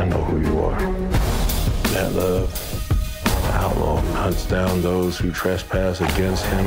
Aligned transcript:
I 0.00 0.06
know 0.06 0.22
who 0.24 0.40
you 0.40 0.58
are. 0.60 0.80
That 1.92 2.12
love, 2.14 2.50
the 3.24 3.52
outlaw 3.52 4.00
hunts 4.14 4.46
down 4.46 4.80
those 4.80 5.18
who 5.18 5.30
trespass 5.30 6.00
against 6.00 6.46
him 6.46 6.64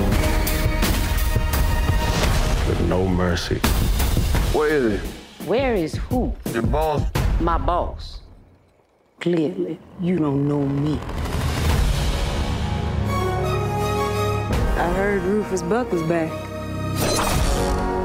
with 2.67 2.79
no 2.87 3.07
mercy. 3.07 3.57
Where 4.55 4.69
is 4.69 5.01
he? 5.01 5.07
Where 5.47 5.73
is 5.73 5.95
who? 5.95 6.31
Your 6.51 6.61
boss? 6.61 7.01
My 7.41 7.57
boss. 7.57 8.21
Clearly, 9.19 9.79
you 9.99 10.19
don't 10.19 10.47
know 10.47 10.61
me. 10.67 10.99
I 14.77 14.93
heard 14.93 15.23
Rufus 15.23 15.63
Buck 15.63 15.91
was 15.91 16.03
back. 16.03 16.29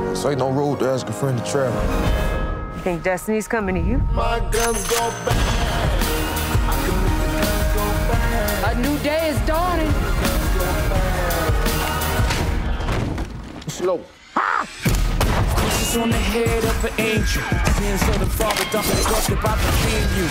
This 0.09 0.25
ain't 0.25 0.39
no 0.39 0.51
road 0.51 0.79
to 0.79 0.89
ask 0.89 1.07
a 1.07 1.13
friend 1.13 1.39
to 1.39 1.45
travel. 1.45 2.28
You 2.79 2.85
think 2.85 3.03
Destiny's 3.03 3.49
coming 3.49 3.75
to 3.75 3.81
you? 3.81 3.99
My 4.13 4.39
guns 4.53 4.87
go 4.87 5.11
bang. 5.27 5.37
A 8.67 8.81
new 8.81 8.97
day 9.01 9.31
is 9.31 9.41
dawning. 9.49 9.91
Slow. 13.67 14.01
Kisses 15.57 15.97
on 15.97 16.11
the 16.11 16.19
head 16.19 16.63
of 16.63 16.85
an 16.85 17.01
angel. 17.01 17.43
Hands 17.43 18.03
of 18.11 18.21
the 18.21 18.27
father, 18.27 18.65
dumping 18.71 19.03
trust 19.03 19.31
about 19.31 19.59
to 19.59 19.73
being 19.85 20.09
you. 20.17 20.29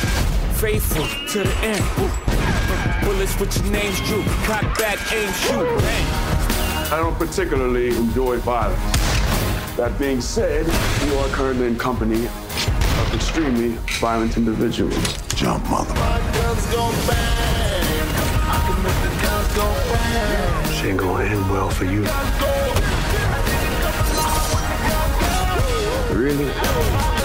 Faithful 0.55 1.05
to 1.27 1.43
the 1.43 1.55
end. 1.65 1.83
Ooh. 1.99 3.05
Bullets 3.05 3.37
with 3.37 3.57
your 3.57 3.73
names 3.73 3.99
drew. 4.07 4.23
Cock 4.45 4.63
back, 4.79 4.99
aim, 5.11 5.33
shoot. 5.33 5.79
Bang. 5.79 6.93
I 6.93 6.99
don't 7.01 7.17
particularly 7.19 7.89
enjoy 7.89 8.37
violence. 8.37 9.06
That 9.77 9.99
being 9.99 10.21
said, 10.21 10.65
you 11.05 11.15
are 11.19 11.27
currently 11.27 11.67
in 11.67 11.77
company 11.77 12.25
of 12.25 13.13
extremely 13.13 13.77
violent 13.99 14.35
individuals. 14.35 14.97
Jump, 15.35 15.69
mother. 15.69 15.93
She 20.73 20.87
ain't 20.87 20.97
gonna 20.97 21.25
end 21.25 21.51
well 21.51 21.69
for 21.69 21.85
you. 21.85 22.01
Really? 26.17 27.16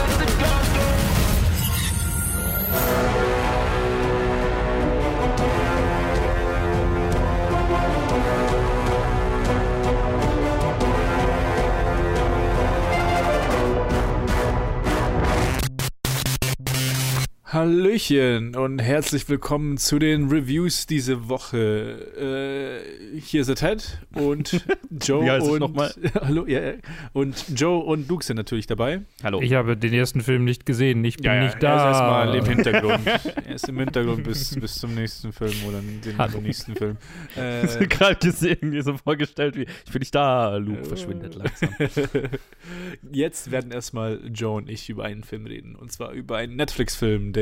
Hallöchen 17.52 18.56
und 18.56 18.78
herzlich 18.78 19.28
willkommen 19.28 19.76
zu 19.76 19.98
den 19.98 20.30
Reviews 20.30 20.86
diese 20.86 21.28
Woche. 21.28 22.80
Äh, 23.14 23.20
hier 23.20 23.42
ist 23.42 23.48
der 23.48 23.56
Ted 23.56 24.00
und 24.14 24.64
Joe 25.02 25.22
Wie 25.26 25.30
heißt 25.30 25.46
es 25.46 25.52
und? 25.60 25.76
Hallo, 26.22 26.46
ja, 26.46 26.60
ja. 26.62 26.72
und 27.12 27.44
Joe 27.54 27.84
und 27.84 28.08
Luke 28.08 28.24
sind 28.24 28.38
natürlich 28.38 28.66
dabei. 28.66 29.02
Hallo. 29.22 29.42
Ich 29.42 29.52
habe 29.52 29.76
den 29.76 29.92
ersten 29.92 30.22
Film 30.22 30.44
nicht 30.44 30.64
gesehen. 30.64 31.04
Ich 31.04 31.18
bin 31.18 31.40
nicht 31.40 31.56
Er 31.56 31.60
da. 31.60 31.76
ist 31.90 31.96
erstmal 31.98 32.34
im 32.36 32.44
Hintergrund. 32.56 33.06
er 33.06 33.54
ist 33.54 33.68
im 33.68 33.78
Hintergrund 33.78 34.24
bis, 34.24 34.58
bis 34.58 34.76
zum 34.76 34.94
nächsten 34.94 35.30
Film 35.34 35.52
oder 35.68 35.80
den 35.82 36.16
Hallo. 36.16 36.40
nächsten 36.40 36.74
Film. 36.74 36.96
Äh, 37.36 37.66
du 37.66 37.86
gerade 37.86 38.16
gesehen, 38.16 38.70
mir 38.70 38.82
so 38.82 38.96
vorgestellt, 38.96 39.56
wie 39.56 39.66
ich 39.84 39.92
bin 39.92 40.00
nicht 40.00 40.14
da, 40.14 40.56
Luke 40.56 40.86
verschwindet 40.86 41.34
langsam. 41.34 41.68
Jetzt 43.12 43.50
werden 43.50 43.72
erstmal 43.72 44.20
Joe 44.32 44.56
und 44.56 44.70
ich 44.70 44.88
über 44.88 45.04
einen 45.04 45.22
Film 45.22 45.44
reden. 45.44 45.76
Und 45.76 45.92
zwar 45.92 46.12
über 46.12 46.38
einen 46.38 46.56
Netflix-Film, 46.56 47.34
der 47.34 47.41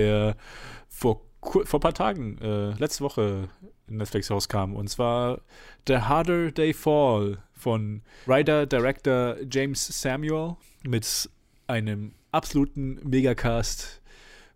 vor, 0.89 1.20
kur- 1.41 1.67
vor 1.67 1.79
ein 1.79 1.83
paar 1.83 1.95
Tagen, 1.95 2.39
äh, 2.39 2.73
letzte 2.79 3.05
Woche 3.05 3.48
in 3.89 3.97
Netflix 3.97 4.31
rauskam. 4.31 4.75
Und 4.75 4.89
zwar 4.89 5.41
The 5.87 5.98
Harder 5.98 6.52
They 6.52 6.73
Fall 6.73 7.39
von 7.52 8.02
Writer-Director 8.27 9.36
James 9.51 9.86
Samuel 10.01 10.57
mit 10.85 11.29
einem 11.67 12.13
absoluten 12.33 13.01
Megacast 13.08 14.01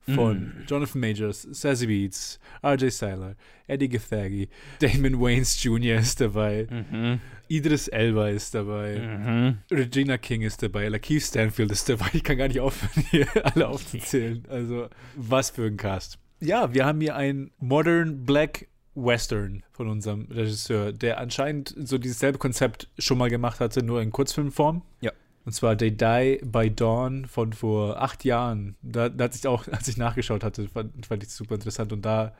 von 0.07 0.53
Jonathan 0.69 1.01
Majors, 1.01 1.43
Sassy 1.51 1.87
Beats, 1.87 2.39
RJ 2.63 2.91
Seiler, 2.91 3.37
Eddie 3.67 3.89
Gathagi, 3.89 4.49
Damon 4.79 5.19
Wayans 5.19 5.63
Jr. 5.65 5.97
ist 5.97 6.21
dabei, 6.21 6.67
Idris 7.49 7.89
Elba 7.89 8.29
ist 8.29 8.55
dabei, 8.55 8.99
Mhm. 8.99 9.59
Regina 9.71 10.19
King 10.19 10.43
ist 10.43 10.63
dabei, 10.63 10.89
Lakeith 10.89 11.23
Stanfield 11.23 11.71
ist 11.71 11.89
dabei. 11.89 12.07
Ich 12.13 12.25
kann 12.25 12.37
gar 12.39 12.49
nicht 12.49 12.61
aufhören, 12.61 13.07
hier 13.11 13.27
alle 13.55 13.69
aufzuzählen. 13.69 14.45
Also, 14.49 14.89
was 15.17 15.51
für 15.51 15.67
ein 15.67 15.77
Cast. 15.77 16.19
Ja, 16.41 16.75
wir 16.75 16.85
haben 16.85 17.01
hier 17.01 17.17
einen 17.17 17.51
Modern 17.59 18.25
Black 18.25 18.69
Western 18.95 19.65
von 19.73 19.89
unserem 19.89 20.29
Regisseur, 20.31 20.93
der 20.93 21.19
anscheinend 21.19 21.75
so 21.77 21.99
dieses 21.99 22.19
selbe 22.21 22.39
Konzept 22.39 22.89
schon 22.99 23.19
mal 23.19 23.31
gemacht 23.31 23.61
hatte, 23.61 23.83
nur 23.83 24.01
in 24.03 24.11
Kurzfilmform. 24.11 24.83
Ja. 25.01 25.11
Und 25.45 25.53
zwar 25.53 25.77
They 25.77 25.91
Die 25.91 26.41
by 26.45 26.71
Dawn 26.71 27.27
von 27.27 27.53
vor 27.53 28.01
acht 28.01 28.25
Jahren. 28.25 28.77
Da, 28.83 29.09
da 29.09 29.25
hat 29.25 29.35
sich 29.35 29.47
auch, 29.47 29.67
als 29.73 29.89
ich 29.89 29.97
nachgeschaut 29.97 30.45
hatte, 30.45 30.69
fand, 30.69 31.07
fand 31.07 31.23
ich 31.23 31.29
super 31.31 31.57
interessant. 31.57 31.93
Und 31.93 32.03
da 32.03 32.35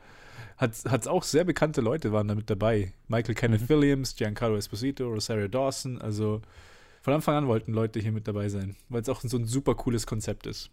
hat 0.57 0.85
es 0.85 1.07
auch 1.07 1.23
sehr 1.23 1.43
bekannte 1.43 1.81
Leute 1.81 2.11
waren 2.11 2.27
da 2.27 2.35
mit 2.35 2.49
dabei. 2.49 2.93
Michael 3.07 3.35
Kenneth 3.35 3.67
Williams, 3.69 4.15
Giancarlo 4.15 4.55
Esposito, 4.55 5.07
Rosario 5.07 5.47
Dawson. 5.47 6.01
Also 6.01 6.41
von 7.01 7.13
Anfang 7.13 7.35
an 7.35 7.47
wollten 7.47 7.73
Leute 7.73 7.99
hier 7.99 8.11
mit 8.11 8.27
dabei 8.27 8.49
sein, 8.49 8.75
weil 8.89 9.01
es 9.01 9.09
auch 9.09 9.21
so 9.21 9.37
ein 9.37 9.45
super 9.45 9.75
cooles 9.75 10.07
Konzept 10.07 10.47
ist. 10.47 10.69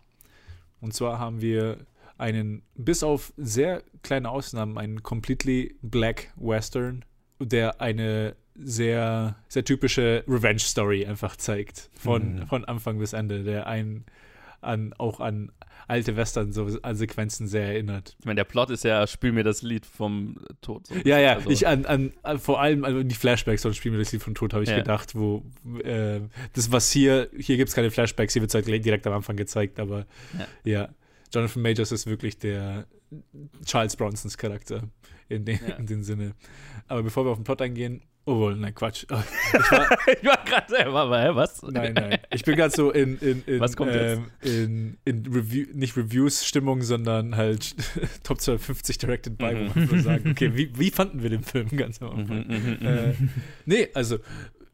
Und 0.80 0.94
zwar 0.94 1.18
haben 1.18 1.40
wir 1.40 1.78
einen, 2.18 2.62
bis 2.74 3.02
auf 3.02 3.32
sehr 3.36 3.82
kleine 4.02 4.30
Ausnahmen, 4.30 4.78
einen 4.78 5.02
completely 5.02 5.76
black 5.82 6.32
Western, 6.36 7.04
der 7.40 7.80
eine 7.80 8.36
sehr, 8.54 9.36
sehr 9.48 9.64
typische 9.64 10.24
Revenge-Story 10.28 11.06
einfach 11.06 11.36
zeigt. 11.36 11.90
Von, 11.94 12.46
von 12.46 12.64
Anfang 12.64 12.98
bis 12.98 13.12
Ende, 13.12 13.42
der 13.42 13.66
einen 13.66 14.04
an, 14.62 14.92
auch 14.98 15.20
an 15.20 15.52
alte 15.88 16.16
Western 16.16 16.52
so 16.52 16.66
an 16.82 16.96
Sequenzen 16.96 17.46
sehr 17.48 17.66
erinnert. 17.66 18.16
Ich 18.20 18.24
meine, 18.24 18.36
der 18.36 18.44
Plot 18.44 18.70
ist 18.70 18.84
ja, 18.84 19.06
spiel 19.06 19.32
mir 19.32 19.42
das 19.44 19.62
Lied 19.62 19.84
vom 19.84 20.36
Tod. 20.60 20.86
So. 20.86 20.94
Ja, 21.04 21.18
ja, 21.18 21.34
Also, 21.34 21.50
ich 21.50 21.66
an, 21.66 21.84
an, 21.86 22.12
an 22.22 22.38
vor 22.38 22.60
allem 22.60 22.84
an 22.84 23.08
die 23.08 23.14
Flashbacks 23.14 23.62
von 23.62 23.74
Spiel 23.74 23.90
mir 23.92 23.98
das 23.98 24.12
Lied 24.12 24.22
von 24.22 24.34
Tod 24.34 24.54
habe 24.54 24.62
ich 24.64 24.70
Ja. 24.70 24.76
gedacht, 24.76 25.14
wo 25.14 25.42
äh, 25.82 26.20
das 26.54 26.70
was 26.72 26.90
hier, 26.90 27.28
hier 27.36 27.56
gibt 27.56 27.68
es 27.68 27.74
keine 27.74 27.90
Flashbacks, 27.90 28.32
hier 28.32 28.42
wird 28.42 28.50
es 28.50 28.54
halt 28.54 28.66
direkt 28.66 29.06
am 29.06 29.12
Anfang 29.12 29.36
gezeigt, 29.36 29.80
aber 29.80 30.06
ja. 30.64 30.88
Jonathan 31.32 31.62
Majors 31.62 31.92
ist 31.92 32.06
wirklich 32.06 32.38
der 32.38 32.86
Charles 33.66 33.96
Bronsons 33.96 34.38
Charakter 34.38 34.84
in, 35.28 35.44
dem 35.44 35.58
Ja. 35.66 35.74
in 35.76 35.86
dem 35.86 36.02
Sinne. 36.02 36.34
Aber 36.88 37.02
bevor 37.02 37.24
wir 37.26 37.30
auf 37.30 37.38
den 37.38 37.44
Plot 37.44 37.60
eingehen, 37.62 38.02
oh 38.24 38.36
wohl, 38.36 38.56
nein, 38.56 38.74
Quatsch. 38.74 39.04
Ich 39.10 39.70
war, 39.70 39.90
war 39.90 40.44
gerade 40.44 40.68
selber, 40.68 41.00
aber 41.00 41.22
hä, 41.22 41.30
was? 41.34 41.62
Nein, 41.62 41.94
nein. 41.94 42.18
Ich 42.32 42.44
bin 42.44 42.56
gerade 42.56 42.74
so 42.74 42.90
in, 42.90 43.18
in, 43.18 43.42
in, 43.46 43.60
Was 43.60 43.76
kommt 43.76 43.92
ähm, 43.94 44.30
in, 44.42 44.96
in 45.04 45.26
Review, 45.26 45.66
nicht 45.72 45.96
Reviews-Stimmung, 45.96 46.82
sondern 46.82 47.36
halt 47.36 47.74
Top 48.22 48.40
250 48.40 48.98
Directed 48.98 49.38
by, 49.38 49.54
wo 49.54 49.78
man 49.78 49.88
so 49.88 49.98
sagen, 49.98 50.30
okay, 50.30 50.52
wie, 50.54 50.76
wie 50.78 50.90
fanden 50.90 51.22
wir 51.22 51.30
den 51.30 51.42
Film 51.42 51.68
ganz 51.76 52.00
am 52.02 52.10
Anfang? 52.10 52.48
äh, 52.50 53.14
nee, 53.66 53.88
also 53.94 54.18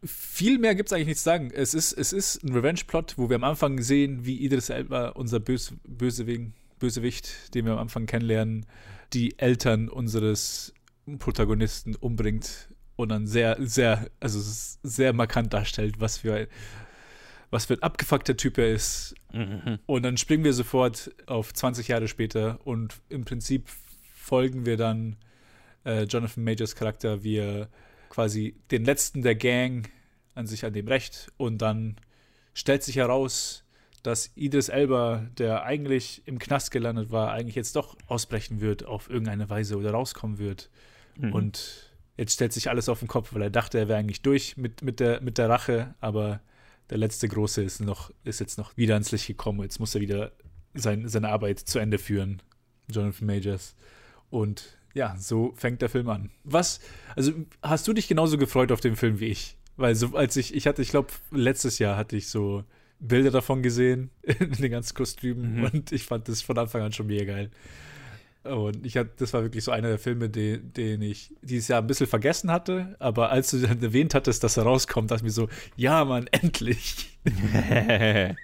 viel 0.04 0.58
mehr 0.58 0.75
gibt 0.75 0.88
es 0.88 0.92
eigentlich 0.92 1.08
nichts 1.08 1.22
zu 1.22 1.31
sagen. 1.31 1.50
Es 1.53 1.75
ist, 1.75 1.92
es 1.92 2.12
ist 2.12 2.44
ein 2.44 2.53
Revenge-Plot, 2.53 3.14
wo 3.16 3.28
wir 3.28 3.37
am 3.37 3.44
Anfang 3.44 3.81
sehen, 3.82 4.25
wie 4.25 4.37
Idris 4.44 4.70
Elba, 4.70 5.08
unser 5.10 5.41
Bös, 5.41 5.75
Bösewing, 5.87 6.53
Bösewicht, 6.78 7.54
den 7.54 7.64
wir 7.64 7.72
am 7.72 7.78
Anfang 7.78 8.06
kennenlernen, 8.06 8.66
die 9.12 9.38
Eltern 9.38 9.88
unseres 9.88 10.72
Protagonisten 11.19 11.94
umbringt 11.97 12.68
und 12.98 13.10
dann 13.10 13.28
sehr, 13.28 13.56
sehr, 13.60 14.10
also 14.19 14.41
sehr 14.82 15.12
markant 15.12 15.53
darstellt, 15.53 16.00
was 16.00 16.19
für 16.19 16.34
ein, 16.34 16.47
was 17.48 17.66
für 17.66 17.75
ein 17.75 17.82
abgefuckter 17.82 18.36
Typ 18.36 18.59
er 18.59 18.72
ist. 18.72 19.14
Mhm. 19.32 19.78
Und 19.86 20.03
dann 20.03 20.16
springen 20.16 20.42
wir 20.42 20.53
sofort 20.53 21.12
auf 21.26 21.54
20 21.54 21.87
Jahre 21.87 22.08
später 22.08 22.58
und 22.64 22.96
im 23.08 23.25
Prinzip 23.25 23.69
folgen 24.17 24.67
wir 24.67 24.76
dann 24.76 25.14
äh, 25.84 26.02
Jonathan 26.02 26.43
Majors 26.43 26.75
Charakter, 26.75 27.23
wie 27.23 27.37
er 27.37 27.69
quasi 28.11 28.56
den 28.73 28.84
letzten 28.84 29.23
der 29.23 29.37
Gang 29.37 29.88
an 30.34 30.49
sich 30.49 30.64
an 30.64 30.73
dem 30.73 30.88
Recht 30.88 31.31
und 31.37 31.58
dann 31.58 32.00
stellt 32.52 32.82
sich 32.82 32.96
heraus, 32.96 33.62
dass 34.02 34.32
Idris 34.34 34.70
Elba, 34.70 35.28
der 35.38 35.62
eigentlich 35.62 36.23
im 36.26 36.40
Knast 36.40 36.73
gelandet 36.73 37.12
war, 37.12 37.31
eigentlich 37.31 37.55
jetzt 37.55 37.76
doch 37.76 37.96
ausbrechen 38.08 38.61
wird 38.61 38.84
auf 38.84 39.08
irgendeine 39.08 39.49
Weise 39.49 39.76
oder 39.76 39.93
rauskommen 39.93 40.38
wird. 40.38 40.69
Und 41.32 41.88
jetzt 42.19 42.35
stellt 42.35 42.53
sich 42.53 42.69
alles 42.69 42.88
auf 42.88 42.99
den 42.99 43.09
Kopf, 43.09 43.32
weil 43.32 43.43
er 43.43 43.50
dachte, 43.50 43.79
er 43.79 43.88
wäre 43.88 43.99
eigentlich 43.99 44.23
durch 44.23 44.56
mit, 44.56 44.82
mit, 44.82 45.00
der, 45.00 45.23
mit 45.23 45.38
der 45.38 45.49
Rache, 45.49 45.94
aber 46.00 46.41
der 46.91 46.99
letzte 46.99 47.29
Große 47.29 47.62
ist, 47.62 47.81
noch, 47.81 48.11
ist 48.25 48.41
jetzt 48.41 48.59
noch 48.59 48.76
wieder 48.76 48.94
ans 48.94 49.12
Licht 49.12 49.29
gekommen. 49.29 49.62
Jetzt 49.62 49.79
muss 49.79 49.94
er 49.94 50.00
wieder 50.00 50.32
sein, 50.75 51.09
seine 51.09 51.29
Arbeit 51.29 51.61
zu 51.61 51.79
Ende 51.79 51.99
führen, 51.99 52.43
Jonathan 52.91 53.26
Majors. 53.26 53.76
Und 54.31 54.79
ja, 54.94 55.17
so 55.17 55.53
fängt 55.55 55.81
der 55.81 55.88
Film 55.88 56.09
an. 56.09 56.31
Was, 56.44 56.81
also 57.15 57.32
hast 57.62 57.87
du 57.87 57.93
dich 57.93 58.09
genauso 58.09 58.37
gefreut 58.37 58.73
auf 58.73 58.81
den 58.81 58.97
Film 58.97 59.21
wie 59.21 59.26
ich? 59.26 59.56
Weil 59.76 59.94
so, 59.94 60.17
als 60.17 60.37
ich, 60.37 60.55
ich 60.55 60.67
hatte, 60.67 60.82
ich 60.82 60.91
glaube, 60.91 61.09
letztes 61.31 61.79
Jahr 61.79 61.97
hatte 61.97 62.17
ich 62.17 62.29
so 62.29 62.64
Bilder 62.99 63.31
davon 63.31 63.62
gesehen, 63.62 64.11
in 64.23 64.53
den 64.53 64.73
ganzen 64.73 64.94
Kostümen. 64.94 65.56
Mhm. 65.56 65.64
Und 65.64 65.93
ich 65.93 66.05
fand 66.05 66.29
das 66.29 66.43
von 66.43 66.59
Anfang 66.59 66.82
an 66.82 66.93
schon 66.93 67.06
mega 67.06 67.25
geil. 67.25 67.50
Und 68.56 68.85
ich 68.87 68.97
hatte, 68.97 69.11
das 69.19 69.33
war 69.33 69.43
wirklich 69.43 69.65
so 69.65 69.71
einer 69.71 69.89
der 69.89 69.99
Filme, 69.99 70.29
den, 70.31 70.73
den 70.73 71.03
ich 71.03 71.35
dieses 71.43 71.69
Jahr 71.69 71.81
ein 71.81 71.87
bisschen 71.87 72.06
vergessen 72.06 72.50
hatte. 72.50 72.97
Aber 72.99 73.31
als 73.31 73.50
du 73.50 73.59
dann 73.59 73.83
erwähnt 73.83 74.15
hattest, 74.15 74.43
dass 74.45 74.56
er 74.56 74.65
rauskommt, 74.65 75.11
dachte 75.11 75.21
ich 75.21 75.25
mir 75.25 75.31
so, 75.31 75.49
ja, 75.77 76.05
Mann, 76.05 76.27
endlich. 76.33 77.19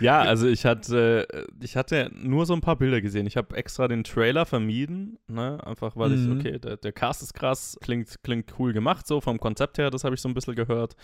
ja, 0.00 0.20
also 0.20 0.46
ich 0.46 0.64
hatte, 0.64 1.26
ich 1.60 1.76
hatte 1.76 2.10
nur 2.14 2.46
so 2.46 2.54
ein 2.54 2.60
paar 2.60 2.76
Bilder 2.76 3.00
gesehen. 3.00 3.26
Ich 3.26 3.36
habe 3.36 3.56
extra 3.56 3.88
den 3.88 4.04
Trailer 4.04 4.46
vermieden, 4.46 5.18
ne? 5.26 5.58
Einfach 5.66 5.96
weil 5.96 6.10
Mhm. 6.10 6.32
ich, 6.32 6.38
okay, 6.46 6.58
der, 6.58 6.76
der 6.76 6.92
Cast 6.92 7.22
ist 7.22 7.34
krass, 7.34 7.76
klingt, 7.80 8.22
klingt 8.22 8.54
cool 8.58 8.72
gemacht, 8.72 9.06
so 9.06 9.20
vom 9.20 9.38
Konzept 9.40 9.78
her, 9.78 9.90
das 9.90 10.04
habe 10.04 10.14
ich 10.14 10.20
so 10.20 10.28
ein 10.28 10.34
bisschen 10.34 10.54
gehört. 10.54 10.94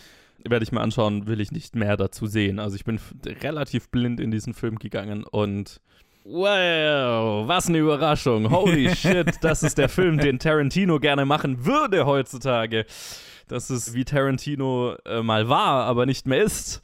Werde 0.47 0.63
ich 0.63 0.71
mir 0.71 0.81
anschauen, 0.81 1.27
will 1.27 1.41
ich 1.41 1.51
nicht 1.51 1.75
mehr 1.75 1.97
dazu 1.97 2.27
sehen. 2.27 2.59
Also 2.59 2.75
ich 2.75 2.85
bin 2.85 2.99
relativ 3.41 3.89
blind 3.89 4.19
in 4.19 4.31
diesen 4.31 4.53
Film 4.53 4.77
gegangen 4.79 5.23
und 5.23 5.81
Wow, 6.27 7.47
was 7.47 7.67
eine 7.67 7.77
Überraschung. 7.77 8.49
Holy 8.49 8.95
shit, 8.95 9.27
das 9.41 9.61
ist 9.61 9.77
der 9.77 9.89
Film, 9.89 10.17
den 10.17 10.39
Tarantino 10.39 10.99
gerne 10.99 11.23
machen 11.23 11.65
würde 11.65 12.07
heutzutage. 12.07 12.87
Das 13.47 13.69
ist 13.69 13.93
wie 13.93 14.05
Tarantino 14.05 14.95
äh, 15.05 15.21
mal 15.21 15.49
war, 15.49 15.85
aber 15.85 16.07
nicht 16.07 16.25
mehr 16.25 16.41
ist. 16.41 16.81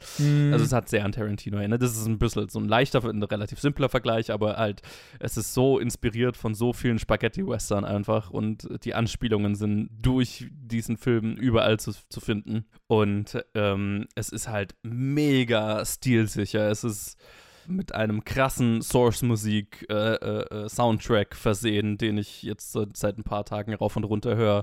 Also 0.52 0.64
es 0.64 0.72
hat 0.72 0.88
sehr 0.88 1.04
an 1.04 1.10
Tarantino 1.10 1.56
erinnert. 1.56 1.82
Das 1.82 1.96
ist 1.96 2.06
ein 2.06 2.20
bisschen 2.20 2.48
so 2.50 2.60
ein 2.60 2.68
leichter, 2.68 3.02
ein 3.02 3.20
relativ 3.20 3.58
simpler 3.58 3.88
Vergleich, 3.88 4.30
aber 4.30 4.58
halt, 4.58 4.80
es 5.18 5.36
ist 5.36 5.54
so 5.54 5.80
inspiriert 5.80 6.36
von 6.36 6.54
so 6.54 6.72
vielen 6.72 7.00
Spaghetti-Western 7.00 7.84
einfach 7.84 8.30
und 8.30 8.68
die 8.84 8.94
Anspielungen 8.94 9.56
sind 9.56 9.88
durch 10.00 10.46
diesen 10.52 10.96
Film 10.96 11.34
überall 11.34 11.80
zu, 11.80 11.90
zu 12.08 12.20
finden. 12.20 12.64
Und 12.86 13.44
ähm, 13.56 14.06
es 14.14 14.28
ist 14.28 14.46
halt 14.46 14.76
mega 14.84 15.84
stilsicher. 15.84 16.70
Es 16.70 16.84
ist 16.84 17.18
mit 17.66 17.94
einem 17.94 18.24
krassen 18.24 18.82
Source-Musik 18.82 19.86
äh, 19.88 20.14
äh, 20.14 20.66
äh, 20.66 21.26
versehen, 21.34 21.98
den 21.98 22.18
ich 22.18 22.42
jetzt 22.42 22.72
seit 22.72 23.18
ein 23.18 23.24
paar 23.24 23.44
Tagen 23.44 23.74
rauf 23.74 23.96
und 23.96 24.04
runter 24.04 24.36
höre. 24.36 24.62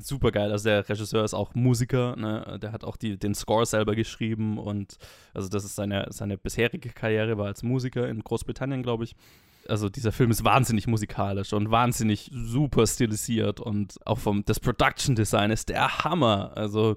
Super 0.00 0.30
geil. 0.32 0.52
Also 0.52 0.68
der 0.68 0.88
Regisseur 0.88 1.24
ist 1.24 1.34
auch 1.34 1.54
Musiker, 1.54 2.16
ne? 2.16 2.58
Der 2.60 2.72
hat 2.72 2.84
auch 2.84 2.96
die, 2.96 3.18
den 3.18 3.34
Score 3.34 3.66
selber 3.66 3.94
geschrieben 3.94 4.58
und 4.58 4.98
also 5.34 5.48
das 5.48 5.64
ist 5.64 5.76
seine, 5.76 6.06
seine 6.10 6.38
bisherige 6.38 6.90
Karriere, 6.90 7.38
war 7.38 7.46
als 7.46 7.62
Musiker 7.62 8.08
in 8.08 8.22
Großbritannien, 8.22 8.82
glaube 8.82 9.04
ich. 9.04 9.14
Also 9.68 9.88
dieser 9.88 10.12
Film 10.12 10.30
ist 10.30 10.44
wahnsinnig 10.44 10.86
musikalisch 10.86 11.52
und 11.52 11.70
wahnsinnig 11.70 12.30
super 12.32 12.86
stilisiert 12.86 13.60
und 13.60 13.98
auch 14.06 14.18
vom 14.18 14.44
das 14.44 14.60
Production 14.60 15.14
Design 15.14 15.50
ist 15.50 15.68
der 15.68 16.04
Hammer. 16.04 16.52
Also 16.54 16.96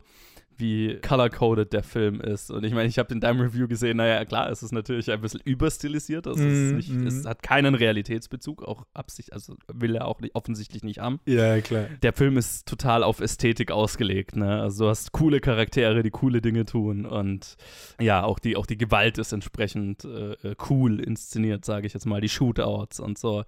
wie 0.59 0.99
color-coded 1.01 1.71
der 1.73 1.83
Film 1.83 2.21
ist. 2.21 2.51
Und 2.51 2.63
ich 2.63 2.73
meine, 2.73 2.87
ich 2.89 2.99
habe 2.99 3.13
in 3.13 3.19
deinem 3.19 3.41
Review 3.41 3.67
gesehen, 3.67 3.97
naja, 3.97 4.23
klar, 4.25 4.49
es 4.49 4.61
ist 4.63 4.71
natürlich 4.71 5.09
ein 5.11 5.21
bisschen 5.21 5.41
überstilisiert. 5.45 6.27
Also 6.27 6.43
es, 6.43 6.51
ist 6.53 6.69
Mhm, 6.71 6.75
nicht, 6.77 6.89
mhm. 6.91 7.07
es 7.07 7.25
hat 7.25 7.41
keinen 7.43 7.75
Realitätsbezug, 7.75 8.63
auch 8.63 8.85
Absicht, 8.93 9.33
also 9.33 9.55
will 9.71 9.95
er 9.95 10.07
auch 10.07 10.19
nicht, 10.21 10.35
offensichtlich 10.35 10.83
nicht 10.83 10.99
haben. 10.99 11.19
Ja, 11.25 11.59
klar. 11.61 11.85
Der 12.01 12.13
Film 12.13 12.37
ist 12.37 12.67
total 12.67 13.03
auf 13.03 13.19
Ästhetik 13.19 13.71
ausgelegt, 13.71 14.35
ne? 14.35 14.61
Also 14.61 14.85
du 14.85 14.89
hast 14.89 15.11
coole 15.11 15.39
Charaktere, 15.39 16.03
die 16.03 16.11
coole 16.11 16.41
Dinge 16.41 16.65
tun 16.65 17.05
und 17.05 17.55
ja, 17.99 18.23
auch 18.23 18.39
die, 18.39 18.55
auch 18.57 18.65
die 18.65 18.77
Gewalt 18.77 19.17
ist 19.17 19.31
entsprechend 19.31 20.05
äh, 20.05 20.33
äh, 20.33 20.55
cool 20.69 20.99
inszeniert, 20.99 21.65
sage 21.65 21.87
ich 21.87 21.93
jetzt 21.93 22.05
mal, 22.05 22.21
die 22.21 22.29
Shootouts 22.29 22.99
und 22.99 23.17
so. 23.17 23.43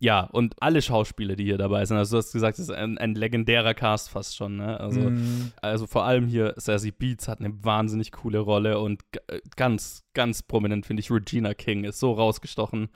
Ja, 0.00 0.24
und 0.24 0.54
alle 0.60 0.82
Schauspieler, 0.82 1.36
die 1.36 1.44
hier 1.44 1.58
dabei 1.58 1.84
sind. 1.84 1.96
Also 1.96 2.16
du 2.16 2.18
hast 2.18 2.32
gesagt, 2.32 2.58
es 2.58 2.68
ist 2.68 2.74
ein, 2.74 2.98
ein 2.98 3.14
legendärer 3.14 3.74
Cast 3.74 4.10
fast 4.10 4.36
schon, 4.36 4.56
ne? 4.56 4.78
Also 4.78 5.00
Mhm. 5.00 5.52
also 5.62 5.86
vor 5.86 6.04
allem 6.04 6.26
hier 6.26 6.49
Sassy 6.56 6.90
Beats 6.90 7.28
hat 7.28 7.40
eine 7.40 7.64
wahnsinnig 7.64 8.12
coole 8.12 8.38
Rolle 8.38 8.78
und 8.78 9.02
äh, 9.28 9.40
ganz, 9.56 10.04
ganz 10.14 10.42
prominent 10.42 10.86
finde 10.86 11.00
ich 11.00 11.10
Regina 11.10 11.54
King 11.54 11.84
ist 11.84 12.00
so 12.00 12.12
rausgestochen 12.12 12.88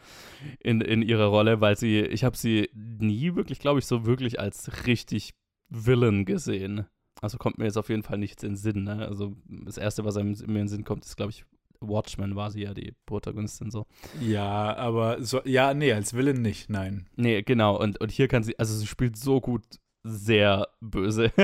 in, 0.60 0.80
in 0.80 1.02
ihrer 1.02 1.26
Rolle, 1.26 1.60
weil 1.60 1.76
sie, 1.76 2.00
ich 2.00 2.24
habe 2.24 2.36
sie 2.36 2.70
nie 2.74 3.34
wirklich, 3.34 3.58
glaube 3.58 3.78
ich, 3.78 3.86
so 3.86 4.06
wirklich 4.06 4.40
als 4.40 4.86
richtig 4.86 5.34
Villain 5.68 6.24
gesehen. 6.24 6.86
Also 7.20 7.38
kommt 7.38 7.58
mir 7.58 7.64
jetzt 7.64 7.78
auf 7.78 7.88
jeden 7.88 8.02
Fall 8.02 8.18
nichts 8.18 8.42
in 8.42 8.50
den 8.50 8.56
Sinn. 8.56 8.84
Ne? 8.84 9.06
Also 9.06 9.36
das 9.46 9.78
Erste, 9.78 10.04
was 10.04 10.16
einem 10.16 10.30
mir 10.30 10.36
in 10.36 10.54
den 10.54 10.68
Sinn 10.68 10.84
kommt, 10.84 11.04
ist, 11.04 11.16
glaube 11.16 11.30
ich, 11.30 11.44
Watchmen 11.80 12.36
war 12.36 12.50
sie 12.50 12.62
ja 12.62 12.74
die 12.74 12.94
Protagonistin 13.06 13.70
so. 13.70 13.86
Ja, 14.20 14.76
aber 14.76 15.22
so, 15.22 15.40
ja, 15.44 15.74
nee, 15.74 15.92
als 15.92 16.14
Villain 16.14 16.42
nicht, 16.42 16.70
nein. 16.70 17.08
Nee, 17.16 17.42
genau. 17.42 17.78
Und, 17.78 18.00
und 18.00 18.10
hier 18.10 18.28
kann 18.28 18.42
sie, 18.42 18.58
also 18.58 18.74
sie 18.74 18.86
spielt 18.86 19.16
so 19.16 19.40
gut 19.40 19.62
sehr 20.06 20.68
böse. 20.82 21.32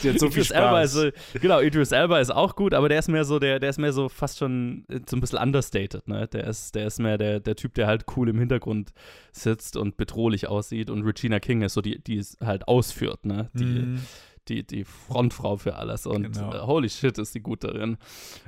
Sie 0.00 0.10
hat 0.10 0.18
so 0.20 0.28
viel 0.30 0.42
Idris 0.42 0.50
Elba 0.50 0.68
Spaß. 0.86 0.94
ist, 0.94 1.32
so- 1.32 1.38
genau, 1.40 1.60
Idris 1.60 1.92
Elba 1.92 2.20
ist 2.20 2.30
auch 2.30 2.54
gut, 2.56 2.72
aber 2.74 2.88
der 2.88 2.98
ist 3.00 3.08
mehr 3.08 3.24
so, 3.24 3.38
der, 3.38 3.58
der 3.58 3.70
ist 3.70 3.78
mehr 3.78 3.92
so 3.92 4.08
fast 4.08 4.38
schon 4.38 4.84
äh, 4.88 5.00
so 5.08 5.16
ein 5.16 5.20
bisschen 5.20 5.38
understated, 5.38 6.06
ne? 6.08 6.28
Der 6.28 6.44
ist, 6.46 6.74
der 6.74 6.86
ist 6.86 7.00
mehr 7.00 7.18
der, 7.18 7.40
der 7.40 7.56
Typ, 7.56 7.74
der 7.74 7.86
halt 7.86 8.04
cool 8.16 8.28
im 8.28 8.38
Hintergrund 8.38 8.92
sitzt 9.32 9.76
und 9.76 9.96
bedrohlich 9.96 10.48
aussieht 10.48 10.88
und 10.90 11.02
Regina 11.02 11.40
King 11.40 11.62
ist 11.62 11.74
so 11.74 11.80
die, 11.82 11.98
die 12.02 12.18
es 12.18 12.36
halt 12.42 12.68
ausführt, 12.68 13.26
ne? 13.26 13.50
Die, 13.54 13.64
Mhm. 13.64 14.00
Die, 14.48 14.66
die 14.66 14.84
Frontfrau 14.84 15.56
für 15.56 15.76
alles 15.76 16.06
und 16.06 16.32
Genau. 16.32 16.54
äh, 16.54 16.60
holy 16.60 16.88
shit 16.88 17.18
ist 17.18 17.34
die 17.34 17.40
gut 17.40 17.64
darin. 17.64 17.96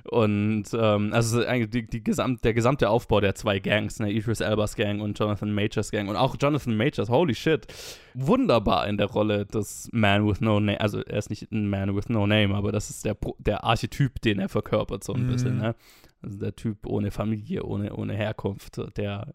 Und 0.04 0.64
ähm, 0.72 1.12
also 1.12 1.44
eigentlich 1.44 1.70
die, 1.70 1.87
die 1.87 2.02
gesamt, 2.04 2.44
der 2.44 2.54
gesamte 2.54 2.88
Aufbau 2.90 3.20
der 3.20 3.34
zwei 3.34 3.58
Gangs, 3.58 3.98
ne, 3.98 4.10
Idris 4.12 4.40
Elbas 4.40 4.76
Gang 4.76 5.00
und 5.00 5.19
Jonathan 5.19 5.52
Majors 5.52 5.90
Gang 5.90 6.08
und 6.08 6.16
auch 6.16 6.37
Jonathan 6.40 6.76
Majors, 6.76 7.08
holy 7.08 7.34
shit, 7.34 7.66
wunderbar 8.14 8.87
in 8.88 8.96
der 8.96 9.06
Rolle 9.08 9.46
des 9.46 9.88
Man 9.93 10.26
with 10.26 10.40
No 10.40 10.60
Name, 10.60 10.81
also 10.81 11.00
er 11.00 11.19
ist 11.19 11.31
nicht 11.31 11.50
ein 11.52 11.69
Man 11.69 11.94
with 11.96 12.08
No 12.08 12.26
Name, 12.26 12.54
aber 12.54 12.72
das 12.72 12.90
ist 12.90 13.04
der, 13.04 13.16
der 13.38 13.64
Archetyp, 13.64 14.20
den 14.22 14.38
er 14.38 14.49
verkörpert 14.49 15.04
so 15.04 15.12
ein 15.14 15.22
Mhm. 15.22 15.26
bisschen, 15.26 15.56
ne? 15.58 15.75
Also 16.22 16.38
der 16.38 16.56
Typ 16.56 16.87
ohne 16.87 17.10
Familie, 17.10 17.62
ohne, 17.64 17.94
ohne 17.94 18.14
Herkunft, 18.14 18.81
der 18.96 19.32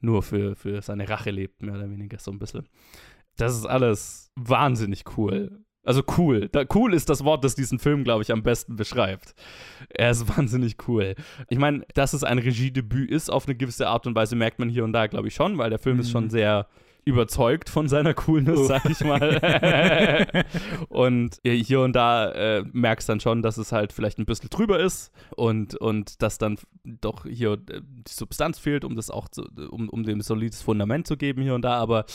nur 0.00 0.22
für, 0.22 0.56
für 0.56 0.82
seine 0.82 1.08
Rache 1.08 1.30
lebt, 1.30 1.62
mehr 1.62 1.74
oder 1.74 1.88
weniger 1.88 2.18
so 2.18 2.30
ein 2.32 2.38
bisschen. 2.38 2.68
Das 3.36 3.54
ist 3.56 3.66
alles 3.66 4.30
wahnsinnig 4.36 5.04
cool. 5.16 5.60
Also 5.84 6.02
cool. 6.18 6.48
Da, 6.50 6.64
cool 6.74 6.94
ist 6.94 7.08
das 7.10 7.24
Wort, 7.24 7.44
das 7.44 7.54
diesen 7.54 7.78
Film, 7.78 8.04
glaube 8.04 8.22
ich, 8.22 8.32
am 8.32 8.42
besten 8.42 8.76
beschreibt. 8.76 9.34
Er 9.90 10.10
ist 10.10 10.28
wahnsinnig 10.36 10.76
cool. 10.88 11.14
Ich 11.48 11.58
meine, 11.58 11.84
dass 11.94 12.12
es 12.12 12.24
ein 12.24 12.38
Regiedebüt 12.38 13.10
ist, 13.10 13.30
auf 13.30 13.46
eine 13.46 13.54
gewisse 13.54 13.88
Art 13.88 14.06
und 14.06 14.14
Weise, 14.14 14.36
merkt 14.36 14.58
man 14.58 14.68
hier 14.68 14.84
und 14.84 14.92
da, 14.92 15.06
glaube 15.06 15.28
ich, 15.28 15.34
schon, 15.34 15.58
weil 15.58 15.70
der 15.70 15.78
Film 15.78 16.00
ist 16.00 16.10
schon 16.10 16.30
sehr 16.30 16.66
überzeugt 17.06 17.68
von 17.68 17.86
seiner 17.86 18.14
Coolness, 18.14 18.60
Oh. 18.60 18.64
sag 18.64 18.86
ich 18.88 19.00
mal. 19.04 20.44
und 20.88 21.38
hier 21.44 21.80
und 21.80 21.94
da 21.94 22.30
äh, 22.32 22.64
merkst 22.72 23.08
dann 23.08 23.20
schon, 23.20 23.42
dass 23.42 23.58
es 23.58 23.72
halt 23.72 23.92
vielleicht 23.92 24.18
ein 24.18 24.24
bisschen 24.24 24.48
drüber 24.48 24.80
ist 24.80 25.12
und, 25.36 25.74
und 25.74 26.22
dass 26.22 26.38
dann 26.38 26.56
doch 26.82 27.26
hier 27.26 27.52
äh, 27.52 27.82
die 27.82 28.10
Substanz 28.12 28.58
fehlt, 28.58 28.84
um 28.84 28.96
das 28.96 29.10
auch 29.10 29.28
zu, 29.28 29.42
um, 29.70 29.90
um 29.90 30.04
dem 30.04 30.22
solides 30.22 30.62
Fundament 30.62 31.06
zu 31.06 31.18
geben 31.18 31.42
hier 31.42 31.54
und 31.54 31.62
da, 31.62 31.74
aber 31.74 32.06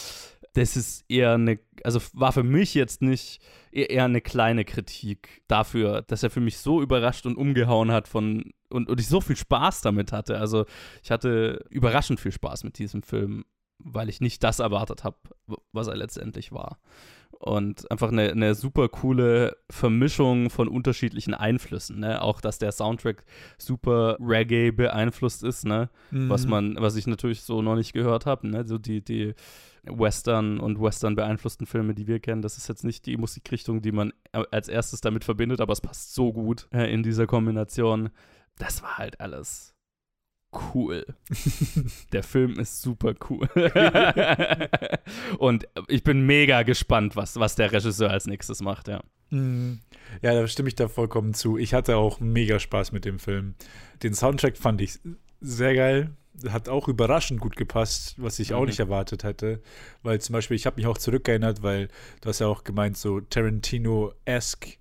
das 0.53 0.75
ist 0.75 1.05
eher 1.09 1.33
eine, 1.33 1.59
also 1.83 1.99
war 2.13 2.31
für 2.31 2.43
mich 2.43 2.73
jetzt 2.73 3.01
nicht 3.01 3.41
eher, 3.71 3.89
eher 3.89 4.05
eine 4.05 4.21
kleine 4.21 4.65
Kritik 4.65 5.41
dafür, 5.47 6.01
dass 6.03 6.23
er 6.23 6.29
für 6.29 6.41
mich 6.41 6.57
so 6.57 6.81
überrascht 6.81 7.25
und 7.25 7.37
umgehauen 7.37 7.91
hat 7.91 8.07
von 8.07 8.51
und, 8.69 8.89
und 8.89 8.99
ich 8.99 9.07
so 9.07 9.21
viel 9.21 9.35
Spaß 9.35 9.81
damit 9.81 10.11
hatte. 10.11 10.37
Also 10.37 10.65
ich 11.03 11.11
hatte 11.11 11.65
überraschend 11.69 12.19
viel 12.19 12.31
Spaß 12.31 12.63
mit 12.63 12.77
diesem 12.77 13.03
Film, 13.03 13.45
weil 13.79 14.09
ich 14.09 14.21
nicht 14.21 14.43
das 14.43 14.59
erwartet 14.59 15.03
habe, 15.03 15.17
was 15.71 15.87
er 15.87 15.95
letztendlich 15.95 16.51
war. 16.51 16.79
Und 17.31 17.89
einfach 17.89 18.11
eine, 18.11 18.31
eine 18.31 18.53
super 18.53 18.89
coole 18.89 19.55
Vermischung 19.69 20.49
von 20.49 20.67
unterschiedlichen 20.67 21.33
Einflüssen. 21.33 21.99
Ne? 21.99 22.21
Auch, 22.21 22.41
dass 22.41 22.59
der 22.59 22.73
Soundtrack 22.73 23.23
super 23.57 24.17
Reggae 24.19 24.71
beeinflusst 24.71 25.43
ist, 25.43 25.65
ne? 25.65 25.89
was 26.11 26.43
Mhm. 26.43 26.49
man, 26.49 26.75
was 26.79 26.97
ich 26.97 27.07
natürlich 27.07 27.41
so 27.41 27.61
noch 27.61 27.75
nicht 27.75 27.93
gehört 27.93 28.25
habe. 28.25 28.47
Ne? 28.49 28.65
So 28.67 28.77
die, 28.77 29.01
die 29.01 29.35
Western 29.83 30.59
und 30.59 30.81
Western 30.81 31.15
beeinflussten 31.15 31.67
Filme, 31.67 31.93
die 31.93 32.07
wir 32.07 32.19
kennen, 32.19 32.41
das 32.41 32.57
ist 32.57 32.67
jetzt 32.67 32.83
nicht 32.83 33.05
die 33.05 33.17
Musikrichtung, 33.17 33.81
die 33.81 33.91
man 33.91 34.13
als 34.31 34.67
erstes 34.67 35.01
damit 35.01 35.24
verbindet, 35.24 35.62
aber 35.62 35.74
es 35.74 35.81
passt 35.81 36.13
so 36.13 36.33
gut 36.33 36.67
äh, 36.71 36.91
in 36.93 37.03
dieser 37.03 37.27
Kombination. 37.27 38.09
Das 38.57 38.83
war 38.83 38.98
halt 38.98 39.19
alles 39.19 39.75
cool. 40.74 41.05
Der 42.12 42.24
Film 42.24 42.59
ist 42.59 42.81
super 42.81 43.13
cool. 43.29 43.48
und 45.38 45.67
ich 45.88 46.03
bin 46.03 46.25
mega 46.25 46.63
gespannt, 46.63 47.15
was, 47.15 47.39
was 47.39 47.55
der 47.55 47.71
Regisseur 47.71 48.09
als 48.09 48.27
nächstes 48.27 48.62
macht, 48.62 48.88
ja. 48.88 49.01
Mhm. 49.29 49.79
Ja, 50.21 50.33
da 50.33 50.48
stimme 50.48 50.69
ich 50.69 50.75
da 50.75 50.88
vollkommen 50.88 51.33
zu. 51.33 51.57
Ich 51.57 51.74
hatte 51.74 51.98
auch 51.98 52.19
mega 52.19 52.59
Spaß 52.59 52.91
mit 52.91 53.05
dem 53.05 53.19
Film. 53.19 53.53
Den 54.01 54.15
Soundtrack 54.15 54.57
fand 54.57 54.81
ich 54.81 55.00
sehr 55.39 55.75
geil. 55.75 56.15
Hat 56.50 56.69
auch 56.69 56.88
überraschend 56.88 57.39
gut 57.41 57.55
gepasst, 57.57 58.15
was 58.17 58.39
ich 58.39 58.53
auch 58.53 58.62
Mhm. 58.62 58.67
nicht 58.67 58.79
erwartet 58.79 59.24
hätte. 59.24 59.62
Weil 60.03 60.21
zum 60.21 60.33
Beispiel, 60.33 60.55
ich 60.55 60.65
habe 60.65 60.77
mich 60.77 60.88
auch 60.88 60.98
zurückgeerinnert, 60.98 61.63
weil 61.63 61.89
du 62.21 62.29
hast 62.29 62.39
ja 62.39 62.48
auch 62.48 62.63
gemeint, 62.63 62.98
so 62.98 63.19
Tarantino-esque. 63.19 64.77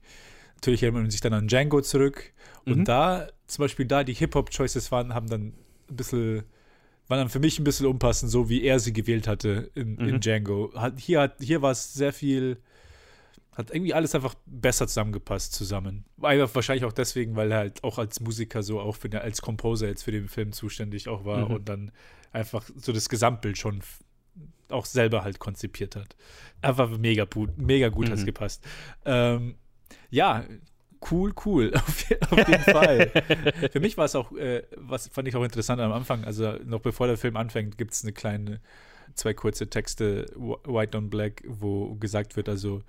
Natürlich 0.57 0.83
erinnert 0.83 1.03
man 1.03 1.11
sich 1.11 1.21
dann 1.21 1.33
an 1.33 1.49
Django 1.49 1.81
zurück. 1.81 2.33
Und 2.65 2.79
Mhm. 2.79 2.85
da, 2.85 3.29
zum 3.47 3.63
Beispiel 3.65 3.87
da 3.87 4.05
die 4.05 4.15
Hip-Hop-Choices 4.15 4.91
waren, 4.93 5.15
haben 5.15 5.29
dann 5.29 5.53
ein 5.89 5.97
bisschen, 5.97 6.45
waren 7.09 7.19
dann 7.19 7.29
für 7.29 7.41
mich 7.41 7.59
ein 7.59 7.65
bisschen 7.65 7.87
unpassend, 7.87 8.31
so 8.31 8.49
wie 8.49 8.63
er 8.63 8.79
sie 8.79 8.93
gewählt 8.93 9.27
hatte 9.27 9.71
in, 9.75 9.97
in 9.99 10.17
Mhm. 10.17 10.21
Django. 10.21 10.73
Hat, 10.75 10.99
hier, 11.01 11.21
hat, 11.23 11.37
hier 11.41 11.63
war 11.63 11.71
es 11.73 11.95
sehr 11.95 12.13
viel 12.13 12.59
hat 13.59 13.71
irgendwie 13.73 13.93
alles 13.93 14.15
einfach 14.15 14.35
besser 14.47 14.87
zusammengepasst 14.87 15.53
zusammen. 15.53 16.05
Einfach 16.23 16.55
wahrscheinlich 16.55 16.85
auch 16.85 16.93
deswegen, 16.93 17.37
weil 17.37 17.53
er 17.53 17.59
halt 17.59 17.85
auch 17.85 17.99
als 17.99 18.21
Musiker 18.21 18.63
so 18.63 18.81
auch 18.81 18.97
für, 18.97 19.21
als 19.21 19.43
Composer 19.43 19.89
jetzt 19.89 20.05
für 20.05 20.13
den 20.13 20.29
Film 20.29 20.53
zuständig 20.53 21.09
auch 21.09 21.25
war 21.27 21.49
Mhm. 21.49 21.55
und 21.57 21.69
dann 21.69 21.93
einfach 22.33 22.65
so 22.77 22.93
das 22.93 23.09
Gesamtbild 23.09 23.59
schon 23.59 23.81
auch 24.71 24.85
selber 24.87 25.25
halt 25.25 25.39
konzipiert 25.39 25.97
hat. 25.97 26.15
Einfach 26.63 26.89
mega 26.99 27.25
gut, 27.25 27.59
mega 27.59 27.89
gut 27.89 28.09
Mhm. 28.09 28.25
gepasst. 28.25 28.65
Ähm, 29.05 29.57
ja, 30.11 30.45
cool, 31.11 31.33
cool, 31.47 31.73
auf, 31.75 32.05
auf 32.31 32.49
jeden 32.49 32.63
Fall. 32.63 33.11
Für 33.73 33.81
mich 33.81 33.97
war 33.97 34.05
es 34.05 34.15
auch, 34.15 34.31
äh, 34.33 34.63
was 34.77 35.09
fand 35.09 35.27
ich 35.27 35.35
auch 35.37 35.43
interessant 35.45 35.81
am 35.81 35.93
Anfang, 35.93 36.25
also 36.25 36.53
noch 36.65 36.81
bevor 36.81 37.07
der 37.07 37.17
Film 37.17 37.37
anfängt, 37.37 37.77
gibt 37.79 37.93
es 37.95 38.03
eine 38.05 38.13
kleine, 38.13 38.61
zwei 39.15 39.33
kurze 39.35 39.69
Texte, 39.71 40.27
Wh- 40.37 40.59
White 40.67 40.97
on 40.99 41.09
Black, 41.11 41.43
wo 41.47 41.95
gesagt 41.97 42.37
wird, 42.37 42.49
also 42.49 42.83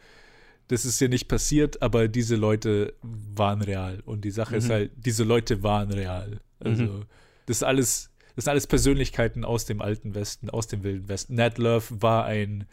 das 0.69 0.85
ist 0.85 0.97
hier 0.99 1.09
nicht 1.09 1.27
passiert, 1.27 1.81
aber 1.81 2.07
diese 2.07 2.35
Leute 2.37 2.93
waren 3.01 3.61
real. 3.61 3.99
Und 4.05 4.23
die 4.23 4.31
Sache 4.31 4.55
ist 4.55 4.67
Mhm. 4.67 4.71
halt, 4.71 4.91
diese 4.95 5.23
Leute 5.23 5.61
waren 5.61 5.91
real. 5.91 6.39
Also, 6.59 6.83
Mhm. 6.83 7.05
das 7.45 7.57
ist 7.57 7.63
alles, 7.63 8.11
das 8.35 8.45
sind 8.45 8.51
alles 8.51 8.67
Persönlichkeiten 8.67 9.43
aus 9.43 9.65
dem 9.65 9.81
alten 9.81 10.15
Westen, 10.15 10.49
aus 10.49 10.67
dem 10.67 10.83
wilden 10.83 11.09
Westen. 11.09 11.35
Ned 11.35 11.57
Love 11.57 12.01
war 12.01 12.25
ein, 12.25 12.65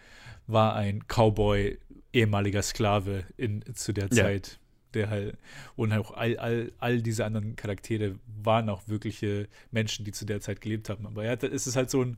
war 0.46 0.76
ein 0.76 1.04
Cowboy, 1.08 1.78
ehemaliger 2.12 2.62
Sklave 2.62 3.24
in, 3.36 3.62
zu 3.74 3.92
der 3.92 4.04
Ja. 4.12 4.24
Zeit. 4.24 4.58
Der 4.94 5.10
halt, 5.10 5.36
und 5.74 5.92
auch 5.92 6.12
all, 6.12 6.38
all, 6.38 6.72
all 6.78 7.02
diese 7.02 7.24
anderen 7.24 7.56
Charaktere 7.56 8.14
waren 8.42 8.68
auch 8.70 8.82
wirkliche 8.86 9.48
Menschen, 9.70 10.04
die 10.04 10.12
zu 10.12 10.24
der 10.24 10.40
Zeit 10.40 10.60
gelebt 10.60 10.88
haben. 10.88 11.06
Aber 11.06 11.24
ja, 11.24 11.36
da 11.36 11.46
ist 11.48 11.66
es 11.66 11.76
halt 11.76 11.90
so 11.90 12.02
ein, 12.02 12.16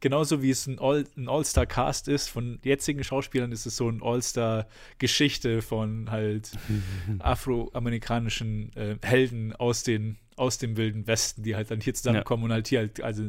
genauso 0.00 0.42
wie 0.42 0.50
es 0.50 0.66
ein, 0.66 0.78
All, 0.78 1.04
ein 1.16 1.28
All-Star-Cast 1.28 2.08
ist 2.08 2.28
von 2.28 2.58
jetzigen 2.62 3.02
Schauspielern, 3.04 3.52
ist 3.52 3.66
es 3.66 3.76
so 3.76 3.88
ein 3.88 4.02
All-Star-Geschichte 4.02 5.62
von 5.62 6.10
halt 6.10 6.50
afroamerikanischen 7.18 8.72
äh, 8.76 8.96
Helden 9.02 9.54
aus, 9.54 9.82
den, 9.82 10.16
aus 10.36 10.58
dem 10.58 10.76
wilden 10.76 11.06
Westen, 11.06 11.42
die 11.42 11.56
halt 11.56 11.70
dann 11.70 11.80
hier 11.80 11.94
zusammenkommen 11.94 12.44
und 12.44 12.52
halt 12.52 12.68
hier 12.68 12.80
halt 12.80 13.00
also 13.00 13.24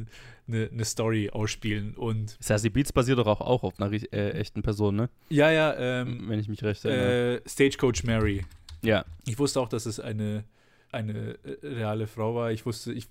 eine, 0.47 0.69
eine 0.71 0.85
Story 0.85 1.29
ausspielen. 1.29 1.95
Und 1.95 2.37
Sassy 2.39 2.69
Beats 2.69 2.93
basiert 2.93 3.19
doch 3.19 3.27
auch, 3.27 3.41
auch 3.41 3.63
auf 3.63 3.79
einer 3.79 3.91
äh, 3.91 4.31
echten 4.31 4.61
Person, 4.61 4.95
ne? 4.95 5.09
ja, 5.29 5.51
ja, 5.51 5.75
ähm, 5.77 6.25
Wenn 6.27 6.39
ich 6.39 6.47
mich 6.47 6.63
recht 6.63 6.85
erinnere. 6.85 7.37
äh, 7.37 7.49
Stagecoach 7.49 8.03
Mary. 8.03 8.45
ja. 8.81 9.05
Ich 9.25 9.37
wusste 9.39 9.59
auch, 9.59 9.69
dass 9.69 9.85
es 9.85 9.99
eine, 9.99 10.45
eine 10.91 11.37
äh, 11.43 11.67
reale 11.67 12.07
Frau 12.07 12.35
war. 12.35 12.51
Ich 12.51 12.65
wusste, 12.65 12.93
ich, 12.93 13.07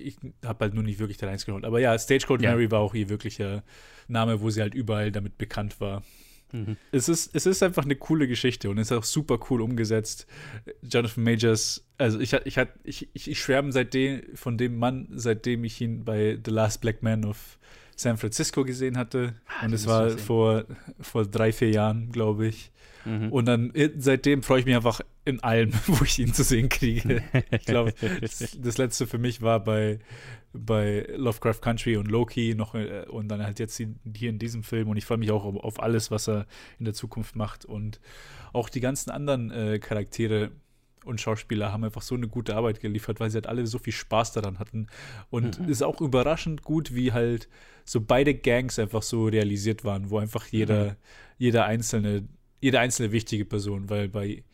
ich 0.00 0.16
habe 0.44 0.64
halt 0.64 0.74
nur 0.74 0.82
nicht 0.82 0.98
wirklich 0.98 1.18
da 1.18 1.26
reingeschaut. 1.26 1.64
Aber 1.64 1.80
ja, 1.80 1.98
Stagecoach 1.98 2.40
Ja. 2.40 2.50
Mary 2.50 2.70
war 2.70 2.80
auch 2.80 2.94
ihr 2.94 3.08
wirklicher 3.08 3.62
Name, 4.08 4.40
wo 4.40 4.50
sie 4.50 4.60
halt 4.60 4.74
überall 4.74 5.12
damit 5.12 5.38
bekannt 5.38 5.80
war. 5.80 6.02
Mhm. 6.52 6.76
Es 6.90 7.08
ist, 7.08 7.34
es 7.34 7.46
ist 7.46 7.62
einfach 7.62 7.84
eine 7.84 7.96
coole 7.96 8.26
Geschichte 8.26 8.70
und 8.70 8.78
es 8.78 8.90
ist 8.90 8.96
auch 8.96 9.04
super 9.04 9.38
cool 9.50 9.60
umgesetzt. 9.60 10.26
Jonathan 10.82 11.24
Majors, 11.24 11.86
also 11.98 12.18
ich, 12.18 12.32
ich, 12.32 12.58
ich, 12.82 13.08
ich 13.12 13.40
schwärme 13.40 13.72
seitdem, 13.72 14.22
von 14.34 14.58
dem 14.58 14.76
Mann, 14.78 15.08
seitdem 15.12 15.64
ich 15.64 15.80
ihn 15.80 16.04
bei 16.04 16.38
The 16.44 16.50
Last 16.50 16.80
Black 16.80 17.02
Man 17.02 17.24
of 17.24 17.58
San 18.00 18.16
Francisco 18.16 18.64
gesehen 18.64 18.96
hatte. 18.96 19.34
und 19.62 19.70
den 19.70 19.74
es 19.74 19.86
war 19.86 20.10
vor, 20.10 20.64
vor 21.00 21.26
drei, 21.26 21.52
vier 21.52 21.70
Jahren, 21.70 22.10
glaube 22.12 22.46
ich. 22.46 22.70
Mhm. 23.04 23.32
Und 23.32 23.46
dann 23.46 23.74
äh, 23.74 23.90
seitdem 23.96 24.42
freue 24.42 24.60
ich 24.60 24.66
mich 24.66 24.76
einfach 24.76 25.00
in 25.24 25.42
allem, 25.42 25.72
wo 25.86 26.04
ich 26.04 26.18
ihn 26.18 26.32
zu 26.34 26.42
sehen 26.42 26.68
kriege. 26.68 27.22
Ich 27.50 27.64
glaube, 27.64 27.94
das, 28.20 28.56
das 28.58 28.78
letzte 28.78 29.06
für 29.06 29.18
mich 29.18 29.42
war 29.42 29.60
bei, 29.60 29.98
bei 30.52 31.06
Lovecraft 31.16 31.60
Country 31.60 31.96
und 31.96 32.08
Loki 32.08 32.54
noch 32.54 32.74
äh, 32.74 33.04
und 33.08 33.28
dann 33.28 33.42
halt 33.42 33.58
jetzt 33.58 33.76
hier 33.76 34.30
in 34.30 34.38
diesem 34.38 34.62
Film 34.62 34.88
und 34.88 34.96
ich 34.96 35.04
freue 35.04 35.18
mich 35.18 35.30
auch 35.30 35.44
auf, 35.44 35.56
auf 35.56 35.82
alles, 35.82 36.10
was 36.10 36.28
er 36.28 36.46
in 36.78 36.84
der 36.84 36.94
Zukunft 36.94 37.36
macht 37.36 37.64
und 37.64 38.00
auch 38.52 38.68
die 38.68 38.80
ganzen 38.80 39.10
anderen 39.10 39.50
äh, 39.50 39.78
Charaktere 39.78 40.50
und 41.04 41.20
Schauspieler 41.20 41.72
haben 41.72 41.84
einfach 41.84 42.02
so 42.02 42.14
eine 42.14 42.28
gute 42.28 42.54
Arbeit 42.56 42.80
geliefert, 42.80 43.20
weil 43.20 43.30
sie 43.30 43.36
halt 43.36 43.46
alle 43.46 43.66
so 43.66 43.78
viel 43.78 43.92
Spaß 43.92 44.32
daran 44.32 44.58
hatten 44.58 44.86
und 45.30 45.58
Mhm. 45.58 45.64
es 45.64 45.70
ist 45.70 45.82
auch 45.82 46.00
überraschend 46.00 46.62
gut, 46.62 46.94
wie 46.94 47.12
halt 47.12 47.48
so 47.84 48.00
beide 48.00 48.34
Gangs 48.34 48.78
einfach 48.78 49.02
so 49.02 49.26
realisiert 49.26 49.84
waren, 49.84 50.10
wo 50.10 50.18
einfach 50.18 50.46
jeder, 50.46 50.84
Mhm. 50.84 50.96
jeder 51.38 51.64
einzelne, 51.66 52.28
jede 52.60 52.78
einzelne 52.80 53.12
wichtige 53.12 53.44
Person, 53.44 53.88
weil 53.90 54.08
bei 54.08 54.44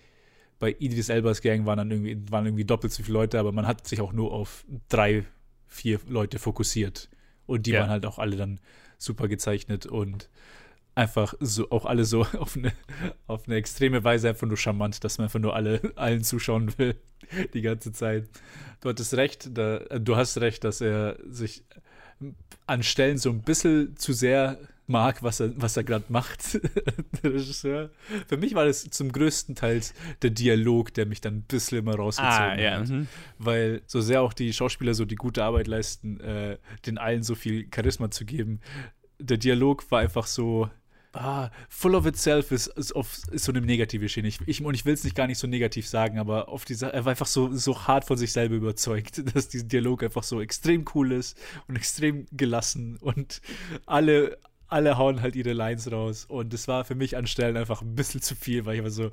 bei 0.58 0.74
Idris 0.78 1.10
Elbas 1.10 1.42
Gang 1.42 1.66
waren 1.66 1.76
dann 1.76 1.90
irgendwie, 1.90 2.16
waren 2.30 2.46
irgendwie 2.46 2.64
doppelt 2.64 2.90
so 2.90 3.02
viele 3.02 3.18
Leute, 3.18 3.38
aber 3.38 3.52
man 3.52 3.66
hat 3.66 3.86
sich 3.86 4.00
auch 4.00 4.14
nur 4.14 4.32
auf 4.32 4.64
drei, 4.88 5.24
vier 5.66 6.00
Leute 6.08 6.38
fokussiert. 6.38 7.10
Und 7.44 7.66
die 7.66 7.72
Ja. 7.72 7.80
waren 7.80 7.90
halt 7.90 8.06
auch 8.06 8.18
alle 8.18 8.36
dann 8.36 8.58
super 8.96 9.28
gezeichnet 9.28 9.84
und 9.84 10.30
einfach 10.96 11.34
so, 11.38 11.70
auch 11.70 11.84
alle 11.84 12.04
so 12.04 12.22
auf 12.38 12.56
eine, 12.56 12.72
auf 13.28 13.46
eine 13.46 13.54
extreme 13.56 14.02
Weise 14.02 14.28
einfach 14.28 14.48
nur 14.48 14.56
charmant, 14.56 15.04
dass 15.04 15.18
man 15.18 15.26
einfach 15.26 15.38
nur 15.38 15.54
alle, 15.54 15.80
allen 15.94 16.24
zuschauen 16.24 16.76
will, 16.78 16.96
die 17.54 17.62
ganze 17.62 17.92
Zeit. 17.92 18.28
Du 18.80 18.88
hattest 18.88 19.14
recht, 19.14 19.56
da, 19.56 19.78
du 19.78 20.16
hast 20.16 20.38
recht, 20.40 20.64
dass 20.64 20.80
er 20.80 21.18
sich 21.28 21.64
an 22.66 22.82
Stellen 22.82 23.18
so 23.18 23.30
ein 23.30 23.42
bisschen 23.42 23.96
zu 23.96 24.12
sehr 24.12 24.58
mag, 24.86 25.22
was 25.22 25.40
er, 25.40 25.52
was 25.60 25.76
er 25.76 25.84
gerade 25.84 26.04
macht, 26.08 26.54
der 27.22 27.34
Regisseur. 27.34 27.90
Für 28.28 28.36
mich 28.36 28.54
war 28.54 28.64
das 28.64 28.84
zum 28.84 29.10
größten 29.12 29.54
Teil 29.54 29.82
der 30.22 30.30
Dialog, 30.30 30.94
der 30.94 31.06
mich 31.06 31.20
dann 31.20 31.38
ein 31.38 31.42
bisschen 31.42 31.78
immer 31.78 31.96
rausgezogen 31.96 32.34
Ah, 32.36 32.58
ja. 32.60 32.78
hat. 32.78 32.88
Mhm. 32.88 33.08
Weil 33.38 33.82
so 33.86 34.00
sehr 34.00 34.22
auch 34.22 34.32
die 34.32 34.52
Schauspieler 34.52 34.94
so 34.94 35.04
die 35.04 35.16
gute 35.16 35.42
Arbeit 35.44 35.66
leisten, 35.66 36.20
äh, 36.20 36.58
den 36.86 36.98
allen 36.98 37.22
so 37.24 37.34
viel 37.34 37.66
Charisma 37.74 38.10
zu 38.10 38.24
geben, 38.24 38.60
der 39.18 39.38
Dialog 39.38 39.90
war 39.90 40.00
einfach 40.00 40.26
so, 40.26 40.70
ah, 41.16 41.50
full 41.68 41.94
of 41.94 42.06
itself 42.06 42.52
ist, 42.52 42.68
ist, 42.68 42.94
auf, 42.94 43.18
ist 43.30 43.44
so 43.44 43.52
eine 43.52 43.60
negative 43.60 44.08
Schiene. 44.08 44.28
Ich, 44.28 44.38
ich, 44.46 44.64
und 44.64 44.74
ich 44.74 44.84
will 44.84 44.94
es 44.94 45.04
nicht 45.04 45.16
gar 45.16 45.26
nicht 45.26 45.38
so 45.38 45.46
negativ 45.46 45.86
sagen, 45.86 46.18
aber 46.18 46.48
auf 46.48 46.64
dieser, 46.64 46.92
er 46.92 47.04
war 47.04 47.10
einfach 47.10 47.26
so, 47.26 47.52
so 47.52 47.86
hart 47.86 48.04
von 48.04 48.16
sich 48.16 48.32
selber 48.32 48.54
überzeugt, 48.54 49.22
dass 49.34 49.48
dieser 49.48 49.64
Dialog 49.64 50.02
einfach 50.02 50.22
so 50.22 50.40
extrem 50.40 50.84
cool 50.94 51.12
ist 51.12 51.38
und 51.68 51.76
extrem 51.76 52.26
gelassen 52.32 52.96
und 53.00 53.40
alle, 53.86 54.38
alle 54.68 54.98
hauen 54.98 55.22
halt 55.22 55.36
ihre 55.36 55.52
Lines 55.52 55.90
raus. 55.90 56.24
Und 56.26 56.52
das 56.52 56.68
war 56.68 56.84
für 56.84 56.94
mich 56.94 57.16
an 57.16 57.26
Stellen 57.26 57.56
einfach 57.56 57.82
ein 57.82 57.94
bisschen 57.94 58.22
zu 58.22 58.34
viel, 58.34 58.64
weil 58.66 58.76
ich 58.76 58.82
war 58.82 58.90
so, 58.90 59.10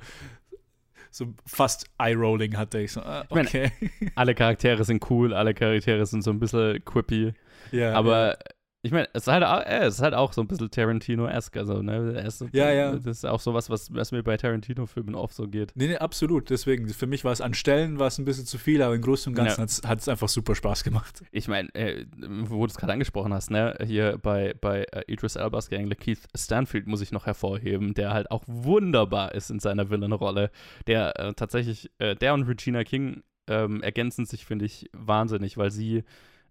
so 1.11 1.33
fast 1.45 1.85
Eye-Rolling 1.99 2.57
hatte. 2.57 2.79
Ich 2.79 2.93
so, 2.93 3.01
ah, 3.01 3.25
meine, 3.29 3.47
okay. 3.47 3.71
Alle 4.15 4.35
Charaktere 4.35 4.83
sind 4.83 5.09
cool, 5.09 5.33
alle 5.33 5.53
Charaktere 5.53 6.05
sind 6.05 6.23
so 6.23 6.31
ein 6.31 6.39
bisschen 6.39 6.83
quippy. 6.85 7.33
ja, 7.71 7.93
Aber 7.93 8.37
ich 8.85 8.91
meine, 8.91 9.07
es 9.13 9.23
ist 9.23 9.27
halt 9.31 9.43
auch, 9.45 9.61
äh, 9.61 9.85
es 9.85 9.95
ist 9.95 10.01
halt 10.01 10.13
auch 10.13 10.33
so 10.33 10.41
ein 10.41 10.47
bisschen 10.47 10.69
Tarantino-esque. 10.69 11.55
Also, 11.57 11.81
ne? 11.81 12.21
Ist, 12.21 12.43
Ja, 12.51 12.69
ja. 12.69 12.91
Das 12.91 13.05
ist 13.05 13.25
auch 13.25 13.39
sowas, 13.39 13.69
was, 13.69 13.93
was 13.93 14.11
mir 14.11 14.23
bei 14.23 14.35
Tarantino-Filmen 14.35 15.15
oft 15.15 15.33
so 15.33 15.47
geht. 15.47 15.71
Nee, 15.75 15.87
nee, 15.87 15.95
absolut. 15.95 16.49
Deswegen, 16.49 16.89
für 16.89 17.07
mich 17.07 17.23
war 17.23 17.31
es 17.31 17.39
an 17.39 17.53
Stellen 17.53 17.97
war 17.97 18.07
es 18.07 18.17
ein 18.19 18.25
bisschen 18.25 18.45
zu 18.45 18.57
viel, 18.57 18.81
aber 18.81 18.93
im 18.95 19.01
Großen 19.01 19.31
und 19.31 19.35
Ganzen 19.35 19.65
Ja. 19.83 19.89
hat 19.89 19.99
es 19.99 20.09
einfach 20.09 20.27
super 20.27 20.53
Spaß 20.53 20.83
gemacht. 20.83 21.23
Ich 21.31 21.47
meine, 21.47 21.73
äh, 21.75 22.05
wo 22.17 22.65
du 22.65 22.71
es 22.71 22.75
gerade 22.77 22.91
angesprochen 22.91 23.33
hast, 23.33 23.51
ne, 23.51 23.77
hier 23.85 24.17
bei, 24.21 24.53
bei 24.59 24.83
äh, 24.91 25.03
Idris 25.07 25.37
Elbas 25.37 25.69
Gang, 25.69 25.89
Keith 25.97 26.19
Stanfield 26.35 26.85
muss 26.85 26.99
ich 26.99 27.13
noch 27.13 27.25
hervorheben, 27.25 27.93
der 27.93 28.13
halt 28.13 28.31
auch 28.31 28.43
wunderbar 28.47 29.33
ist 29.33 29.49
in 29.49 29.59
seiner 29.59 29.89
Villain-Rolle. 29.89 30.51
Der 30.87 31.17
äh, 31.19 31.33
tatsächlich, 31.33 31.89
äh, 31.99 32.15
der 32.15 32.33
und 32.33 32.43
Regina 32.43 32.83
King 32.83 33.23
ähm, 33.47 33.81
ergänzen 33.81 34.25
sich, 34.25 34.45
finde 34.45 34.65
ich, 34.65 34.89
wahnsinnig, 34.93 35.57
weil 35.57 35.71
sie, 35.71 36.03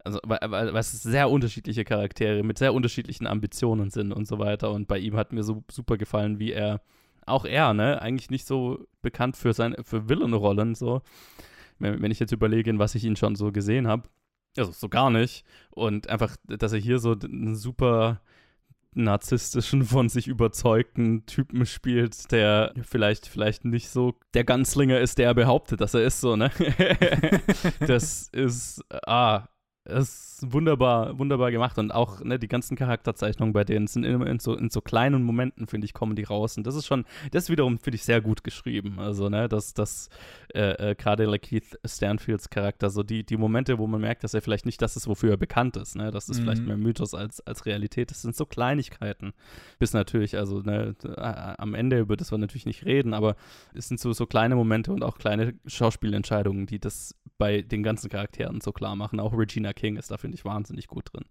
also, 0.04 0.20
weil, 0.24 0.76
es 0.76 1.02
sehr 1.02 1.30
unterschiedliche 1.30 1.84
Charaktere 1.84 2.42
mit 2.42 2.58
sehr 2.58 2.74
unterschiedlichen 2.74 3.26
Ambitionen 3.26 3.90
sind 3.90 4.12
und 4.12 4.26
so 4.26 4.38
weiter. 4.38 4.70
Und 4.70 4.88
bei 4.88 4.98
ihm 4.98 5.16
hat 5.16 5.32
mir 5.32 5.42
so 5.42 5.64
super 5.70 5.96
gefallen, 5.96 6.38
wie 6.38 6.52
er, 6.52 6.80
auch 7.26 7.44
er, 7.44 7.74
ne, 7.74 8.00
eigentlich 8.02 8.30
nicht 8.30 8.46
so 8.46 8.86
bekannt 9.00 9.36
für 9.36 9.52
seine, 9.52 9.76
für 9.84 10.08
Villain-Rollen, 10.08 10.74
so. 10.74 11.02
Wenn, 11.78 12.02
wenn 12.02 12.10
ich 12.10 12.20
jetzt 12.20 12.32
überlege, 12.32 12.70
in 12.70 12.78
was 12.78 12.94
ich 12.94 13.04
ihn 13.04 13.16
schon 13.16 13.36
so 13.36 13.52
gesehen 13.52 13.86
habe, 13.86 14.08
also 14.56 14.72
so 14.72 14.88
gar 14.88 15.10
nicht. 15.10 15.44
Und 15.70 16.08
einfach, 16.08 16.36
dass 16.46 16.72
er 16.72 16.78
hier 16.78 16.98
so 16.98 17.12
einen 17.12 17.56
super 17.56 18.20
narzisstischen, 18.94 19.84
von 19.84 20.08
sich 20.08 20.28
überzeugten 20.28 21.26
Typen 21.26 21.66
spielt, 21.66 22.30
der 22.32 22.74
vielleicht, 22.82 23.26
vielleicht 23.26 23.64
nicht 23.64 23.88
so 23.88 24.14
der 24.34 24.44
Ganzlinger 24.44 25.00
ist, 25.00 25.18
der 25.18 25.26
er 25.28 25.34
behauptet, 25.34 25.80
dass 25.80 25.94
er 25.94 26.04
ist, 26.04 26.20
so, 26.20 26.36
ne? 26.36 26.50
das 27.80 28.28
ist, 28.32 28.84
ah, 29.06 29.48
das 29.84 30.42
ist 30.42 30.52
wunderbar, 30.52 31.18
wunderbar 31.18 31.50
gemacht 31.50 31.78
und 31.78 31.90
auch 31.92 32.20
ne, 32.22 32.38
die 32.38 32.48
ganzen 32.48 32.76
Charakterzeichnungen 32.76 33.52
bei 33.52 33.64
denen 33.64 33.86
sind 33.86 34.04
immer 34.04 34.26
in 34.26 34.38
so, 34.38 34.56
in 34.56 34.70
so 34.70 34.80
kleinen 34.80 35.22
Momenten, 35.22 35.66
finde 35.66 35.84
ich, 35.84 35.92
kommen 35.94 36.16
die 36.16 36.22
raus 36.24 36.56
und 36.56 36.66
das 36.66 36.74
ist 36.74 36.86
schon, 36.86 37.04
das 37.32 37.48
wiederum 37.48 37.78
finde 37.78 37.96
ich 37.96 38.04
sehr 38.04 38.20
gut 38.20 38.44
geschrieben, 38.44 38.98
also 38.98 39.28
ne, 39.28 39.48
dass 39.48 39.74
das 39.74 40.08
äh, 40.54 40.90
äh, 40.90 40.94
gerade 40.94 41.24
Lakeith 41.24 41.78
Stanfields 41.84 42.50
Charakter, 42.50 42.90
so 42.90 43.02
die, 43.02 43.24
die 43.24 43.36
Momente, 43.36 43.78
wo 43.78 43.86
man 43.86 44.00
merkt, 44.00 44.24
dass 44.24 44.34
er 44.34 44.42
vielleicht 44.42 44.66
nicht 44.66 44.80
das 44.82 44.96
ist, 44.96 45.08
wofür 45.08 45.30
er 45.32 45.36
bekannt 45.36 45.76
ist, 45.76 45.96
ne, 45.96 46.10
das 46.10 46.28
ist 46.28 46.38
Mhm. 46.38 46.42
vielleicht 46.42 46.66
mehr 46.66 46.76
Mythos 46.76 47.14
als, 47.14 47.40
als 47.46 47.66
Realität, 47.66 48.10
das 48.10 48.22
sind 48.22 48.36
so 48.36 48.46
Kleinigkeiten, 48.46 49.32
bis 49.78 49.92
natürlich, 49.92 50.36
also 50.36 50.60
ne, 50.60 50.94
am 51.58 51.74
Ende, 51.74 51.98
über 51.98 52.16
das 52.16 52.30
wir 52.30 52.38
natürlich 52.38 52.66
nicht 52.66 52.84
reden, 52.84 53.14
aber 53.14 53.36
es 53.74 53.88
sind 53.88 54.00
so, 54.00 54.12
so 54.12 54.26
kleine 54.26 54.54
Momente 54.56 54.92
und 54.92 55.02
auch 55.02 55.18
kleine 55.18 55.54
Schauspielentscheidungen, 55.66 56.66
die 56.66 56.78
das 56.78 57.14
bei 57.42 57.62
den 57.62 57.82
ganzen 57.82 58.08
Charakteren 58.10 58.60
so 58.60 58.72
klar 58.72 58.94
machen, 58.96 59.20
auch 59.20 59.32
Regina 59.32 59.72
King 59.72 59.96
ist 59.96 60.10
da, 60.10 60.16
finde 60.16 60.36
ich, 60.36 60.44
wahnsinnig 60.44 60.86
gut 60.86 61.12
drin. 61.12 61.24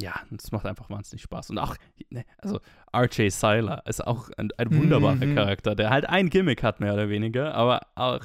ja, 0.00 0.14
das 0.30 0.52
macht 0.52 0.64
einfach 0.66 0.88
wahnsinnig 0.90 1.22
Spaß. 1.22 1.50
Und 1.50 1.58
auch, 1.58 1.74
ne, 2.10 2.24
also 2.38 2.60
R.J. 2.92 3.32
Seiler 3.32 3.82
ist 3.86 4.06
auch 4.06 4.30
ein, 4.36 4.50
ein 4.56 4.72
wunderbarer 4.74 5.26
Mhm. 5.26 5.34
Charakter, 5.34 5.74
der 5.74 5.90
halt 5.90 6.08
ein 6.08 6.30
Gimmick 6.30 6.62
hat, 6.62 6.78
mehr 6.80 6.94
oder 6.94 7.08
weniger, 7.08 7.52
aber 7.54 7.80
auch, 7.96 8.24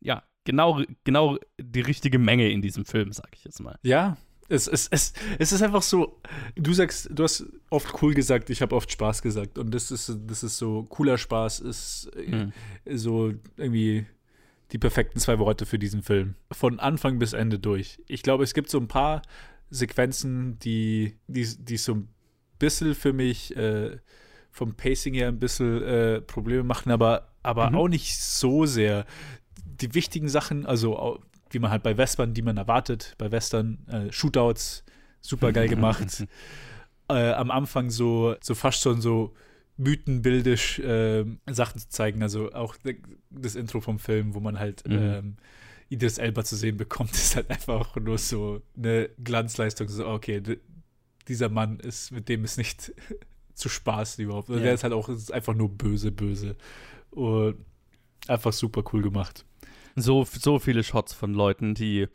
ja, 0.00 0.22
genau, 0.44 0.82
genau 1.04 1.38
die 1.58 1.80
richtige 1.80 2.18
Menge 2.18 2.50
in 2.50 2.60
diesem 2.60 2.84
Film, 2.84 3.12
sag 3.12 3.30
ich 3.34 3.44
jetzt 3.44 3.60
mal. 3.60 3.78
Ja, 3.82 4.18
es, 4.50 4.66
es, 4.66 4.88
es, 4.88 5.12
es 5.38 5.52
ist 5.52 5.62
einfach 5.62 5.82
so, 5.82 6.20
du 6.56 6.72
sagst, 6.74 7.08
du 7.12 7.22
hast 7.22 7.44
oft 7.70 8.02
cool 8.02 8.12
gesagt, 8.14 8.50
ich 8.50 8.60
habe 8.62 8.74
oft 8.76 8.90
Spaß 8.92 9.20
gesagt. 9.22 9.58
Und 9.58 9.72
das 9.74 9.90
ist, 9.90 10.10
das 10.26 10.42
ist 10.42 10.56
so, 10.58 10.84
cooler 10.84 11.16
Spaß 11.18 11.60
ist 11.60 12.10
Mhm. 12.16 12.52
so 12.86 13.32
irgendwie 13.56 14.06
die 14.72 14.78
perfekten 14.78 15.18
zwei 15.18 15.38
Worte 15.38 15.66
für 15.66 15.78
diesen 15.78 16.02
Film. 16.02 16.34
Von 16.52 16.78
Anfang 16.80 17.18
bis 17.18 17.32
Ende 17.32 17.58
durch. 17.58 18.00
Ich 18.06 18.22
glaube, 18.22 18.44
es 18.44 18.54
gibt 18.54 18.70
so 18.70 18.78
ein 18.78 18.88
paar 18.88 19.22
Sequenzen, 19.70 20.58
die, 20.60 21.16
die, 21.26 21.46
die 21.58 21.76
so 21.76 21.94
ein 21.94 22.08
bisschen 22.58 22.94
für 22.94 23.12
mich 23.12 23.56
äh, 23.56 23.98
vom 24.50 24.74
Pacing 24.74 25.14
her 25.14 25.28
ein 25.28 25.38
bisschen 25.38 25.82
äh, 25.82 26.20
Probleme 26.20 26.64
machen, 26.64 26.90
aber, 26.90 27.28
aber 27.42 27.70
Mhm. 27.70 27.76
auch 27.76 27.88
nicht 27.88 28.18
so 28.18 28.66
sehr. 28.66 29.06
Die 29.64 29.94
wichtigen 29.94 30.28
Sachen, 30.28 30.66
also 30.66 31.20
wie 31.50 31.58
man 31.60 31.70
halt 31.70 31.82
bei 31.82 31.96
Western, 31.96 32.34
die 32.34 32.42
man 32.42 32.56
erwartet, 32.56 33.14
bei 33.18 33.30
Western, 33.30 33.86
äh, 33.88 34.12
Shootouts, 34.12 34.84
super 35.20 35.52
geil 35.52 35.68
gemacht. 35.68 36.26
äh, 37.08 37.32
am 37.32 37.50
Anfang 37.50 37.90
so, 37.90 38.36
so 38.40 38.54
fast 38.54 38.82
schon 38.82 39.00
so 39.00 39.34
mythenbildisch 39.78 40.78
äh, 40.80 41.24
Sachen 41.48 41.80
zu 41.80 41.88
zeigen. 41.88 42.22
Also 42.22 42.52
auch 42.52 42.76
das 43.30 43.54
Intro 43.54 43.80
vom 43.80 43.98
Film, 43.98 44.34
wo 44.34 44.40
man 44.40 44.58
halt 44.58 44.86
Mhm. 44.86 44.92
ähm, 44.98 45.36
Idris 45.88 46.18
Elba 46.18 46.44
zu 46.44 46.56
sehen 46.56 46.76
bekommt, 46.76 47.12
ist 47.14 47.34
halt 47.36 47.48
einfach 47.50 47.96
nur 47.96 48.18
so 48.18 48.60
eine 48.76 49.08
Glanzleistung. 49.22 49.88
So, 49.88 50.06
okay, 50.06 50.42
dieser 51.26 51.48
Mann 51.48 51.80
ist, 51.80 52.10
mit 52.10 52.28
dem 52.28 52.44
ist 52.44 52.58
nicht 52.58 52.92
zu 53.54 53.68
Spaß 53.68 54.18
überhaupt. 54.18 54.50
Also 54.50 54.58
Ja. 54.60 54.66
Der 54.66 54.74
ist 54.74 54.82
halt 54.84 54.92
auch 54.92 55.08
ist 55.08 55.32
einfach 55.32 55.54
nur 55.54 55.70
böse, 55.70 56.12
böse. 56.12 56.56
Und 57.10 57.56
einfach 58.26 58.52
super 58.52 58.84
cool 58.92 59.02
gemacht. 59.02 59.44
So, 59.96 60.24
so 60.24 60.58
viele 60.58 60.84
Shots 60.84 61.12
von 61.14 61.32
Leuten, 61.34 61.74
die 61.74 62.06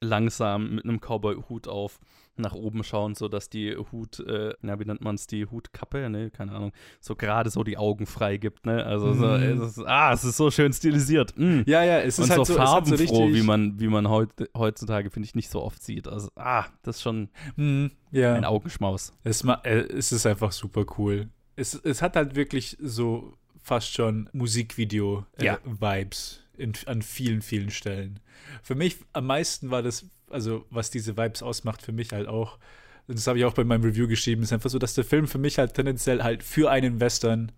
langsam 0.00 0.76
mit 0.76 0.84
einem 0.84 0.98
Cowboy-Hut 1.00 1.68
auf 1.68 2.00
nach 2.38 2.54
oben 2.54 2.82
schauen, 2.84 3.14
sodass 3.14 3.48
die 3.50 3.76
Hut, 3.76 4.20
äh, 4.20 4.54
na, 4.62 4.78
wie 4.80 4.84
nennt 4.84 5.00
man 5.00 5.14
es, 5.16 5.26
die 5.26 5.46
Hutkappe, 5.46 6.08
ne, 6.10 6.30
keine 6.30 6.52
Ahnung, 6.52 6.72
so 7.00 7.16
gerade 7.16 7.50
so 7.50 7.62
die 7.64 7.76
Augen 7.78 8.06
frei 8.06 8.36
gibt, 8.36 8.66
ne, 8.66 8.84
also 8.84 9.12
so, 9.14 9.26
Mhm. 9.26 9.62
es 9.62 9.76
ist, 9.76 9.86
ah, 9.86 10.12
es 10.12 10.24
ist 10.24 10.36
so 10.36 10.50
schön 10.50 10.72
stilisiert. 10.72 11.34
Mm. 11.36 11.60
Ja, 11.66 11.82
ja, 11.84 11.98
es 12.00 12.18
ist 12.18 12.24
Und 12.24 12.30
halt 12.30 12.38
so 12.38 12.44
so, 12.44 12.52
so 12.54 12.58
farbenfroh, 12.58 13.24
richtig- 13.24 13.34
wie 13.34 13.42
man, 13.42 13.80
wie 13.80 13.88
man 13.88 14.08
heut, 14.08 14.30
heutzutage, 14.56 15.10
finde 15.10 15.26
ich, 15.26 15.34
nicht 15.34 15.50
so 15.50 15.62
oft 15.62 15.82
sieht. 15.82 16.08
Also, 16.08 16.30
ah, 16.36 16.66
das 16.82 16.96
ist 16.96 17.02
schon 17.02 17.28
Mhm, 17.56 17.90
ja. 18.10 18.34
ein 18.34 18.44
Augenschmaus. 18.44 19.12
Es, 19.24 19.42
äh, 19.44 19.70
es 19.70 20.12
ist 20.12 20.26
einfach 20.26 20.52
super 20.52 20.84
cool. 20.98 21.28
Es, 21.56 21.74
es 21.74 22.02
hat 22.02 22.16
halt 22.16 22.34
wirklich 22.36 22.76
so 22.80 23.34
fast 23.60 23.92
schon 23.92 24.26
Ja. 24.26 24.30
Musikvideo-Vibes 24.38 26.40
in 26.56 26.72
an 26.86 27.02
vielen, 27.02 27.42
vielen 27.42 27.70
Stellen. 27.70 28.20
Für 28.62 28.74
mich 28.74 28.96
am 29.12 29.26
meisten 29.26 29.70
war 29.70 29.82
das, 29.82 30.06
also 30.30 30.64
was 30.70 30.90
diese 30.90 31.16
Vibes 31.16 31.42
ausmacht, 31.42 31.82
für 31.82 31.92
mich 31.92 32.12
halt 32.12 32.28
auch, 32.28 32.58
das 33.06 33.26
habe 33.26 33.38
ich 33.38 33.44
auch 33.44 33.54
bei 33.54 33.64
meinem 33.64 33.84
Review 33.84 34.08
geschrieben, 34.08 34.42
ist 34.42 34.52
einfach 34.52 34.70
so, 34.70 34.78
dass 34.78 34.94
der 34.94 35.04
Film 35.04 35.26
für 35.26 35.38
mich 35.38 35.58
halt 35.58 35.74
tendenziell 35.74 36.22
halt 36.22 36.42
für 36.42 36.70
einen 36.70 37.00
Western 37.00 37.52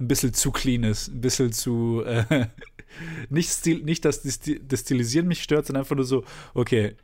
ein 0.00 0.08
bisschen 0.08 0.32
zu 0.32 0.52
clean 0.52 0.84
ist, 0.84 1.08
ein 1.08 1.20
bisschen 1.20 1.52
zu 1.52 2.02
äh, 2.04 2.46
nicht, 3.28 3.50
Stil, 3.50 3.82
nicht, 3.82 4.04
dass 4.04 4.22
das 4.22 4.80
Stilisieren 4.80 5.26
mich 5.26 5.42
stört, 5.42 5.66
sondern 5.66 5.82
einfach 5.82 5.96
nur 5.96 6.04
so, 6.04 6.24
okay, 6.54 6.94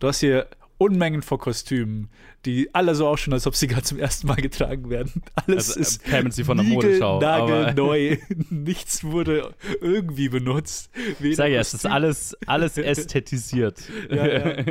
du 0.00 0.08
hast 0.08 0.20
hier 0.20 0.46
Unmengen 0.82 1.22
von 1.22 1.38
Kostümen, 1.38 2.08
die 2.44 2.74
alle 2.74 2.94
so 2.94 3.06
ausschauen, 3.06 3.32
als 3.34 3.46
ob 3.46 3.54
sie 3.54 3.68
gerade 3.68 3.84
zum 3.84 3.98
ersten 3.98 4.26
Mal 4.26 4.36
getragen 4.36 4.90
werden. 4.90 5.22
Alles 5.46 5.68
Also, 5.76 5.78
äh, 5.78 5.82
ist 5.82 6.04
kämen 6.04 6.30
sie 6.32 6.44
von 6.44 6.56
der 6.56 6.66
Modenschau, 6.66 7.22
aber- 7.22 7.72
neu. 7.76 8.18
Nichts 8.50 9.04
wurde 9.04 9.54
irgendwie 9.80 10.28
benutzt. 10.28 10.90
Ich 11.20 11.36
sage 11.36 11.54
ja, 11.54 11.60
es 11.60 11.72
ist 11.74 11.86
alles, 11.86 12.36
alles 12.46 12.76
ästhetisiert. 12.78 13.80
Ja, 14.10 14.26
ja. 14.26 14.64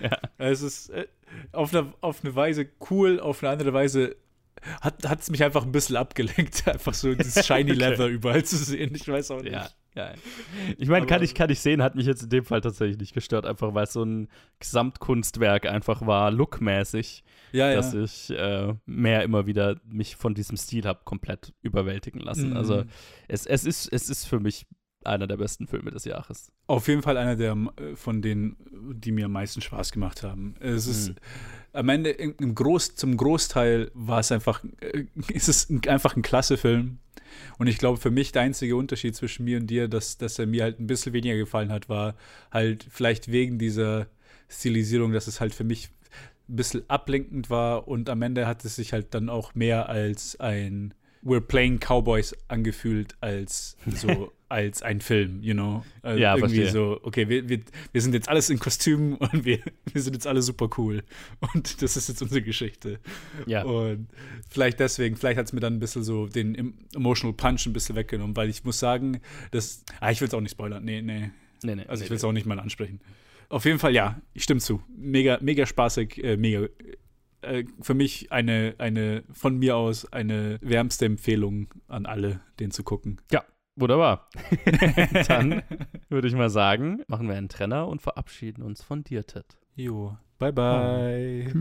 ja. 0.00 0.18
Es 0.38 0.62
ist 0.62 0.90
äh, 0.90 1.06
auf 1.52 1.74
eine, 1.74 1.92
auf 2.00 2.24
eine 2.24 2.34
Weise 2.34 2.68
cool, 2.90 3.18
auf 3.20 3.42
eine 3.42 3.52
andere 3.52 3.72
Weise 3.72 4.16
hat 4.80 5.20
es 5.20 5.30
mich 5.30 5.42
einfach 5.44 5.64
ein 5.64 5.72
bisschen 5.72 5.96
abgelenkt, 5.96 6.66
einfach 6.68 6.94
so 6.94 7.14
dieses 7.14 7.46
shiny 7.46 7.70
Okay. 7.72 7.78
Leather 7.78 8.06
überall 8.06 8.44
zu 8.44 8.56
sehen. 8.56 8.94
Ich 8.94 9.06
weiß 9.06 9.30
auch 9.30 9.42
nicht. 9.42 9.52
Ja, 9.52 9.68
ja. 9.94 10.12
Ich 10.78 10.88
meine, 10.88 11.06
kann 11.06 11.22
ich, 11.22 11.34
kann 11.34 11.50
ich 11.50 11.60
sehen, 11.60 11.82
hat 11.82 11.94
mich 11.94 12.06
jetzt 12.06 12.22
in 12.22 12.28
dem 12.28 12.44
Fall 12.44 12.60
tatsächlich 12.60 12.98
nicht 12.98 13.14
gestört, 13.14 13.46
einfach 13.46 13.74
weil 13.74 13.84
es 13.84 13.92
so 13.92 14.02
ein 14.04 14.28
Gesamtkunstwerk 14.60 15.66
einfach 15.66 16.06
war, 16.06 16.30
lookmäßig, 16.30 17.24
Ja, 17.52 17.74
dass 17.74 17.94
ich 17.94 18.30
äh, 18.30 18.74
mehr 18.84 19.22
immer 19.22 19.46
wieder 19.46 19.80
mich 19.86 20.16
von 20.16 20.34
diesem 20.34 20.56
Stil 20.56 20.84
habe 20.84 21.00
komplett 21.04 21.54
überwältigen 21.62 22.20
lassen. 22.20 22.50
Mhm. 22.50 22.56
Also 22.56 22.84
es, 23.28 23.46
es, 23.46 23.64
ist, 23.64 23.92
es 23.92 24.10
ist 24.10 24.26
für 24.26 24.40
mich 24.40 24.66
einer 25.06 25.26
der 25.26 25.36
besten 25.36 25.66
Filme 25.66 25.90
des 25.90 26.04
Jahres. 26.04 26.52
Auf 26.66 26.88
jeden 26.88 27.02
Fall 27.02 27.16
einer 27.16 27.36
der 27.36 27.52
äh, 27.52 27.96
von 27.96 28.22
denen, 28.22 28.56
die 28.94 29.12
mir 29.12 29.26
am 29.26 29.32
meisten 29.32 29.60
Spaß 29.60 29.92
gemacht 29.92 30.22
haben. 30.22 30.56
Es 30.60 30.86
ist 30.86 31.14
am 31.76 31.88
Ende 31.88 32.10
im, 32.10 32.54
Groß, 32.54 32.96
zum 32.96 33.16
Großteil 33.16 33.90
war 33.94 34.20
es 34.20 34.32
einfach, 34.32 34.64
äh, 34.80 35.04
ist 35.28 35.48
es 35.48 35.68
ein, 35.70 35.80
einfach 35.86 36.16
ein 36.16 36.22
klasse 36.22 36.56
Film. 36.56 36.98
Und 37.58 37.66
ich 37.66 37.78
glaube, 37.78 37.98
für 37.98 38.10
mich 38.10 38.32
der 38.32 38.42
einzige 38.42 38.76
Unterschied 38.76 39.14
zwischen 39.14 39.44
mir 39.44 39.58
und 39.58 39.66
dir, 39.66 39.88
dass, 39.88 40.16
dass 40.16 40.38
er 40.38 40.46
mir 40.46 40.62
halt 40.62 40.80
ein 40.80 40.86
bisschen 40.86 41.12
weniger 41.12 41.36
gefallen 41.36 41.70
hat, 41.70 41.88
war 41.88 42.14
halt 42.50 42.86
vielleicht 42.90 43.30
wegen 43.30 43.58
dieser 43.58 44.06
Stilisierung, 44.48 45.12
dass 45.12 45.26
es 45.26 45.40
halt 45.40 45.54
für 45.54 45.64
mich 45.64 45.90
ein 46.48 46.56
bisschen 46.56 46.88
ablenkend 46.88 47.50
war 47.50 47.88
und 47.88 48.08
am 48.08 48.22
Ende 48.22 48.46
hat 48.46 48.64
es 48.64 48.76
sich 48.76 48.92
halt 48.92 49.12
dann 49.14 49.28
auch 49.28 49.54
mehr 49.54 49.88
als 49.88 50.38
ein 50.40 50.94
We're 51.24 51.40
Playing 51.40 51.78
Cowboys 51.80 52.34
angefühlt 52.48 53.16
als 53.20 53.76
so 53.86 54.32
als 54.48 54.80
ein 54.82 55.00
Film, 55.00 55.42
you 55.42 55.54
know. 55.54 55.84
Also 56.02 56.20
Ja, 56.22 56.36
irgendwie 56.36 56.56
verstehe. 56.62 56.72
so, 56.72 57.00
okay, 57.02 57.28
wir, 57.28 57.48
wir, 57.48 57.60
wir 57.90 58.00
sind 58.00 58.14
jetzt 58.14 58.28
alles 58.28 58.48
in 58.48 58.60
Kostümen 58.60 59.14
und 59.16 59.44
wir, 59.44 59.58
wir 59.92 60.00
sind 60.02 60.12
jetzt 60.14 60.26
alle 60.28 60.40
super 60.40 60.68
cool. 60.78 61.02
Und 61.52 61.82
das 61.82 61.96
ist 61.96 62.08
jetzt 62.08 62.22
unsere 62.22 62.42
Geschichte. 62.42 63.00
Ja. 63.46 63.64
Und 63.64 64.06
vielleicht 64.48 64.78
deswegen, 64.78 65.16
vielleicht 65.16 65.38
hat 65.38 65.46
es 65.46 65.52
mir 65.52 65.58
dann 65.58 65.74
ein 65.74 65.80
bisschen 65.80 66.04
so 66.04 66.28
den 66.28 66.54
em- 66.54 66.74
Emotional 66.94 67.34
Punch 67.34 67.66
ein 67.66 67.72
bisschen 67.72 67.96
weggenommen, 67.96 68.36
weil 68.36 68.48
ich 68.48 68.62
muss 68.62 68.78
sagen, 68.78 69.20
dass. 69.50 69.82
Ah, 69.98 70.12
ich 70.12 70.20
will 70.20 70.28
es 70.28 70.34
auch 70.34 70.40
nicht 70.40 70.52
spoilern. 70.52 70.84
Nee, 70.84 71.02
nee. 71.02 71.30
Nee, 71.64 71.74
nee, 71.74 71.84
Also 71.88 72.02
nee, 72.02 72.04
ich 72.04 72.10
will 72.10 72.16
es 72.18 72.24
auch 72.24 72.32
nicht 72.32 72.46
mal 72.46 72.60
ansprechen. 72.60 73.00
Auf 73.48 73.64
jeden 73.64 73.78
Fall, 73.80 73.94
ja, 73.94 74.20
ich 74.34 74.44
stimme 74.44 74.60
zu. 74.60 74.80
Mega, 74.96 75.38
mega 75.40 75.66
spaßig, 75.66 76.22
äh, 76.22 76.36
mega. 76.36 76.68
Äh, 77.46 77.64
für 77.80 77.94
mich 77.94 78.32
eine, 78.32 78.74
eine, 78.78 79.22
von 79.32 79.58
mir 79.58 79.76
aus 79.76 80.12
eine 80.12 80.58
wärmste 80.60 81.06
Empfehlung 81.06 81.68
an 81.88 82.06
alle, 82.06 82.40
den 82.58 82.70
zu 82.70 82.82
gucken. 82.82 83.20
Ja, 83.30 83.44
wunderbar. 83.76 84.28
Dann 85.28 85.62
würde 86.08 86.28
ich 86.28 86.34
mal 86.34 86.50
sagen, 86.50 87.02
machen 87.06 87.28
wir 87.28 87.36
einen 87.36 87.48
Trenner 87.48 87.86
und 87.86 88.02
verabschieden 88.02 88.62
uns 88.62 88.82
von 88.82 89.04
dir, 89.04 89.26
Ted. 89.26 89.46
Jo, 89.74 90.16
bye 90.38 90.52
bye. 90.52 91.52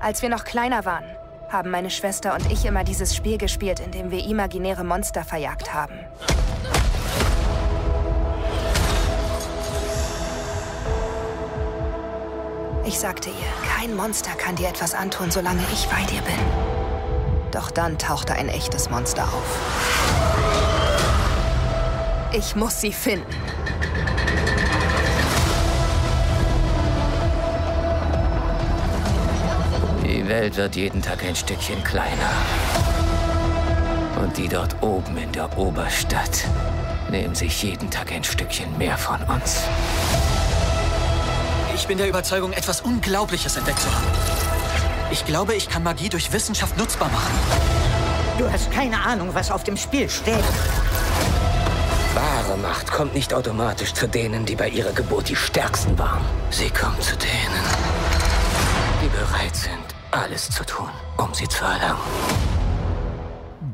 Als 0.00 0.22
wir 0.22 0.28
noch 0.28 0.44
kleiner 0.44 0.84
waren, 0.84 1.04
haben 1.48 1.70
meine 1.70 1.90
Schwester 1.90 2.34
und 2.34 2.50
ich 2.50 2.64
immer 2.64 2.82
dieses 2.82 3.14
Spiel 3.14 3.38
gespielt, 3.38 3.80
in 3.80 3.92
dem 3.92 4.10
wir 4.10 4.24
imaginäre 4.24 4.84
Monster 4.84 5.22
verjagt 5.22 5.72
haben. 5.72 5.94
Ich 12.86 13.00
sagte 13.00 13.30
ihr, 13.30 13.68
kein 13.68 13.96
Monster 13.96 14.30
kann 14.30 14.54
dir 14.54 14.68
etwas 14.68 14.94
antun, 14.94 15.32
solange 15.32 15.62
ich 15.72 15.88
bei 15.88 16.02
dir 16.04 16.22
bin. 16.22 16.38
Doch 17.50 17.72
dann 17.72 17.98
tauchte 17.98 18.34
ein 18.34 18.48
echtes 18.48 18.90
Monster 18.90 19.24
auf. 19.24 19.58
Ich 22.32 22.54
muss 22.54 22.80
sie 22.80 22.92
finden. 22.92 23.26
Die 30.04 30.28
Welt 30.28 30.56
wird 30.56 30.76
jeden 30.76 31.02
Tag 31.02 31.24
ein 31.24 31.34
Stückchen 31.34 31.82
kleiner. 31.82 32.30
Und 34.22 34.36
die 34.36 34.46
dort 34.46 34.80
oben 34.80 35.16
in 35.16 35.32
der 35.32 35.58
Oberstadt 35.58 36.46
nehmen 37.10 37.34
sich 37.34 37.64
jeden 37.64 37.90
Tag 37.90 38.12
ein 38.12 38.22
Stückchen 38.22 38.78
mehr 38.78 38.96
von 38.96 39.20
uns. 39.24 39.62
Ich 41.76 41.86
bin 41.86 41.98
der 41.98 42.08
Überzeugung, 42.08 42.54
etwas 42.54 42.80
Unglaubliches 42.80 43.54
entdeckt 43.58 43.80
zu 43.80 43.94
haben. 43.94 44.06
Ich 45.10 45.26
glaube, 45.26 45.54
ich 45.54 45.68
kann 45.68 45.82
Magie 45.82 46.08
durch 46.08 46.32
Wissenschaft 46.32 46.78
nutzbar 46.78 47.10
machen. 47.10 47.34
Du 48.38 48.50
hast 48.50 48.70
keine 48.70 48.98
Ahnung, 49.04 49.34
was 49.34 49.50
auf 49.50 49.62
dem 49.62 49.76
Spiel 49.76 50.08
steht. 50.08 50.42
Wahre 52.14 52.56
Macht 52.56 52.90
kommt 52.90 53.12
nicht 53.12 53.34
automatisch 53.34 53.92
zu 53.92 54.08
denen, 54.08 54.46
die 54.46 54.56
bei 54.56 54.70
ihrer 54.70 54.92
Geburt 54.92 55.28
die 55.28 55.36
Stärksten 55.36 55.98
waren. 55.98 56.24
Sie 56.50 56.70
kommt 56.70 57.02
zu 57.02 57.14
denen, 57.18 57.64
die 59.02 59.08
bereit 59.08 59.54
sind, 59.54 59.94
alles 60.12 60.48
zu 60.48 60.64
tun, 60.64 60.88
um 61.18 61.34
sie 61.34 61.46
zu 61.46 61.62
erlangen. 61.62 62.00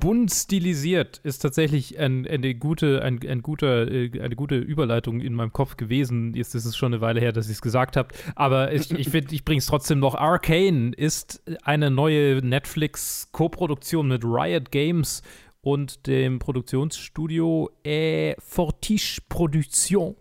Bunt 0.02 0.32
stilisiert 0.32 1.18
ist 1.18 1.38
tatsächlich 1.38 1.96
ein, 1.96 2.26
eine, 2.26 2.56
gute, 2.56 3.02
ein, 3.02 3.20
ein 3.24 3.40
guter, 3.40 3.88
äh, 3.88 4.10
eine 4.20 4.34
gute 4.34 4.56
Überleitung 4.56 5.20
in 5.20 5.32
meinem 5.32 5.52
Kopf 5.52 5.76
gewesen. 5.76 6.34
Jetzt 6.34 6.56
ist 6.56 6.64
es 6.64 6.76
schon 6.76 6.92
eine 6.92 7.00
Weile 7.00 7.20
her, 7.20 7.30
dass 7.30 7.46
ich 7.46 7.52
es 7.52 7.62
gesagt 7.62 7.96
habe. 7.96 8.08
Aber 8.34 8.72
ich, 8.72 8.90
ich, 8.90 9.14
ich 9.14 9.44
bringe 9.44 9.60
es 9.60 9.66
trotzdem 9.66 10.00
noch. 10.00 10.16
Arcane 10.16 10.92
ist 10.92 11.40
eine 11.62 11.92
neue 11.92 12.44
Netflix-Koproduktion 12.44 14.08
mit 14.08 14.24
Riot 14.24 14.72
Games 14.72 15.22
und 15.60 16.08
dem 16.08 16.40
Produktionsstudio 16.40 17.70
äh, 17.84 18.34
Fortiche 18.40 19.20
Production. 19.28 20.16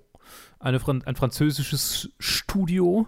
Eine, 0.60 0.80
ein 1.06 1.16
französisches 1.16 2.12
Studio, 2.20 3.08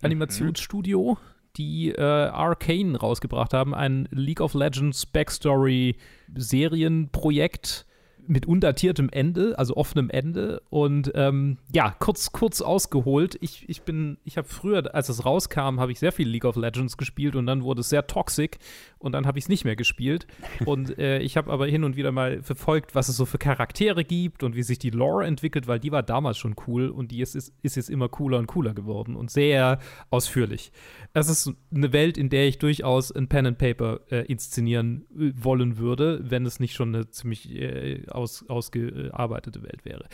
Animationsstudio. 0.00 1.18
Mhm 1.20 1.33
die 1.56 1.90
äh, 1.90 2.00
Arcane 2.00 2.96
rausgebracht 2.96 3.52
haben, 3.54 3.74
ein 3.74 4.08
League 4.10 4.40
of 4.40 4.54
Legends 4.54 5.06
Backstory 5.06 5.96
Serienprojekt 6.34 7.86
mit 8.26 8.46
undatiertem 8.46 9.08
Ende, 9.10 9.58
also 9.58 9.76
offenem 9.76 10.10
Ende. 10.10 10.62
Und 10.70 11.12
ähm, 11.14 11.58
ja, 11.72 11.94
kurz, 11.98 12.32
kurz 12.32 12.60
ausgeholt. 12.60 13.36
Ich, 13.40 13.68
ich 13.68 13.82
bin, 13.82 14.18
ich 14.24 14.36
habe 14.36 14.48
früher, 14.48 14.94
als 14.94 15.08
es 15.08 15.24
rauskam, 15.24 15.80
habe 15.80 15.92
ich 15.92 15.98
sehr 15.98 16.12
viel 16.12 16.28
League 16.28 16.44
of 16.44 16.56
Legends 16.56 16.96
gespielt 16.96 17.36
und 17.36 17.46
dann 17.46 17.62
wurde 17.62 17.80
es 17.80 17.88
sehr 17.88 18.06
toxic 18.06 18.58
und 18.98 19.12
dann 19.12 19.26
habe 19.26 19.38
ich 19.38 19.44
es 19.44 19.48
nicht 19.48 19.64
mehr 19.64 19.76
gespielt. 19.76 20.26
Und 20.64 20.98
äh, 20.98 21.18
ich 21.20 21.36
habe 21.36 21.52
aber 21.52 21.66
hin 21.66 21.84
und 21.84 21.96
wieder 21.96 22.12
mal 22.12 22.42
verfolgt, 22.42 22.94
was 22.94 23.08
es 23.08 23.16
so 23.16 23.26
für 23.26 23.38
Charaktere 23.38 24.04
gibt 24.04 24.42
und 24.42 24.56
wie 24.56 24.62
sich 24.62 24.78
die 24.78 24.90
Lore 24.90 25.26
entwickelt, 25.26 25.66
weil 25.66 25.78
die 25.78 25.92
war 25.92 26.02
damals 26.02 26.38
schon 26.38 26.54
cool 26.66 26.88
und 26.88 27.10
die 27.10 27.20
ist, 27.20 27.34
ist, 27.34 27.52
ist 27.62 27.76
jetzt 27.76 27.90
immer 27.90 28.08
cooler 28.08 28.38
und 28.38 28.46
cooler 28.46 28.74
geworden 28.74 29.16
und 29.16 29.30
sehr 29.30 29.78
ausführlich. 30.10 30.72
Es 31.12 31.28
ist 31.28 31.52
eine 31.74 31.92
Welt, 31.92 32.16
in 32.18 32.30
der 32.30 32.48
ich 32.48 32.58
durchaus 32.58 33.12
ein 33.12 33.28
Pen 33.28 33.46
and 33.46 33.58
Paper 33.58 34.00
äh, 34.10 34.24
inszenieren 34.26 35.06
äh, 35.18 35.32
wollen 35.34 35.78
würde, 35.78 36.20
wenn 36.22 36.46
es 36.46 36.60
nicht 36.60 36.74
schon 36.74 36.94
eine 36.94 37.10
ziemlich 37.10 37.54
äh, 37.54 38.06
aus, 38.14 38.48
ausgearbeitete 38.48 39.62
Welt 39.62 39.84
wäre. 39.84 40.06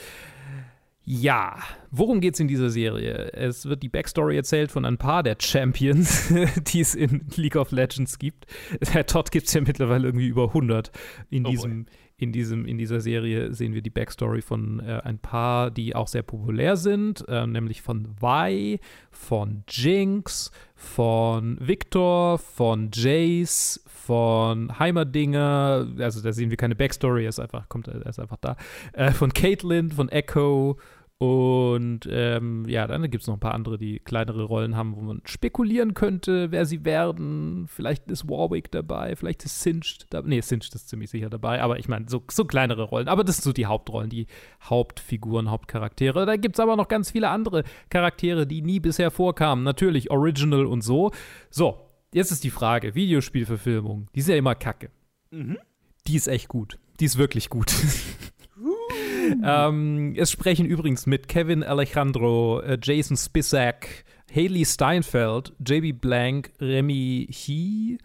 Ja, 1.03 1.57
worum 1.91 2.21
geht 2.21 2.35
es 2.35 2.41
in 2.41 2.47
dieser 2.47 2.71
Serie? 2.71 3.33
Es 3.33 3.67
wird 3.67 3.83
die 3.83 3.89
Backstory 3.89 4.37
erzählt 4.37 4.71
von 4.71 4.85
ein 4.85 4.99
paar 4.99 5.23
der 5.23 5.37
Champions, 5.41 6.33
die 6.73 6.81
es 6.81 6.95
in 6.95 7.27
League 7.37 7.57
of 7.57 7.73
Legends 7.73 8.19
gibt. 8.19 8.47
Der 8.95 9.07
Todd 9.07 9.31
gibt 9.31 9.47
es 9.47 9.55
ja 9.55 9.61
mittlerweile 9.61 10.07
irgendwie 10.07 10.29
über 10.29 10.49
100 10.49 10.93
in 11.31 11.47
oh 11.47 11.51
diesem, 11.51 11.87
in, 12.21 12.33
diesem, 12.33 12.67
in 12.67 12.77
dieser 12.77 13.01
Serie 13.01 13.55
sehen 13.55 13.73
wir 13.73 13.81
die 13.81 13.91
Backstory 13.91 14.43
von 14.43 14.81
äh, 14.81 15.01
ein 15.03 15.19
paar, 15.19 15.71
die 15.71 15.97
auch 15.97 16.07
sehr 16.07 16.23
populär 16.23 16.77
sind, 16.77 17.27
äh, 17.29 17.47
nämlich 17.47 17.81
von 17.81 18.07
Vi, 18.21 18.79
von 19.11 19.65
Jinx, 19.69 20.51
von 20.75 21.57
Victor, 21.61 22.39
von 22.39 22.91
Jace, 22.93 23.83
von 24.01 24.79
Heimerdinger, 24.79 25.87
also 25.99 26.21
da 26.23 26.33
sehen 26.33 26.51
wir 26.51 26.57
keine 26.57 26.75
Backstory, 26.75 27.25
er 27.25 27.29
ist 27.29 27.41
einfach, 27.41 27.69
kommt, 27.69 27.89
er 27.89 28.07
ist 28.07 28.19
einfach 28.19 28.39
da, 28.41 28.57
äh, 28.93 29.11
von 29.13 29.33
Caitlyn, 29.33 29.91
von 29.91 30.09
Echo, 30.09 30.79
und 31.23 32.09
ähm, 32.11 32.65
ja, 32.67 32.87
dann 32.87 33.03
gibt 33.11 33.21
es 33.21 33.29
noch 33.29 33.35
ein 33.35 33.41
paar 33.41 33.53
andere, 33.53 33.77
die 33.77 33.99
kleinere 33.99 34.45
Rollen 34.45 34.75
haben, 34.75 34.97
wo 34.97 35.03
man 35.03 35.21
spekulieren 35.27 35.93
könnte, 35.93 36.51
wer 36.51 36.65
sie 36.65 36.87
werden. 36.87 37.67
Vielleicht 37.69 38.11
ist 38.11 38.27
Warwick 38.27 38.71
dabei, 38.71 39.15
vielleicht 39.17 39.45
ist 39.45 39.61
Singed 39.61 40.07
dabei. 40.09 40.29
Nee, 40.31 40.41
Singed 40.41 40.75
ist 40.75 40.89
ziemlich 40.89 41.11
sicher 41.11 41.29
dabei, 41.29 41.61
aber 41.61 41.79
ich 41.79 41.89
meine, 41.89 42.07
so, 42.09 42.23
so 42.31 42.47
kleinere 42.47 42.85
Rollen. 42.85 43.07
Aber 43.07 43.23
das 43.23 43.37
sind 43.37 43.45
so 43.45 43.53
die 43.53 43.67
Hauptrollen, 43.67 44.09
die 44.09 44.29
Hauptfiguren, 44.63 45.51
Hauptcharaktere. 45.51 46.25
Da 46.25 46.37
gibt 46.37 46.57
es 46.57 46.61
aber 46.61 46.75
noch 46.75 46.89
ganz 46.89 47.11
viele 47.11 47.29
andere 47.29 47.65
Charaktere, 47.91 48.47
die 48.47 48.63
nie 48.63 48.81
bisher 48.81 49.11
vorkamen. 49.11 49.63
Natürlich 49.63 50.11
Original 50.11 50.65
und 50.65 50.81
so. 50.81 51.11
So, 51.51 51.90
jetzt 52.13 52.31
ist 52.31 52.45
die 52.45 52.51
Frage: 52.51 52.95
Videospielverfilmung, 52.95 54.09
die 54.15 54.21
ist 54.21 54.29
ja 54.29 54.37
immer 54.37 54.55
kacke. 54.55 54.91
Mhm. 55.31 55.59
Die 56.07 56.17
ist 56.17 56.29
echt 56.29 56.49
gut. 56.49 56.79
Die 56.99 57.05
ist 57.05 57.19
wirklich 57.19 57.51
gut. 57.51 57.73
ähm, 59.45 60.15
es 60.17 60.31
sprechen 60.31 60.67
übrigens 60.67 61.07
mit 61.07 61.29
Kevin 61.29 61.63
Alejandro, 61.63 62.61
äh, 62.61 62.79
Jason 62.83 63.17
Spisak, 63.17 64.05
Haley 64.35 64.65
Steinfeld, 64.65 65.53
JB 65.67 66.01
Blank, 66.01 66.53
Remy 66.61 67.29
He, 67.31 67.99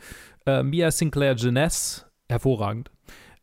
äh, 0.46 0.64
Mia 0.64 0.92
Sinclair 0.92 1.36
Jeunesse, 1.36 2.06
hervorragend, 2.30 2.92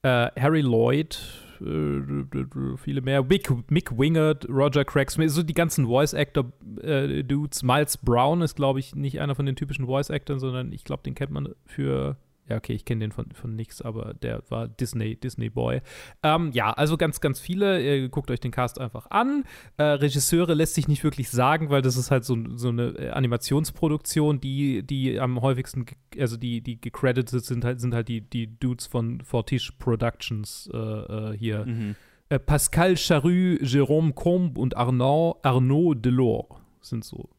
äh, 0.03 0.29
Harry 0.38 0.61
Lloyd, 0.61 1.20
äh, 1.64 2.77
viele 2.77 3.01
mehr, 3.01 3.22
Mick, 3.22 3.51
Mick 3.70 3.96
Wingert, 3.96 4.48
Roger 4.48 4.85
Craig 4.85 5.11
Smith, 5.11 5.33
so 5.33 5.42
die 5.42 5.55
ganzen 5.55 5.87
Voice-Actor-Dudes. 5.87 7.62
Miles 7.62 7.96
Brown 7.98 8.42
ist, 8.42 8.57
glaube 8.57 8.81
ich, 8.81 8.94
nicht 8.94 9.20
einer 9.20 9.35
von 9.35 9.46
den 9.46 9.57
typischen 9.57 9.87
Voice-Actors, 9.87 10.40
sondern 10.40 10.72
ich 10.72 10.85
glaube, 10.85 11.03
den 11.03 11.14
kennt 11.14 11.33
man 11.33 11.55
für 11.64 12.16
ja, 12.48 12.57
okay, 12.57 12.72
ich 12.72 12.85
kenne 12.85 13.00
den 13.00 13.12
von, 13.12 13.31
von 13.33 13.55
nix, 13.55 13.81
aber 13.83 14.14
der 14.14 14.42
war 14.48 14.66
Disney, 14.66 15.16
Disney 15.16 15.48
Boy. 15.48 15.81
Ähm, 16.22 16.50
ja, 16.52 16.72
also 16.72 16.96
ganz, 16.96 17.20
ganz 17.20 17.38
viele. 17.38 17.81
Ihr 17.81 18.09
guckt 18.09 18.31
euch 18.31 18.40
den 18.40 18.50
Cast 18.50 18.81
einfach 18.81 19.11
an. 19.11 19.44
Äh, 19.76 19.85
Regisseure 19.85 20.55
lässt 20.55 20.74
sich 20.74 20.88
nicht 20.88 21.05
wirklich 21.05 21.31
sagen, 21.31 21.70
weil 21.70 21.83
das 21.83 21.96
ist 21.96 22.11
halt 22.11 22.24
so, 22.24 22.37
so 22.57 22.68
eine 22.70 22.88
äh, 22.98 23.11
Animationsproduktion, 23.11 24.40
die, 24.40 24.83
die 24.83 25.20
am 25.20 25.40
häufigsten, 25.40 25.87
also 26.18 26.37
die, 26.37 26.61
die 26.61 26.81
gecredited 26.81 27.44
sind 27.44 27.64
halt, 27.64 27.81
sind 27.81 27.94
halt 27.94 28.09
die, 28.09 28.20
die 28.22 28.59
Dudes 28.59 28.87
von 28.87 29.20
Fortiche 29.20 29.72
Productions 29.78 30.68
äh, 30.72 30.78
äh, 30.78 31.37
hier. 31.37 31.64
Mhm. 31.64 31.94
Äh, 32.28 32.40
Pascal 32.40 32.96
Charue, 32.96 33.59
Jérôme 33.62 34.14
Combe 34.14 34.61
und 34.61 34.76
Arnaud, 34.76 35.37
Arnaud 35.42 36.05
Delors 36.05 36.46
sind 36.81 37.05
so. 37.05 37.31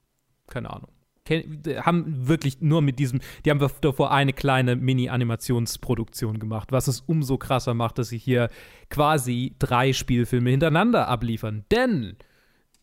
Keine 0.48 0.70
Ahnung 0.70 0.93
haben 1.30 2.28
wirklich 2.28 2.62
nur 2.62 2.82
mit 2.82 3.00
diesem, 3.00 3.22
die 3.46 3.50
haben 3.50 3.66
davor 3.82 4.12
eine 4.12 4.34
kleine 4.34 4.76
Mini-Animationsproduktion 4.76 6.40
gemacht, 6.40 6.72
was 6.72 6.88
es 6.88 7.02
umso 7.02 7.38
krasser 7.38 7.74
macht, 7.74 7.98
dass 7.98 8.10
sie 8.10 8.18
hier 8.18 8.50
quasi 8.90 9.56
drei 9.60 9.94
Spielfilme 9.94 10.50
hintereinander 10.50 11.08
abliefern. 11.08 11.66
Denn 11.72 12.18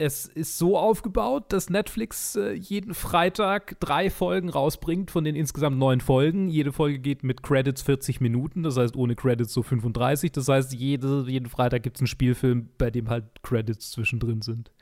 es 0.01 0.25
ist 0.25 0.57
so 0.57 0.79
aufgebaut, 0.79 1.53
dass 1.53 1.69
Netflix 1.69 2.35
äh, 2.35 2.53
jeden 2.53 2.95
Freitag 2.95 3.79
drei 3.81 4.09
Folgen 4.09 4.49
rausbringt 4.49 5.11
von 5.11 5.25
den 5.25 5.37
insgesamt 5.37 5.77
neun 5.77 6.01
Folgen. 6.01 6.49
Jede 6.49 6.73
Folge 6.73 6.99
geht 6.99 7.23
mit 7.23 7.43
Credits 7.43 7.83
40 7.83 8.23
Minuten, 8.23 8.63
das 8.63 8.79
heißt 8.79 8.97
ohne 8.97 9.15
Credits 9.15 9.53
so 9.53 9.63
35. 9.63 10.33
Das 10.33 10.49
heißt, 10.49 10.73
jede, 10.73 11.27
jeden 11.29 11.51
Freitag 11.51 11.83
gibt 11.83 11.99
es 11.99 12.01
einen 12.01 12.07
Spielfilm, 12.07 12.71
bei 12.79 12.91
dem 12.91 13.11
halt 13.11 13.25
Credits 13.43 13.91
zwischendrin 13.91 14.41
sind. 14.41 14.73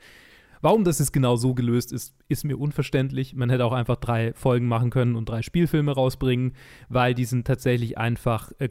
Warum 0.61 0.83
das 0.83 0.99
jetzt 0.99 1.13
genau 1.13 1.35
so 1.35 1.53
gelöst 1.53 1.93
ist, 1.93 2.13
ist 2.27 2.43
mir 2.43 2.57
unverständlich. 2.57 3.33
Man 3.33 3.49
hätte 3.49 3.65
auch 3.65 3.71
einfach 3.71 3.95
drei 3.95 4.33
Folgen 4.33 4.67
machen 4.67 4.89
können 4.89 5.15
und 5.15 5.29
drei 5.29 5.41
Spielfilme 5.41 5.91
rausbringen, 5.93 6.53
weil 6.89 7.13
die 7.13 7.25
sind 7.25 7.47
tatsächlich 7.47 7.97
einfach 7.97 8.51
äh, 8.59 8.69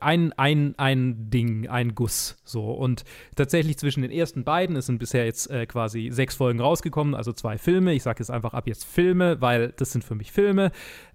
ein, 0.00 0.32
ein, 0.34 0.74
ein 0.78 1.30
Ding, 1.30 1.68
ein 1.68 1.94
Guss. 1.94 2.36
So. 2.44 2.70
Und 2.70 3.04
tatsächlich 3.34 3.78
zwischen 3.78 4.02
den 4.02 4.10
ersten 4.10 4.44
beiden, 4.44 4.76
es 4.76 4.86
sind 4.86 4.98
bisher 4.98 5.24
jetzt 5.24 5.50
äh, 5.50 5.66
quasi 5.66 6.10
sechs 6.12 6.36
Folgen 6.36 6.60
rausgekommen, 6.60 7.14
also 7.14 7.32
zwei 7.32 7.58
Filme. 7.58 7.92
Ich 7.94 8.02
sage 8.02 8.20
jetzt 8.20 8.30
einfach 8.30 8.54
ab 8.54 8.66
jetzt 8.66 8.84
Filme, 8.84 9.40
weil 9.40 9.72
das 9.76 9.92
sind 9.92 10.04
für 10.04 10.14
mich 10.14 10.30
Filme. 10.30 10.70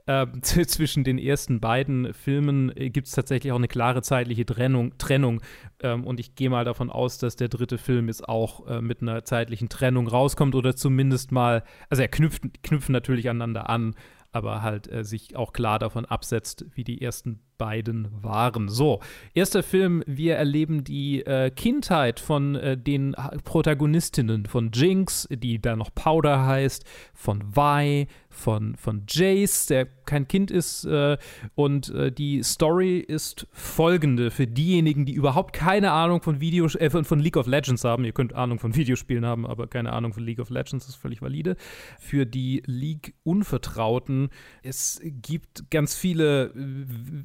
Äh, 0.08 0.26
zwischen 0.42 1.04
den 1.04 1.20
ersten 1.20 1.60
beiden 1.60 2.14
Filmen 2.14 2.76
äh, 2.76 2.90
gibt 2.90 3.08
es 3.08 3.14
tatsächlich 3.14 3.52
auch 3.52 3.58
eine 3.58 3.68
klare 3.68 4.02
zeitliche 4.02 4.46
Trennung. 4.46 4.98
Trennung. 4.98 5.42
Ähm, 5.82 6.06
und 6.06 6.20
ich 6.20 6.36
gehe 6.36 6.50
mal 6.50 6.66
davon 6.66 6.90
aus, 6.90 7.20
dass 7.20 7.36
der 7.36 7.50
dritte 7.50 7.78
Film 7.78 8.08
jetzt 8.08 8.28
auch 8.28 8.66
äh, 8.68 8.82
mit 8.82 9.02
einer 9.02 9.24
zeitlichen 9.26 9.70
Trennung 9.70 10.08
rauskommt 10.08 10.56
oder 10.56 10.76
zumindest 10.76 11.32
mal, 11.32 11.64
also 11.90 12.02
er 12.02 12.08
knüpft, 12.08 12.64
knüpfen 12.64 12.94
natürlich 12.94 13.30
aneinander 13.30 13.70
an, 13.70 13.96
aber 14.32 14.62
halt 14.62 14.92
äh, 14.92 15.04
sich 15.04 15.36
auch 15.36 15.54
klar 15.54 15.78
davon 15.78 16.06
absetzt, 16.06 16.66
wie 16.74 16.84
die 16.84 17.02
ersten 17.02 17.42
beiden 17.58 18.08
waren. 18.22 18.70
So, 18.70 19.00
erster 19.34 19.64
Film, 19.64 20.04
wir 20.06 20.36
erleben 20.36 20.84
die 20.84 21.26
äh, 21.26 21.50
Kindheit 21.50 22.20
von 22.20 22.56
äh, 22.56 22.78
den 22.78 23.16
Protagonistinnen, 23.44 24.46
von 24.46 24.72
Jinx, 24.74 25.28
die 25.32 25.62
da 25.62 25.76
noch 25.76 25.94
Powder 25.94 26.46
heißt, 26.46 26.86
von 27.14 27.56
Vi, 27.56 28.08
von, 28.38 28.76
von 28.76 29.04
Jace, 29.08 29.66
der 29.68 29.86
kein 30.06 30.28
Kind 30.28 30.52
ist. 30.52 30.86
Äh, 30.86 31.18
und 31.56 31.90
äh, 31.90 32.12
die 32.12 32.44
Story 32.44 33.00
ist 33.00 33.48
folgende 33.52 34.32
für 34.32 34.48
diejenigen, 34.48 35.06
die 35.06 35.14
überhaupt 35.14 35.54
keine 35.54 35.92
Ahnung 35.92 36.22
von, 36.22 36.40
Video, 36.40 36.66
äh, 36.66 36.90
von, 36.90 37.04
von, 37.04 37.20
League 37.20 37.38
of 37.38 37.48
Legends 37.48 37.84
haben. 37.84 38.06
Ihr 38.06 38.14
könnt 38.14 38.34
Ahnung 38.34 38.60
von 38.60 38.76
Videospielen 38.76 39.26
haben, 39.26 39.46
aber 39.46 39.68
keine 39.68 39.92
Ahnung 39.92 40.14
von 40.14 40.24
League 40.24 40.40
of 40.40 40.50
Legends, 40.50 40.88
ist 40.88 40.96
völlig 40.96 41.22
valide. 41.22 41.58
Für 42.00 42.26
die 42.26 42.64
League-Unvertrauten, 42.66 44.30
es 44.64 45.02
gibt 45.04 45.70
ganz 45.70 45.96
viele 45.96 46.54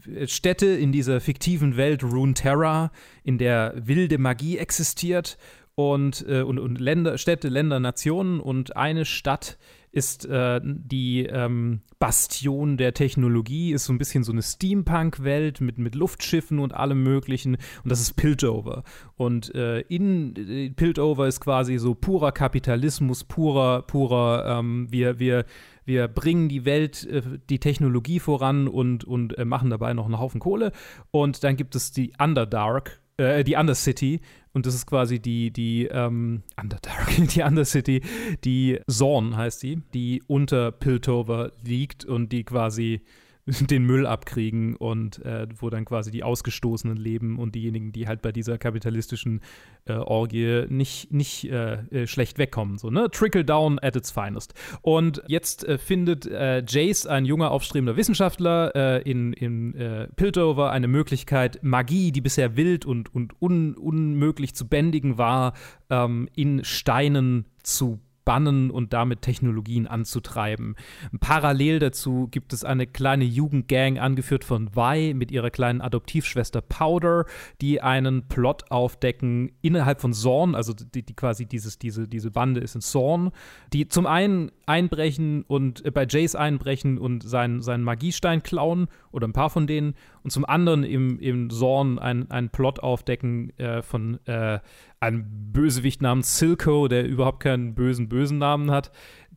äh, 0.07 0.21
Städte 0.26 0.66
in 0.66 0.92
dieser 0.92 1.20
fiktiven 1.20 1.76
Welt 1.76 2.02
Runeterra, 2.02 2.90
in 3.24 3.38
der 3.38 3.74
wilde 3.76 4.18
Magie 4.18 4.58
existiert 4.58 5.38
und, 5.74 6.24
äh, 6.28 6.42
und, 6.42 6.58
und 6.58 6.80
Länder, 6.80 7.18
Städte, 7.18 7.48
Länder, 7.48 7.80
Nationen 7.80 8.40
und 8.40 8.76
eine 8.76 9.04
Stadt 9.04 9.58
ist 9.92 10.24
äh, 10.24 10.58
die 10.64 11.26
ähm, 11.26 11.82
Bastion 11.98 12.78
der 12.78 12.94
Technologie, 12.94 13.72
ist 13.72 13.85
so 13.85 13.92
ein 13.92 13.98
bisschen 13.98 14.24
so 14.24 14.32
eine 14.32 14.42
Steampunk-Welt 14.42 15.61
mit, 15.61 15.78
mit 15.78 15.94
Luftschiffen 15.94 16.58
und 16.58 16.74
allem 16.74 17.02
Möglichen. 17.02 17.56
Und 17.85 17.90
das 17.90 18.00
ist 18.00 18.14
Piltover. 18.14 18.85
Und 19.16 19.54
äh, 19.54 19.80
in 19.82 20.35
äh, 20.37 20.70
Piltover 20.70 21.28
ist 21.28 21.40
quasi 21.40 21.76
so 21.76 21.94
purer 21.94 22.32
Kapitalismus, 22.32 23.24
purer, 23.24 23.82
purer, 23.82 24.58
ähm, 24.58 24.87
wir, 24.90 25.18
wir, 25.18 25.44
wir 25.92 26.09
bringen 26.09 26.48
die 26.48 26.64
Welt, 26.64 27.05
äh, 27.05 27.20
die 27.50 27.59
Technologie 27.59 28.18
voran 28.18 28.66
und, 28.66 29.05
und 29.05 29.37
äh, 29.37 29.44
machen 29.44 29.68
dabei 29.68 29.92
noch 29.92 30.07
einen 30.07 30.18
Haufen 30.18 30.40
Kohle. 30.40 30.72
Und 31.11 31.44
dann 31.44 31.57
gibt 31.57 31.74
es 31.74 31.92
die 31.92 32.14
Underdark, 32.18 33.02
äh, 33.18 33.44
die 33.44 33.57
Undercity, 33.57 34.20
und 34.55 34.64
das 34.64 34.74
ist 34.74 34.87
quasi 34.87 35.20
die, 35.20 35.50
die, 35.50 35.87
ähm, 35.87 36.42
Underdark, 36.61 37.11
die 37.35 37.42
Undercity, 37.42 38.00
die 38.42 38.81
Zorn 38.88 39.37
heißt 39.37 39.62
die, 39.62 39.83
die 39.92 40.22
unter 40.26 40.72
Piltover 40.72 41.52
liegt 41.62 42.07
und 42.07 42.33
die 42.33 42.44
quasi 42.44 43.02
den 43.46 43.85
Müll 43.85 44.07
abkriegen 44.07 44.76
und 44.76 45.24
äh, 45.24 45.48
wo 45.57 45.68
dann 45.68 45.85
quasi 45.85 46.11
die 46.11 46.22
Ausgestoßenen 46.22 46.96
leben 46.96 47.38
und 47.38 47.55
diejenigen, 47.55 47.92
die 47.92 48.07
halt 48.07 48.22
bei 48.22 48.31
dieser 48.31 48.57
kapitalistischen 48.57 49.40
äh, 49.85 49.94
Orgie 49.94 50.66
nicht, 50.68 51.12
nicht 51.12 51.50
äh, 51.50 51.74
äh 51.90 52.07
schlecht 52.07 52.38
wegkommen. 52.38 52.78
So, 52.78 52.90
ne? 52.90 53.09
Trickle 53.11 53.44
down 53.44 53.81
at 53.81 53.96
its 53.96 54.12
finest. 54.12 54.55
Und 54.83 55.22
jetzt 55.26 55.64
äh, 55.64 55.78
findet 55.78 56.26
äh, 56.26 56.62
Jace, 56.66 57.07
ein 57.07 57.24
junger, 57.24 57.50
aufstrebender 57.50 57.96
Wissenschaftler, 57.96 59.02
in, 59.05 59.33
in 59.33 60.09
Piltover 60.16 60.70
eine 60.70 60.88
Möglichkeit, 60.88 61.59
Magie, 61.62 62.12
die 62.12 62.20
bisher 62.20 62.57
wild 62.57 62.85
und, 62.85 63.14
und 63.14 63.40
un, 63.40 63.74
unmöglich 63.74 64.55
zu 64.55 64.68
bändigen 64.68 65.18
war, 65.18 65.55
ähm, 65.90 66.28
in 66.35 66.64
Steinen 66.64 67.46
zu 67.62 68.00
bannen 68.24 68.70
und 68.70 68.92
damit 68.92 69.22
Technologien 69.22 69.87
anzutreiben. 69.87 70.76
Parallel 71.20 71.78
dazu 71.78 72.28
gibt 72.30 72.52
es 72.52 72.64
eine 72.64 72.87
kleine 72.87 73.24
Jugendgang, 73.24 73.98
angeführt 73.98 74.44
von 74.44 74.74
Vi 74.74 75.14
mit 75.14 75.30
ihrer 75.30 75.50
kleinen 75.50 75.80
Adoptivschwester 75.80 76.61
Powder, 76.61 77.24
die 77.61 77.80
einen 77.80 78.28
Plot 78.28 78.70
aufdecken 78.70 79.52
innerhalb 79.61 80.00
von 80.00 80.12
Zorn, 80.12 80.54
also 80.54 80.72
die, 80.72 81.02
die 81.02 81.14
quasi 81.14 81.46
dieses, 81.46 81.78
diese, 81.78 82.08
diese 82.08 82.30
Bande 82.30 82.61
ist 82.61 82.74
in 82.74 82.80
Zorn, 82.80 83.30
die 83.72 83.88
zum 83.88 84.06
einen 84.06 84.50
einbrechen 84.66 85.42
und 85.42 85.85
äh, 85.85 85.90
bei 85.90 86.06
Jace 86.08 86.35
einbrechen 86.35 86.98
und 86.98 87.22
seinen, 87.22 87.62
seinen 87.62 87.85
Magiestein 87.85 88.42
klauen 88.42 88.88
oder 89.11 89.26
ein 89.26 89.32
paar 89.32 89.50
von 89.50 89.66
denen 89.66 89.94
und 90.22 90.30
zum 90.30 90.44
anderen 90.44 90.85
im, 90.85 91.18
im 91.18 91.50
Zorn 91.50 91.98
einen 91.98 92.50
Plot 92.50 92.80
aufdecken 92.80 93.56
äh, 93.58 93.82
von 93.82 94.24
äh, 94.26 94.61
einem 95.02 95.24
Bösewicht 95.52 96.00
namens 96.00 96.38
Silco, 96.38 96.88
der 96.88 97.06
überhaupt 97.06 97.40
keinen 97.40 97.74
bösen, 97.74 98.08
bösen 98.08 98.38
Namen 98.38 98.70
hat, 98.70 98.90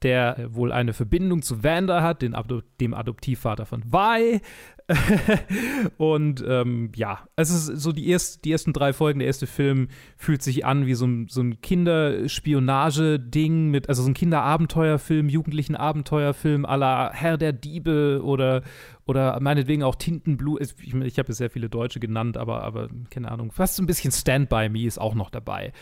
der 0.04 0.50
wohl 0.50 0.72
eine 0.72 0.94
Verbindung 0.94 1.42
zu 1.42 1.64
Vander 1.64 2.04
hat, 2.04 2.22
den 2.22 2.36
Ado 2.36 2.62
dem 2.80 2.94
Adoptivvater 2.94 3.66
von 3.66 3.84
Vi. 3.86 4.40
und 5.98 6.46
ähm, 6.48 6.92
ja, 6.96 7.28
es 7.36 7.50
ist 7.50 7.66
so 7.82 7.92
die, 7.92 8.08
erst, 8.08 8.46
die 8.46 8.52
ersten 8.52 8.72
drei 8.72 8.94
Folgen, 8.94 9.18
der 9.18 9.28
erste 9.28 9.48
Film 9.48 9.88
fühlt 10.16 10.44
sich 10.44 10.64
an 10.64 10.86
wie 10.86 10.94
so 10.94 11.08
ein, 11.08 11.26
so 11.28 11.42
ein 11.42 11.60
Kinderspionage-Ding 11.60 13.72
mit, 13.72 13.90
also 13.90 14.04
so 14.04 14.10
ein 14.10 14.14
Kinderabenteuerfilm, 14.14 15.28
jugendlichen 15.28 15.76
Abenteuerfilm 15.76 16.62
la 16.64 17.12
Herr 17.12 17.40
der 17.40 17.54
Diebe 17.54 18.22
oder, 18.24 18.62
oder 19.08 19.40
meinetwegen 19.40 19.82
auch 19.82 19.96
Tintenblut. 19.96 20.62
Ich, 20.62 20.76
ich 20.94 21.18
habe 21.18 21.30
jetzt 21.30 21.38
sehr 21.38 21.50
viele 21.50 21.70
Deutsche 21.70 22.00
genannt, 22.00 22.38
aber, 22.38 22.64
aber 22.64 22.90
keine 23.10 23.32
Ahnung, 23.32 23.52
fast 23.52 23.78
so 23.78 23.84
ein 23.84 23.88
bisschen 23.88 24.12
Stand 24.12 24.50
By 24.50 24.70
Me 24.70 24.86
ist 24.86 25.00
auch 25.00 25.16
noch 25.16 25.32
dabei. 25.32 25.74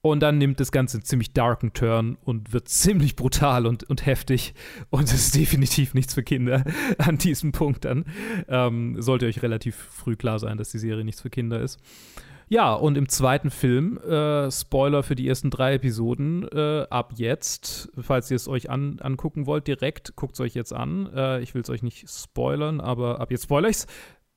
Und 0.00 0.20
dann 0.20 0.38
nimmt 0.38 0.60
das 0.60 0.70
Ganze 0.70 0.98
einen 0.98 1.04
ziemlich 1.04 1.32
darken 1.32 1.72
Turn 1.72 2.16
und 2.24 2.52
wird 2.52 2.68
ziemlich 2.68 3.16
brutal 3.16 3.66
und, 3.66 3.84
und 3.84 4.06
heftig. 4.06 4.54
Und 4.90 5.04
es 5.04 5.14
ist 5.14 5.34
definitiv 5.34 5.94
nichts 5.94 6.14
für 6.14 6.22
Kinder 6.22 6.64
an 6.98 7.18
diesem 7.18 7.52
Punkt 7.52 7.84
dann. 7.84 8.04
Ähm, 8.48 9.00
sollte 9.00 9.26
euch 9.26 9.42
relativ 9.42 9.74
früh 9.76 10.16
klar 10.16 10.38
sein, 10.38 10.56
dass 10.56 10.70
die 10.70 10.78
Serie 10.78 11.04
nichts 11.04 11.20
für 11.20 11.30
Kinder 11.30 11.60
ist. 11.60 11.80
Ja, 12.50 12.72
und 12.72 12.96
im 12.96 13.10
zweiten 13.10 13.50
Film, 13.50 13.98
äh, 13.98 14.50
Spoiler 14.50 15.02
für 15.02 15.14
die 15.14 15.28
ersten 15.28 15.50
drei 15.50 15.74
Episoden, 15.74 16.48
äh, 16.48 16.86
ab 16.88 17.12
jetzt, 17.16 17.90
falls 18.00 18.30
ihr 18.30 18.36
es 18.36 18.48
euch 18.48 18.70
an, 18.70 18.98
angucken 19.00 19.46
wollt, 19.46 19.66
direkt, 19.66 20.16
guckt 20.16 20.32
es 20.32 20.40
euch 20.40 20.54
jetzt 20.54 20.72
an. 20.72 21.12
Äh, 21.14 21.42
ich 21.42 21.54
will 21.54 21.60
es 21.60 21.68
euch 21.68 21.82
nicht 21.82 22.08
spoilern, 22.08 22.80
aber 22.80 23.20
ab 23.20 23.30
jetzt 23.30 23.44
spoiler 23.44 23.68
ich's. 23.68 23.86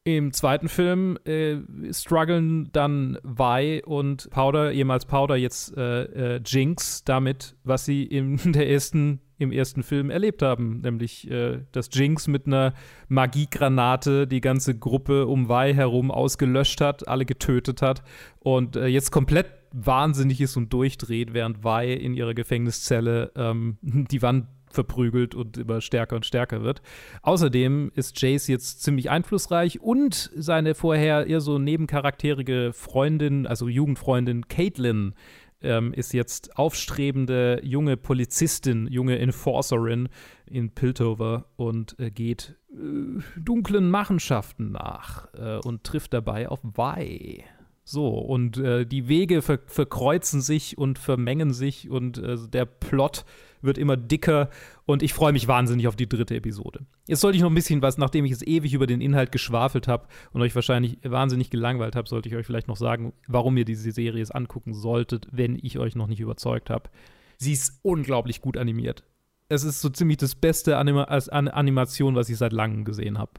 Im 0.03 0.33
zweiten 0.33 0.67
Film 0.67 1.19
äh, 1.25 1.57
strugglen 1.91 2.69
dann 2.71 3.19
Vi 3.21 3.83
und 3.85 4.31
Powder, 4.31 4.71
ehemals 4.71 5.05
Powder, 5.05 5.35
jetzt 5.35 5.77
äh, 5.77 6.37
äh, 6.37 6.41
Jinx, 6.43 7.03
damit, 7.03 7.55
was 7.63 7.85
sie 7.85 8.03
in 8.05 8.37
der 8.51 8.67
ersten, 8.67 9.21
im 9.37 9.51
ersten 9.51 9.83
Film 9.83 10.09
erlebt 10.09 10.41
haben. 10.41 10.81
Nämlich, 10.81 11.29
äh, 11.29 11.59
dass 11.71 11.89
Jinx 11.93 12.27
mit 12.27 12.47
einer 12.47 12.73
Magiegranate 13.09 14.25
die 14.25 14.41
ganze 14.41 14.75
Gruppe 14.75 15.27
um 15.27 15.49
Vi 15.49 15.75
herum 15.75 16.09
ausgelöscht 16.09 16.81
hat, 16.81 17.07
alle 17.07 17.27
getötet 17.27 17.83
hat 17.83 18.01
und 18.39 18.77
äh, 18.77 18.87
jetzt 18.87 19.11
komplett 19.11 19.53
wahnsinnig 19.71 20.41
ist 20.41 20.57
und 20.57 20.73
durchdreht, 20.73 21.35
während 21.35 21.63
Vi 21.63 21.93
in 21.93 22.15
ihrer 22.15 22.33
Gefängniszelle 22.33 23.31
ähm, 23.35 23.77
die 23.83 24.23
Wand 24.23 24.47
verprügelt 24.71 25.35
und 25.35 25.57
immer 25.57 25.81
stärker 25.81 26.15
und 26.15 26.25
stärker 26.25 26.63
wird. 26.63 26.81
Außerdem 27.21 27.91
ist 27.95 28.21
Jace 28.21 28.47
jetzt 28.47 28.81
ziemlich 28.83 29.09
einflussreich 29.09 29.81
und 29.81 30.31
seine 30.35 30.75
vorher 30.75 31.27
eher 31.27 31.41
so 31.41 31.59
nebencharakterige 31.59 32.71
Freundin, 32.73 33.47
also 33.47 33.67
Jugendfreundin 33.67 34.47
Caitlin, 34.47 35.13
ähm, 35.61 35.93
ist 35.93 36.13
jetzt 36.13 36.57
aufstrebende 36.57 37.61
junge 37.63 37.97
Polizistin, 37.97 38.87
junge 38.87 39.19
Enforcerin 39.19 40.09
in 40.45 40.71
Piltover 40.71 41.45
und 41.55 41.99
äh, 41.99 42.11
geht 42.11 42.55
äh, 42.73 43.21
dunklen 43.39 43.89
Machenschaften 43.89 44.71
nach 44.71 45.27
äh, 45.33 45.57
und 45.59 45.83
trifft 45.83 46.13
dabei 46.13 46.49
auf 46.49 46.59
Vi. 46.63 47.43
So, 47.83 48.09
und 48.09 48.57
äh, 48.57 48.85
die 48.85 49.07
Wege 49.07 49.41
ver 49.41 49.59
verkreuzen 49.65 50.41
sich 50.41 50.77
und 50.77 50.99
vermengen 50.99 51.53
sich 51.53 51.89
und 51.89 52.17
äh, 52.17 52.37
der 52.47 52.65
Plot 52.65 53.25
wird 53.61 53.77
immer 53.77 53.97
dicker 53.97 54.49
und 54.85 55.03
ich 55.03 55.13
freue 55.13 55.33
mich 55.33 55.47
wahnsinnig 55.47 55.87
auf 55.87 55.95
die 55.95 56.09
dritte 56.09 56.35
Episode. 56.35 56.85
Jetzt 57.07 57.21
sollte 57.21 57.35
ich 57.35 57.41
noch 57.41 57.49
ein 57.49 57.55
bisschen 57.55 57.81
was, 57.81 57.97
nachdem 57.97 58.25
ich 58.25 58.31
jetzt 58.31 58.47
ewig 58.47 58.73
über 58.73 58.87
den 58.87 59.01
Inhalt 59.01 59.31
geschwafelt 59.31 59.87
habe 59.87 60.07
und 60.31 60.41
euch 60.41 60.55
wahrscheinlich 60.55 60.97
wahnsinnig 61.03 61.49
gelangweilt 61.49 61.95
habe, 61.95 62.07
sollte 62.07 62.29
ich 62.29 62.35
euch 62.35 62.45
vielleicht 62.45 62.67
noch 62.67 62.77
sagen, 62.77 63.13
warum 63.27 63.57
ihr 63.57 63.65
diese 63.65 63.91
Serie 63.91 64.19
jetzt 64.19 64.35
angucken 64.35 64.73
solltet, 64.73 65.27
wenn 65.31 65.57
ich 65.61 65.79
euch 65.79 65.95
noch 65.95 66.07
nicht 66.07 66.19
überzeugt 66.19 66.69
habe. 66.69 66.89
Sie 67.37 67.53
ist 67.53 67.79
unglaublich 67.81 68.41
gut 68.41 68.57
animiert. 68.57 69.03
Es 69.49 69.63
ist 69.63 69.81
so 69.81 69.89
ziemlich 69.89 70.17
das 70.17 70.35
beste 70.35 70.77
Anima 70.77 71.03
An 71.03 71.47
Animation, 71.47 72.15
was 72.15 72.29
ich 72.29 72.37
seit 72.37 72.53
langem 72.53 72.85
gesehen 72.85 73.17
habe. 73.17 73.33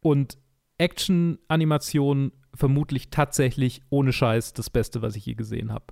Und 0.00 0.38
Action-Animation 0.78 2.32
vermutlich 2.54 3.10
tatsächlich 3.10 3.82
ohne 3.90 4.12
Scheiß 4.12 4.52
das 4.52 4.70
Beste, 4.70 5.02
was 5.02 5.16
ich 5.16 5.26
je 5.26 5.34
gesehen 5.34 5.72
habe. 5.72 5.86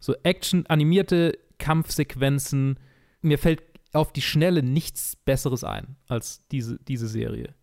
So 0.00 0.14
Action, 0.22 0.66
animierte 0.66 1.38
Kampfsequenzen, 1.58 2.78
mir 3.22 3.38
fällt 3.38 3.62
auf 3.92 4.12
die 4.12 4.22
Schnelle 4.22 4.62
nichts 4.62 5.16
Besseres 5.16 5.64
ein 5.64 5.96
als 6.06 6.46
diese, 6.48 6.78
diese 6.78 7.08
Serie. 7.08 7.54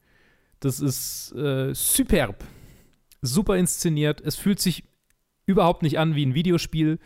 Das 0.60 0.80
ist 0.80 1.34
äh, 1.34 1.74
superb. 1.74 2.44
Super 3.22 3.58
inszeniert. 3.58 4.22
Es 4.22 4.36
fühlt 4.36 4.60
sich 4.60 4.84
überhaupt 5.46 5.84
nicht 5.84 6.00
an 6.00 6.16
wie 6.16 6.26
ein 6.26 6.34
Videospiel. 6.34 7.00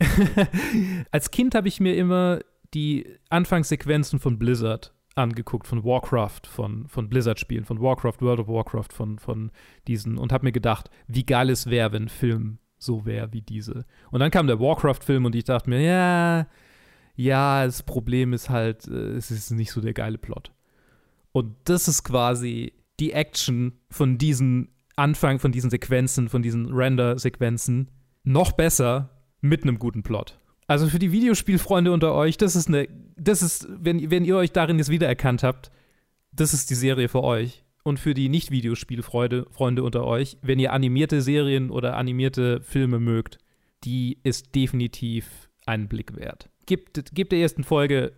als 1.10 1.30
Kind 1.30 1.54
habe 1.54 1.68
ich 1.68 1.80
mir 1.80 1.96
immer 1.96 2.40
die 2.72 3.06
Anfangssequenzen 3.28 4.18
von 4.18 4.38
Blizzard 4.38 4.94
angeguckt, 5.16 5.66
von 5.66 5.84
Warcraft, 5.84 6.42
von, 6.46 6.86
von 6.88 7.08
Blizzard-Spielen, 7.08 7.64
von 7.64 7.80
Warcraft, 7.80 8.20
World 8.20 8.40
of 8.40 8.48
Warcraft, 8.48 8.92
von, 8.92 9.18
von 9.18 9.50
diesen 9.88 10.16
und 10.16 10.32
habe 10.32 10.44
mir 10.44 10.52
gedacht, 10.52 10.88
wie 11.08 11.26
geil 11.26 11.50
es 11.50 11.68
wäre, 11.68 11.92
wenn 11.92 12.04
ein 12.04 12.08
Film 12.08 12.58
so 12.78 13.04
wäre 13.04 13.32
wie 13.32 13.42
diese. 13.42 13.84
Und 14.10 14.20
dann 14.20 14.30
kam 14.30 14.46
der 14.46 14.60
Warcraft-Film 14.60 15.26
und 15.26 15.34
ich 15.34 15.44
dachte 15.44 15.68
mir, 15.68 15.82
ja, 15.82 16.46
ja, 17.20 17.66
das 17.66 17.82
Problem 17.82 18.32
ist 18.32 18.48
halt, 18.48 18.88
äh, 18.88 19.12
es 19.12 19.30
ist 19.30 19.50
nicht 19.50 19.72
so 19.72 19.82
der 19.82 19.92
geile 19.92 20.16
Plot. 20.16 20.52
Und 21.32 21.54
das 21.64 21.86
ist 21.86 22.02
quasi 22.02 22.72
die 22.98 23.12
Action 23.12 23.74
von 23.90 24.16
diesen 24.16 24.68
Anfang, 24.96 25.38
von 25.38 25.52
diesen 25.52 25.68
Sequenzen, 25.68 26.30
von 26.30 26.42
diesen 26.42 26.72
Render-Sequenzen 26.72 27.90
noch 28.24 28.52
besser 28.52 29.10
mit 29.42 29.62
einem 29.62 29.78
guten 29.78 30.02
Plot. 30.02 30.38
Also 30.66 30.88
für 30.88 30.98
die 30.98 31.12
Videospielfreunde 31.12 31.92
unter 31.92 32.14
euch, 32.14 32.38
das 32.38 32.56
ist 32.56 32.68
eine, 32.68 32.88
das 33.16 33.42
ist, 33.42 33.68
wenn, 33.70 34.10
wenn 34.10 34.24
ihr 34.24 34.36
euch 34.36 34.52
darin 34.52 34.78
jetzt 34.78 34.90
wiedererkannt 34.90 35.42
habt, 35.42 35.70
das 36.32 36.54
ist 36.54 36.70
die 36.70 36.74
Serie 36.74 37.08
für 37.08 37.22
euch. 37.22 37.64
Und 37.82 37.98
für 37.98 38.14
die 38.14 38.28
Nicht-Videospielfreunde 38.28 39.46
Freunde 39.50 39.82
unter 39.82 40.04
euch, 40.04 40.38
wenn 40.42 40.58
ihr 40.58 40.72
animierte 40.72 41.20
Serien 41.20 41.70
oder 41.70 41.96
animierte 41.96 42.62
Filme 42.62 42.98
mögt, 42.98 43.38
die 43.84 44.18
ist 44.22 44.54
definitiv 44.54 45.50
einen 45.66 45.88
Blick 45.88 46.16
wert 46.16 46.50
gibt, 46.70 47.14
gibt 47.14 47.32
der 47.32 47.40
ersten 47.40 47.64
Folge 47.64 48.12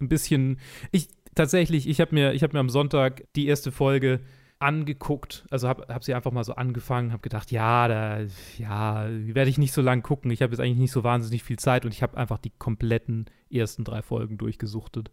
ein 0.00 0.08
bisschen. 0.08 0.58
Ich 0.90 1.08
tatsächlich, 1.36 1.88
ich 1.88 2.00
habe 2.00 2.14
mir, 2.14 2.34
hab 2.34 2.52
mir 2.52 2.58
am 2.58 2.68
Sonntag 2.68 3.22
die 3.36 3.46
erste 3.46 3.70
Folge 3.70 4.20
angeguckt, 4.58 5.44
also 5.50 5.68
habe 5.68 5.86
hab 5.88 6.04
sie 6.04 6.14
einfach 6.14 6.32
mal 6.32 6.42
so 6.42 6.54
angefangen, 6.54 7.12
habe 7.12 7.22
gedacht, 7.22 7.52
ja, 7.52 7.88
da, 7.88 8.20
ja, 8.58 9.06
werde 9.08 9.50
ich 9.50 9.58
nicht 9.58 9.72
so 9.72 9.82
lange 9.82 10.02
gucken. 10.02 10.30
Ich 10.32 10.42
habe 10.42 10.52
jetzt 10.52 10.60
eigentlich 10.60 10.78
nicht 10.78 10.92
so 10.92 11.04
wahnsinnig 11.04 11.44
viel 11.44 11.58
Zeit 11.58 11.84
und 11.84 11.92
ich 11.92 12.02
habe 12.02 12.16
einfach 12.16 12.38
die 12.38 12.50
kompletten 12.50 13.26
ersten 13.50 13.84
drei 13.84 14.02
Folgen 14.02 14.36
durchgesuchtet. 14.36 15.10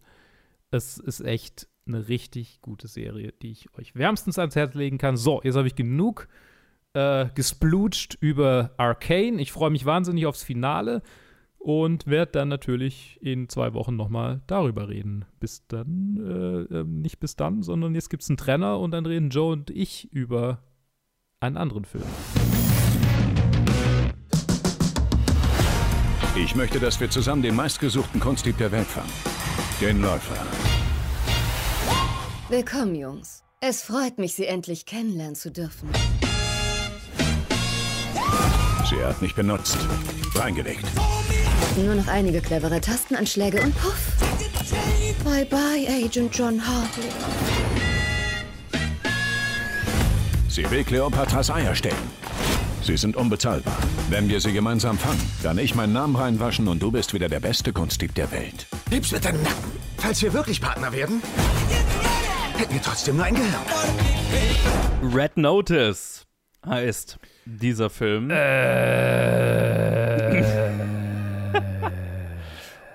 Es 0.71 0.97
ist 0.97 1.21
echt 1.21 1.67
eine 1.88 2.08
richtig 2.08 2.60
gute 2.62 2.88
Serie, 2.88 3.34
die 3.41 3.52
ich 3.52 3.75
euch 3.78 3.95
wärmstens 3.95 4.39
ans 4.39 4.56
Herz 4.56 4.73
legen 4.73 4.97
kann. 4.97 5.15
So, 5.15 5.41
jetzt 5.43 5.56
habe 5.56 5.67
ich 5.67 5.75
genug 5.75 6.28
äh, 6.93 7.28
gesplutscht 7.36 8.17
über 8.19 8.71
Arcane. 8.78 9.39
Ich 9.41 9.52
freue 9.52 9.71
mich 9.71 9.86
wahnsinnig 9.86 10.25
aufs 10.25 10.43
Finale 10.43 11.04
und 11.60 12.08
werde 12.08 12.32
dann 12.32 12.48
natürlich 12.48 13.19
in 13.22 13.50
zwei 13.50 13.74
Wochen 13.74 13.95
nochmal 13.95 14.41
darüber 14.48 14.89
reden. 14.89 15.26
Bis 15.39 15.67
dann, 15.67 16.67
äh, 16.72 16.84
nicht 16.84 17.19
bis 17.19 17.36
dann, 17.36 17.62
sondern 17.62 17.93
jetzt 17.93 18.10
gibt 18.10 18.24
es 18.24 18.30
einen 18.30 18.38
Trenner 18.38 18.80
und 18.80 18.91
dann 18.91 19.06
reden 19.06 19.30
Joe 19.30 19.52
und 19.52 19.69
ich 19.69 20.12
über 20.12 20.63
einen 21.41 21.58
anderen 21.58 21.86
Film. 21.86 22.06
Ich 26.36 26.56
möchte, 26.56 26.80
dass 26.80 27.00
wir 27.02 27.10
zusammen 27.10 27.41
den 27.41 27.56
meistgesuchten 27.56 28.19
Kunstdieb 28.22 28.58
der 28.58 28.72
Welt 28.72 28.88
fangen. 28.88 29.12
Den 29.82 30.02
Läufer. 30.02 30.36
Willkommen, 32.48 32.95
Jungs. 32.95 33.43
Es 33.62 33.84
freut 33.84 34.17
mich, 34.17 34.36
Sie 34.36 34.45
endlich 34.45 34.86
kennenlernen 34.86 35.36
zu 35.36 35.52
dürfen. 35.52 35.89
Sie 38.89 39.04
hat 39.04 39.22
mich 39.22 39.36
benutzt. 39.36 39.78
Reingelegt. 40.34 40.86
Nur 41.77 41.95
noch 41.95 42.08
einige 42.08 42.41
clevere 42.41 42.82
Tastenanschläge 42.82 43.62
und 43.62 43.75
puff. 43.75 44.12
Bye 45.23 45.45
bye, 45.45 45.88
Agent 45.88 46.36
John 46.36 46.62
Hartley. 46.65 47.10
Sie 50.47 50.69
will 50.71 50.84
Kleopatras 50.84 51.49
Eier 51.49 51.75
stellen. 51.75 51.95
Sie 52.82 52.97
sind 52.97 53.15
unbezahlbar. 53.15 53.77
Wenn 54.10 54.29
wir 54.29 54.41
sie 54.41 54.51
gemeinsam 54.51 54.97
fangen, 54.97 55.21
dann 55.43 55.58
ich 55.58 55.75
meinen 55.75 55.93
Namen 55.93 56.15
reinwaschen 56.15 56.67
und 56.67 56.82
du 56.82 56.91
bist 56.91 57.13
wieder 57.13 57.29
der 57.29 57.39
beste 57.39 57.71
Kunstdieb 57.71 58.15
der 58.15 58.32
Welt. 58.32 58.65
Lieb's 58.89 59.12
mit 59.12 59.23
deinem 59.23 59.43
Nacken. 59.43 59.71
Falls 59.97 60.21
wir 60.21 60.34
wirklich 60.34 60.60
Partner 60.60 60.91
werden, 60.91 61.21
hätten 62.58 62.73
wir 62.73 62.82
trotzdem 62.82 63.17
nur 63.17 63.25
ein 63.25 63.36
Gehirn. 63.36 63.53
Red 65.13 65.38
Notice 65.38 66.25
heißt 66.65 67.19
dieser 67.45 67.89
Film. 67.89 68.32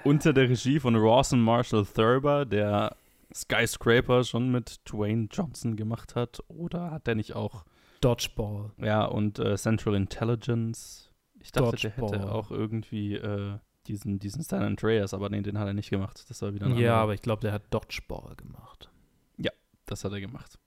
Unter 0.04 0.34
der 0.34 0.50
Regie 0.50 0.78
von 0.78 0.96
Rawson 0.96 1.40
Marshall 1.40 1.86
Thurber, 1.86 2.44
der 2.44 2.94
Skyscraper 3.34 4.22
schon 4.22 4.52
mit 4.52 4.80
Dwayne 4.84 5.28
Johnson 5.30 5.76
gemacht 5.76 6.14
hat. 6.14 6.40
Oder 6.48 6.90
hat 6.90 7.06
der 7.06 7.14
nicht 7.14 7.34
auch 7.34 7.64
Dodgeball? 8.02 8.72
Ja, 8.76 9.06
und 9.06 9.38
äh, 9.38 9.56
Central 9.56 9.94
Intelligence. 9.94 11.10
Ich 11.40 11.52
dachte, 11.52 11.70
Dodgeball. 11.70 12.10
der 12.10 12.20
hätte 12.20 12.32
auch 12.32 12.50
irgendwie 12.50 13.14
äh, 13.14 13.58
diesen, 13.86 14.18
diesen 14.18 14.42
San 14.42 14.62
Andreas, 14.62 15.14
aber 15.14 15.30
nee, 15.30 15.40
den 15.40 15.58
hat 15.58 15.66
er 15.66 15.74
nicht 15.74 15.90
gemacht. 15.90 16.24
Das 16.28 16.42
war 16.42 16.52
wieder 16.52 16.66
ein 16.66 16.76
Ja, 16.76 16.96
aber 16.96 17.14
ich 17.14 17.22
glaube, 17.22 17.40
der 17.40 17.52
hat 17.52 17.72
Dodgeball 17.72 18.36
gemacht. 18.36 18.90
Ja, 19.38 19.52
das 19.86 20.04
hat 20.04 20.12
er 20.12 20.20
gemacht. 20.20 20.58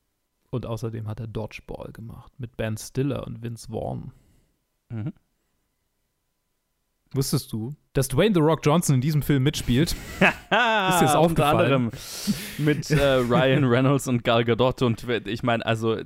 Und 0.50 0.66
außerdem 0.66 1.08
hat 1.08 1.20
er 1.20 1.28
Dodgeball 1.28 1.92
gemacht 1.92 2.34
mit 2.40 2.58
Ben 2.58 2.76
Stiller 2.78 3.28
und 3.28 3.44
Vince 3.44 3.68
Vaughn. 3.70 4.14
Mhm. 4.90 5.14
Wusstest 7.14 7.52
du, 7.54 7.76
dass 7.98 8.08
Dwayne 8.10 8.34
The 8.34 8.42
Rock 8.42 8.60
Johnson 8.64 8.96
in 8.96 9.02
diesem 9.02 9.22
Film 9.24 9.44
mitspielt? 9.44 9.96
ist 10.20 11.02
Unter 11.02 11.20
aufgefallen? 11.20 11.60
anderem 11.60 11.92
mit 12.60 12.92
äh, 12.92 13.14
Ryan 13.16 13.64
Reynolds 13.64 14.08
und 14.08 14.24
Gal 14.24 14.46
Gadot 14.46 14.84
und 14.84 15.08
ich 15.26 15.42
meine, 15.42 15.66
also 15.66 15.98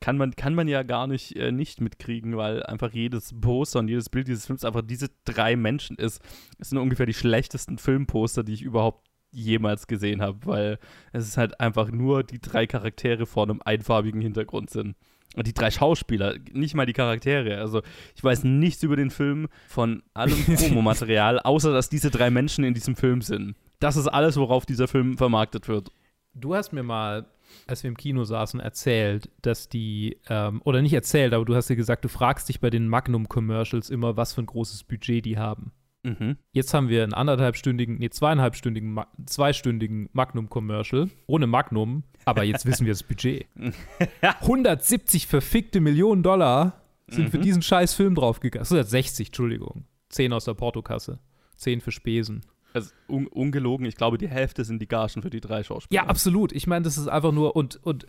kann 0.00 0.16
man, 0.16 0.34
kann 0.34 0.54
man 0.54 0.66
ja 0.66 0.82
gar 0.82 1.06
nicht 1.06 1.36
äh, 1.36 1.52
nicht 1.52 1.80
mitkriegen, 1.80 2.36
weil 2.36 2.62
einfach 2.62 2.92
jedes 2.92 3.38
Poster 3.38 3.80
und 3.80 3.88
jedes 3.88 4.08
Bild 4.08 4.28
dieses 4.28 4.46
Films 4.46 4.64
einfach 4.64 4.82
diese 4.82 5.10
drei 5.24 5.56
Menschen 5.56 5.96
ist. 5.96 6.22
Es 6.58 6.70
sind 6.70 6.78
ungefähr 6.78 7.06
die 7.06 7.14
schlechtesten 7.14 7.76
Filmposter, 7.76 8.42
die 8.42 8.54
ich 8.54 8.62
überhaupt 8.62 9.06
jemals 9.30 9.88
gesehen 9.88 10.22
habe, 10.22 10.38
weil 10.46 10.78
es 11.12 11.26
ist 11.26 11.36
halt 11.36 11.60
einfach 11.60 11.90
nur 11.90 12.24
die 12.24 12.40
drei 12.40 12.66
Charaktere 12.66 13.26
vor 13.26 13.42
einem 13.42 13.60
einfarbigen 13.62 14.22
Hintergrund 14.22 14.70
sind. 14.70 14.96
Und 15.36 15.46
die 15.46 15.52
drei 15.52 15.70
Schauspieler, 15.70 16.36
nicht 16.52 16.74
mal 16.74 16.86
die 16.86 16.94
Charaktere. 16.94 17.58
Also 17.58 17.82
ich 18.16 18.24
weiß 18.24 18.44
nichts 18.44 18.82
über 18.82 18.96
den 18.96 19.10
Film 19.10 19.48
von 19.68 20.02
allem 20.14 20.42
Promomaterial, 20.56 21.38
außer 21.38 21.72
dass 21.72 21.88
diese 21.88 22.10
drei 22.10 22.30
Menschen 22.30 22.64
in 22.64 22.74
diesem 22.74 22.96
Film 22.96 23.20
sind. 23.20 23.54
Das 23.78 23.96
ist 23.96 24.08
alles, 24.08 24.36
worauf 24.36 24.66
dieser 24.66 24.88
Film 24.88 25.18
vermarktet 25.18 25.68
wird. 25.68 25.90
Du 26.34 26.54
hast 26.54 26.72
mir 26.72 26.82
mal, 26.82 27.26
als 27.66 27.82
wir 27.82 27.88
im 27.88 27.96
Kino 27.96 28.24
saßen, 28.24 28.58
erzählt, 28.58 29.30
dass 29.42 29.68
die, 29.68 30.18
ähm, 30.28 30.62
oder 30.64 30.82
nicht 30.82 30.94
erzählt, 30.94 31.34
aber 31.34 31.44
du 31.44 31.54
hast 31.54 31.68
dir 31.68 31.76
gesagt, 31.76 32.04
du 32.04 32.08
fragst 32.08 32.48
dich 32.48 32.60
bei 32.60 32.70
den 32.70 32.88
Magnum-Commercials 32.88 33.90
immer, 33.90 34.16
was 34.16 34.32
für 34.32 34.42
ein 34.42 34.46
großes 34.46 34.84
Budget 34.84 35.24
die 35.24 35.38
haben. 35.38 35.72
Mhm. 36.04 36.36
Jetzt 36.52 36.72
haben 36.74 36.88
wir 36.88 37.02
einen 37.02 37.12
anderthalbstündigen, 37.14 37.98
nee, 37.98 38.08
zweieinhalbstündigen, 38.10 39.00
zweistündigen 39.26 40.08
Magnum-Commercial. 40.12 41.10
Ohne 41.26 41.46
Magnum, 41.46 42.04
aber 42.24 42.44
jetzt 42.44 42.66
wissen 42.66 42.86
wir 42.86 42.92
das 42.92 43.02
Budget. 43.02 43.46
170 44.22 45.26
verfickte 45.26 45.80
Millionen 45.80 46.22
Dollar 46.22 46.80
sind 47.08 47.30
für 47.30 47.38
Mhm. 47.38 47.42
diesen 47.42 47.62
scheiß 47.62 47.94
Film 47.94 48.14
draufgegangen. 48.14 48.66
60, 48.66 49.28
Entschuldigung. 49.28 49.84
10 50.10 50.32
aus 50.32 50.44
der 50.44 50.54
Portokasse. 50.54 51.18
10 51.56 51.80
für 51.80 51.90
Spesen. 51.92 52.42
Also 52.74 52.90
un 53.08 53.26
ungelogen, 53.26 53.86
ich 53.86 53.96
glaube, 53.96 54.18
die 54.18 54.28
Hälfte 54.28 54.62
sind 54.64 54.80
die 54.80 54.86
Gagen 54.86 55.22
für 55.22 55.30
die 55.30 55.40
drei 55.40 55.62
Schauspieler. 55.64 56.02
Ja, 56.02 56.08
absolut. 56.08 56.52
Ich 56.52 56.66
meine, 56.66 56.82
das 56.84 56.98
ist 56.98 57.08
einfach 57.08 57.32
nur 57.32 57.56
und 57.56 57.80
und 57.82 58.06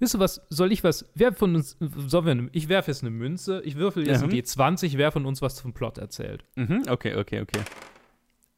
Wisst 0.00 0.14
ihr 0.16 0.18
was, 0.18 0.40
soll 0.48 0.72
ich 0.72 0.82
was, 0.82 1.08
wer 1.14 1.32
von 1.32 1.54
uns, 1.54 1.76
sollen 1.78 2.24
wir, 2.44 2.48
ich 2.52 2.68
werfe 2.68 2.90
jetzt 2.90 3.02
eine 3.02 3.10
Münze, 3.10 3.62
ich 3.64 3.76
würfel 3.76 4.06
jetzt 4.06 4.22
Mhm. 4.22 4.30
ein 4.30 4.34
G20, 4.36 4.96
wer 4.96 5.12
von 5.12 5.26
uns 5.26 5.40
was 5.42 5.54
zum 5.56 5.72
Plot 5.72 5.98
erzählt. 5.98 6.44
Mhm, 6.56 6.82
okay, 6.88 7.14
okay, 7.16 7.40
okay. 7.42 7.60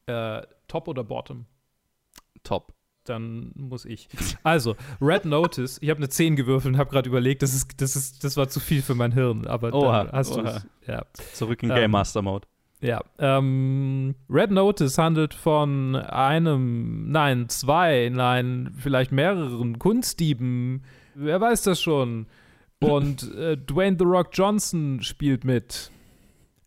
Äh, 0.07 0.41
top 0.67 0.87
oder 0.87 1.03
Bottom? 1.03 1.45
Top. 2.43 2.73
Dann 3.05 3.51
muss 3.55 3.83
ich. 3.85 4.07
Also, 4.43 4.75
Red 5.01 5.25
Notice, 5.25 5.77
ich 5.81 5.89
habe 5.89 5.97
eine 5.97 6.07
10 6.09 6.37
gewürfelt 6.37 6.73
und 6.75 6.79
habe 6.79 6.89
gerade 6.89 7.09
überlegt, 7.09 7.41
das, 7.41 7.53
ist, 7.53 7.81
das, 7.81 7.97
ist, 7.97 8.23
das 8.23 8.37
war 8.37 8.47
zu 8.47 8.61
viel 8.61 8.81
für 8.81 8.95
mein 8.95 9.11
Hirn, 9.11 9.45
aber 9.45 9.73
Oha, 9.73 10.07
hast 10.13 10.33
du 10.35 10.39
oha. 10.39 10.57
es. 10.57 10.67
Ja. 10.87 11.03
Zurück 11.33 11.61
in 11.63 11.69
Ähm, 11.69 11.75
Game 11.75 11.91
Master 11.91 12.21
Mode. 12.21 12.47
Ja, 12.79 13.01
ähm, 13.19 14.15
Red 14.29 14.51
Notice 14.51 14.97
handelt 14.97 15.33
von 15.33 15.95
einem, 15.97 17.11
nein, 17.11 17.47
zwei, 17.49 18.09
nein, 18.13 18.73
vielleicht 18.77 19.11
mehreren 19.11 19.79
Kunstdieben. 19.79 20.83
Wer 21.15 21.39
weiß 21.39 21.63
das 21.63 21.81
schon? 21.81 22.27
Und 22.79 23.33
äh, 23.37 23.57
Dwayne 23.57 23.97
The 23.97 24.05
Rock 24.05 24.29
Johnson 24.33 25.01
spielt 25.01 25.43
mit. 25.43 25.91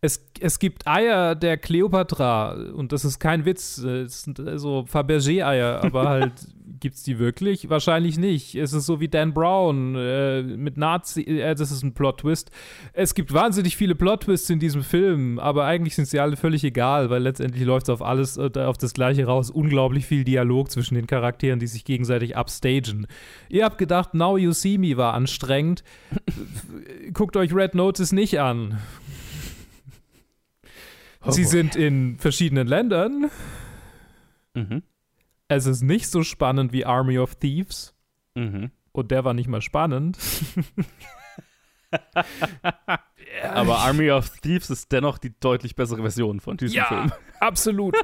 Es, 0.01 0.25
es 0.41 0.59
gibt 0.59 0.87
Eier 0.87 1.35
der 1.35 1.57
Kleopatra 1.57 2.53
und 2.53 2.93
das 2.93 3.05
ist 3.05 3.19
kein 3.19 3.45
Witz. 3.45 3.79
Es 3.79 4.23
sind 4.23 4.39
äh, 4.39 4.59
so 4.59 4.85
Fabergé-Eier, 4.87 5.83
aber 5.83 6.09
halt 6.09 6.33
gibt's 6.81 7.03
die 7.03 7.19
wirklich? 7.19 7.69
Wahrscheinlich 7.69 8.19
nicht. 8.19 8.55
Es 8.55 8.73
ist 8.73 8.87
so 8.87 9.01
wie 9.01 9.09
Dan 9.09 9.35
Brown 9.35 9.95
äh, 9.97 10.43
mit 10.43 10.77
Nazi. 10.77 11.23
Äh, 11.23 11.55
das 11.55 11.71
ist 11.71 11.83
ein 11.83 11.95
Plot-Twist. 11.95 12.51
Es 12.93 13.15
gibt 13.15 13.33
wahnsinnig 13.33 13.77
viele 13.77 13.95
Plot-Twists 13.95 14.51
in 14.51 14.59
diesem 14.59 14.83
Film, 14.83 15.39
aber 15.39 15.65
eigentlich 15.65 15.95
sind 15.95 16.07
sie 16.07 16.21
alle 16.21 16.37
völlig 16.37 16.65
egal, 16.65 17.11
weil 17.11 17.23
letztendlich 17.23 17.65
läuft 17.65 17.87
es 17.87 17.91
auf 17.91 18.03
alles, 18.03 18.37
äh, 18.37 18.51
auf 18.57 18.79
das 18.79 18.95
Gleiche 18.95 19.27
raus. 19.27 19.51
Unglaublich 19.51 20.07
viel 20.07 20.25
Dialog 20.25 20.71
zwischen 20.71 20.95
den 20.95 21.07
Charakteren, 21.07 21.59
die 21.59 21.67
sich 21.67 21.85
gegenseitig 21.85 22.37
upstagen. 22.37 23.07
Ihr 23.49 23.65
habt 23.65 23.79
gedacht, 23.79 24.15
Now 24.15 24.37
You 24.37 24.53
See 24.53 24.79
Me 24.79 24.97
war 24.97 25.15
anstrengend. 25.15 25.85
Guckt 27.13 27.37
euch 27.37 27.55
Red 27.55 27.75
Notice 27.75 28.13
nicht 28.13 28.41
an. 28.41 28.79
Oh 31.25 31.31
Sie 31.31 31.43
boy. 31.43 31.51
sind 31.51 31.77
in 31.77 32.19
verschiedenen 32.19 32.69
Ländern. 32.69 33.31
Mhm. 34.55 34.83
Es 35.49 35.67
ist 35.67 35.83
nicht 35.83 36.09
so 36.09 36.23
spannend 36.23 36.73
wie 36.73 36.85
Army 36.85 37.19
of 37.19 37.37
Thieves. 37.37 37.95
Mhm. 38.35 38.71
Und 38.93 39.11
der 39.11 39.25
war 39.25 39.35
nicht 39.35 39.49
mal 39.49 39.63
spannend. 39.63 40.19
Aber 43.43 43.79
Army 43.79 44.11
of 44.11 44.31
Thieves 44.41 44.71
ist 44.71 44.91
dennoch 44.93 45.19
die 45.19 45.39
deutlich 45.39 45.77
bessere 45.77 46.03
Version 46.03 46.41
von 46.41 46.57
diesem 46.57 46.77
ja, 46.79 46.87
Film. 46.87 47.13
absolut. 47.41 47.97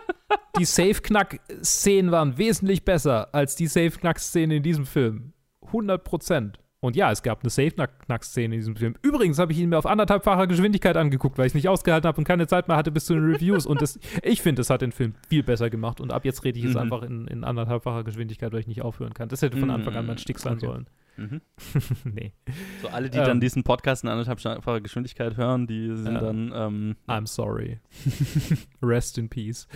Die 0.59 0.65
Safe-Knack-Szenen 0.65 2.11
waren 2.11 2.39
wesentlich 2.39 2.85
besser 2.85 3.35
als 3.35 3.57
die 3.57 3.67
Safe-Knack-Szene 3.67 4.57
in 4.57 4.63
diesem 4.63 4.87
Film. 4.87 5.33
100 5.67 6.05
Prozent. 6.05 6.59
Und 6.85 6.97
ja, 6.97 7.13
es 7.13 7.23
gab 7.23 7.43
eine 7.45 7.51
Safe-Knack-Szene 7.51 8.57
in 8.57 8.61
diesem 8.61 8.75
Film. 8.75 8.95
Übrigens 9.03 9.39
habe 9.39 9.53
ich 9.53 9.59
ihn 9.61 9.69
mir 9.69 9.79
auf 9.79 9.87
anderthalbfacher 9.87 10.49
Geschwindigkeit 10.49 10.97
angeguckt, 10.97 11.39
weil 11.39 11.47
ich 11.47 11.51
es 11.51 11.55
nicht 11.55 11.69
ausgehalten 11.69 12.09
habe 12.09 12.19
und 12.19 12.25
keine 12.25 12.49
Zeit 12.49 12.67
mehr 12.67 12.77
hatte 12.77 12.91
bis 12.91 13.05
zu 13.07 13.15
den 13.15 13.25
Reviews. 13.25 13.67
Und 13.67 13.81
das, 13.81 14.01
ich 14.25 14.43
finde, 14.43 14.59
das 14.61 14.69
hat 14.69 14.83
den 14.83 14.91
Film 14.91 15.15
viel 15.29 15.45
besser 15.45 15.71
gemacht. 15.71 16.01
Und 16.01 16.13
ab 16.13 16.25
jetzt 16.25 16.43
rede 16.43 16.59
ich 16.59 16.65
es 16.65 16.73
Mhm. 16.75 16.79
einfach 16.81 17.03
in, 17.05 17.29
in 17.29 17.45
anderthalbfacher 17.45 18.03
Geschwindigkeit, 18.03 18.53
weil 18.53 18.59
ich 18.59 18.67
nicht 18.67 18.83
aufhören 18.83 19.15
kann. 19.15 19.29
Das 19.29 19.43
hätte 19.43 19.59
von 19.59 19.71
Anfang 19.71 19.95
an 19.95 20.07
mein 20.07 20.19
Stick 20.19 20.41
sein 20.41 20.55
Okay. 20.55 20.67
sollen. 20.67 20.87
Mhm. 21.17 21.41
nee. 22.05 22.33
So 22.81 22.89
alle, 22.89 23.11
die 23.11 23.19
Ähm. 23.19 23.25
dann 23.25 23.41
diesen 23.41 23.63
Podcast 23.65 24.03
in 24.03 24.09
anderthalbfacher 24.09 24.81
Geschwindigkeit 24.81 25.37
hören, 25.37 25.67
die 25.67 25.95
sind 25.97 26.15
Ja. 26.15 26.21
dann 26.21 26.53
ähm, 26.55 26.97
I'm 27.07 27.27
sorry. 27.27 27.81
Rest 28.83 29.19
in 29.19 29.29
peace. 29.29 29.69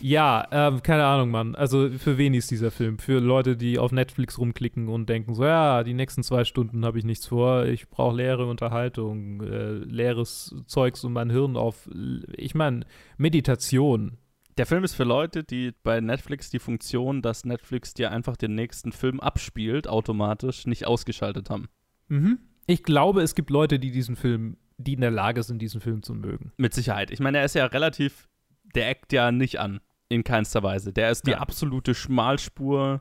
Ja, 0.00 0.46
ähm, 0.50 0.82
keine 0.82 1.04
Ahnung, 1.04 1.30
Mann. 1.30 1.54
Also 1.54 1.90
für 1.90 2.16
wen 2.16 2.32
ist 2.34 2.50
dieser 2.50 2.70
Film? 2.70 2.98
Für 2.98 3.20
Leute, 3.20 3.56
die 3.56 3.78
auf 3.78 3.92
Netflix 3.92 4.38
rumklicken 4.38 4.88
und 4.88 5.08
denken 5.08 5.34
so, 5.34 5.44
ja, 5.44 5.82
die 5.84 5.92
nächsten 5.94 6.22
zwei 6.22 6.44
Stunden 6.44 6.84
habe 6.86 6.98
ich 6.98 7.04
nichts 7.04 7.26
vor, 7.26 7.66
ich 7.66 7.88
brauche 7.90 8.16
leere 8.16 8.46
Unterhaltung, 8.46 9.42
äh, 9.42 9.72
leeres 9.72 10.54
Zeugs, 10.66 11.04
um 11.04 11.12
mein 11.12 11.28
Hirn 11.30 11.56
auf, 11.56 11.88
ich 12.36 12.54
meine, 12.54 12.86
Meditation. 13.18 14.16
Der 14.60 14.66
Film 14.66 14.84
ist 14.84 14.92
für 14.92 15.04
Leute, 15.04 15.42
die 15.42 15.72
bei 15.82 16.02
Netflix 16.02 16.50
die 16.50 16.58
Funktion, 16.58 17.22
dass 17.22 17.46
Netflix 17.46 17.94
dir 17.94 18.10
einfach 18.10 18.36
den 18.36 18.54
nächsten 18.54 18.92
Film 18.92 19.18
abspielt, 19.18 19.88
automatisch 19.88 20.66
nicht 20.66 20.86
ausgeschaltet 20.86 21.48
haben. 21.48 21.70
Mhm. 22.08 22.40
Ich 22.66 22.82
glaube, 22.82 23.22
es 23.22 23.34
gibt 23.34 23.48
Leute, 23.48 23.78
die 23.78 23.90
diesen 23.90 24.16
Film, 24.16 24.58
die 24.76 24.92
in 24.92 25.00
der 25.00 25.12
Lage 25.12 25.42
sind, 25.44 25.62
diesen 25.62 25.80
Film 25.80 26.02
zu 26.02 26.12
mögen. 26.12 26.52
Mit 26.58 26.74
Sicherheit. 26.74 27.10
Ich 27.10 27.20
meine, 27.20 27.38
er 27.38 27.46
ist 27.46 27.54
ja 27.54 27.64
relativ, 27.64 28.28
der 28.74 28.90
eckt 28.90 29.14
ja 29.14 29.32
nicht 29.32 29.58
an, 29.58 29.80
in 30.10 30.24
keinster 30.24 30.62
Weise. 30.62 30.92
Der 30.92 31.10
ist 31.10 31.26
die 31.26 31.30
Ja. 31.30 31.38
absolute 31.38 31.94
Schmalspur, 31.94 33.00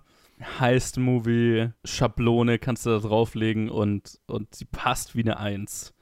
Heist-Movie, 0.62 1.72
Schablone 1.84 2.58
kannst 2.60 2.86
du 2.86 2.92
da 2.92 3.00
drauflegen 3.00 3.70
und, 3.70 4.18
und 4.28 4.56
sie 4.56 4.64
passt 4.64 5.14
wie 5.14 5.24
eine 5.24 5.38
Eins. 5.42 5.94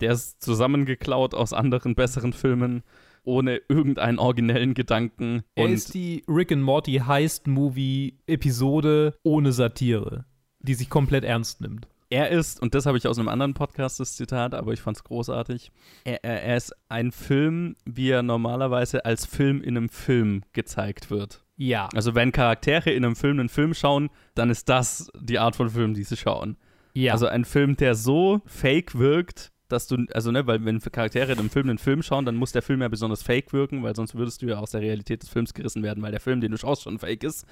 Der 0.00 0.10
ist 0.10 0.42
zusammengeklaut 0.42 1.32
aus 1.32 1.52
anderen 1.52 1.94
besseren 1.94 2.32
Filmen, 2.32 2.82
ohne 3.26 3.60
irgendeinen 3.68 4.18
originellen 4.18 4.74
Gedanken. 4.74 5.42
Er 5.54 5.66
und 5.66 5.72
ist 5.72 5.94
die 5.94 6.24
Rick 6.28 6.52
and 6.52 6.62
Morty 6.62 7.02
Heist-Movie-Episode 7.06 9.14
ohne 9.22 9.52
Satire, 9.52 10.24
die 10.60 10.74
sich 10.74 10.88
komplett 10.88 11.24
ernst 11.24 11.60
nimmt. 11.60 11.86
Er 12.08 12.30
ist, 12.30 12.62
und 12.62 12.74
das 12.74 12.86
habe 12.86 12.96
ich 12.96 13.08
aus 13.08 13.18
einem 13.18 13.28
anderen 13.28 13.54
Podcast, 13.54 13.98
das 13.98 14.14
Zitat, 14.14 14.54
aber 14.54 14.72
ich 14.72 14.80
fand 14.80 14.96
es 14.96 15.02
großartig, 15.02 15.72
er, 16.04 16.22
er, 16.24 16.44
er 16.44 16.56
ist 16.56 16.72
ein 16.88 17.10
Film, 17.10 17.74
wie 17.84 18.10
er 18.10 18.22
normalerweise 18.22 19.04
als 19.04 19.26
Film 19.26 19.60
in 19.60 19.76
einem 19.76 19.88
Film 19.88 20.42
gezeigt 20.52 21.10
wird. 21.10 21.44
Ja. 21.56 21.88
Also 21.94 22.14
wenn 22.14 22.30
Charaktere 22.30 22.90
in 22.90 23.04
einem 23.04 23.16
Film 23.16 23.40
einen 23.40 23.48
Film 23.48 23.74
schauen, 23.74 24.10
dann 24.34 24.50
ist 24.50 24.68
das 24.68 25.10
die 25.18 25.40
Art 25.40 25.56
von 25.56 25.70
Film, 25.70 25.94
die 25.94 26.04
sie 26.04 26.16
schauen. 26.16 26.56
Ja. 26.92 27.12
Also 27.12 27.26
ein 27.26 27.44
Film, 27.44 27.76
der 27.76 27.94
so 27.94 28.40
fake 28.46 28.96
wirkt, 28.96 29.52
dass 29.68 29.86
du, 29.86 30.06
also 30.12 30.30
ne, 30.30 30.46
weil 30.46 30.64
wenn 30.64 30.80
Charaktere 30.80 31.32
in 31.32 31.38
einem 31.38 31.50
Film 31.50 31.68
einen 31.68 31.78
Film 31.78 32.02
schauen, 32.02 32.24
dann 32.24 32.36
muss 32.36 32.52
der 32.52 32.62
Film 32.62 32.82
ja 32.82 32.88
besonders 32.88 33.22
fake 33.22 33.52
wirken, 33.52 33.82
weil 33.82 33.96
sonst 33.96 34.14
würdest 34.14 34.42
du 34.42 34.46
ja 34.46 34.58
aus 34.58 34.70
der 34.70 34.80
Realität 34.80 35.22
des 35.22 35.28
Films 35.28 35.54
gerissen 35.54 35.82
werden, 35.82 36.02
weil 36.02 36.10
der 36.10 36.20
Film, 36.20 36.40
den 36.40 36.52
du 36.52 36.58
schaust, 36.58 36.82
schon 36.82 36.98
fake 36.98 37.24
ist. 37.24 37.46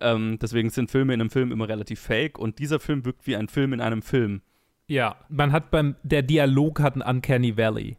Ähm, 0.00 0.38
deswegen 0.40 0.70
sind 0.70 0.90
Filme 0.90 1.14
in 1.14 1.20
einem 1.20 1.30
Film 1.30 1.52
immer 1.52 1.68
relativ 1.68 2.00
fake 2.00 2.38
und 2.38 2.58
dieser 2.58 2.80
Film 2.80 3.04
wirkt 3.04 3.26
wie 3.26 3.36
ein 3.36 3.48
Film 3.48 3.72
in 3.72 3.80
einem 3.80 4.02
Film. 4.02 4.42
Ja, 4.86 5.16
man 5.28 5.52
hat 5.52 5.70
beim, 5.70 5.96
der 6.02 6.22
Dialog 6.22 6.80
hat 6.80 6.94
einen 6.94 7.02
Uncanny 7.02 7.56
Valley. 7.56 7.96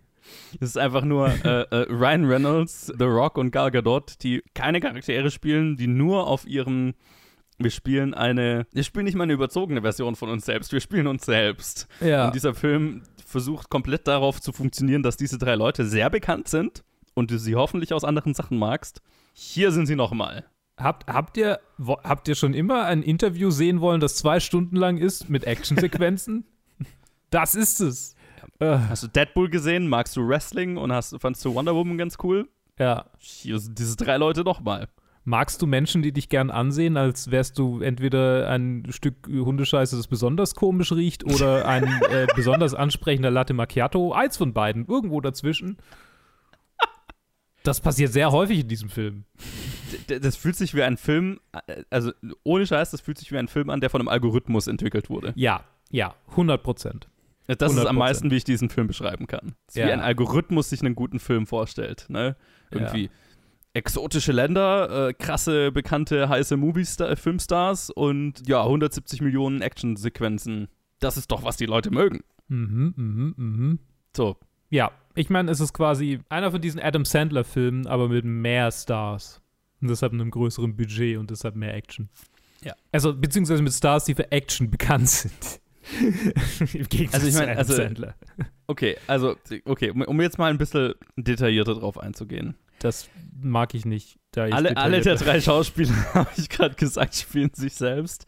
Es 0.60 0.70
ist 0.70 0.78
einfach 0.78 1.04
nur 1.04 1.28
äh, 1.46 1.62
äh, 1.62 1.86
Ryan 1.92 2.26
Reynolds, 2.26 2.94
The 2.98 3.06
Rock 3.06 3.38
und 3.38 3.52
Gal 3.52 3.72
Gadot, 3.72 4.24
die 4.24 4.44
keine 4.54 4.80
Charaktere 4.80 5.30
spielen, 5.32 5.78
die 5.78 5.88
nur 5.88 6.28
auf 6.28 6.48
ihrem 6.48 6.94
wir 7.58 7.72
spielen 7.72 8.14
eine, 8.14 8.68
wir 8.74 8.84
spielen 8.84 9.06
nicht 9.06 9.16
mal 9.16 9.24
eine 9.24 9.34
überzogene 9.34 9.82
Version 9.82 10.16
von 10.16 10.30
uns 10.30 10.46
selbst, 10.46 10.74
wir 10.74 10.82
spielen 10.82 11.08
uns 11.08 11.26
selbst. 11.26 11.88
Ja. 12.02 12.26
Und 12.26 12.36
dieser 12.36 12.54
Film 12.54 13.04
versucht 13.26 13.70
komplett 13.70 14.08
darauf 14.08 14.40
zu 14.40 14.54
funktionieren, 14.54 15.04
dass 15.04 15.18
diese 15.18 15.38
drei 15.38 15.56
Leute 15.56 15.86
sehr 15.86 16.10
bekannt 16.10 16.48
sind 16.48 16.84
und 17.14 17.32
du 17.32 17.40
sie 17.40 17.56
hoffentlich 17.56 17.94
aus 17.94 18.04
anderen 18.04 18.34
Sachen 18.34 18.58
magst. 18.58 19.02
Hier 19.34 19.72
sind 19.72 19.88
sie 19.88 19.96
nochmal. 19.96 20.46
Habt, 20.78 21.08
habt, 21.08 21.38
ihr, 21.38 21.60
wo, 21.78 21.98
habt 22.04 22.28
ihr 22.28 22.36
schon 22.36 22.54
immer 22.54 22.86
ein 22.86 23.02
Interview 23.02 23.50
sehen 23.50 23.82
wollen, 23.82 24.02
das 24.02 24.16
zwei 24.16 24.40
Stunden 24.40 24.76
lang 24.76 24.98
ist 24.98 25.30
mit 25.30 25.46
Actionsequenzen? 25.46 26.46
das 27.30 27.56
ist 27.56 27.80
es. 27.80 28.16
Äh, 28.60 28.78
Hast 28.90 29.04
du 29.04 29.08
Deadpool 29.08 29.50
gesehen? 29.50 29.88
Magst 29.88 30.16
du 30.18 30.28
Wrestling 30.28 30.78
und 30.78 30.92
hast, 30.92 31.16
fandst 31.20 31.44
du 31.46 31.54
Wonder 31.56 31.76
Woman 31.76 31.98
ganz 31.98 32.18
cool? 32.24 32.48
ja. 32.78 33.06
Hier 33.20 33.60
sind 33.60 33.80
diese 33.80 33.96
drei 33.96 34.18
Leute 34.18 34.44
nochmal. 34.44 34.90
Magst 35.28 35.60
du 35.60 35.66
Menschen, 35.66 36.04
die 36.04 36.12
dich 36.12 36.30
gern 36.30 36.52
ansehen, 36.52 36.98
als 36.98 37.32
wärst 37.32 37.58
du 37.58 37.82
entweder 37.82 38.48
ein 38.48 38.86
Stück 38.92 39.28
Hundescheiße, 39.28 39.98
das 39.98 40.08
besonders 40.08 40.54
komisch 40.54 40.92
riecht, 40.92 41.24
oder 41.24 41.68
ein 41.68 41.84
äh, 42.12 42.28
besonders 42.36 42.76
ansprechender 42.76 43.32
Latte 43.32 43.56
Macchiato? 43.56 44.14
Eins 44.14 44.38
von 44.38 44.54
beiden, 44.54 44.86
irgendwo 44.86 45.20
dazwischen. 45.22 45.78
Das 47.64 47.82
passiert 47.82 48.14
sehr 48.14 48.32
häufig 48.32 48.60
in 48.60 48.68
diesem 48.68 48.90
Film. 48.90 49.26
Das 50.08 50.36
fühlt 50.36 50.56
sich 50.56 50.76
wie 50.76 50.84
ein 50.84 50.98
Film, 50.98 51.40
äh, 51.68 51.82
also 51.90 52.12
ohne 52.44 52.68
Scheiß, 52.68 52.92
das 52.92 53.02
fühlt 53.02 53.18
sich 53.18 53.32
wie 53.32 53.38
ein 53.40 53.48
Film 53.48 53.72
an, 53.72 53.82
der 53.82 53.90
von 53.90 54.02
einem 54.02 54.10
Algorithmus 54.10 54.68
entwickelt 54.68 55.10
wurde. 55.10 55.34
Ja, 55.36 55.64
ja, 55.90 56.14
100 56.32 56.62
Prozent. 56.62 57.10
Das 57.48 57.74
ist 57.74 57.80
am 57.80 57.96
100%. 57.96 58.00
meisten, 58.00 58.32
wie 58.32 58.36
ich 58.36 58.44
diesen 58.44 58.70
Film 58.70 58.88
beschreiben 58.88 59.26
kann. 59.26 59.56
Ja. 59.74 59.88
wie 59.88 59.92
ein 59.92 60.02
Algorithmus 60.02 60.70
sich 60.70 60.82
einen 60.82 60.96
guten 60.96 61.20
Film 61.20 61.48
vorstellt. 61.48 62.06
Ne? 62.10 62.36
Irgendwie 62.72 63.10
exotische 63.76 64.32
Länder, 64.32 65.10
äh, 65.10 65.14
krasse, 65.14 65.72
bekannte, 65.72 66.30
heiße 66.30 66.58
Movie 66.58 66.86
Filmstars 66.86 67.90
und 67.90 68.48
ja, 68.48 68.64
170 68.64 69.22
Millionen 69.22 69.62
Actionsequenzen. 69.62 70.70
Das 71.00 71.18
ist 71.18 71.30
doch, 71.32 71.44
was 71.44 71.58
die 71.58 71.66
Leute 71.66 71.92
mögen. 71.92 72.22
Mhm, 72.48 72.94
mhm, 72.96 73.34
mhm. 73.38 73.80
So. 74.16 74.38
Ja, 74.70 74.92
ich 75.14 75.30
meine, 75.30 75.52
es 75.52 75.60
ist 75.60 75.74
quasi 75.74 76.20
einer 76.30 76.52
von 76.52 76.62
diesen 76.62 76.82
Adam 76.82 77.06
Sandler-Filmen, 77.06 77.86
aber 77.86 78.08
mit 78.08 78.26
mehr 78.26 78.72
Stars. 78.72 79.42
Und 79.82 79.90
deshalb 79.90 80.14
einem 80.14 80.32
größeren 80.32 80.76
Budget 80.76 81.18
und 81.18 81.30
deshalb 81.30 81.56
mehr 81.56 81.74
Action. 81.76 82.10
Ja. 82.64 82.74
Also, 82.92 83.14
beziehungsweise 83.14 83.62
mit 83.62 83.74
Stars, 83.74 84.06
die 84.06 84.16
für 84.16 84.32
Action 84.32 84.72
bekannt 84.72 85.10
sind. 85.10 85.60
Im 86.74 86.88
Gegensatz 86.88 87.14
Also 87.14 87.28
ich 87.28 87.34
zu 87.34 87.40
meine, 87.40 87.52
Adam 87.52 87.58
also, 87.58 87.74
Sandler. 87.74 88.16
okay, 88.68 88.96
also, 89.06 89.36
okay, 89.66 89.92
um, 89.92 90.02
um 90.02 90.22
jetzt 90.22 90.38
mal 90.38 90.50
ein 90.50 90.58
bisschen 90.58 90.94
detaillierter 91.18 91.76
drauf 91.76 92.00
einzugehen. 92.00 92.56
Das 92.86 93.10
mag 93.42 93.74
ich 93.74 93.86
nicht. 93.86 94.18
Da 94.32 94.48
ich 94.48 94.54
Alle, 94.54 94.76
alle 94.78 95.02
der 95.02 95.16
drei 95.16 95.42
Schauspieler, 95.42 95.94
habe 96.14 96.30
ich 96.38 96.50
gerade 96.50 96.76
gesagt, 96.76 97.16
spielen 97.16 97.52
sich 97.54 97.74
selbst. 97.74 98.26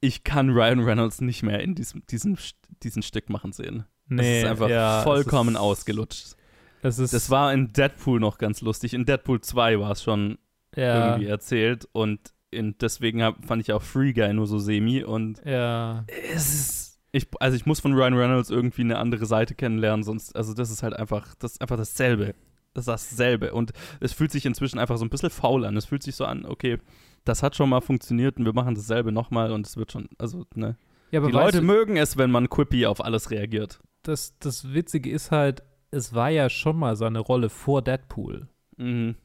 Ich 0.00 0.24
kann 0.24 0.50
Ryan 0.50 0.80
Reynolds 0.80 1.20
nicht 1.20 1.42
mehr 1.42 1.60
in 1.60 1.74
diesem, 1.74 2.04
diesem, 2.06 2.36
diesem 2.82 3.02
Stück 3.02 3.28
machen 3.28 3.52
sehen. 3.52 3.84
das 4.08 4.16
Nee, 4.20 4.40
ist 4.42 4.46
einfach 4.46 4.68
ja, 4.68 5.02
vollkommen 5.02 5.54
ist- 5.54 5.60
ausgelutscht. 5.60 6.36
Es 6.82 6.98
ist, 6.98 7.12
Das 7.12 7.28
war 7.28 7.52
in 7.52 7.72
Deadpool 7.74 8.18
noch 8.20 8.38
ganz 8.38 8.62
lustig. 8.62 8.94
In 8.94 9.04
Deadpool 9.04 9.40
2 9.42 9.78
war 9.78 9.90
es 9.92 10.02
schon 10.02 10.38
Ja. 10.74 11.10
irgendwie 11.10 11.26
erzählt 11.28 11.86
und 11.92 12.18
in, 12.50 12.76
deswegen 12.80 13.22
hab, 13.22 13.44
fand 13.44 13.62
ich 13.62 13.72
auch 13.72 13.82
Free 13.82 14.12
Guy 14.14 14.32
nur 14.32 14.46
so 14.46 14.58
semi 14.58 15.04
und 15.04 15.42
Ja. 15.44 16.04
es 16.34 16.48
ist 16.54 16.90
ich, 17.12 17.26
also 17.40 17.56
ich 17.56 17.66
muss 17.66 17.80
von 17.80 17.92
Ryan 17.92 18.14
Reynolds 18.14 18.50
irgendwie 18.50 18.82
eine 18.82 18.96
andere 18.98 19.26
Seite 19.26 19.54
kennenlernen, 19.56 20.04
sonst, 20.04 20.34
also 20.36 20.54
das 20.54 20.70
ist 20.70 20.82
halt 20.84 20.94
einfach, 20.94 21.34
das 21.40 21.60
einfach 21.60 21.76
dasselbe. 21.76 22.34
Das 22.74 22.86
ist 22.86 23.12
dasselbe. 23.12 23.52
Und 23.52 23.72
es 24.00 24.12
fühlt 24.12 24.30
sich 24.30 24.46
inzwischen 24.46 24.78
einfach 24.78 24.96
so 24.96 25.04
ein 25.04 25.10
bisschen 25.10 25.30
faul 25.30 25.64
an. 25.64 25.76
Es 25.76 25.86
fühlt 25.86 26.02
sich 26.02 26.14
so 26.14 26.24
an, 26.24 26.44
okay, 26.44 26.78
das 27.24 27.42
hat 27.42 27.56
schon 27.56 27.68
mal 27.68 27.80
funktioniert 27.80 28.38
und 28.38 28.44
wir 28.44 28.52
machen 28.52 28.74
dasselbe 28.74 29.12
nochmal 29.12 29.52
und 29.52 29.66
es 29.66 29.76
wird 29.76 29.92
schon, 29.92 30.08
also, 30.18 30.46
ne. 30.54 30.76
Ja, 31.10 31.18
aber 31.20 31.26
Die 31.28 31.32
Leute 31.34 31.58
du- 31.58 31.64
mögen 31.66 31.96
es, 31.96 32.16
wenn 32.16 32.30
man 32.30 32.48
quippy 32.48 32.86
auf 32.86 33.04
alles 33.04 33.30
reagiert. 33.32 33.80
Das, 34.02 34.38
das 34.38 34.72
Witzige 34.72 35.10
ist 35.10 35.30
halt, 35.32 35.62
es 35.90 36.14
war 36.14 36.30
ja 36.30 36.48
schon 36.48 36.78
mal 36.78 36.94
seine 36.96 37.18
Rolle 37.18 37.48
vor 37.50 37.82
Deadpool. 37.82 38.48
Mhm. 38.76 39.16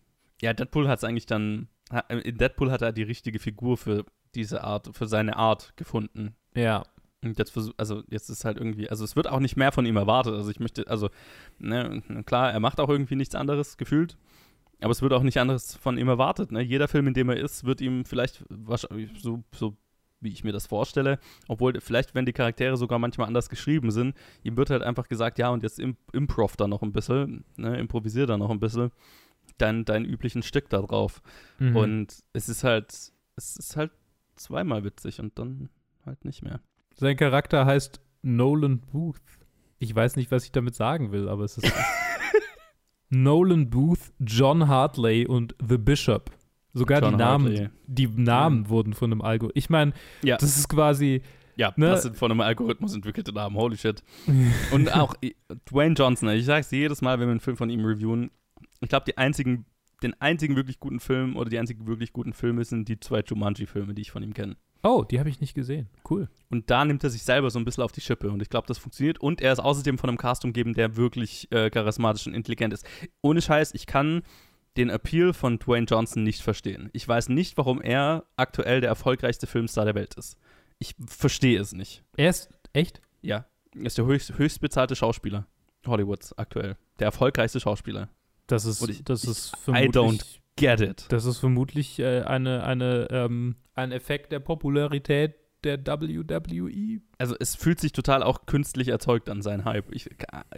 Ja, 0.42 0.54
Deadpool 0.54 0.88
hat 0.88 0.98
es 1.00 1.04
eigentlich 1.04 1.28
dann, 1.28 1.68
ha- 1.92 2.00
in 2.10 2.38
Deadpool 2.38 2.72
hat 2.72 2.82
er 2.82 2.92
die 2.92 3.04
richtige 3.04 3.38
Figur 3.40 3.78
für 3.78 4.04
diese 4.34 4.64
Art, 4.64 4.90
für 4.98 5.06
seine 5.08 5.38
Art 5.38 5.74
gefunden. 5.78 6.36
Ja. 6.56 6.84
Und 7.26 7.38
jetzt 7.38 7.52
versuch, 7.52 7.74
also 7.78 8.04
jetzt 8.10 8.30
ist 8.30 8.46
halt 8.46 8.58
irgendwie, 8.58 8.90
also 8.90 9.04
es 9.04 9.16
wird 9.16 9.28
auch 9.28 9.40
nicht 9.40 9.58
mehr 9.58 9.72
von 9.72 9.86
ihm 9.86 9.98
erwartet. 9.98 10.34
Also 10.34 10.52
ich 10.52 10.60
möchte, 10.60 10.88
also, 10.88 11.10
ne, 11.60 12.04
klar, 12.26 12.52
er 12.52 12.60
macht 12.60 12.80
auch 12.80 12.90
irgendwie 12.90 13.16
nichts 13.16 13.36
anderes 13.36 13.78
gefühlt. 13.78 14.18
Aber 14.82 14.92
es 14.92 15.02
wird 15.02 15.14
auch 15.14 15.24
nicht 15.24 15.40
anderes 15.40 15.76
von 15.76 15.98
ihm 15.98 16.08
erwartet. 16.08 16.52
Ne? 16.52 16.62
Jeder 16.62 16.88
Film, 16.88 17.08
in 17.08 17.14
dem 17.14 17.30
er 17.30 17.38
ist, 17.38 17.64
wird 17.64 17.82
ihm 17.82 18.06
vielleicht 18.06 18.44
wahrscheinlich 18.50 19.10
so, 19.22 19.44
so 19.54 19.78
wie 20.20 20.32
ich 20.32 20.44
mir 20.44 20.52
das 20.52 20.68
vorstelle, 20.68 21.20
obwohl 21.48 21.80
vielleicht, 21.80 22.16
wenn 22.16 22.26
die 22.26 22.34
Charaktere 22.34 22.78
sogar 22.78 23.00
manchmal 23.00 23.28
anders 23.28 23.50
geschrieben 23.50 23.92
sind, 23.92 24.16
ihm 24.44 24.58
wird 24.58 24.70
halt 24.70 24.82
einfach 24.82 25.08
gesagt, 25.08 25.38
ja, 25.40 25.50
und 25.50 25.64
jetzt 25.64 25.80
im, 25.80 25.98
improv 26.14 26.58
da 26.58 26.68
noch 26.68 26.82
ein 26.82 26.94
bisschen, 26.94 27.46
ne, 27.58 27.78
improvisier 27.78 28.26
da 28.26 28.38
noch 28.38 28.50
ein 28.50 28.60
bisschen, 28.60 28.92
dein, 29.58 29.86
dein 29.86 30.04
üblichen 30.04 30.42
Stück 30.42 30.70
da 30.70 30.82
drauf. 30.82 31.22
Mhm. 31.60 31.76
Und 31.76 32.24
es 32.34 32.50
ist 32.50 32.64
halt, 32.64 32.92
es 33.36 33.58
ist 33.58 33.78
halt 33.78 33.92
zweimal 34.36 34.84
witzig 34.84 35.20
und 35.20 35.38
dann 35.38 35.70
halt 36.06 36.26
nicht 36.26 36.44
mehr. 36.44 36.60
Sein 36.96 37.18
Charakter 37.18 37.66
heißt 37.66 38.00
Nolan 38.22 38.80
Booth. 38.80 39.22
Ich 39.80 39.94
weiß 39.94 40.16
nicht, 40.16 40.32
was 40.32 40.46
ich 40.46 40.52
damit 40.52 40.76
sagen 40.76 41.12
will, 41.12 41.28
aber 41.28 41.44
es 41.44 41.58
ist 41.58 41.72
Nolan 43.10 43.70
Booth, 43.70 44.14
John 44.20 44.68
Hartley 44.68 45.28
und 45.28 45.56
The 45.68 45.78
Bishop. 45.78 46.32
Sogar 46.74 47.02
John 47.02 47.12
die 47.12 47.18
Namen, 47.18 47.48
Hartley. 47.54 47.70
die 47.88 48.08
Namen 48.08 48.70
wurden 48.70 48.94
von 48.94 49.12
einem 49.12 49.22
Algo. 49.22 49.50
Ich 49.54 49.70
meine, 49.70 49.94
Ja. 50.24 50.38
das 50.38 50.58
ist 50.58 50.68
quasi. 50.70 51.22
Ja, 51.58 51.72
ne? 51.78 51.88
das 51.92 52.04
sind 52.04 52.18
von 52.18 52.32
einem 52.32 52.42
Algorithmus 52.42 52.94
entwickelte 52.96 53.32
Namen, 53.32 53.56
holy 53.56 53.78
shit. 53.78 54.04
Und 54.74 54.94
auch 54.94 55.16
Dwayne 55.72 55.96
Johnson, 55.96 56.28
ich 56.30 56.44
sag's 56.46 56.70
jedes 56.72 57.02
Mal, 57.02 57.18
wenn 57.20 57.28
wir 57.28 57.32
einen 57.32 57.40
Film 57.40 57.56
von 57.56 57.70
ihm 57.70 57.86
reviewen, 57.86 58.30
ich 58.82 58.90
glaube, 58.90 59.06
die 59.06 59.18
einzigen, 59.18 59.66
den 60.04 60.20
einzigen 60.20 60.58
wirklich 60.58 60.82
guten 60.82 61.00
Film 61.00 61.38
oder 61.38 61.50
die 61.50 61.58
einzigen 61.58 61.88
wirklich 61.88 62.12
guten 62.12 62.34
Filme 62.34 62.66
sind 62.66 62.90
die 62.90 63.00
zwei 63.00 63.22
Jumanji-Filme, 63.22 63.94
die 63.94 64.02
ich 64.02 64.12
von 64.12 64.22
ihm 64.22 64.34
kenne. 64.34 64.58
Oh, 64.86 65.04
die 65.04 65.20
habe 65.20 65.30
ich 65.30 65.42
nicht 65.42 65.54
gesehen. 65.56 65.90
Cool. 66.10 66.30
Und 66.50 66.70
da 66.70 66.86
nimmt 66.86 67.04
er 67.04 67.10
sich 67.10 67.24
selber 67.24 67.50
so 67.50 67.58
ein 67.60 67.66
bisschen 67.66 67.84
auf 67.84 67.92
die 67.92 68.02
Schippe 68.02 68.30
und 68.30 68.42
ich 68.42 68.50
glaube, 68.50 68.68
das 68.68 68.78
funktioniert. 68.78 69.20
Und 69.20 69.42
er 69.42 69.52
ist 69.52 69.60
außerdem 69.60 69.98
von 69.98 70.10
einem 70.10 70.18
Cast 70.18 70.46
umgeben, 70.46 70.74
der 70.74 70.96
wirklich 70.96 71.52
äh, 71.52 71.70
charismatisch 71.70 72.28
und 72.28 72.34
intelligent 72.36 72.74
ist. 72.74 72.86
Ohne 73.22 73.42
Scheiß, 73.42 73.74
ich 73.74 73.88
kann 73.88 74.22
den 74.78 74.90
Appeal 74.90 75.34
von 75.34 75.58
Dwayne 75.58 75.88
Johnson 75.90 76.24
nicht 76.24 76.42
verstehen. 76.42 76.90
Ich 76.94 77.08
weiß 77.08 77.30
nicht, 77.30 77.58
warum 77.58 77.82
er 77.82 78.26
aktuell 78.36 78.80
der 78.82 78.90
erfolgreichste 78.90 79.48
Filmstar 79.48 79.86
der 79.86 79.96
Welt 79.96 80.14
ist. 80.16 80.38
Ich 80.80 80.96
verstehe 81.08 81.60
es 81.60 81.72
nicht. 81.74 82.04
Er 82.18 82.30
ist 82.30 82.50
echt? 82.74 83.02
Ja, 83.22 83.46
er 83.74 83.86
ist 83.86 83.98
der 83.98 84.06
höchst, 84.06 84.38
höchst 84.38 84.60
bezahlte 84.62 84.96
Schauspieler 84.96 85.48
Hollywoods 85.88 86.38
aktuell. 86.38 86.78
Der 87.00 87.06
erfolgreichste 87.06 87.60
Schauspieler. 87.60 88.10
Das 88.48 88.66
ist, 88.66 88.88
ich- 88.88 89.04
das 89.04 89.24
ich- 89.24 89.30
ist 89.32 89.54
I 89.68 89.72
don't 89.72 89.94
vermutlich 89.94 90.42
get 90.58 90.82
it. 90.82 91.06
Das 91.10 91.26
ist 91.26 91.40
vermutlich 91.40 92.00
äh, 92.00 92.22
eine, 92.22 92.64
eine, 92.64 93.08
ähm, 93.12 93.56
ein 93.76 93.92
Effekt 93.92 94.32
der 94.32 94.40
Popularität 94.40 95.36
der 95.64 95.80
WWE. 95.86 97.02
Also 97.18 97.36
es 97.40 97.56
fühlt 97.56 97.80
sich 97.80 97.92
total 97.92 98.22
auch 98.22 98.46
künstlich 98.46 98.90
erzeugt 98.90 99.30
an, 99.30 99.42
sein 99.42 99.66
Hype. 99.66 99.92
Ich, 99.92 100.08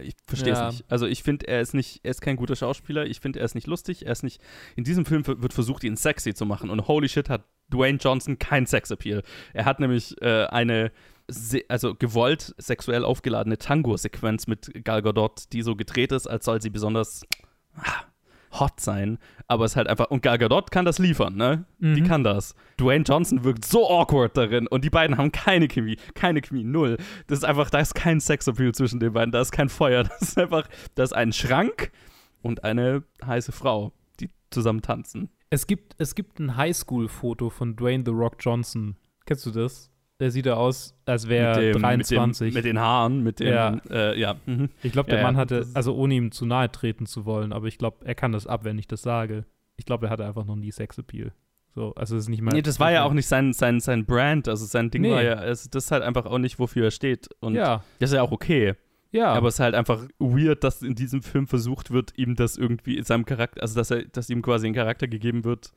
ich 0.02 0.14
verstehe 0.26 0.52
es 0.52 0.58
Ja. 0.58 0.68
nicht. 0.68 0.84
Also 0.90 1.06
ich 1.06 1.22
finde, 1.22 1.48
er 1.48 1.62
ist 1.62 1.72
nicht, 1.72 2.00
er 2.04 2.10
ist 2.10 2.20
kein 2.20 2.36
guter 2.36 2.56
Schauspieler. 2.56 3.06
Ich 3.06 3.20
finde, 3.20 3.38
er 3.38 3.46
ist 3.46 3.54
nicht 3.54 3.66
lustig. 3.66 4.04
Er 4.04 4.12
ist 4.12 4.22
nicht. 4.22 4.40
In 4.76 4.84
diesem 4.84 5.06
Film 5.06 5.26
wird 5.26 5.54
versucht, 5.54 5.82
ihn 5.84 5.96
sexy 5.96 6.34
zu 6.34 6.44
machen. 6.44 6.68
Und 6.68 6.88
holy 6.88 7.08
shit 7.08 7.30
hat 7.30 7.44
Dwayne 7.72 7.96
Johnson 7.98 8.38
kein 8.38 8.66
Sexappeal. 8.66 9.22
Er 9.54 9.64
hat 9.64 9.80
nämlich 9.80 10.14
äh, 10.20 10.44
eine 10.46 10.92
se- 11.26 11.64
also 11.68 11.94
gewollt 11.94 12.54
sexuell 12.58 13.02
aufgeladene 13.04 13.56
Tango-Sequenz 13.56 14.46
mit 14.46 14.84
Gal 14.84 15.00
Gadot, 15.00 15.44
die 15.54 15.62
so 15.62 15.74
gedreht 15.74 16.12
ist, 16.12 16.26
als 16.26 16.44
soll 16.44 16.60
sie 16.60 16.70
besonders 16.70 17.22
ah, 17.76 18.02
hot 18.52 18.80
sein, 18.80 19.18
aber 19.46 19.64
es 19.64 19.72
ist 19.72 19.76
halt 19.76 19.88
einfach 19.88 20.10
und 20.10 20.22
Gal 20.22 20.38
Gadot 20.38 20.70
kann 20.70 20.84
das 20.84 20.98
liefern, 20.98 21.36
ne? 21.36 21.64
Die 21.78 22.00
Mhm. 22.02 22.06
kann 22.06 22.24
das. 22.24 22.54
Dwayne 22.78 23.04
Johnson 23.04 23.44
wirkt 23.44 23.64
so 23.64 23.88
awkward 23.88 24.36
darin 24.36 24.66
und 24.66 24.84
die 24.84 24.90
beiden 24.90 25.16
haben 25.18 25.32
keine 25.32 25.68
Chemie, 25.68 25.96
keine 26.14 26.40
Chemie, 26.40 26.64
null. 26.64 26.96
Das 27.26 27.38
ist 27.40 27.44
einfach, 27.44 27.70
da 27.70 27.78
ist 27.80 27.94
kein 27.94 28.20
Sexappeal 28.20 28.72
zwischen 28.74 29.00
den 29.00 29.12
beiden, 29.12 29.32
da 29.32 29.40
ist 29.40 29.52
kein 29.52 29.68
Feuer, 29.68 30.02
das 30.20 30.22
ist 30.22 30.38
einfach, 30.38 30.68
das 30.94 31.10
ist 31.10 31.16
ein 31.16 31.32
Schrank 31.32 31.90
und 32.42 32.64
eine 32.64 33.02
heiße 33.24 33.52
Frau, 33.52 33.92
die 34.20 34.30
zusammen 34.50 34.82
tanzen. 34.82 35.28
Es 35.50 35.66
gibt, 35.66 35.94
es 35.98 36.14
gibt 36.14 36.38
ein 36.40 36.56
Highschool-Foto 36.56 37.50
von 37.50 37.74
Dwayne 37.76 38.04
The 38.04 38.12
Rock 38.12 38.36
Johnson. 38.40 38.96
Kennst 39.24 39.46
du 39.46 39.50
das? 39.50 39.90
Der 40.20 40.30
sieht 40.32 40.46
da 40.46 40.54
aus, 40.54 40.94
als 41.06 41.28
wäre 41.28 41.54
Mit 41.56 41.64
er 41.64 41.72
dem- 41.74 41.82
23. 41.82 42.46
Mit, 42.46 42.52
dem, 42.52 42.56
mit 42.56 42.64
den 42.64 42.78
Haaren, 42.80 43.22
mit 43.22 43.38
dem, 43.40 43.46
Ja. 43.48 43.76
äh, 43.90 44.18
ja. 44.18 44.34
mhm. 44.46 44.68
Ich 44.82 44.90
glaube, 44.92 45.10
der 45.10 45.18
Ja, 45.20 45.24
Mann 45.24 45.36
ja, 45.36 45.40
hatte, 45.40 45.66
also 45.74 45.94
ohne 45.94 46.14
ihm 46.14 46.32
zu 46.32 46.44
nahe 46.44 46.70
treten 46.72 47.06
zu 47.06 47.24
wollen, 47.24 47.52
aber 47.52 47.66
ich 47.68 47.78
glaube, 47.78 48.04
er 48.04 48.14
kann 48.16 48.32
das 48.32 48.46
ab, 48.46 48.64
wenn 48.64 48.78
ich 48.78 48.88
das 48.88 49.02
sage. 49.02 49.44
Ich 49.76 49.84
glaube, 49.86 50.06
er 50.06 50.10
hatte 50.10 50.26
einfach 50.26 50.44
noch 50.44 50.56
nie 50.56 50.72
Sexappeal. 50.72 51.32
So, 51.74 51.94
also 51.94 52.16
es 52.16 52.24
ist 52.24 52.28
nicht 52.30 52.42
mal. 52.42 52.50
Nee, 52.52 52.62
das 52.62 52.80
war 52.80 52.90
ja 52.90 53.04
auch 53.04 53.12
nicht 53.12 53.28
sein, 53.28 53.52
sein, 53.52 53.78
sein 53.78 54.06
Brand, 54.06 54.48
also 54.48 54.66
sein 54.66 54.90
Ding 54.90 55.02
Nee. 55.02 55.12
war 55.12 55.22
ja, 55.22 55.34
also 55.34 55.68
das 55.70 55.84
ist 55.84 55.90
halt 55.92 56.02
einfach 56.02 56.26
auch 56.26 56.38
nicht, 56.38 56.58
wofür 56.58 56.86
er 56.86 56.90
steht. 56.90 57.28
Und 57.38 57.54
Ja. 57.54 57.84
das 58.00 58.10
ist 58.10 58.16
ja 58.16 58.22
auch 58.22 58.32
okay. 58.32 58.74
Ja. 59.12 59.32
Aber 59.34 59.46
es 59.48 59.54
ist 59.54 59.60
halt 59.60 59.76
einfach 59.76 60.04
weird, 60.18 60.64
dass 60.64 60.82
in 60.82 60.96
diesem 60.96 61.22
Film 61.22 61.46
versucht 61.46 61.92
wird, 61.92 62.12
ihm 62.18 62.34
das 62.34 62.56
irgendwie 62.56 62.98
in 62.98 63.04
seinem 63.04 63.24
Charakter, 63.24 63.62
also 63.62 63.76
dass 63.76 63.92
er, 63.92 64.02
dass 64.06 64.28
ihm 64.30 64.42
quasi 64.42 64.66
ein 64.66 64.74
Charakter 64.74 65.06
gegeben 65.06 65.44
wird, 65.44 65.72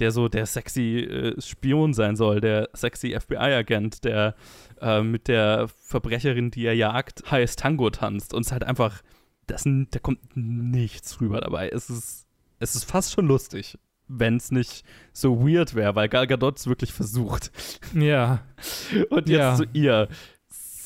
der 0.00 0.10
so 0.12 0.28
der 0.28 0.46
sexy 0.46 1.00
äh, 1.00 1.40
Spion 1.40 1.92
sein 1.94 2.16
soll, 2.16 2.40
der 2.40 2.68
sexy 2.72 3.16
FBI-Agent, 3.18 4.04
der 4.04 4.34
äh, 4.80 5.02
mit 5.02 5.28
der 5.28 5.68
Verbrecherin, 5.76 6.50
die 6.50 6.64
er 6.66 6.74
jagt, 6.74 7.30
heiß 7.30 7.56
Tango 7.56 7.90
tanzt. 7.90 8.34
Und 8.34 8.42
es 8.42 8.48
ist 8.48 8.52
halt 8.52 8.64
einfach, 8.64 9.02
das, 9.46 9.64
da 9.64 9.98
kommt 9.98 10.20
nichts 10.36 11.20
rüber 11.20 11.40
dabei. 11.40 11.68
Es 11.68 11.90
ist, 11.90 12.26
es 12.58 12.74
ist 12.74 12.84
fast 12.84 13.12
schon 13.12 13.26
lustig, 13.26 13.78
wenn 14.06 14.36
es 14.36 14.50
nicht 14.50 14.84
so 15.12 15.40
weird 15.46 15.74
wäre, 15.74 15.94
weil 15.94 16.08
Gal 16.08 16.26
Gadot 16.26 16.58
es 16.58 16.66
wirklich 16.66 16.92
versucht. 16.92 17.50
Ja. 17.94 18.42
Und 19.10 19.28
jetzt 19.28 19.38
Ja. 19.38 19.54
zu 19.56 19.64
ihr. 19.72 20.08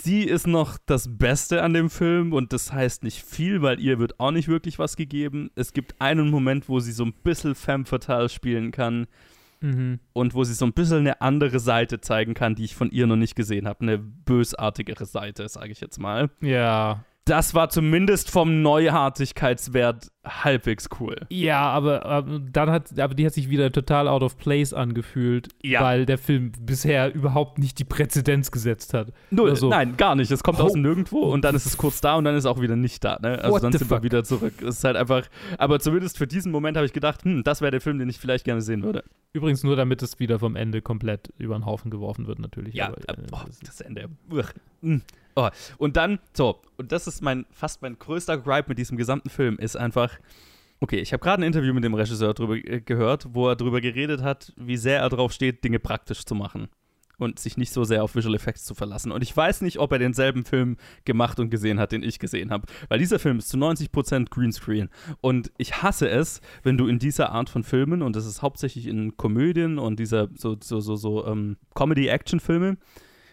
Sie 0.05 0.23
ist 0.25 0.49
noch 0.49 0.79
das 0.87 1.17
Beste 1.17 1.63
an 1.63 1.75
dem 1.75 1.89
Film 1.89 2.33
und 2.33 2.53
das 2.53 2.73
heißt 2.73 3.05
nicht 3.05 3.23
viel, 3.23 3.63
weil 3.63 3.79
ihr 3.79 4.01
wird 4.01 4.19
auch 4.19 4.33
nicht 4.33 4.49
wirklich 4.49 4.81
was 4.81 4.97
gegeben. 4.97 5.51
Es 5.55 5.73
gibt 5.73 5.95
einen 6.01 6.29
Moment, 6.29 6.69
wo 6.69 6.81
sie 6.81 6.91
so 6.91 7.05
ein 7.05 7.13
bisschen 7.23 7.55
femme 7.55 7.85
fatale 7.85 8.29
spielen 8.29 8.73
kann 8.73 9.07
Mhm. 9.61 10.01
und 10.13 10.35
wo 10.35 10.43
sie 10.43 10.55
so 10.55 10.65
ein 10.65 10.73
bisschen 10.73 10.99
eine 10.99 11.21
andere 11.21 11.61
Seite 11.61 12.01
zeigen 12.01 12.35
kann, 12.35 12.57
die 12.57 12.65
ich 12.65 12.75
von 12.75 12.91
ihr 12.91 13.07
noch 13.07 13.15
nicht 13.15 13.37
gesehen 13.37 13.69
habe. 13.69 13.83
Eine 13.83 13.97
bösartigere 13.99 15.07
Seite, 15.07 15.49
sage 15.49 15.71
ich 15.71 15.81
jetzt 15.81 16.01
mal. 16.01 16.31
Ja. 16.41 17.05
Das 17.25 17.55
war 17.55 17.69
zumindest 17.69 18.31
vom 18.33 18.63
Neuartigkeitswert 18.63 20.09
halbwegs 20.25 20.89
cool. 21.01 21.17
Ja, 21.31 21.61
aber, 21.71 22.05
aber 22.05 22.39
dann 22.41 22.71
hat, 22.71 22.99
aber 22.99 23.15
die 23.15 23.25
hat 23.27 23.33
sich 23.35 23.49
wieder 23.49 23.71
total 23.71 24.09
out 24.09 24.23
of 24.23 24.37
place 24.39 24.73
angefühlt, 24.73 25.49
Ja. 25.63 25.83
weil 25.83 26.05
der 26.07 26.19
Film 26.19 26.51
bisher 26.61 27.15
überhaupt 27.15 27.59
nicht 27.59 27.79
die 27.79 27.85
Präzedenz 27.85 28.51
gesetzt 28.51 28.93
hat. 28.95 29.13
Null, 29.31 29.55
so. 29.57 29.69
nein, 29.69 29.97
gar 29.97 30.15
nicht. 30.17 30.31
Es 30.33 30.43
kommt 30.43 30.59
Ho- 30.59 30.65
aus 30.65 30.75
Nirgendwo 30.75 31.21
und 31.21 31.45
dann 31.45 31.55
ist 31.55 31.67
es 31.67 31.77
kurz 31.77 32.01
da 32.01 32.17
und 32.17 32.25
dann 32.25 32.35
ist 32.35 32.41
es 32.45 32.47
auch 32.47 32.61
wieder 32.61 32.75
nicht 32.77 33.03
da. 33.05 33.19
Ne? 33.23 33.39
Also 33.39 33.51
What 33.53 33.63
dann 33.63 33.73
sind 33.73 33.83
wir 33.89 33.97
fuck? 33.97 34.03
wieder 34.05 34.25
zurück. 34.25 34.55
Es 34.63 34.79
ist 34.79 34.85
halt 34.85 34.97
einfach, 34.97 35.27
aber 35.59 35.79
zumindest 35.81 36.19
für 36.19 36.27
diesen 36.27 36.51
Moment 36.51 36.77
habe 36.77 36.87
ich 36.87 36.93
gedacht, 36.93 37.25
hm, 37.25 37.45
das 37.45 37.61
wäre 37.61 37.71
der 37.71 37.81
Film, 37.81 37.99
den 37.99 38.09
ich 38.09 38.19
vielleicht 38.19 38.45
gerne 38.45 38.63
sehen 38.63 38.83
würde. 38.83 39.05
Übrigens 39.33 39.63
nur, 39.63 39.77
damit 39.77 40.03
es 40.03 40.19
wieder 40.19 40.39
vom 40.41 40.57
Ende 40.57 40.83
komplett 40.83 41.33
über 41.39 41.55
den 41.57 41.67
Haufen 41.67 41.91
geworfen 41.91 42.27
wird, 42.27 42.39
natürlich. 42.41 42.75
Ja, 42.75 42.89
aber, 42.89 42.97
äh, 43.09 43.13
äh, 43.13 43.27
oh, 43.33 43.39
das 43.65 43.81
Ende. 43.81 44.09
Uch. 44.31 44.45
Oh. 45.35 45.49
Und 45.79 45.97
dann, 45.97 46.19
so, 46.33 46.61
und 46.77 46.93
das 46.93 47.07
ist 47.07 47.23
mein, 47.23 47.47
fast 47.51 47.83
mein 47.83 47.99
größter 47.99 48.39
Gripe 48.39 48.69
mit 48.69 48.79
diesem 48.79 48.97
gesamten 48.97 49.31
Film, 49.31 49.57
ist 49.59 49.77
einfach, 49.77 50.19
okay, 50.83 50.99
ich 50.99 51.13
habe 51.13 51.23
gerade 51.23 51.43
ein 51.43 51.47
Interview 51.47 51.73
mit 51.73 51.85
dem 51.85 51.95
Regisseur 51.95 52.35
drüber 52.35 52.57
äh, 52.57 52.81
gehört, 52.81 53.29
wo 53.33 53.49
er 53.49 53.57
darüber 53.57 53.81
geredet 53.81 54.23
hat, 54.23 54.53
wie 54.57 54.77
sehr 54.77 55.01
er 55.01 55.09
darauf 55.09 55.33
steht, 55.33 55.65
Dinge 55.65 55.79
praktisch 55.79 56.25
zu 56.25 56.35
machen. 56.35 56.69
Und 57.19 57.39
sich 57.39 57.57
nicht 57.57 57.73
so 57.73 57.85
sehr 57.85 58.03
auf 58.03 58.17
Visual 58.17 58.35
Effects 58.35 58.65
zu 58.65 58.75
verlassen. 58.75 59.13
Und 59.13 59.23
ich 59.23 59.37
weiß 59.37 59.61
nicht, 59.61 59.79
ob 59.79 59.93
er 59.93 60.01
denselben 60.01 60.45
Film 60.45 60.77
gemacht 61.05 61.39
und 61.39 61.51
gesehen 61.51 61.79
hat, 61.79 61.93
den 61.93 62.03
ich 62.03 62.19
gesehen 62.19 62.51
habe. 62.51 62.67
Weil 62.89 62.99
dieser 62.99 63.21
Film 63.21 63.39
ist 63.39 63.49
zu 63.49 63.57
90% 63.59 64.29
Greenscreen. 64.29 64.89
Und 65.21 65.53
ich 65.57 65.83
hasse 65.83 66.09
es, 66.09 66.41
wenn 66.65 66.77
du 66.77 66.89
in 66.89 66.99
dieser 66.99 67.31
Art 67.31 67.49
von 67.49 67.63
Filmen, 67.63 68.03
und 68.03 68.17
das 68.17 68.27
ist 68.27 68.43
hauptsächlich 68.43 68.89
in 68.89 69.17
Komödien 69.17 69.79
und 69.79 70.01
dieser 70.01 70.31
so, 70.35 70.57
so, 70.61 70.81
so, 70.81 70.97
so 70.97 71.25
ähm, 71.27 71.59
Comedy-Action-Filme, 71.77 72.77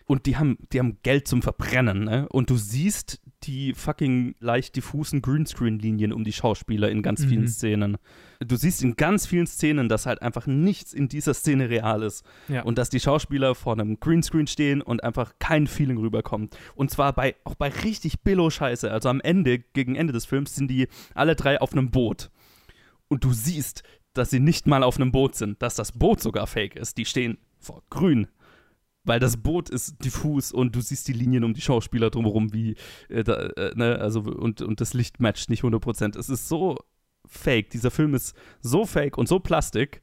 und 0.10 0.26
die 0.26 0.38
haben, 0.38 0.57
die 0.74 0.80
haben 0.80 0.97
Geld 1.03 1.28
zum 1.28 1.43
Verbrennen, 1.43 2.03
ne? 2.03 2.28
Und 2.30 2.49
du 2.49 2.57
siehst 2.57 3.22
die 3.43 3.76
fucking 3.76 4.34
leicht 4.39 4.76
diffusen 4.76 5.22
Greenscreen-Linien 5.22 6.12
um 6.12 6.24
die 6.24 6.34
Schauspieler 6.34 6.89
in 6.89 7.03
ganz 7.03 7.24
vielen 7.24 7.43
Mhm. 7.43 7.47
Szenen. 7.47 7.97
Du 8.39 8.55
siehst 8.55 8.82
in 8.82 8.95
ganz 8.95 9.28
vielen 9.28 9.45
Szenen, 9.45 9.88
dass 9.88 10.07
halt 10.07 10.24
einfach 10.24 10.47
nichts 10.47 10.93
in 10.93 11.10
dieser 11.10 11.36
Szene 11.36 11.70
real 11.70 12.01
ist. 12.01 12.26
Ja. 12.47 12.64
Und 12.64 12.80
dass 12.80 12.89
die 12.89 12.99
Schauspieler 12.99 13.53
vor 13.53 13.74
einem 13.74 13.99
Greenscreen 13.99 14.47
stehen 14.47 14.82
und 14.82 15.03
einfach 15.03 15.36
kein 15.38 15.68
Feeling 15.68 15.99
rüberkommt. 15.99 16.57
Und 16.74 16.89
zwar 16.89 17.14
bei, 17.14 17.36
auch 17.43 17.53
bei 17.53 17.70
richtig 17.70 18.22
Billo-Scheiße. 18.22 18.91
Also 18.91 19.10
am 19.10 19.22
Ende, 19.22 19.60
gegen 19.60 19.95
Ende 19.95 20.12
des 20.12 20.26
Films, 20.26 20.55
sind 20.55 20.70
die 20.70 20.88
alle 21.14 21.36
drei 21.36 21.62
auf 21.62 21.72
einem 21.72 21.91
Boot. 21.91 22.32
Und 23.10 23.24
du 23.24 23.32
siehst, 23.32 23.84
dass 24.14 24.32
sie 24.32 24.39
nicht 24.39 24.66
mal 24.66 24.82
auf 24.82 24.97
einem 24.97 25.12
Boot 25.12 25.36
sind, 25.36 25.62
dass 25.62 25.76
das 25.76 25.91
Boot 25.91 26.20
sogar 26.20 26.47
fake 26.47 26.76
ist. 26.76 26.97
Die 26.97 27.05
stehen 27.05 27.38
vor 27.60 27.84
grün. 27.91 28.28
Weil 29.03 29.19
das 29.19 29.37
Boot 29.37 29.69
ist 29.69 30.03
diffus 30.03 30.51
und 30.51 30.75
du 30.75 30.81
siehst 30.81 31.07
die 31.07 31.13
Linien 31.13 31.43
um 31.43 31.53
die 31.53 31.61
Schauspieler 31.61 32.09
drumherum, 32.09 32.53
wie, 32.53 32.75
äh, 33.07 33.23
da, 33.23 33.35
äh, 33.35 33.73
ne, 33.75 33.97
also, 33.99 34.21
und, 34.21 34.61
und 34.61 34.81
das 34.81 34.93
Licht 34.93 35.19
matcht 35.19 35.49
nicht 35.49 35.63
100%. 35.63 36.17
Es 36.17 36.29
ist 36.29 36.49
so 36.49 36.77
fake. 37.25 37.69
Dieser 37.69 37.91
Film 37.91 38.13
ist 38.13 38.35
so 38.61 38.85
fake 38.85 39.17
und 39.17 39.27
so 39.27 39.39
plastik. 39.39 40.01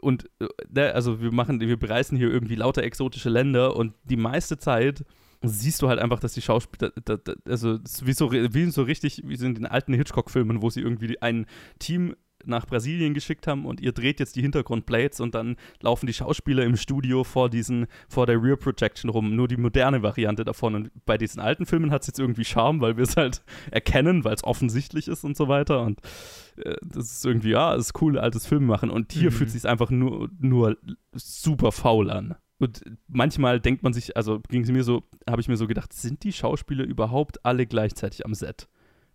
Und, 0.00 0.28
äh, 0.40 0.46
ne, 0.68 0.94
also, 0.94 1.20
wir 1.20 1.32
machen, 1.32 1.60
wir 1.60 1.78
bereisen 1.78 2.16
hier 2.16 2.30
irgendwie 2.30 2.56
lauter 2.56 2.82
exotische 2.82 3.30
Länder 3.30 3.76
und 3.76 3.94
die 4.04 4.16
meiste 4.16 4.58
Zeit 4.58 5.04
siehst 5.46 5.82
du 5.82 5.88
halt 5.88 5.98
einfach, 5.98 6.20
dass 6.20 6.34
die 6.34 6.42
Schauspieler, 6.42 6.92
da, 7.04 7.16
da, 7.16 7.34
also 7.46 7.78
wie 8.02 8.12
so, 8.12 8.32
wie 8.32 8.70
so 8.70 8.82
richtig, 8.82 9.22
wie 9.24 9.36
so 9.36 9.46
in 9.46 9.54
den 9.54 9.66
alten 9.66 9.94
Hitchcock-Filmen, 9.94 10.62
wo 10.62 10.70
sie 10.70 10.80
irgendwie 10.80 11.20
ein 11.20 11.46
Team 11.78 12.14
nach 12.46 12.66
Brasilien 12.66 13.14
geschickt 13.14 13.46
haben 13.46 13.66
und 13.66 13.80
ihr 13.80 13.92
dreht 13.92 14.20
jetzt 14.20 14.36
die 14.36 14.42
Hintergrundplates 14.42 15.20
und 15.20 15.34
dann 15.34 15.56
laufen 15.80 16.06
die 16.06 16.12
Schauspieler 16.12 16.64
im 16.64 16.76
Studio 16.76 17.24
vor 17.24 17.50
diesen, 17.50 17.86
vor 18.08 18.26
der 18.26 18.42
Rear 18.42 18.56
Projection 18.56 19.10
rum. 19.10 19.34
Nur 19.36 19.48
die 19.48 19.56
moderne 19.56 20.02
Variante 20.02 20.44
davon. 20.44 20.74
Und 20.74 20.90
bei 21.06 21.18
diesen 21.18 21.40
alten 21.40 21.66
Filmen 21.66 21.90
hat 21.90 22.02
es 22.02 22.08
jetzt 22.08 22.18
irgendwie 22.20 22.44
Charme, 22.44 22.80
weil 22.80 22.96
wir 22.96 23.04
es 23.04 23.16
halt 23.16 23.42
erkennen, 23.70 24.24
weil 24.24 24.34
es 24.34 24.44
offensichtlich 24.44 25.08
ist 25.08 25.24
und 25.24 25.36
so 25.36 25.48
weiter. 25.48 25.82
Und 25.82 26.00
äh, 26.56 26.76
das 26.82 27.12
ist 27.12 27.24
irgendwie, 27.26 27.50
ja, 27.50 27.74
es 27.74 27.86
ist 27.86 28.02
cool, 28.02 28.18
altes 28.18 28.46
Film 28.46 28.66
machen. 28.66 28.90
Und 28.90 29.12
hier 29.12 29.30
Mhm. 29.30 29.34
fühlt 29.34 29.48
es 29.48 29.54
sich 29.54 29.66
einfach 29.68 29.90
nur, 29.90 30.28
nur 30.38 30.76
super 31.14 31.72
faul 31.72 32.10
an. 32.10 32.34
Und 32.58 32.82
manchmal 33.08 33.60
denkt 33.60 33.82
man 33.82 33.92
sich, 33.92 34.16
also 34.16 34.40
ging 34.48 34.62
es 34.62 34.70
mir 34.70 34.84
so, 34.84 35.02
habe 35.28 35.40
ich 35.40 35.48
mir 35.48 35.56
so 35.56 35.66
gedacht, 35.66 35.92
sind 35.92 36.22
die 36.22 36.32
Schauspieler 36.32 36.84
überhaupt 36.84 37.44
alle 37.44 37.66
gleichzeitig 37.66 38.24
am 38.24 38.34
Set? 38.34 38.68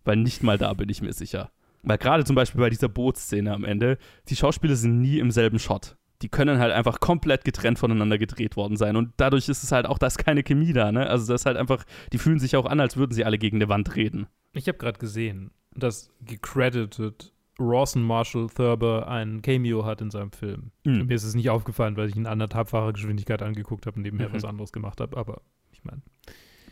Weil 0.04 0.16
nicht 0.16 0.42
mal 0.42 0.58
da 0.58 0.72
bin 0.74 0.88
ich 0.88 1.02
mir 1.02 1.12
sicher. 1.12 1.50
Weil 1.82 1.98
gerade 1.98 2.24
zum 2.24 2.36
Beispiel 2.36 2.60
bei 2.60 2.70
dieser 2.70 2.88
Bootsszene 2.88 3.52
am 3.54 3.64
Ende, 3.64 3.98
die 4.28 4.36
Schauspieler 4.36 4.76
sind 4.76 5.00
nie 5.00 5.18
im 5.18 5.30
selben 5.30 5.58
Shot. 5.58 5.96
Die 6.22 6.28
können 6.28 6.58
halt 6.58 6.72
einfach 6.72 7.00
komplett 7.00 7.44
getrennt 7.44 7.78
voneinander 7.78 8.18
gedreht 8.18 8.54
worden 8.56 8.76
sein. 8.76 8.96
Und 8.96 9.12
dadurch 9.16 9.48
ist 9.48 9.62
es 9.64 9.72
halt 9.72 9.86
auch, 9.86 9.96
da 9.98 10.06
ist 10.06 10.18
keine 10.18 10.42
Chemie 10.42 10.74
da, 10.74 10.92
ne? 10.92 11.06
Also 11.08 11.32
das 11.32 11.40
ist 11.42 11.46
halt 11.46 11.56
einfach, 11.56 11.84
die 12.12 12.18
fühlen 12.18 12.38
sich 12.38 12.56
auch 12.56 12.66
an, 12.66 12.78
als 12.80 12.98
würden 12.98 13.12
sie 13.12 13.24
alle 13.24 13.38
gegen 13.38 13.56
eine 13.56 13.70
Wand 13.70 13.96
reden. 13.96 14.26
Ich 14.52 14.68
habe 14.68 14.76
gerade 14.76 14.98
gesehen, 14.98 15.50
dass 15.74 16.10
gecredited 16.20 17.32
Rawson 17.58 18.02
Marshall 18.02 18.48
Thurber 18.48 19.08
ein 19.08 19.40
Cameo 19.42 19.84
hat 19.86 20.00
in 20.02 20.10
seinem 20.10 20.32
Film. 20.32 20.72
Mhm. 20.84 21.06
Mir 21.06 21.14
ist 21.14 21.24
es 21.24 21.34
nicht 21.34 21.48
aufgefallen, 21.50 21.96
weil 21.96 22.08
ich 22.08 22.16
in 22.16 22.26
anderthalbfacher 22.26 22.92
Geschwindigkeit 22.92 23.40
angeguckt 23.42 23.86
habe 23.86 23.96
und 23.96 24.02
nebenher 24.02 24.28
Mhm. 24.28 24.34
was 24.34 24.44
anderes 24.44 24.72
gemacht 24.72 25.00
habe. 25.00 25.16
Aber 25.16 25.40
ich 25.72 25.82
meine, 25.84 26.02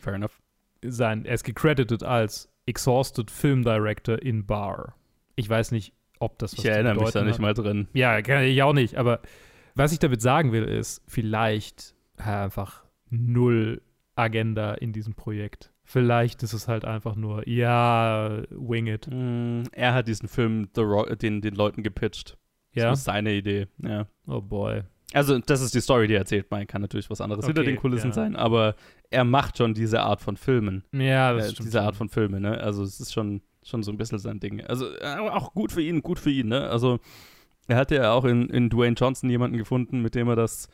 Fair 0.00 0.14
enough. 0.14 0.38
sein, 0.84 1.24
er 1.24 1.34
ist 1.34 1.44
gecredited 1.44 2.02
als 2.02 2.50
Exhausted 2.66 3.30
Film 3.30 3.64
Director 3.64 4.20
in 4.22 4.44
Bar. 4.44 4.94
Ich 5.38 5.48
weiß 5.48 5.70
nicht, 5.72 5.92
ob 6.18 6.38
das 6.38 6.52
was 6.52 6.64
Ich 6.64 6.70
erinnere 6.70 6.96
mich 6.96 7.10
da 7.10 7.22
nicht 7.22 7.34
hat. 7.34 7.40
mal 7.40 7.54
drin. 7.54 7.88
Ja, 7.92 8.18
ich 8.18 8.62
auch 8.62 8.72
nicht. 8.72 8.96
Aber 8.96 9.20
was 9.74 9.92
ich 9.92 9.98
damit 9.98 10.20
sagen 10.20 10.52
will, 10.52 10.64
ist, 10.64 11.02
vielleicht 11.06 11.94
einfach 12.16 12.84
null 13.08 13.80
Agenda 14.16 14.74
in 14.74 14.92
diesem 14.92 15.14
Projekt. 15.14 15.72
Vielleicht 15.84 16.42
ist 16.42 16.52
es 16.52 16.66
halt 16.68 16.84
einfach 16.84 17.14
nur, 17.14 17.48
ja, 17.48 18.42
wing 18.50 18.88
it. 18.88 19.08
Mm, 19.10 19.62
er 19.72 19.94
hat 19.94 20.08
diesen 20.08 20.28
Film 20.28 20.68
den, 20.74 21.40
den 21.40 21.54
Leuten 21.54 21.82
gepitcht. 21.82 22.36
Ja? 22.74 22.90
Das 22.90 22.98
ist 22.98 23.04
seine 23.04 23.32
Idee, 23.32 23.68
ja. 23.78 24.06
Oh 24.26 24.40
boy. 24.42 24.82
Also, 25.14 25.38
das 25.38 25.62
ist 25.62 25.74
die 25.74 25.80
Story, 25.80 26.06
die 26.06 26.14
er 26.14 26.20
erzählt. 26.20 26.50
Man 26.50 26.66
kann 26.66 26.82
natürlich 26.82 27.08
was 27.08 27.20
anderes 27.22 27.46
hinter 27.46 27.62
Okay, 27.62 27.70
den 27.70 27.78
Kulissen 27.78 28.08
ja. 28.08 28.12
sein, 28.12 28.36
aber 28.36 28.74
er 29.08 29.24
macht 29.24 29.56
schon 29.56 29.72
diese 29.72 30.00
Art 30.02 30.20
von 30.20 30.36
Filmen. 30.36 30.84
Ja, 30.92 31.32
das 31.32 31.46
äh, 31.46 31.50
stimmt 31.52 31.66
Diese 31.68 31.78
schon. 31.78 31.86
Art 31.86 31.96
von 31.96 32.08
Filme, 32.10 32.40
ne? 32.40 32.58
Also, 32.60 32.82
es 32.82 33.00
ist 33.00 33.14
schon, 33.14 33.40
schon 33.62 33.82
so 33.82 33.90
ein 33.92 33.96
bisschen 33.98 34.18
sein 34.18 34.40
Ding. 34.40 34.60
Also, 34.64 34.86
äh, 35.00 35.16
auch 35.30 35.52
gut 35.54 35.72
für 35.72 35.82
ihn, 35.82 36.02
gut 36.02 36.18
für 36.18 36.30
ihn, 36.30 36.48
ne? 36.48 36.68
Also, 36.68 36.98
er 37.66 37.76
hat 37.76 37.90
ja 37.90 38.12
auch 38.12 38.24
in, 38.24 38.48
in 38.48 38.70
Dwayne 38.70 38.94
Johnson 38.96 39.28
jemanden 39.30 39.58
gefunden, 39.58 40.00
mit 40.00 40.14
dem 40.14 40.28
er 40.28 40.36
das 40.36 40.68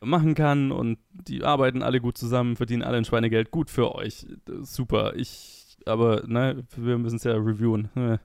machen 0.00 0.34
kann 0.34 0.70
und 0.72 0.98
die 1.10 1.42
arbeiten 1.42 1.82
alle 1.82 2.00
gut 2.00 2.18
zusammen, 2.18 2.54
verdienen 2.56 2.82
alle 2.82 2.98
ein 2.98 3.04
Schweinegeld. 3.04 3.50
Gut 3.50 3.70
für 3.70 3.94
euch. 3.94 4.26
Super. 4.62 5.14
Ich, 5.16 5.76
aber, 5.86 6.22
ne, 6.26 6.64
wir 6.76 6.98
müssen 6.98 7.16
es 7.16 7.24
ja 7.24 7.32
reviewen. 7.32 7.88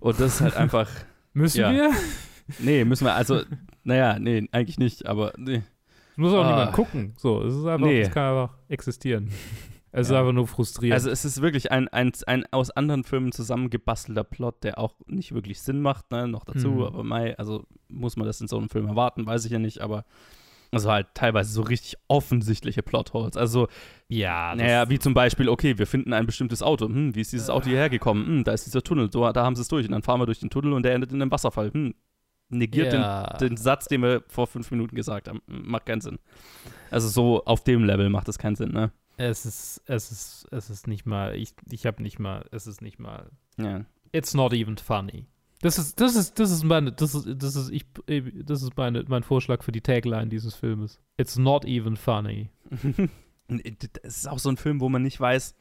Und 0.00 0.20
das 0.20 0.34
ist 0.36 0.40
halt 0.42 0.56
einfach. 0.56 0.88
Müssen 1.32 1.60
ja. 1.62 1.72
wir? 1.72 1.90
Nee, 2.60 2.84
müssen 2.84 3.06
wir. 3.06 3.14
Also, 3.14 3.40
naja, 3.82 4.18
nee, 4.20 4.46
eigentlich 4.52 4.78
nicht, 4.78 5.06
aber 5.06 5.32
nee. 5.36 5.62
Muss 6.14 6.32
auch 6.32 6.44
Ah. 6.44 6.50
niemand 6.50 6.72
gucken. 6.74 7.14
So, 7.16 7.42
es 7.42 7.54
ist 7.54 7.64
einfach, 7.66 7.86
Nee. 7.86 8.02
es 8.02 8.10
kann 8.12 8.24
einfach 8.36 8.56
existieren. 8.68 9.30
Es 9.96 10.08
ist 10.08 10.12
Ja. 10.12 10.20
einfach 10.20 10.32
nur 10.32 10.46
frustrierend. 10.48 10.94
Also 10.94 11.08
es 11.10 11.24
ist 11.24 11.40
wirklich 11.40 11.70
ein, 11.70 11.86
ein, 11.88 12.10
ein 12.26 12.44
aus 12.50 12.70
anderen 12.70 13.04
Filmen 13.04 13.30
zusammengebastelter 13.30 14.24
Plot, 14.24 14.64
der 14.64 14.78
auch 14.78 14.96
nicht 15.06 15.32
wirklich 15.34 15.60
Sinn 15.62 15.80
macht, 15.80 16.10
ne, 16.10 16.26
noch 16.26 16.44
dazu, 16.44 16.68
Mhm. 16.68 16.82
aber 16.82 17.04
Mai, 17.04 17.36
also 17.38 17.64
muss 17.88 18.16
man 18.16 18.26
das 18.26 18.40
in 18.40 18.48
so 18.48 18.58
einem 18.58 18.68
Film 18.68 18.86
erwarten, 18.88 19.24
weiß 19.24 19.44
ich 19.44 19.52
ja 19.52 19.58
nicht, 19.60 19.80
aber 19.80 20.04
also 20.72 20.90
halt 20.90 21.06
teilweise 21.14 21.52
so 21.52 21.62
richtig 21.62 21.94
offensichtliche 22.08 22.82
Plotholes. 22.82 23.36
Also, 23.36 23.68
ja, 24.08 24.52
naja, 24.56 24.90
wie 24.90 24.98
zum 24.98 25.14
Beispiel, 25.14 25.48
okay, 25.48 25.78
wir 25.78 25.86
finden 25.86 26.12
ein 26.12 26.26
bestimmtes 26.26 26.64
Auto. 26.64 26.86
Hm, 26.86 27.14
wie 27.14 27.20
ist 27.20 27.32
dieses 27.32 27.48
Auto 27.48 27.66
hierher 27.66 27.88
gekommen? 27.88 28.26
Hm, 28.26 28.44
da 28.44 28.50
ist 28.50 28.66
dieser 28.66 28.82
Tunnel, 28.82 29.12
so, 29.12 29.30
da 29.30 29.44
haben 29.44 29.54
sie 29.54 29.62
es 29.62 29.68
durch. 29.68 29.86
Und 29.86 29.92
dann 29.92 30.02
fahren 30.02 30.18
wir 30.20 30.26
durch 30.26 30.40
den 30.40 30.50
Tunnel 30.50 30.72
und 30.72 30.82
der 30.84 30.94
endet 30.94 31.12
in 31.12 31.22
einem 31.22 31.30
Wasserfall. 31.30 31.70
Hm, 31.72 31.94
negiert 32.48 32.92
Ja. 32.92 33.36
den, 33.38 33.50
den 33.50 33.56
Satz, 33.56 33.86
den 33.86 34.02
wir 34.02 34.24
vor 34.26 34.48
fünf 34.48 34.68
Minuten 34.72 34.96
gesagt 34.96 35.28
haben. 35.28 35.40
Hm, 35.46 35.62
Macht 35.70 35.86
keinen 35.86 36.00
Sinn. 36.00 36.18
Also 36.90 37.06
so 37.08 37.44
auf 37.44 37.62
dem 37.62 37.84
Level 37.84 38.08
macht 38.10 38.26
das 38.26 38.38
keinen 38.38 38.56
Sinn, 38.56 38.72
ne? 38.72 38.90
Es 39.16 39.46
ist, 39.46 39.82
es 39.86 40.10
ist, 40.10 40.46
es 40.50 40.70
ist 40.70 40.86
nicht 40.86 41.06
mal, 41.06 41.36
ich, 41.36 41.54
ich 41.70 41.86
habe 41.86 42.02
nicht 42.02 42.18
mal, 42.18 42.44
es 42.50 42.66
ist 42.66 42.82
nicht 42.82 42.98
mal. 42.98 43.30
Ja. 43.56 43.84
It's 44.12 44.34
not 44.34 44.52
even 44.52 44.76
funny. 44.76 45.26
Das 45.60 45.78
ist, 45.78 46.00
das 46.00 46.14
ist, 46.14 46.38
das 46.38 46.50
ist 46.50 46.62
meine, 46.62 46.92
das 46.92 47.14
ist, 47.14 47.26
das 47.42 47.56
ist, 47.56 47.70
ich, 47.70 47.86
das 48.44 48.62
ist 48.62 48.76
meine, 48.76 49.04
mein 49.08 49.22
Vorschlag 49.22 49.62
für 49.62 49.72
die 49.72 49.80
Tagline 49.80 50.26
dieses 50.26 50.54
Filmes. 50.54 51.00
It's 51.16 51.38
not 51.38 51.64
even 51.64 51.96
funny. 51.96 52.50
Es 54.02 54.16
ist 54.16 54.28
auch 54.28 54.38
so 54.38 54.48
ein 54.48 54.56
Film, 54.56 54.80
wo 54.80 54.88
man 54.88 55.02
nicht 55.02 55.20
weiß, 55.20 55.54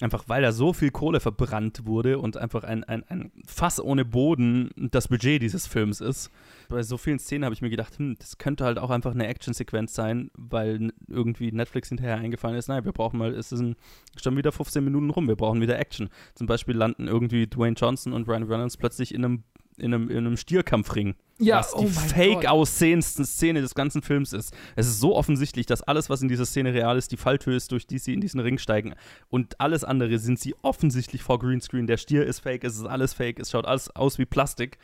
einfach 0.00 0.24
weil 0.28 0.42
da 0.42 0.52
so 0.52 0.72
viel 0.72 0.90
Kohle 0.90 1.20
verbrannt 1.20 1.86
wurde 1.86 2.18
und 2.18 2.36
einfach 2.36 2.64
ein, 2.64 2.84
ein, 2.84 3.04
ein 3.08 3.32
Fass 3.46 3.80
ohne 3.80 4.04
Boden 4.04 4.70
das 4.76 5.08
Budget 5.08 5.42
dieses 5.42 5.66
Films 5.66 6.00
ist. 6.00 6.30
Bei 6.68 6.82
so 6.82 6.96
vielen 6.96 7.18
Szenen 7.18 7.44
habe 7.44 7.54
ich 7.54 7.62
mir 7.62 7.70
gedacht, 7.70 7.98
hm, 7.98 8.16
das 8.18 8.38
könnte 8.38 8.64
halt 8.64 8.78
auch 8.78 8.90
einfach 8.90 9.12
eine 9.12 9.26
Actionsequenz 9.26 9.94
sein, 9.94 10.30
weil 10.36 10.92
irgendwie 11.08 11.52
Netflix 11.52 11.88
hinterher 11.88 12.16
eingefallen 12.16 12.56
ist, 12.56 12.68
nein, 12.68 12.84
wir 12.84 12.92
brauchen 12.92 13.18
mal, 13.18 13.34
es 13.34 13.50
sind 13.50 13.76
schon 14.20 14.36
wieder 14.36 14.52
15 14.52 14.82
Minuten 14.84 15.10
rum, 15.10 15.28
wir 15.28 15.36
brauchen 15.36 15.60
wieder 15.60 15.78
Action. 15.78 16.08
Zum 16.34 16.46
Beispiel 16.46 16.76
landen 16.76 17.08
irgendwie 17.08 17.46
Dwayne 17.46 17.76
Johnson 17.76 18.12
und 18.12 18.28
Ryan 18.28 18.44
Reynolds 18.44 18.76
plötzlich 18.76 19.14
in 19.14 19.24
einem 19.24 19.44
in 19.80 19.94
einem, 19.94 20.10
in 20.10 20.18
einem 20.18 20.36
Stierkampfring. 20.36 21.14
Ja, 21.38 21.58
was 21.58 21.74
oh 21.74 21.80
die 21.80 21.88
fake 21.88 22.42
Gott. 22.42 22.46
aussehendsten 22.46 23.24
Szene 23.24 23.62
des 23.62 23.74
ganzen 23.74 24.02
Films 24.02 24.34
ist. 24.34 24.54
Es 24.76 24.86
ist 24.86 25.00
so 25.00 25.16
offensichtlich, 25.16 25.64
dass 25.64 25.82
alles, 25.82 26.10
was 26.10 26.20
in 26.20 26.28
dieser 26.28 26.44
Szene 26.44 26.74
real 26.74 26.98
ist, 26.98 27.12
die 27.12 27.16
Falltür 27.16 27.56
ist, 27.56 27.72
durch 27.72 27.86
die 27.86 27.98
sie 27.98 28.12
in 28.12 28.20
diesen 28.20 28.40
Ring 28.40 28.58
steigen. 28.58 28.94
Und 29.30 29.58
alles 29.58 29.82
andere 29.82 30.18
sind 30.18 30.38
sie 30.38 30.54
offensichtlich 30.60 31.22
vor 31.22 31.38
Greenscreen. 31.38 31.86
Der 31.86 31.96
Stier 31.96 32.26
ist 32.26 32.40
fake, 32.40 32.64
es 32.64 32.76
ist 32.76 32.84
alles 32.84 33.14
fake, 33.14 33.40
es 33.40 33.50
schaut 33.50 33.64
alles 33.64 33.94
aus 33.96 34.18
wie 34.18 34.26
Plastik. 34.26 34.78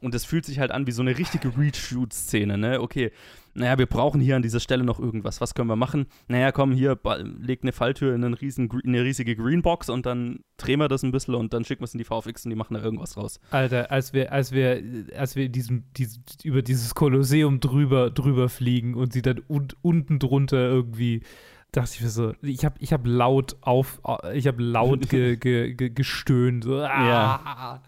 Und 0.00 0.14
es 0.16 0.24
fühlt 0.24 0.44
sich 0.44 0.58
halt 0.58 0.72
an 0.72 0.88
wie 0.88 0.92
so 0.92 1.02
eine 1.02 1.16
richtige 1.16 1.56
Reach-Shoot-Szene, 1.56 2.58
ne? 2.58 2.80
Okay, 2.80 3.12
naja, 3.54 3.76
wir 3.78 3.86
brauchen 3.86 4.20
hier 4.20 4.36
an 4.36 4.42
dieser 4.42 4.60
Stelle 4.60 4.82
noch 4.84 4.98
irgendwas. 4.98 5.40
Was 5.40 5.54
können 5.54 5.68
wir 5.68 5.76
machen? 5.76 6.06
Naja, 6.28 6.52
komm, 6.52 6.72
hier, 6.72 6.98
leg 7.38 7.60
eine 7.62 7.72
Falltür 7.72 8.14
in, 8.14 8.24
riesen, 8.34 8.70
in 8.82 8.90
eine 8.94 9.04
riesige 9.04 9.36
Greenbox 9.36 9.88
und 9.90 10.06
dann 10.06 10.40
drehen 10.56 10.78
wir 10.80 10.88
das 10.88 11.02
ein 11.02 11.12
bisschen 11.12 11.34
und 11.34 11.52
dann 11.52 11.64
schicken 11.64 11.80
wir 11.82 11.84
es 11.86 11.94
in 11.94 11.98
die 11.98 12.04
VFX 12.04 12.44
und 12.46 12.50
die 12.50 12.56
machen 12.56 12.74
da 12.74 12.82
irgendwas 12.82 13.16
raus. 13.16 13.40
Alter, 13.50 13.90
als 13.90 14.12
wir, 14.12 14.32
als 14.32 14.52
wir, 14.52 14.82
als 15.16 15.36
wir 15.36 15.48
diesem, 15.48 15.84
diesem, 15.94 16.22
über 16.44 16.62
dieses 16.62 16.94
Kolosseum 16.94 17.60
drüber, 17.60 18.10
drüber 18.10 18.48
fliegen 18.48 18.94
und 18.94 19.12
sie 19.12 19.22
dann 19.22 19.42
un, 19.48 19.68
unten 19.82 20.18
drunter 20.18 20.58
irgendwie, 20.68 21.22
dachte 21.72 21.90
ich 21.94 22.00
mir 22.02 22.08
so, 22.10 22.32
ich 22.42 22.64
habe 22.64 22.76
ich 22.80 22.92
hab 22.92 23.06
laut 23.06 23.56
auf, 23.60 24.00
ich 24.34 24.46
habe 24.46 24.62
laut 24.62 25.08
ge, 25.10 25.36
ge, 25.36 25.74
ge, 25.74 25.90
gestöhnt. 25.90 26.64
So, 26.64 26.78
ah, 26.82 27.82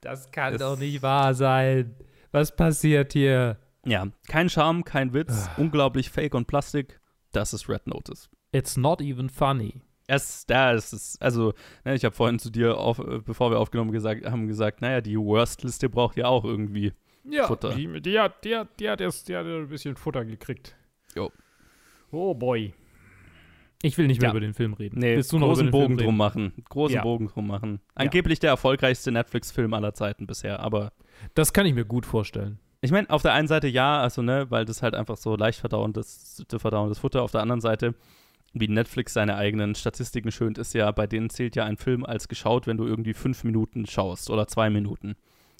Das 0.00 0.30
kann 0.30 0.54
Es- 0.54 0.60
doch 0.60 0.78
nicht 0.78 1.02
wahr 1.02 1.34
sein. 1.34 1.94
Was 2.32 2.54
passiert 2.54 3.12
hier? 3.12 3.56
Ja, 3.86 4.06
kein 4.28 4.48
Charme, 4.48 4.84
kein 4.84 5.12
Witz, 5.14 5.48
unglaublich 5.56 6.10
fake 6.10 6.34
und 6.34 6.46
Plastik. 6.46 7.00
Das 7.32 7.52
ist 7.52 7.68
Red 7.68 7.86
Notice. 7.86 8.28
It's 8.52 8.76
not 8.76 9.00
even 9.00 9.28
funny. 9.28 9.80
Es, 10.08 10.46
da 10.46 10.72
ist 10.72 10.92
es, 10.92 11.20
also, 11.20 11.52
ne, 11.84 11.94
ich 11.94 12.04
habe 12.04 12.14
vorhin 12.14 12.38
zu 12.38 12.50
dir, 12.50 12.78
auf, 12.78 12.98
äh, 13.00 13.18
bevor 13.24 13.50
wir 13.50 13.58
aufgenommen 13.58 13.90
gesagt, 13.92 14.24
haben 14.24 14.46
gesagt, 14.46 14.80
naja, 14.80 15.00
die 15.00 15.18
Worst-Liste 15.18 15.88
braucht 15.88 16.16
ja 16.16 16.26
auch 16.26 16.44
irgendwie 16.44 16.92
Futter. 17.46 17.74
Die, 17.74 18.00
die, 18.00 18.18
hat, 18.20 18.44
die, 18.44 18.54
hat, 18.56 18.68
die, 18.78 18.88
hat 18.88 19.00
erst, 19.00 19.28
die 19.28 19.36
hat 19.36 19.46
ein 19.46 19.68
bisschen 19.68 19.96
Futter 19.96 20.24
gekriegt. 20.24 20.76
Jo. 21.16 21.32
Oh 22.12 22.34
boy. 22.34 22.72
Ich 23.82 23.98
will 23.98 24.06
nicht 24.06 24.20
mehr 24.20 24.28
Ja. 24.28 24.32
über 24.32 24.40
den 24.40 24.54
Film 24.54 24.74
reden. 24.74 25.00
Nee, 25.00 25.16
Willst 25.16 25.32
du 25.32 25.38
noch 25.38 25.48
großen 25.48 25.70
Bogen 25.70 25.96
drum 25.98 26.16
machen. 26.16 26.52
Großen 26.68 26.94
Ja. 26.96 27.02
Bogen 27.02 27.26
drum 27.26 27.48
machen. 27.48 27.80
Angeblich 27.94 28.38
der 28.38 28.50
erfolgreichste 28.50 29.10
Netflix-Film 29.12 29.74
aller 29.74 29.92
Zeiten 29.92 30.26
bisher, 30.26 30.60
aber 30.60 30.92
Das 31.34 31.52
kann 31.52 31.66
ich 31.66 31.74
mir 31.74 31.84
gut 31.84 32.06
vorstellen. 32.06 32.58
Ich 32.80 32.90
meine, 32.90 33.08
auf 33.10 33.22
der 33.22 33.32
einen 33.32 33.48
Seite 33.48 33.68
ja, 33.68 34.00
also 34.00 34.22
ne, 34.22 34.46
weil 34.50 34.64
das 34.64 34.82
halt 34.82 34.94
einfach 34.94 35.16
so 35.16 35.36
leicht 35.36 35.60
verdauendes, 35.60 36.44
verdauendes 36.48 36.98
Futter. 36.98 37.22
Auf 37.22 37.32
der 37.32 37.40
anderen 37.42 37.60
Seite, 37.60 37.94
wie 38.52 38.68
Netflix 38.68 39.14
seine 39.14 39.36
eigenen 39.36 39.74
Statistiken 39.74 40.30
schönt, 40.30 40.58
ist 40.58 40.74
ja, 40.74 40.90
bei 40.90 41.06
denen 41.06 41.30
zählt 41.30 41.56
ja 41.56 41.64
ein 41.64 41.76
Film 41.76 42.04
als 42.04 42.28
geschaut, 42.28 42.66
wenn 42.66 42.76
du 42.76 42.86
irgendwie 42.86 43.14
fünf 43.14 43.44
Minuten 43.44 43.86
schaust 43.86 44.30
oder 44.30 44.46
zwei 44.46 44.70
Minuten. 44.70 45.16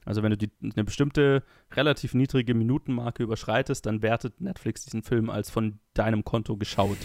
Also 0.06 0.22
wenn 0.22 0.30
du 0.30 0.36
die, 0.36 0.50
eine 0.62 0.84
bestimmte 0.84 1.42
relativ 1.72 2.14
niedrige 2.14 2.54
Minutenmarke 2.54 3.24
überschreitest, 3.24 3.84
dann 3.86 4.02
wertet 4.02 4.40
Netflix 4.40 4.84
diesen 4.84 5.02
Film 5.02 5.28
als 5.28 5.50
von 5.50 5.80
deinem 5.94 6.24
Konto 6.24 6.56
geschaut. 6.56 6.96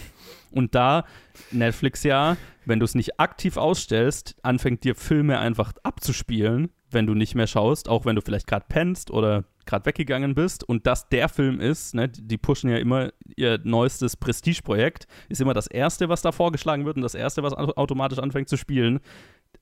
Und 0.51 0.75
da 0.75 1.05
Netflix 1.51 2.03
ja, 2.03 2.37
wenn 2.65 2.79
du 2.79 2.85
es 2.85 2.93
nicht 2.93 3.19
aktiv 3.19 3.57
ausstellst, 3.57 4.35
anfängt 4.43 4.83
dir 4.83 4.93
Filme 4.95 5.39
einfach 5.39 5.73
abzuspielen, 5.81 6.69
wenn 6.91 7.07
du 7.07 7.15
nicht 7.15 7.33
mehr 7.33 7.47
schaust, 7.47 7.89
auch 7.89 8.05
wenn 8.05 8.15
du 8.15 8.21
vielleicht 8.21 8.45
gerade 8.45 8.65
pennst 8.69 9.09
oder 9.09 9.45
gerade 9.65 9.85
weggegangen 9.85 10.33
bist 10.35 10.63
und 10.67 10.87
das 10.87 11.07
der 11.09 11.29
Film 11.29 11.59
ist, 11.59 11.93
ne, 11.95 12.09
die 12.09 12.37
pushen 12.37 12.69
ja 12.69 12.77
immer 12.77 13.11
ihr 13.35 13.59
neuestes 13.63 14.17
Prestigeprojekt, 14.17 15.07
ist 15.29 15.41
immer 15.41 15.53
das 15.53 15.67
erste, 15.67 16.09
was 16.09 16.21
da 16.21 16.31
vorgeschlagen 16.31 16.85
wird 16.85 16.95
und 16.97 17.03
das 17.03 17.15
erste, 17.15 17.43
was 17.43 17.53
au- 17.53 17.73
automatisch 17.75 18.19
anfängt 18.19 18.49
zu 18.49 18.57
spielen. 18.57 18.99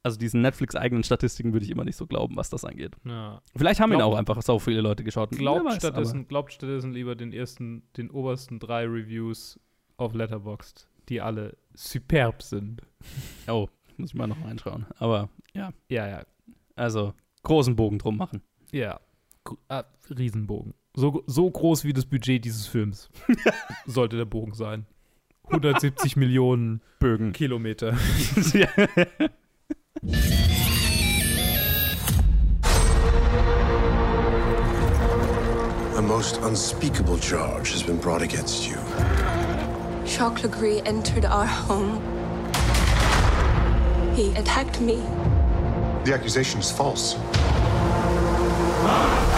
Also 0.03 0.17
diesen 0.17 0.41
Netflix-eigenen 0.41 1.03
Statistiken 1.03 1.51
würde 1.51 1.65
ich 1.65 1.71
immer 1.71 1.83
nicht 1.83 1.97
so 1.97 2.07
glauben, 2.07 2.35
was 2.37 2.49
das 2.49 2.63
angeht. 2.63 2.95
Ja. 3.05 3.41
Vielleicht 3.55 3.79
haben 3.81 3.91
ihn 3.91 3.97
Glaub- 3.97 4.13
auch 4.13 4.17
einfach 4.17 4.41
so 4.41 4.57
viele 4.59 4.81
Leute 4.81 5.03
geschaut. 5.03 5.31
Glaubt 5.31 5.65
weiß, 5.65 5.75
stattdessen, 5.77 6.27
glaubt 6.27 6.53
stattdessen 6.53 6.93
lieber 6.93 7.15
den 7.15 7.33
ersten, 7.33 7.83
den 7.97 8.09
obersten 8.09 8.59
drei 8.59 8.85
Reviews 8.85 9.59
auf 9.97 10.13
Letterboxd, 10.13 10.87
die 11.09 11.19
alle 11.21 11.57
superb 11.73 12.41
sind. 12.43 12.81
Oh, 13.47 13.67
muss 13.97 14.11
ich 14.11 14.15
mal 14.15 14.27
noch 14.27 14.41
reinschauen. 14.45 14.85
Aber 14.99 15.27
ja, 15.53 15.71
Ja, 15.89 16.07
ja. 16.07 16.23
also 16.75 17.13
großen 17.43 17.75
Bogen 17.75 17.97
drum 17.99 18.15
machen. 18.17 18.41
Ja. 18.71 18.99
Ah, 19.67 19.85
Riesenbogen. 20.09 20.73
So, 20.95 21.23
so 21.27 21.49
groß 21.49 21.83
wie 21.85 21.93
das 21.93 22.05
Budget 22.05 22.43
dieses 22.45 22.67
Films. 22.67 23.09
Sollte 23.85 24.17
der 24.17 24.25
Bogen 24.25 24.53
sein. 24.53 24.85
170 25.45 26.15
Millionen 26.15 26.81
Bögen. 26.99 27.31
Kilometer. 27.33 27.97
A 35.95 36.01
most 36.01 36.37
unspeakable 36.37 37.17
charge 37.17 37.71
has 37.71 37.83
been 37.83 37.97
brought 37.97 38.21
against 38.21 38.67
you. 38.67 38.77
Jacques 40.05 40.43
Legree 40.43 40.81
entered 40.85 41.25
our 41.25 41.45
home. 41.45 42.01
He 44.15 44.33
attacked 44.35 44.79
me. 44.81 44.97
The 46.05 46.13
accusation 46.13 46.59
is 46.59 46.71
false. 46.71 47.15
I 48.81 49.28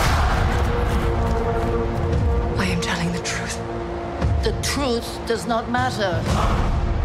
truth 4.62 5.20
does 5.28 5.46
not 5.48 5.70
matter. 5.70 6.22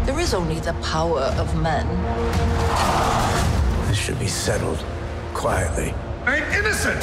There 0.05 0.19
is 0.19 0.33
only 0.33 0.59
the 0.59 0.73
power 0.75 1.21
of 1.37 1.55
men. 1.61 1.87
This 3.87 3.97
should 3.97 4.19
be 4.19 4.27
settled 4.27 4.83
quietly. 5.33 5.93
I'm 6.25 6.43
innocent! 6.53 7.01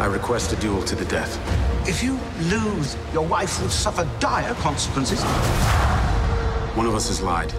I 0.00 0.06
request 0.06 0.52
a 0.52 0.56
duel 0.56 0.82
to 0.82 0.94
the 0.94 1.04
death. 1.06 1.38
If 1.88 2.02
you 2.02 2.18
lose, 2.42 2.96
your 3.12 3.26
wife 3.26 3.60
will 3.60 3.70
suffer 3.70 4.08
dire 4.20 4.54
consequences. 4.54 5.22
One 6.74 6.86
of 6.86 6.94
us 6.94 7.08
has 7.08 7.20
lied. 7.20 7.52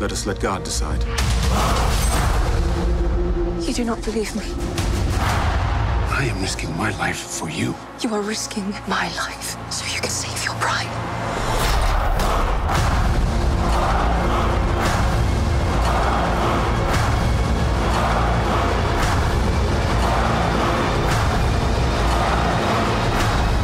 Let 0.00 0.12
us 0.12 0.26
let 0.26 0.40
God 0.40 0.64
decide. 0.64 1.04
You 3.66 3.74
do 3.74 3.84
not 3.84 4.02
believe 4.04 4.34
me. 4.34 4.44
I 6.10 6.24
am 6.30 6.40
risking 6.40 6.76
my 6.76 6.90
life 6.98 7.18
for 7.18 7.48
you. 7.48 7.74
You 8.00 8.14
are 8.14 8.22
risking 8.22 8.70
my 8.88 9.08
life 9.16 9.56
so 9.72 9.84
you 9.94 10.00
can 10.00 10.10
save 10.10 10.37
bride. 10.58 10.92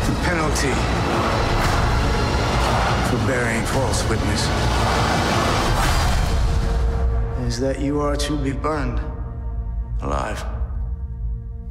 The 0.07 0.15
penalty 0.25 0.75
for 3.11 3.27
bearing 3.27 3.65
false 3.67 4.09
witness 4.09 4.49
is 7.47 7.61
that 7.61 7.81
you 7.81 8.01
are 8.01 8.17
to 8.17 8.37
be 8.37 8.53
burned 8.53 9.01
alive. 10.03 10.45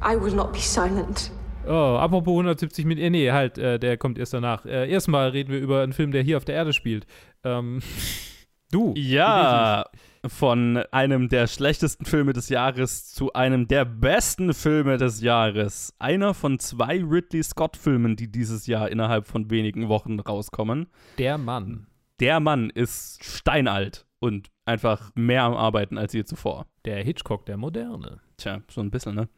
I 0.00 0.16
will 0.16 0.34
not 0.34 0.52
be 0.52 0.60
silent. 0.60 1.30
Oh, 1.66 1.96
apropos 1.98 2.32
170 2.32 2.84
mit. 2.84 2.98
Äh, 2.98 3.10
nee, 3.10 3.30
halt, 3.30 3.56
äh, 3.56 3.78
der 3.78 3.96
kommt 3.96 4.18
erst 4.18 4.34
danach. 4.34 4.66
Äh, 4.66 4.90
erstmal 4.90 5.30
reden 5.30 5.50
wir 5.50 5.60
über 5.60 5.82
einen 5.82 5.92
Film, 5.92 6.12
der 6.12 6.22
hier 6.22 6.36
auf 6.36 6.44
der 6.44 6.54
Erde 6.54 6.72
spielt. 6.72 7.06
Ähm, 7.42 7.80
du. 8.70 8.92
Ja, 8.96 9.86
von 10.26 10.78
einem 10.90 11.28
der 11.28 11.46
schlechtesten 11.46 12.04
Filme 12.04 12.32
des 12.32 12.48
Jahres 12.48 13.12
zu 13.12 13.32
einem 13.32 13.66
der 13.68 13.84
besten 13.84 14.52
Filme 14.52 14.98
des 14.98 15.22
Jahres. 15.22 15.94
Einer 15.98 16.34
von 16.34 16.58
zwei 16.58 17.02
Ridley 17.02 17.42
Scott-Filmen, 17.42 18.16
die 18.16 18.30
dieses 18.30 18.66
Jahr 18.66 18.90
innerhalb 18.90 19.26
von 19.26 19.50
wenigen 19.50 19.88
Wochen 19.88 20.20
rauskommen. 20.20 20.86
Der 21.18 21.38
Mann. 21.38 21.86
Der 22.20 22.40
Mann 22.40 22.70
ist 22.70 23.24
steinalt 23.24 24.06
und 24.18 24.50
einfach 24.64 25.10
mehr 25.14 25.44
am 25.44 25.54
Arbeiten 25.54 25.98
als 25.98 26.12
je 26.12 26.24
zuvor. 26.24 26.66
Der 26.84 27.02
Hitchcock 27.02 27.46
der 27.46 27.56
Moderne. 27.56 28.20
Tja, 28.36 28.60
so 28.68 28.80
ein 28.80 28.90
bisschen, 28.90 29.14
ne? 29.14 29.28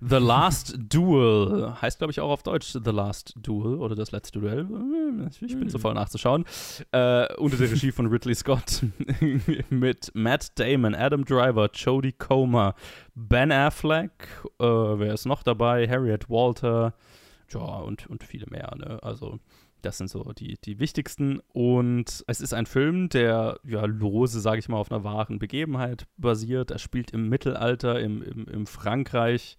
The 0.00 0.16
Last 0.16 0.76
Duel 0.78 1.74
heißt, 1.80 1.98
glaube 1.98 2.10
ich, 2.10 2.20
auch 2.20 2.30
auf 2.30 2.42
Deutsch 2.42 2.72
The 2.72 2.90
Last 2.90 3.34
Duel 3.36 3.78
oder 3.78 3.94
das 3.94 4.12
letzte 4.12 4.40
Duell. 4.40 4.66
Ich 5.40 5.58
bin 5.58 5.70
zu 5.70 5.78
voll 5.78 5.94
nachzuschauen. 5.94 6.44
Äh, 6.92 7.34
unter 7.36 7.56
der 7.56 7.70
Regie 7.70 7.92
von 7.92 8.06
Ridley 8.06 8.34
Scott 8.34 8.84
mit 9.70 10.10
Matt 10.14 10.58
Damon, 10.58 10.94
Adam 10.94 11.24
Driver, 11.24 11.70
Jodie 11.72 12.12
Comer, 12.12 12.74
Ben 13.14 13.52
Affleck, 13.52 14.28
äh, 14.58 14.64
wer 14.64 15.14
ist 15.14 15.24
noch 15.24 15.42
dabei? 15.42 15.88
Harriet 15.88 16.28
Walter, 16.28 16.94
ja, 17.50 17.60
und, 17.60 18.06
und 18.08 18.22
viele 18.22 18.46
mehr, 18.50 18.74
ne? 18.76 18.98
Also 19.02 19.38
das 19.82 19.98
sind 19.98 20.08
so 20.08 20.32
die, 20.32 20.56
die 20.64 20.78
wichtigsten. 20.78 21.40
Und 21.52 22.24
es 22.26 22.40
ist 22.40 22.54
ein 22.54 22.66
Film, 22.66 23.08
der 23.08 23.58
ja 23.64 23.84
lose, 23.84 24.40
sage 24.40 24.58
ich 24.58 24.68
mal, 24.68 24.78
auf 24.78 24.90
einer 24.90 25.04
wahren 25.04 25.38
Begebenheit 25.38 26.06
basiert. 26.16 26.70
Er 26.70 26.78
spielt 26.78 27.10
im 27.10 27.28
Mittelalter, 27.28 28.00
im, 28.00 28.22
im, 28.22 28.46
im 28.46 28.66
Frankreich, 28.66 29.56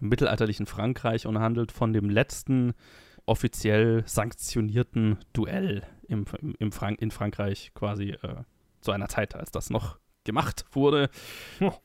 im 0.00 0.08
mittelalterlichen 0.08 0.66
Frankreich 0.66 1.26
und 1.26 1.38
handelt 1.38 1.72
von 1.72 1.92
dem 1.92 2.10
letzten 2.10 2.74
offiziell 3.26 4.02
sanktionierten 4.06 5.18
Duell 5.32 5.82
im, 6.08 6.24
im 6.58 6.72
Frank 6.72 7.00
in 7.00 7.10
Frankreich 7.10 7.72
quasi 7.74 8.10
äh, 8.10 8.42
zu 8.80 8.90
einer 8.90 9.08
Zeit, 9.08 9.34
als 9.34 9.50
das 9.50 9.70
noch 9.70 9.98
gemacht 10.24 10.64
wurde. 10.72 11.08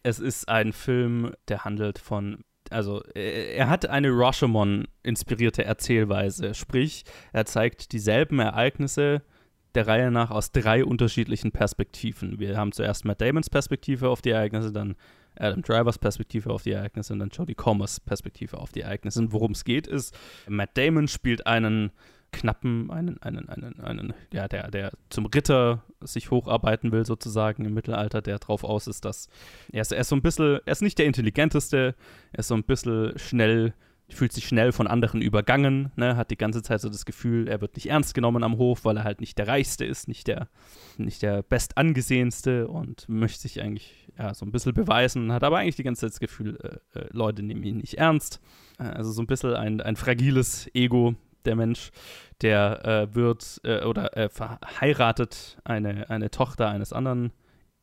Es 0.04 0.20
ist 0.20 0.50
ein 0.50 0.74
Film, 0.74 1.32
der 1.48 1.64
handelt 1.64 2.00
von 2.00 2.44
also 2.72 3.04
er 3.14 3.70
hat 3.70 3.88
eine 3.88 4.10
Rashomon-inspirierte 4.10 5.64
Erzählweise, 5.64 6.54
sprich, 6.54 7.04
er 7.34 7.46
zeigt 7.46 7.92
dieselben 7.92 8.40
Ereignisse 8.40 9.22
der 9.76 9.88
Reihe 9.88 10.12
nach 10.12 10.32
aus 10.32 10.52
drei 10.52 10.84
unterschiedlichen 10.84 11.52
Perspektiven. 11.52 12.40
Wir 12.40 12.58
haben 12.58 12.72
zuerst 12.72 13.06
Matt 13.06 13.22
Damons 13.22 13.50
Perspektive 13.50 14.10
auf 14.10 14.22
die 14.22 14.32
Ereignisse, 14.32 14.72
dann 14.72 14.96
Adam 15.36 15.62
Drivers 15.62 16.00
Perspektive 16.00 16.50
auf 16.50 16.64
die 16.64 16.72
Ereignisse 16.72 17.14
und 17.14 17.20
dann 17.20 17.30
Jodie 17.30 17.54
Comers 17.54 18.00
Perspektive 18.00 18.58
auf 18.58 18.72
die 18.72 18.82
Ereignisse. 18.82 19.20
Und 19.20 19.34
worum 19.34 19.52
es 19.52 19.64
geht, 19.64 19.86
ist, 19.86 20.18
Matt 20.48 20.76
Damon 20.76 21.08
spielt 21.08 21.46
einen 21.46 21.92
knappen, 22.32 22.92
einen, 22.92 23.22
einen, 23.22 23.50
einen, 23.50 23.80
einen, 23.80 24.14
ja, 24.32 24.48
der, 24.48 24.70
der 24.70 24.92
zum 25.10 25.26
Ritter 25.26 25.84
sich 26.02 26.32
hocharbeiten 26.32 26.92
will, 26.92 27.06
sozusagen 27.06 27.66
im 27.66 27.74
Mittelalter, 27.74 28.22
der 28.22 28.40
drauf 28.40 28.64
aus 28.64 28.88
ist, 28.88 29.06
dass 29.06 29.30
er 29.72 29.82
ist, 29.82 29.92
er 29.92 30.00
ist 30.00 30.10
so 30.10 30.16
ein 30.16 30.22
bisschen, 30.22 30.60
er 30.66 30.72
ist 30.72 30.82
nicht 30.82 30.98
der 30.98 31.06
intelligenteste, 31.06 31.96
er 32.32 32.40
ist 32.40 32.48
so 32.48 32.56
ein 32.56 32.64
bisschen 32.64 33.18
schnell, 33.18 33.74
fühlt 34.10 34.32
sich 34.32 34.48
schnell 34.48 34.72
von 34.72 34.88
anderen 34.88 35.22
übergangen, 35.22 35.92
ne, 35.96 36.16
hat 36.16 36.32
die 36.32 36.38
ganze 36.38 36.62
Zeit 36.62 36.82
so 36.82 36.90
das 36.90 37.06
Gefühl, 37.06 37.48
er 37.48 37.62
wird 37.62 37.76
nicht 37.76 37.90
ernst 37.90 38.14
genommen 38.14 38.44
am 38.44 38.58
Hof, 38.58 38.86
weil 38.86 38.98
er 38.98 39.04
halt 39.04 39.20
nicht 39.20 39.38
der 39.38 39.48
Reichste 39.48 39.86
ist, 39.86 40.08
nicht 40.08 40.28
der, 40.28 40.48
nicht 40.98 41.22
der 41.22 41.44
bestangesehenste 41.44 42.68
und 42.68 43.08
möchte 43.10 43.42
sich 43.42 43.62
eigentlich 43.62 44.08
ja, 44.18 44.34
so 44.34 44.46
ein 44.46 44.52
bisschen 44.52 44.74
beweisen, 44.74 45.32
hat 45.32 45.44
aber 45.44 45.58
eigentlich 45.58 45.76
die 45.76 45.84
ganze 45.84 46.02
Zeit 46.02 46.12
das 46.12 46.20
Gefühl, 46.20 46.58
äh, 46.94 47.00
äh, 47.00 47.08
Leute 47.12 47.44
nehmen 47.44 47.64
ihn 47.64 47.78
nicht 47.78 47.96
ernst. 47.96 48.40
Äh, 48.80 48.84
also 48.84 49.12
so 49.12 49.22
ein 49.22 49.28
bisschen 49.28 49.54
ein, 49.54 49.82
ein 49.82 49.96
fragiles 49.96 50.70
Ego, 50.74 51.16
der 51.48 51.56
Mensch, 51.56 51.92
der 52.42 52.86
äh, 52.86 53.16
wird 53.16 53.60
äh, 53.64 53.84
oder 53.84 54.16
äh, 54.16 54.30
verheiratet 54.30 55.58
eine, 55.64 56.10
eine 56.10 56.30
Tochter 56.30 56.70
eines 56.70 56.94
anderen 56.94 57.32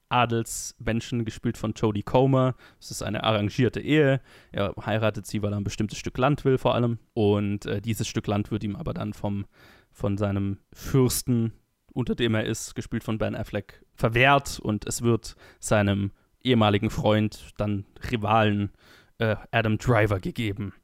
Adelsmenschen, 0.09 1.25
gespielt 1.25 1.59
von 1.59 1.73
Jodie 1.73 2.03
Comer. 2.03 2.55
Es 2.81 2.91
ist 2.91 3.03
eine 3.03 3.25
arrangierte 3.25 3.81
Ehe. 3.81 4.21
Er 4.53 4.75
heiratet 4.85 5.27
sie, 5.27 5.43
weil 5.43 5.53
er 5.53 5.57
ein 5.57 5.65
bestimmtes 5.65 5.99
Stück 5.99 6.17
Land 6.19 6.45
will, 6.45 6.59
vor 6.59 6.75
allem. 6.75 6.99
Und 7.15 7.67
äh, 7.67 7.81
dieses 7.81 8.07
Stück 8.07 8.27
Land 8.27 8.51
wird 8.51 8.63
ihm 8.63 8.77
aber 8.77 8.95
dann 8.95 9.13
vom, 9.13 9.47
von 9.91 10.17
seinem 10.17 10.59
Fürsten, 10.73 11.53
unter 11.93 12.15
dem 12.15 12.35
er 12.35 12.45
ist, 12.45 12.75
gespielt 12.75 13.03
von 13.03 13.19
Ben 13.19 13.35
Affleck, 13.35 13.85
verwehrt 13.95 14.61
und 14.61 14.87
es 14.87 15.03
wird 15.03 15.35
seinem 15.59 16.13
ehemaligen 16.43 16.91
Freund, 16.91 17.53
dann 17.57 17.85
Rivalen, 18.11 18.71
äh, 19.19 19.37
Adam 19.51 19.79
Driver 19.79 20.21
gegeben. 20.21 20.75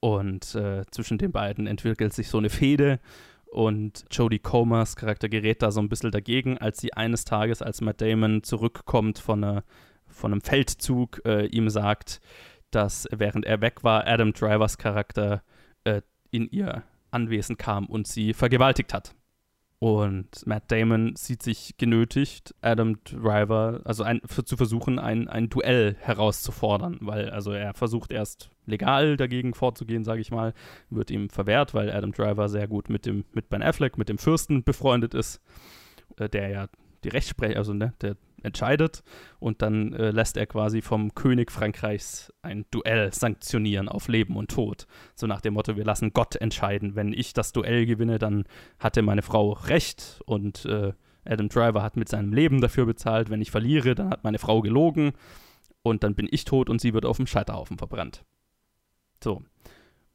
Und 0.00 0.54
äh, 0.54 0.82
zwischen 0.90 1.18
den 1.18 1.32
beiden 1.32 1.66
entwickelt 1.66 2.12
sich 2.12 2.28
so 2.28 2.38
eine 2.38 2.50
Fehde. 2.50 3.00
Und 3.46 4.06
Jodie 4.10 4.38
Comers 4.38 4.96
Charakter 4.96 5.28
gerät 5.28 5.62
da 5.62 5.70
so 5.70 5.80
ein 5.80 5.88
bisschen 5.88 6.10
dagegen, 6.10 6.58
als 6.58 6.80
sie 6.80 6.94
eines 6.94 7.24
Tages, 7.24 7.60
als 7.60 7.80
Matt 7.80 8.00
Damon 8.00 8.42
zurückkommt 8.42 9.18
von, 9.18 9.44
einer, 9.44 9.64
von 10.06 10.32
einem 10.32 10.40
Feldzug, 10.40 11.20
äh, 11.26 11.46
ihm 11.46 11.68
sagt, 11.68 12.20
dass 12.70 13.06
während 13.10 13.44
er 13.44 13.60
weg 13.60 13.84
war, 13.84 14.06
Adam 14.06 14.32
Drivers 14.32 14.78
Charakter 14.78 15.42
äh, 15.84 16.00
in 16.30 16.48
ihr 16.50 16.82
Anwesen 17.10 17.58
kam 17.58 17.86
und 17.86 18.06
sie 18.06 18.32
vergewaltigt 18.32 18.94
hat. 18.94 19.14
Und 19.82 20.46
Matt 20.46 20.70
Damon 20.70 21.16
sieht 21.16 21.42
sich 21.42 21.76
genötigt, 21.76 22.54
Adam 22.60 23.02
Driver, 23.02 23.80
also 23.82 24.04
ein, 24.04 24.20
für, 24.24 24.44
zu 24.44 24.56
versuchen, 24.56 25.00
ein, 25.00 25.26
ein 25.26 25.48
Duell 25.48 25.96
herauszufordern, 25.98 26.98
weil 27.00 27.30
also 27.30 27.50
er 27.50 27.74
versucht 27.74 28.12
erst 28.12 28.51
legal 28.66 29.16
dagegen 29.16 29.54
vorzugehen, 29.54 30.04
sage 30.04 30.20
ich 30.20 30.30
mal, 30.30 30.54
wird 30.90 31.10
ihm 31.10 31.28
verwehrt, 31.28 31.74
weil 31.74 31.90
Adam 31.90 32.12
Driver 32.12 32.48
sehr 32.48 32.68
gut 32.68 32.88
mit 32.88 33.06
dem 33.06 33.24
mit 33.32 33.48
Ben 33.48 33.62
Affleck, 33.62 33.98
mit 33.98 34.08
dem 34.08 34.18
Fürsten 34.18 34.64
befreundet 34.64 35.14
ist, 35.14 35.40
äh, 36.18 36.28
der 36.28 36.48
ja 36.48 36.66
die 37.04 37.08
Rechtsprechung, 37.08 37.56
also 37.56 37.74
ne, 37.74 37.94
der 38.00 38.16
entscheidet 38.42 39.02
und 39.38 39.62
dann 39.62 39.92
äh, 39.92 40.10
lässt 40.10 40.36
er 40.36 40.46
quasi 40.46 40.82
vom 40.82 41.14
König 41.14 41.50
Frankreichs 41.50 42.32
ein 42.42 42.64
Duell 42.70 43.12
sanktionieren 43.12 43.88
auf 43.88 44.08
Leben 44.08 44.36
und 44.36 44.50
Tod. 44.50 44.86
So 45.14 45.26
nach 45.26 45.40
dem 45.40 45.54
Motto, 45.54 45.76
wir 45.76 45.84
lassen 45.84 46.12
Gott 46.12 46.36
entscheiden. 46.36 46.94
Wenn 46.94 47.12
ich 47.12 47.32
das 47.34 47.52
Duell 47.52 47.86
gewinne, 47.86 48.18
dann 48.18 48.44
hatte 48.78 49.02
meine 49.02 49.22
Frau 49.22 49.52
recht 49.52 50.20
und 50.26 50.64
äh, 50.64 50.92
Adam 51.24 51.48
Driver 51.48 51.82
hat 51.82 51.96
mit 51.96 52.08
seinem 52.08 52.32
Leben 52.32 52.60
dafür 52.60 52.86
bezahlt. 52.86 53.30
Wenn 53.30 53.40
ich 53.40 53.50
verliere, 53.50 53.94
dann 53.94 54.10
hat 54.10 54.24
meine 54.24 54.38
Frau 54.38 54.60
gelogen 54.60 55.12
und 55.82 56.02
dann 56.02 56.14
bin 56.14 56.28
ich 56.30 56.44
tot 56.44 56.68
und 56.68 56.80
sie 56.80 56.94
wird 56.94 57.04
auf 57.04 57.16
dem 57.16 57.26
Scheiterhaufen 57.26 57.78
verbrannt. 57.78 58.24
So. 59.22 59.42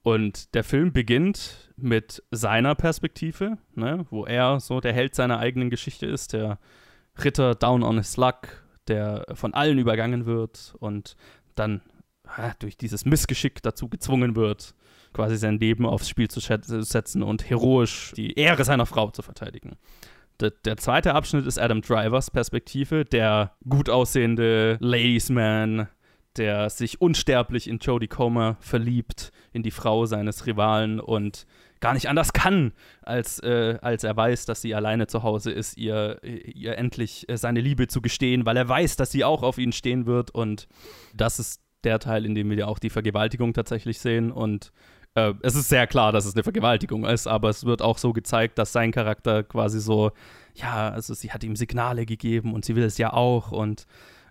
Und 0.03 0.53
der 0.53 0.63
Film 0.63 0.93
beginnt 0.93 1.73
mit 1.75 2.23
seiner 2.31 2.75
Perspektive, 2.75 3.57
ne, 3.75 4.05
wo 4.09 4.25
er 4.25 4.59
so 4.59 4.79
der 4.79 4.93
Held 4.93 5.15
seiner 5.15 5.39
eigenen 5.39 5.69
Geschichte 5.69 6.05
ist, 6.05 6.33
der 6.33 6.59
Ritter 7.23 7.55
down 7.55 7.83
on 7.83 7.97
his 7.97 8.15
luck, 8.15 8.63
der 8.87 9.25
von 9.33 9.53
allen 9.53 9.77
übergangen 9.77 10.25
wird 10.25 10.75
und 10.79 11.17
dann 11.55 11.81
ja, 12.37 12.53
durch 12.59 12.77
dieses 12.77 13.05
Missgeschick 13.05 13.61
dazu 13.61 13.89
gezwungen 13.89 14.35
wird, 14.35 14.75
quasi 15.13 15.37
sein 15.37 15.59
Leben 15.59 15.85
aufs 15.85 16.09
Spiel 16.09 16.29
zu 16.29 16.39
setzen 16.39 17.23
und 17.23 17.49
heroisch 17.49 18.13
die 18.15 18.33
Ehre 18.33 18.63
seiner 18.63 18.85
Frau 18.85 19.09
zu 19.09 19.21
verteidigen. 19.21 19.77
Der, 20.39 20.51
der 20.51 20.77
zweite 20.77 21.15
Abschnitt 21.15 21.47
ist 21.47 21.59
Adam 21.59 21.81
Drivers 21.81 22.29
Perspektive, 22.29 23.05
der 23.05 23.53
gut 23.67 23.89
aussehende 23.89 24.77
Ladiesman, 24.79 25.87
der 26.37 26.69
sich 26.69 27.01
unsterblich 27.01 27.67
in 27.67 27.79
Jodie 27.79 28.07
Comer 28.07 28.57
verliebt, 28.59 29.31
in 29.53 29.63
die 29.63 29.71
Frau 29.71 30.05
seines 30.05 30.45
Rivalen 30.45 30.99
und 30.99 31.45
gar 31.79 31.93
nicht 31.93 32.09
anders 32.09 32.33
kann, 32.33 32.73
als, 33.01 33.39
äh, 33.39 33.77
als 33.81 34.03
er 34.03 34.15
weiß, 34.15 34.45
dass 34.45 34.61
sie 34.61 34.73
alleine 34.73 35.07
zu 35.07 35.23
Hause 35.23 35.51
ist, 35.51 35.77
ihr, 35.77 36.19
ihr 36.23 36.77
endlich 36.77 37.29
äh, 37.29 37.37
seine 37.37 37.61
Liebe 37.61 37.87
zu 37.87 38.01
gestehen, 38.01 38.45
weil 38.45 38.57
er 38.57 38.67
weiß, 38.67 38.95
dass 38.95 39.11
sie 39.11 39.23
auch 39.23 39.43
auf 39.43 39.57
ihn 39.57 39.71
stehen 39.71 40.05
wird. 40.05 40.31
Und 40.31 40.67
das 41.13 41.39
ist 41.39 41.61
der 41.83 41.99
Teil, 41.99 42.25
in 42.25 42.35
dem 42.35 42.49
wir 42.49 42.67
auch 42.67 42.79
die 42.79 42.89
Vergewaltigung 42.89 43.53
tatsächlich 43.53 43.99
sehen. 43.99 44.31
Und 44.31 44.71
äh, 45.15 45.33
es 45.41 45.55
ist 45.55 45.69
sehr 45.69 45.87
klar, 45.87 46.11
dass 46.11 46.25
es 46.25 46.35
eine 46.35 46.43
Vergewaltigung 46.43 47.05
ist, 47.05 47.27
aber 47.27 47.49
es 47.49 47.65
wird 47.65 47.81
auch 47.81 47.97
so 47.97 48.13
gezeigt, 48.13 48.57
dass 48.57 48.71
sein 48.71 48.91
Charakter 48.91 49.43
quasi 49.43 49.79
so, 49.79 50.11
ja, 50.55 50.89
also 50.89 51.13
sie 51.13 51.31
hat 51.31 51.43
ihm 51.43 51.55
Signale 51.55 52.05
gegeben 52.05 52.53
und 52.53 52.65
sie 52.65 52.75
will 52.75 52.83
es 52.83 52.97
ja 52.97 53.13
auch 53.13 53.51
und 53.51 53.85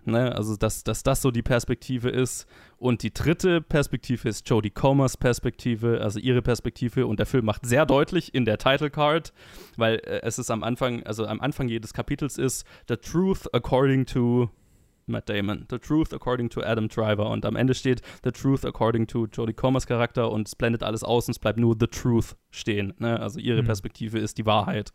Ne? 0.07 0.33
Also, 0.35 0.55
dass, 0.55 0.83
dass 0.83 1.03
das 1.03 1.21
so 1.21 1.31
die 1.31 1.43
Perspektive 1.43 2.09
ist. 2.09 2.47
Und 2.77 3.03
die 3.03 3.13
dritte 3.13 3.61
Perspektive 3.61 4.29
ist 4.29 4.49
Jodie 4.49 4.69
Comers 4.69 5.17
Perspektive, 5.17 5.99
also 6.01 6.19
ihre 6.19 6.41
Perspektive. 6.41 7.05
Und 7.05 7.19
der 7.19 7.25
Film 7.25 7.45
macht 7.45 7.65
sehr 7.65 7.85
deutlich 7.85 8.33
in 8.33 8.45
der 8.45 8.57
Title 8.57 8.89
Card, 8.89 9.33
weil 9.75 9.95
äh, 9.97 10.21
es 10.23 10.39
ist 10.39 10.49
am 10.49 10.63
Anfang, 10.63 11.03
also 11.03 11.25
am 11.25 11.41
Anfang 11.41 11.67
jedes 11.67 11.93
Kapitels 11.93 12.37
ist 12.37 12.65
The 12.87 12.95
Truth 12.95 13.53
According 13.53 14.05
to 14.07 14.49
Matt 15.07 15.29
Damon. 15.29 15.65
The 15.69 15.79
Truth 15.79 16.13
According 16.13 16.49
to 16.49 16.61
Adam 16.61 16.87
Driver. 16.89 17.29
Und 17.29 17.45
am 17.45 17.55
Ende 17.55 17.73
steht 17.73 18.01
The 18.23 18.31
Truth 18.31 18.65
According 18.65 19.07
to 19.07 19.25
Jodie 19.27 19.53
Comers 19.53 19.87
Charakter 19.87 20.31
und 20.31 20.47
es 20.47 20.55
blendet 20.55 20.83
alles 20.83 21.03
aus 21.03 21.27
und 21.27 21.31
es 21.31 21.39
bleibt 21.39 21.59
nur 21.59 21.75
The 21.79 21.87
Truth 21.87 22.35
stehen. 22.51 22.93
Ne? 22.99 23.19
Also 23.19 23.39
ihre 23.39 23.61
Mhm. 23.61 23.67
Perspektive 23.67 24.19
ist 24.19 24.37
die 24.37 24.45
Wahrheit. 24.45 24.91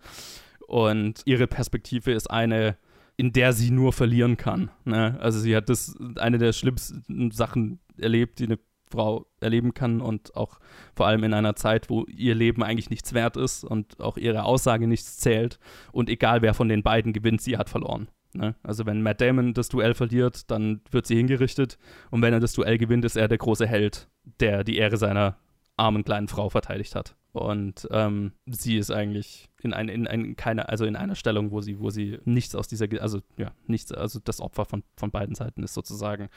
Und 0.67 1.23
ihre 1.25 1.47
Perspektive 1.47 2.13
ist 2.13 2.31
eine, 2.31 2.77
in 3.23 3.33
der 3.33 3.53
sie 3.53 3.71
nur 3.71 3.93
verlieren 3.93 4.37
kann. 4.37 4.73
Ne? 4.85 5.17
Also 5.21 5.39
sie 5.39 5.55
hat 5.55 5.69
das 5.69 5.97
eine 6.17 6.39
der 6.39 6.53
schlimmsten 6.53 7.31
Sachen 7.31 7.79
erlebt, 7.97 8.41
die 8.41 8.47
eine 8.47 8.59
Frau 8.91 9.27
erleben 9.41 9.75
kann 9.75 10.01
und 10.01 10.35
auch 10.35 10.59
vor 10.97 11.07
allem 11.07 11.23
in 11.23 11.33
einer 11.33 11.55
Zeit, 11.55 11.89
wo 11.89 12.05
ihr 12.07 12.35
Leben 12.35 12.65
eigentlich 12.65 12.91
nichts 12.91 13.15
wert 13.15 13.37
ist 13.37 13.63
und 13.63 14.01
auch 14.01 14.17
ihre 14.17 14.43
Aussage 14.43 14.89
nichts 14.89 15.19
zählt. 15.19 15.61
Und 15.93 16.11
egal 16.11 16.43
wer 16.43 16.53
von 16.53 16.69
den 16.69 16.83
beiden 16.83 17.13
gewinnt, 17.13 17.41
sie 17.41 17.57
hat 17.57 17.71
verloren. 17.71 18.09
Ne? 18.35 18.57
Also 18.65 18.87
wenn 18.87 19.03
Matt 19.03 19.21
Damon 19.21 19.55
das 19.55 19.69
Duell 19.69 19.95
verliert, 19.95 20.51
dann 20.51 20.81
wird 20.91 21.07
sie 21.07 21.15
hingerichtet. 21.15 21.79
Und 22.11 22.23
wenn 22.23 22.33
er 22.35 22.41
das 22.41 22.55
Duell 22.55 22.77
gewinnt, 22.77 23.05
ist 23.05 23.17
er 23.17 23.29
der 23.29 23.39
große 23.39 23.69
Held, 23.69 24.09
der 24.41 24.65
die 24.65 24.79
Ehre 24.79 24.97
seiner 24.97 25.37
armen 25.83 26.05
kleinen 26.05 26.29
Frau 26.29 26.49
verteidigt 26.49 26.95
hat. 26.95 27.17
Und 27.33 27.89
ähm, 27.91 28.33
sie 28.47 28.77
ist 28.77 28.91
eigentlich 28.91 29.49
in, 29.63 29.73
ein, 29.73 29.89
in, 29.89 30.07
ein, 30.07 30.37
keine, 30.37 30.69
also 30.69 30.85
in 30.85 30.97
einer 30.97 31.15
Stellung, 31.15 31.51
wo 31.51 31.61
sie, 31.61 31.81
wo 31.81 31.91
sie 31.91 32.19
nichts 32.25 32.55
aus 32.55 32.69
dieser, 32.69 32.87
also 33.01 33.21
ja, 33.37 33.53
nichts, 33.67 33.91
also 33.91 34.21
das 34.23 34.41
Opfer 34.41 34.67
von, 34.67 34.85
von 34.97 35.11
beiden 35.11 35.35
Seiten 35.35 35.63
ist 35.63 35.75
sozusagen 35.75 36.29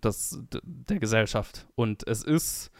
das, 0.00 0.40
der 0.62 1.00
Gesellschaft. 1.00 1.66
Und 1.74 2.06
es 2.06 2.22
ist 2.22 2.70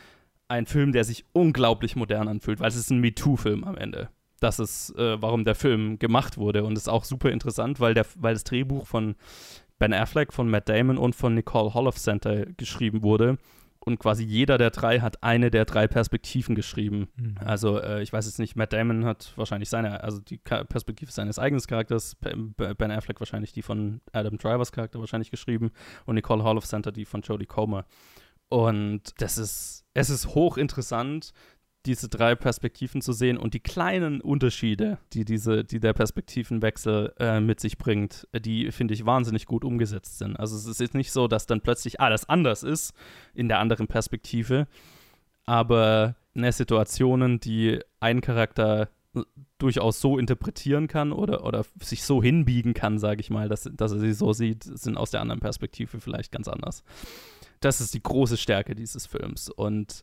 ein 0.46 0.66
Film, 0.66 0.92
der 0.92 1.04
sich 1.04 1.24
unglaublich 1.32 1.96
modern 1.96 2.28
anfühlt, 2.28 2.60
weil 2.60 2.68
es 2.68 2.76
ist 2.76 2.90
ein 2.90 3.00
MeToo-Film 3.00 3.64
am 3.64 3.76
Ende. 3.76 4.08
Das 4.38 4.58
ist, 4.58 4.96
äh, 4.96 5.20
warum 5.20 5.44
der 5.44 5.54
Film 5.54 5.98
gemacht 5.98 6.36
wurde. 6.38 6.64
Und 6.64 6.74
es 6.74 6.84
ist 6.84 6.88
auch 6.88 7.04
super 7.04 7.30
interessant, 7.30 7.80
weil, 7.80 7.94
der, 7.94 8.06
weil 8.16 8.34
das 8.34 8.44
Drehbuch 8.44 8.86
von 8.86 9.16
Ben 9.78 9.92
Affleck, 9.92 10.32
von 10.32 10.48
Matt 10.48 10.68
Damon 10.68 10.96
und 10.96 11.16
von 11.16 11.34
Nicole 11.34 11.92
Center 11.94 12.46
geschrieben 12.56 13.02
wurde. 13.02 13.38
Und 13.84 13.98
quasi 13.98 14.22
jeder 14.22 14.58
der 14.58 14.70
drei 14.70 15.00
hat 15.00 15.24
eine 15.24 15.50
der 15.50 15.64
drei 15.64 15.88
Perspektiven 15.88 16.54
geschrieben. 16.54 17.08
Mhm. 17.16 17.34
Also, 17.44 17.80
äh, 17.80 18.00
ich 18.00 18.12
weiß 18.12 18.26
jetzt 18.26 18.38
nicht, 18.38 18.54
Matt 18.54 18.72
Damon 18.72 19.04
hat 19.04 19.32
wahrscheinlich 19.34 19.68
seine, 19.68 20.04
also 20.04 20.20
die 20.20 20.38
Perspektive 20.38 21.10
seines 21.10 21.40
eigenen 21.40 21.60
Charakters, 21.62 22.14
Ben 22.14 22.90
Affleck 22.92 23.18
wahrscheinlich 23.18 23.52
die 23.52 23.62
von 23.62 24.00
Adam 24.12 24.38
Drivers 24.38 24.70
Charakter 24.70 25.00
wahrscheinlich 25.00 25.32
geschrieben 25.32 25.72
und 26.06 26.14
Nicole 26.14 26.60
Center 26.60 26.92
die 26.92 27.04
von 27.04 27.22
Jodie 27.22 27.46
Comer. 27.46 27.84
Und 28.48 29.20
das 29.20 29.38
ist, 29.38 29.84
es 29.94 30.10
ist 30.10 30.28
hochinteressant, 30.28 31.32
diese 31.86 32.08
drei 32.08 32.34
Perspektiven 32.34 33.02
zu 33.02 33.12
sehen 33.12 33.36
und 33.36 33.54
die 33.54 33.60
kleinen 33.60 34.20
Unterschiede, 34.20 34.98
die 35.12 35.24
diese, 35.24 35.64
die 35.64 35.80
der 35.80 35.92
Perspektivenwechsel 35.92 37.12
äh, 37.18 37.40
mit 37.40 37.60
sich 37.60 37.76
bringt, 37.76 38.28
äh, 38.32 38.40
die 38.40 38.70
finde 38.70 38.94
ich 38.94 39.04
wahnsinnig 39.04 39.46
gut 39.46 39.64
umgesetzt 39.64 40.18
sind. 40.18 40.36
Also 40.38 40.56
es 40.56 40.66
ist 40.66 40.80
jetzt 40.80 40.94
nicht 40.94 41.10
so, 41.10 41.26
dass 41.26 41.46
dann 41.46 41.60
plötzlich 41.60 42.00
alles 42.00 42.28
anders 42.28 42.62
ist 42.62 42.94
in 43.34 43.48
der 43.48 43.58
anderen 43.58 43.88
Perspektive, 43.88 44.68
aber 45.44 46.14
ne, 46.34 46.52
Situationen, 46.52 47.40
die 47.40 47.80
ein 47.98 48.20
Charakter 48.20 48.88
äh, 49.14 49.22
durchaus 49.58 50.00
so 50.00 50.18
interpretieren 50.18 50.86
kann 50.86 51.12
oder, 51.12 51.44
oder 51.44 51.64
sich 51.80 52.04
so 52.04 52.22
hinbiegen 52.22 52.74
kann, 52.74 52.98
sage 52.98 53.20
ich 53.20 53.30
mal, 53.30 53.48
dass, 53.48 53.68
dass 53.72 53.92
er 53.92 53.98
sie 53.98 54.12
so 54.12 54.32
sieht, 54.32 54.62
sind 54.62 54.96
aus 54.96 55.10
der 55.10 55.20
anderen 55.20 55.40
Perspektive 55.40 56.00
vielleicht 56.00 56.30
ganz 56.30 56.46
anders. 56.46 56.84
Das 57.60 57.80
ist 57.80 57.94
die 57.94 58.02
große 58.02 58.36
Stärke 58.36 58.74
dieses 58.74 59.06
Films 59.06 59.48
und 59.48 60.02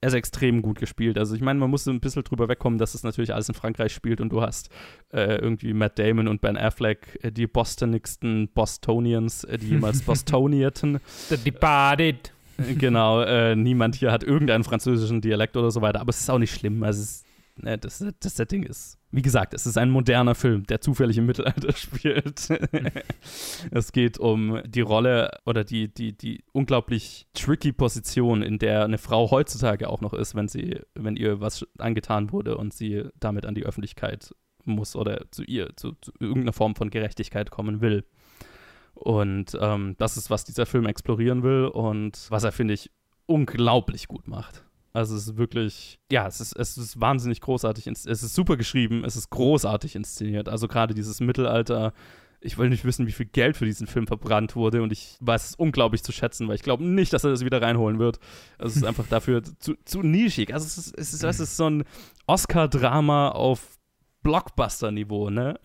er 0.00 0.08
ist 0.08 0.14
extrem 0.14 0.62
gut 0.62 0.78
gespielt. 0.78 1.18
Also 1.18 1.34
ich 1.34 1.40
meine, 1.40 1.58
man 1.58 1.70
muss 1.70 1.86
ein 1.86 2.00
bisschen 2.00 2.22
drüber 2.22 2.48
wegkommen, 2.48 2.78
dass 2.78 2.94
es 2.94 3.02
natürlich 3.02 3.34
alles 3.34 3.48
in 3.48 3.54
Frankreich 3.54 3.92
spielt 3.92 4.20
und 4.20 4.30
du 4.30 4.40
hast 4.40 4.70
äh, 5.12 5.36
irgendwie 5.36 5.72
Matt 5.72 5.98
Damon 5.98 6.28
und 6.28 6.40
Ben 6.40 6.56
Affleck, 6.56 7.18
äh, 7.22 7.32
die 7.32 7.46
bostonigsten 7.46 8.48
Bostonians, 8.54 9.44
äh, 9.44 9.58
die 9.58 9.70
jemals 9.70 10.02
bostonierten. 10.04 11.00
The 11.28 11.36
Departed. 11.36 12.32
Genau, 12.78 13.22
äh, 13.22 13.54
niemand 13.54 13.94
hier 13.94 14.10
hat 14.10 14.24
irgendeinen 14.24 14.64
französischen 14.64 15.20
Dialekt 15.20 15.56
oder 15.56 15.70
so 15.70 15.80
weiter, 15.80 16.00
aber 16.00 16.10
es 16.10 16.20
ist 16.20 16.30
auch 16.30 16.38
nicht 16.38 16.54
schlimm. 16.54 16.82
Also 16.82 17.02
es 17.02 17.10
ist, 17.10 17.26
ne, 17.58 17.78
das, 17.78 18.04
das 18.20 18.36
Setting 18.36 18.62
ist, 18.62 18.98
wie 19.10 19.22
gesagt, 19.22 19.54
es 19.54 19.66
ist 19.66 19.78
ein 19.78 19.90
moderner 19.90 20.34
Film, 20.34 20.64
der 20.66 20.80
zufällig 20.80 21.16
im 21.16 21.26
Mittelalter 21.26 21.72
spielt. 21.76 22.48
es 23.70 23.92
geht 23.92 24.18
um 24.18 24.60
die 24.66 24.80
Rolle 24.80 25.30
oder 25.46 25.64
die, 25.64 25.92
die, 25.92 26.16
die 26.16 26.44
unglaublich 26.52 27.26
tricky 27.34 27.72
Position, 27.72 28.42
in 28.42 28.58
der 28.58 28.84
eine 28.84 28.98
Frau 28.98 29.30
heutzutage 29.30 29.88
auch 29.88 30.00
noch 30.00 30.12
ist, 30.12 30.34
wenn 30.34 30.48
sie, 30.48 30.80
wenn 30.94 31.16
ihr 31.16 31.40
was 31.40 31.66
angetan 31.78 32.32
wurde 32.32 32.56
und 32.56 32.74
sie 32.74 33.04
damit 33.18 33.46
an 33.46 33.54
die 33.54 33.64
Öffentlichkeit 33.64 34.34
muss 34.64 34.94
oder 34.94 35.30
zu 35.30 35.42
ihr, 35.42 35.74
zu, 35.76 35.92
zu 36.00 36.12
irgendeiner 36.20 36.52
Form 36.52 36.74
von 36.74 36.90
Gerechtigkeit 36.90 37.50
kommen 37.50 37.80
will. 37.80 38.04
Und 38.94 39.56
ähm, 39.60 39.94
das 39.98 40.16
ist, 40.16 40.28
was 40.28 40.44
dieser 40.44 40.66
Film 40.66 40.86
explorieren 40.86 41.42
will 41.42 41.66
und 41.66 42.26
was 42.30 42.44
er, 42.44 42.52
finde 42.52 42.74
ich, 42.74 42.90
unglaublich 43.26 44.08
gut 44.08 44.26
macht. 44.28 44.64
Also 44.92 45.16
es 45.16 45.28
ist 45.28 45.36
wirklich, 45.36 45.98
ja, 46.10 46.26
es 46.26 46.40
ist, 46.40 46.56
es 46.56 46.78
ist 46.78 47.00
wahnsinnig 47.00 47.40
großartig, 47.40 47.86
es 47.86 48.04
ist 48.06 48.34
super 48.34 48.56
geschrieben, 48.56 49.04
es 49.04 49.16
ist 49.16 49.30
großartig 49.30 49.94
inszeniert. 49.94 50.48
Also 50.48 50.66
gerade 50.66 50.94
dieses 50.94 51.20
Mittelalter, 51.20 51.92
ich 52.40 52.56
will 52.56 52.68
nicht 52.68 52.84
wissen, 52.84 53.06
wie 53.06 53.12
viel 53.12 53.26
Geld 53.26 53.56
für 53.56 53.64
diesen 53.64 53.86
Film 53.86 54.06
verbrannt 54.06 54.54
wurde 54.56 54.82
und 54.82 54.92
ich 54.92 55.16
weiß 55.20 55.50
es 55.50 55.54
unglaublich 55.56 56.02
zu 56.02 56.12
schätzen, 56.12 56.48
weil 56.48 56.54
ich 56.54 56.62
glaube 56.62 56.84
nicht, 56.84 57.12
dass 57.12 57.24
er 57.24 57.30
das 57.30 57.44
wieder 57.44 57.60
reinholen 57.60 57.98
wird. 57.98 58.18
Also 58.58 58.70
es 58.70 58.76
ist 58.76 58.84
einfach 58.84 59.06
dafür 59.10 59.42
zu, 59.42 59.74
zu 59.84 60.02
nischig. 60.02 60.54
Also 60.54 60.66
es 60.66 60.78
ist, 60.78 60.98
es 60.98 61.12
ist, 61.12 61.24
es 61.24 61.40
ist 61.40 61.56
so 61.56 61.68
ein 61.68 61.84
Oscar-Drama 62.26 63.30
auf 63.30 63.77
Blockbuster-Niveau, 64.22 65.30
ne? 65.30 65.58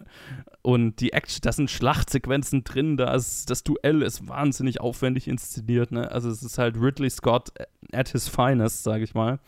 Und 0.62 1.00
die 1.00 1.14
Action, 1.14 1.42
da 1.42 1.52
sind 1.52 1.70
Schlachtsequenzen 1.70 2.64
drin, 2.64 2.98
da 2.98 3.14
ist, 3.14 3.50
das 3.50 3.64
Duell 3.64 4.02
ist 4.02 4.28
wahnsinnig 4.28 4.80
aufwendig 4.80 5.28
inszeniert, 5.28 5.92
ne? 5.92 6.12
Also 6.12 6.30
es 6.30 6.44
ist 6.44 6.58
halt 6.58 6.78
Ridley 6.78 7.10
Scott 7.10 7.52
at 7.92 8.10
his 8.10 8.28
finest, 8.28 8.84
sage 8.84 9.04
ich 9.04 9.14
mal. 9.14 9.40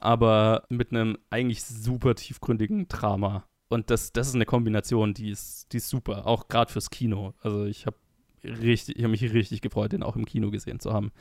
Aber 0.00 0.64
mit 0.68 0.90
einem 0.90 1.18
eigentlich 1.30 1.62
super 1.62 2.14
tiefgründigen 2.14 2.88
Drama. 2.88 3.44
Und 3.68 3.90
das, 3.90 4.12
das 4.12 4.28
ist 4.28 4.34
eine 4.34 4.44
Kombination, 4.44 5.14
die 5.14 5.30
ist, 5.30 5.72
die 5.72 5.78
ist 5.78 5.88
super, 5.88 6.26
auch 6.26 6.48
gerade 6.48 6.70
fürs 6.70 6.90
Kino. 6.90 7.34
Also 7.40 7.64
ich 7.64 7.86
habe 7.86 7.96
richtig, 8.44 8.96
ich 8.96 9.02
habe 9.02 9.12
mich 9.12 9.22
richtig 9.22 9.60
gefreut, 9.60 9.92
den 9.92 10.02
auch 10.02 10.16
im 10.16 10.26
Kino 10.26 10.50
gesehen 10.50 10.80
zu 10.80 10.92
haben. 10.92 11.12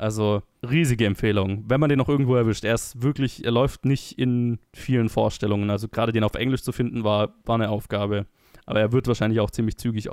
Also 0.00 0.42
riesige 0.62 1.04
Empfehlung. 1.04 1.64
Wenn 1.68 1.78
man 1.78 1.90
den 1.90 1.98
noch 1.98 2.08
irgendwo 2.08 2.34
erwischt, 2.34 2.64
er 2.64 2.74
ist 2.74 3.02
wirklich, 3.02 3.44
er 3.44 3.50
läuft 3.50 3.84
nicht 3.84 4.18
in 4.18 4.58
vielen 4.72 5.10
Vorstellungen. 5.10 5.68
Also 5.68 5.88
gerade 5.88 6.12
den 6.12 6.24
auf 6.24 6.34
Englisch 6.34 6.62
zu 6.62 6.72
finden, 6.72 7.04
war, 7.04 7.34
war 7.44 7.56
eine 7.56 7.68
Aufgabe. 7.68 8.26
Aber 8.64 8.80
er 8.80 8.92
wird 8.92 9.08
wahrscheinlich 9.08 9.40
auch 9.40 9.50
ziemlich 9.50 9.76
zügig 9.76 10.08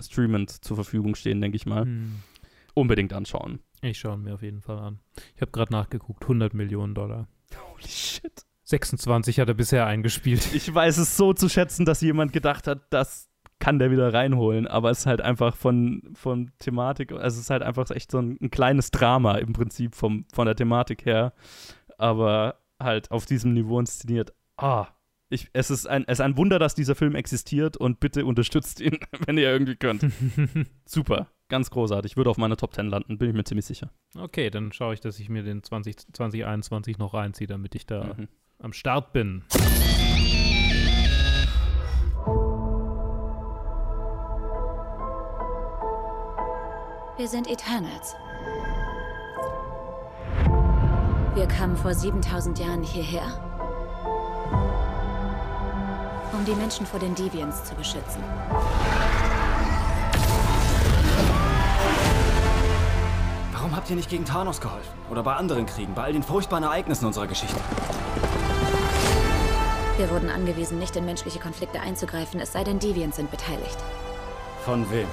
streamend 0.00 0.50
zur 0.64 0.76
Verfügung 0.76 1.14
stehen, 1.14 1.42
denke 1.42 1.56
ich 1.56 1.66
mal. 1.66 1.82
Hm. 1.82 2.20
Unbedingt 2.72 3.12
anschauen. 3.12 3.60
Ich 3.82 3.98
schaue 3.98 4.14
ihn 4.14 4.22
mir 4.22 4.32
auf 4.32 4.42
jeden 4.42 4.62
Fall 4.62 4.78
an. 4.78 5.00
Ich 5.36 5.42
habe 5.42 5.52
gerade 5.52 5.72
nachgeguckt, 5.72 6.22
100 6.22 6.54
Millionen 6.54 6.94
Dollar. 6.94 7.28
Holy 7.54 7.88
shit. 7.88 8.46
26 8.64 9.40
hat 9.40 9.48
er 9.48 9.54
bisher 9.54 9.84
eingespielt. 9.84 10.54
Ich 10.54 10.72
weiß 10.72 10.96
es 10.96 11.18
so 11.18 11.34
zu 11.34 11.50
schätzen, 11.50 11.84
dass 11.84 12.00
jemand 12.00 12.32
gedacht 12.32 12.66
hat, 12.66 12.90
das 12.90 13.28
kann 13.62 13.78
der 13.78 13.92
wieder 13.92 14.12
reinholen, 14.12 14.66
aber 14.66 14.90
es 14.90 14.98
ist 15.00 15.06
halt 15.06 15.20
einfach 15.20 15.54
von, 15.54 16.02
von 16.14 16.50
Thematik, 16.58 17.12
also 17.12 17.24
es 17.24 17.38
ist 17.38 17.50
halt 17.50 17.62
einfach 17.62 17.88
echt 17.92 18.10
so 18.10 18.18
ein, 18.18 18.36
ein 18.42 18.50
kleines 18.50 18.90
Drama 18.90 19.36
im 19.38 19.52
Prinzip 19.52 19.94
vom, 19.94 20.26
von 20.34 20.46
der 20.46 20.56
Thematik 20.56 21.06
her, 21.06 21.32
aber 21.96 22.56
halt 22.82 23.12
auf 23.12 23.24
diesem 23.24 23.52
Niveau 23.54 23.78
inszeniert. 23.78 24.32
Ah, 24.56 24.88
ich, 25.28 25.48
es, 25.52 25.70
ist 25.70 25.86
ein, 25.86 26.02
es 26.08 26.14
ist 26.18 26.20
ein 26.22 26.36
Wunder, 26.36 26.58
dass 26.58 26.74
dieser 26.74 26.96
Film 26.96 27.14
existiert 27.14 27.76
und 27.76 28.00
bitte 28.00 28.26
unterstützt 28.26 28.80
ihn, 28.80 28.98
wenn 29.26 29.38
ihr 29.38 29.44
irgendwie 29.52 29.76
könnt. 29.76 30.04
Super, 30.84 31.28
ganz 31.48 31.70
großartig. 31.70 32.16
Würde 32.16 32.30
auf 32.30 32.38
meiner 32.38 32.56
Top 32.56 32.74
10 32.74 32.86
landen, 32.88 33.16
bin 33.16 33.30
ich 33.30 33.34
mir 33.36 33.44
ziemlich 33.44 33.66
sicher. 33.66 33.90
Okay, 34.18 34.50
dann 34.50 34.72
schaue 34.72 34.94
ich, 34.94 35.00
dass 35.00 35.20
ich 35.20 35.28
mir 35.28 35.44
den 35.44 35.62
20, 35.62 35.96
2021 36.12 36.98
noch 36.98 37.14
reinziehe, 37.14 37.46
damit 37.46 37.76
ich 37.76 37.86
da 37.86 38.14
Mhm. 38.18 38.26
am 38.58 38.72
Start 38.72 39.12
bin. 39.12 39.44
Wir 47.18 47.28
sind 47.28 47.46
Eternals. 47.46 48.16
Wir 51.34 51.46
kamen 51.46 51.76
vor 51.76 51.92
7000 51.92 52.58
Jahren 52.58 52.82
hierher, 52.82 53.26
um 56.32 56.42
die 56.46 56.54
Menschen 56.54 56.86
vor 56.86 56.98
den 56.98 57.14
Deviants 57.14 57.64
zu 57.64 57.74
beschützen. 57.74 58.24
Warum 63.52 63.76
habt 63.76 63.90
ihr 63.90 63.96
nicht 63.96 64.08
gegen 64.08 64.24
Thanos 64.24 64.62
geholfen? 64.62 64.94
Oder 65.10 65.22
bei 65.22 65.34
anderen 65.34 65.66
Kriegen, 65.66 65.92
bei 65.92 66.04
all 66.04 66.14
den 66.14 66.22
furchtbaren 66.22 66.64
Ereignissen 66.64 67.04
unserer 67.04 67.26
Geschichte? 67.26 67.60
Wir 69.98 70.10
wurden 70.10 70.30
angewiesen, 70.30 70.78
nicht 70.78 70.96
in 70.96 71.04
menschliche 71.04 71.40
Konflikte 71.40 71.78
einzugreifen, 71.78 72.40
es 72.40 72.52
sei 72.52 72.64
denn, 72.64 72.78
Deviants 72.78 73.16
sind 73.16 73.30
beteiligt. 73.30 73.76
Von 74.64 74.90
wem? 74.90 75.08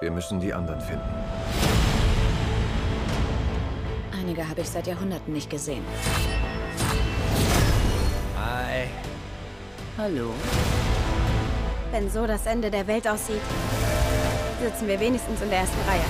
Wir 0.00 0.10
müssen 0.10 0.40
die 0.40 0.54
anderen 0.54 0.80
finden. 0.80 1.04
Einige 4.18 4.48
habe 4.48 4.62
ich 4.62 4.68
seit 4.70 4.86
Jahrhunderten 4.86 5.34
nicht 5.34 5.50
gesehen. 5.50 5.84
Hi. 8.34 8.86
Hallo. 9.98 10.32
Wenn 11.90 12.08
so 12.08 12.26
das 12.26 12.46
Ende 12.46 12.70
der 12.70 12.86
Welt 12.86 13.06
aussieht, 13.06 13.42
sitzen 14.62 14.88
wir 14.88 14.98
wenigstens 14.98 15.42
in 15.42 15.50
der 15.50 15.58
ersten 15.58 15.80
Reihe. 15.86 16.04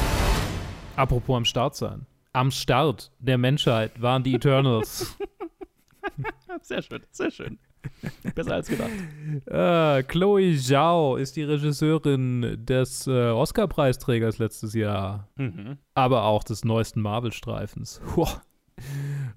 Apropos 0.95 1.37
am 1.39 1.45
Start 1.45 1.75
sein. 1.75 2.07
Am 2.33 2.53
Start 2.53 3.11
der 3.19 3.39
Menschheit 3.39 4.01
waren 4.01 4.23
die 4.23 4.37
Eternals. 4.37 5.17
sehr 6.63 6.83
schön, 6.83 7.03
sehr 7.11 7.33
schön. 7.33 7.59
Besser 8.35 8.55
als 8.55 8.69
gedacht. 8.69 8.91
Äh, 9.47 10.03
Chloe 10.05 10.57
Zhao 10.57 11.17
ist 11.17 11.37
die 11.37 11.43
Regisseurin 11.43 12.57
des 12.59 13.07
äh, 13.07 13.31
Oscar-Preisträgers 13.31 14.39
letztes 14.39 14.75
Jahr. 14.75 15.29
Mhm. 15.37 15.79
Aber 15.95 16.25
auch 16.25 16.45
des 16.45 16.65
neuesten 16.65 17.01
Marvel-Streifens. 17.01 18.01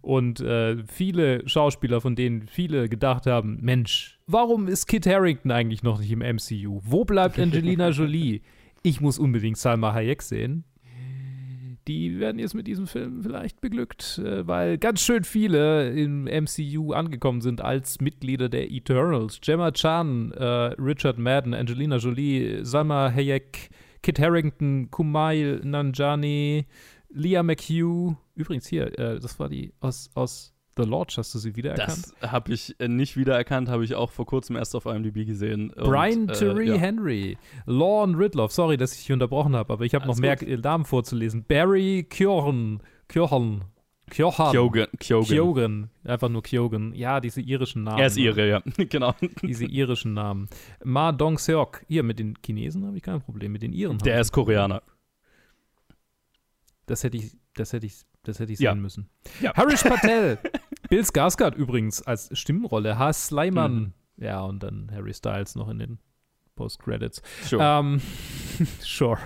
Und 0.01 0.39
äh, 0.39 0.77
viele 0.87 1.47
Schauspieler, 1.47 2.01
von 2.01 2.15
denen 2.15 2.47
viele 2.47 2.87
gedacht 2.89 3.25
haben: 3.25 3.57
Mensch, 3.61 4.19
warum 4.27 4.67
ist 4.67 4.87
Kit 4.87 5.05
Harington 5.05 5.51
eigentlich 5.51 5.83
noch 5.83 5.99
nicht 5.99 6.11
im 6.11 6.19
MCU? 6.19 6.79
Wo 6.83 7.03
bleibt 7.03 7.39
Angelina 7.39 7.89
Jolie? 7.91 8.41
Ich 8.83 9.01
muss 9.01 9.19
unbedingt 9.19 9.57
Salma 9.57 9.93
Hayek 9.93 10.21
sehen 10.21 10.65
die 11.87 12.19
werden 12.19 12.39
jetzt 12.39 12.53
mit 12.53 12.67
diesem 12.67 12.87
Film 12.87 13.21
vielleicht 13.23 13.61
beglückt, 13.61 14.19
äh, 14.19 14.47
weil 14.47 14.77
ganz 14.77 15.01
schön 15.01 15.23
viele 15.23 15.91
im 15.91 16.25
MCU 16.25 16.93
angekommen 16.93 17.41
sind 17.41 17.61
als 17.61 17.99
Mitglieder 18.01 18.49
der 18.49 18.71
Eternals. 18.71 19.39
Gemma 19.41 19.71
Chan, 19.71 20.31
äh, 20.31 20.43
Richard 20.43 21.17
Madden, 21.17 21.53
Angelina 21.53 21.97
Jolie, 21.97 22.63
Salma 22.63 23.11
Hayek, 23.11 23.69
Kit 24.01 24.19
Harington, 24.19 24.89
Kumail 24.91 25.61
Nanjani, 25.63 26.65
Leah 27.09 27.43
McHugh. 27.43 28.15
Übrigens 28.35 28.67
hier, 28.67 28.87
äh, 28.97 29.19
das 29.19 29.39
war 29.39 29.49
die 29.49 29.73
aus, 29.79 30.09
aus 30.13 30.52
The 30.75 30.83
Lodge, 30.83 31.15
hast 31.17 31.33
du 31.35 31.39
sie 31.39 31.55
wiedererkannt? 31.55 32.13
Das 32.19 32.31
habe 32.31 32.53
ich 32.53 32.79
äh, 32.79 32.87
nicht 32.87 33.15
wiedererkannt, 33.15 33.69
habe 33.69 33.83
ich 33.83 33.95
auch 33.95 34.11
vor 34.11 34.25
kurzem 34.25 34.55
erst 34.55 34.75
auf 34.75 34.85
IMDb 34.85 35.25
gesehen. 35.25 35.69
Und, 35.71 35.83
Brian 35.83 36.29
äh, 36.29 36.33
Terry 36.33 36.69
ja. 36.69 36.75
Henry, 36.75 37.37
Lorne 37.65 38.17
Ridloff, 38.17 38.51
sorry, 38.51 38.77
dass 38.77 38.93
ich 38.93 38.99
dich 38.99 39.11
unterbrochen 39.11 39.55
habe, 39.55 39.71
aber 39.71 39.85
ich 39.85 39.93
habe 39.93 40.07
noch 40.07 40.17
mehr 40.17 40.35
gut. 40.35 40.63
Namen 40.63 40.85
vorzulesen. 40.85 41.45
Barry 41.47 42.07
Kjorn, 42.09 42.81
Kjorn, 43.07 43.65
Kjohan. 44.09 44.51
Kyogen. 44.51 44.87
Kyogen. 44.99 45.27
Kyogen. 45.27 45.89
Einfach 46.03 46.29
nur 46.29 46.43
Kyogen. 46.43 46.93
Ja, 46.93 47.19
diese 47.19 47.41
irischen 47.41 47.83
Namen. 47.83 47.99
Er 47.99 48.07
ist 48.07 48.17
ihre, 48.17 48.47
ja. 48.47 48.61
genau. 48.77 49.15
Diese 49.41 49.65
irischen 49.65 50.13
Namen. 50.13 50.49
Ma 50.83 51.11
Dong 51.11 51.37
Seok. 51.37 51.83
Hier, 51.87 52.03
mit 52.03 52.19
den 52.19 52.37
Chinesen 52.45 52.85
habe 52.85 52.97
ich 52.97 53.03
kein 53.03 53.21
Problem. 53.21 53.51
Mit 53.53 53.63
den 53.63 53.73
Iren. 53.73 53.97
Der 53.99 54.19
ist 54.19 54.31
Koreaner. 54.31 54.83
Das 56.85 57.03
hätte 57.03 57.17
ich, 57.17 57.31
das 57.55 57.73
hätte 57.73 57.85
ich, 57.85 58.01
das 58.23 58.39
hätte 58.39 58.53
ich 58.53 58.59
Ja. 58.59 58.71
sehen 58.73 58.81
müssen. 58.81 59.09
Ja. 59.41 59.53
Harish 59.55 59.83
Patel. 59.83 60.37
Bill 60.89 61.01
Skarsgård 61.01 61.55
übrigens 61.55 62.01
als 62.01 62.29
Stimmrolle. 62.37 62.97
Haas 62.97 63.27
Sleiman. 63.27 63.75
Mhm. 63.75 63.93
Ja, 64.17 64.41
und 64.41 64.61
dann 64.63 64.91
Harry 64.93 65.13
Styles 65.13 65.55
noch 65.55 65.69
in 65.69 65.79
den 65.79 65.99
Post-Credits. 66.55 67.21
Sure. 67.43 67.63
Ähm, 67.63 68.01
sure. 68.79 69.17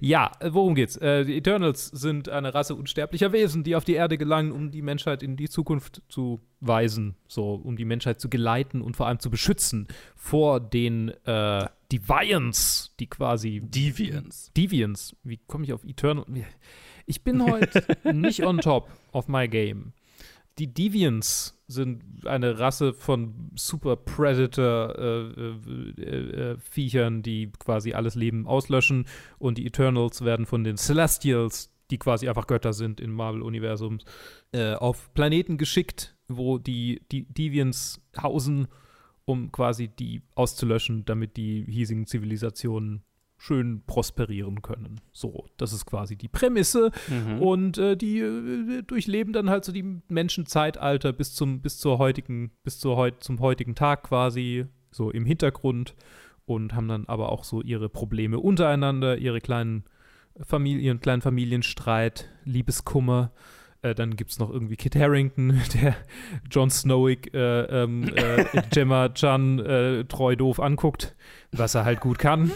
Ja, 0.00 0.30
worum 0.40 0.76
geht's? 0.76 0.96
Äh, 0.98 1.24
die 1.24 1.36
Eternals 1.36 1.86
sind 1.86 2.28
eine 2.28 2.54
Rasse 2.54 2.76
unsterblicher 2.76 3.32
Wesen, 3.32 3.64
die 3.64 3.74
auf 3.74 3.84
die 3.84 3.94
Erde 3.94 4.16
gelangen, 4.16 4.52
um 4.52 4.70
die 4.70 4.82
Menschheit 4.82 5.20
in 5.24 5.36
die 5.36 5.48
Zukunft 5.48 6.00
zu 6.08 6.40
weisen, 6.60 7.16
so 7.26 7.54
um 7.54 7.76
die 7.76 7.84
Menschheit 7.84 8.20
zu 8.20 8.28
geleiten 8.30 8.80
und 8.82 8.96
vor 8.96 9.08
allem 9.08 9.18
zu 9.18 9.30
beschützen 9.30 9.88
vor 10.14 10.60
den 10.60 11.08
äh, 11.24 11.66
Deviants, 11.90 12.94
die 13.00 13.08
quasi 13.08 13.60
Deviants. 13.64 14.52
Deviants. 14.56 15.16
Wie 15.24 15.38
komme 15.38 15.64
ich 15.64 15.72
auf 15.72 15.82
Eternal? 15.82 16.24
Ich 17.08 17.24
bin 17.24 17.42
heute 17.42 17.82
nicht 18.12 18.44
on 18.44 18.58
top 18.58 18.90
of 19.12 19.28
my 19.28 19.48
game. 19.48 19.94
Die 20.58 20.72
Deviants 20.72 21.58
sind 21.66 22.26
eine 22.26 22.58
Rasse 22.58 22.92
von 22.92 23.50
Super 23.54 23.96
Predator 23.96 24.94
äh, 24.98 26.02
äh, 26.02 26.52
äh, 26.52 26.56
Viechern, 26.58 27.22
die 27.22 27.50
quasi 27.58 27.94
alles 27.94 28.14
Leben 28.14 28.46
auslöschen 28.46 29.06
und 29.38 29.56
die 29.56 29.66
Eternals 29.66 30.22
werden 30.22 30.44
von 30.44 30.64
den 30.64 30.76
Celestials, 30.76 31.72
die 31.90 31.96
quasi 31.96 32.28
einfach 32.28 32.46
Götter 32.46 32.74
sind 32.74 33.00
im 33.00 33.12
Marvel-Universum, 33.12 34.00
äh, 34.52 34.74
auf 34.74 35.14
Planeten 35.14 35.56
geschickt, 35.56 36.14
wo 36.28 36.58
die, 36.58 37.00
die 37.10 37.24
Deviants 37.24 38.02
hausen, 38.20 38.68
um 39.24 39.50
quasi 39.50 39.88
die 39.88 40.20
auszulöschen, 40.34 41.06
damit 41.06 41.38
die 41.38 41.64
hiesigen 41.66 42.06
Zivilisationen 42.06 43.02
schön 43.38 43.82
prosperieren 43.86 44.62
können. 44.62 45.00
So, 45.12 45.46
das 45.56 45.72
ist 45.72 45.86
quasi 45.86 46.16
die 46.16 46.28
Prämisse. 46.28 46.90
Mhm. 47.08 47.40
Und 47.40 47.78
äh, 47.78 47.96
die 47.96 48.18
äh, 48.18 48.82
durchleben 48.82 49.32
dann 49.32 49.48
halt 49.48 49.64
so 49.64 49.72
die 49.72 50.02
Menschenzeitalter 50.08 51.12
bis 51.12 51.34
zum, 51.34 51.60
bis 51.60 51.78
zur 51.78 51.98
heutigen, 51.98 52.50
bis 52.64 52.80
zur 52.80 52.96
heut, 52.96 53.22
zum 53.22 53.38
heutigen 53.40 53.76
Tag 53.76 54.02
quasi, 54.02 54.66
so 54.90 55.10
im 55.10 55.24
Hintergrund 55.24 55.94
und 56.46 56.74
haben 56.74 56.88
dann 56.88 57.06
aber 57.06 57.30
auch 57.30 57.44
so 57.44 57.62
ihre 57.62 57.88
Probleme 57.88 58.40
untereinander, 58.40 59.18
ihre 59.18 59.40
kleinen 59.40 59.84
Familien, 60.42 60.80
ihren 60.80 61.00
kleinen 61.00 61.22
Familienstreit, 61.22 62.28
Liebeskummer. 62.44 63.32
Äh, 63.82 63.94
dann 63.94 64.16
gibt 64.16 64.32
es 64.32 64.38
noch 64.40 64.50
irgendwie 64.50 64.76
Kit 64.76 64.96
Harrington, 64.96 65.60
der 65.74 65.94
Jon 66.50 66.70
Snowick 66.70 67.32
äh, 67.34 67.82
ähm, 67.82 68.10
äh, 68.14 68.44
Gemma 68.70 69.10
Chan 69.10 69.60
äh, 69.60 70.04
treu 70.06 70.34
doof 70.34 70.58
anguckt, 70.58 71.14
was 71.52 71.76
er 71.76 71.84
halt 71.84 72.00
gut 72.00 72.18
kann. 72.18 72.50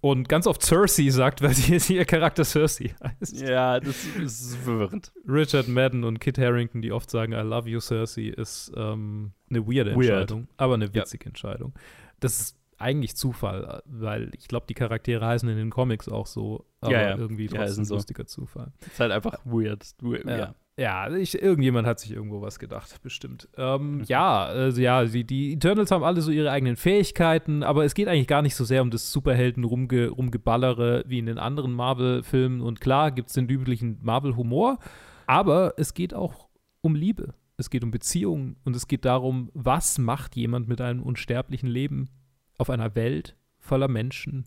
Und 0.00 0.28
ganz 0.28 0.46
oft 0.46 0.62
Cersei 0.62 1.10
sagt, 1.10 1.42
weil 1.42 1.54
sie 1.54 1.74
ihr 1.96 2.04
Charakter 2.04 2.44
Cersei 2.44 2.94
heißt. 3.02 3.40
Ja, 3.40 3.80
das 3.80 4.04
ist 4.22 4.56
verwirrend. 4.56 5.12
Richard 5.28 5.68
Madden 5.68 6.04
und 6.04 6.20
Kit 6.20 6.38
Harrington, 6.38 6.82
die 6.82 6.92
oft 6.92 7.10
sagen, 7.10 7.32
I 7.32 7.36
love 7.42 7.68
you, 7.68 7.80
Cersei, 7.80 8.28
ist 8.28 8.72
ähm, 8.76 9.32
eine 9.50 9.66
weirde 9.66 9.92
Weird. 9.96 10.04
Entscheidung, 10.10 10.48
aber 10.56 10.74
eine 10.74 10.92
witzige 10.94 11.26
Entscheidung. 11.26 11.74
Das 12.20 12.38
ist 12.40 12.56
eigentlich 12.78 13.16
Zufall, 13.16 13.82
weil 13.86 14.30
ich 14.36 14.46
glaube, 14.46 14.66
die 14.68 14.74
Charaktere 14.74 15.26
heißen 15.26 15.48
in 15.48 15.56
den 15.56 15.70
Comics 15.70 16.08
auch 16.08 16.26
so, 16.26 16.64
aber 16.80 16.92
Ja, 16.92 17.02
ja. 17.10 17.16
irgendwie 17.16 17.46
Ja, 17.46 17.50
trotzdem 17.56 17.74
sind 17.74 17.84
so. 17.86 17.94
lustiger 17.96 18.26
Zufall. 18.26 18.72
Ist 18.86 19.00
halt 19.00 19.10
einfach 19.10 19.38
weird. 19.44 19.84
weird 20.00 20.24
Ja. 20.26 20.54
Ja. 20.78 21.10
Ich, 21.14 21.40
irgendjemand 21.40 21.86
hat 21.86 22.00
sich 22.00 22.12
irgendwo 22.12 22.40
was 22.40 22.58
gedacht, 22.58 23.02
bestimmt. 23.02 23.48
Mhm. 23.56 23.62
Ähm, 23.62 24.02
ja, 24.06 24.44
also 24.44 24.80
ja, 24.80 25.04
die, 25.04 25.24
die 25.24 25.52
Eternals 25.54 25.90
haben 25.90 26.04
alle 26.04 26.22
so 26.22 26.30
ihre 26.30 26.50
eigenen 26.50 26.76
Fähigkeiten, 26.76 27.62
aber 27.62 27.84
es 27.84 27.94
geht 27.94 28.08
eigentlich 28.08 28.26
gar 28.26 28.42
nicht 28.42 28.54
so 28.54 28.64
sehr 28.64 28.82
um 28.82 28.90
das 28.90 29.12
Superhelden-Rumgeballere 29.12 31.04
wie 31.06 31.18
in 31.18 31.26
den 31.26 31.38
anderen 31.38 31.72
Marvel-Filmen. 31.72 32.60
Und 32.60 32.80
klar 32.80 33.10
gibt 33.10 33.28
es 33.28 33.34
den 33.34 33.48
üblichen 33.48 33.98
Marvel-Humor, 34.02 34.78
aber 35.26 35.74
es 35.76 35.94
geht 35.94 36.14
auch 36.14 36.48
um 36.80 36.94
Liebe. 36.94 37.34
Es 37.56 37.70
geht 37.70 37.82
um 37.82 37.90
Beziehungen 37.90 38.56
und 38.64 38.76
es 38.76 38.86
geht 38.86 39.04
darum, 39.04 39.50
was 39.52 39.98
macht 39.98 40.36
jemand 40.36 40.68
mit 40.68 40.80
einem 40.80 41.02
unsterblichen 41.02 41.68
Leben 41.68 42.08
auf 42.56 42.70
einer 42.70 42.94
Welt 42.94 43.36
voller 43.58 43.88
Menschen, 43.88 44.46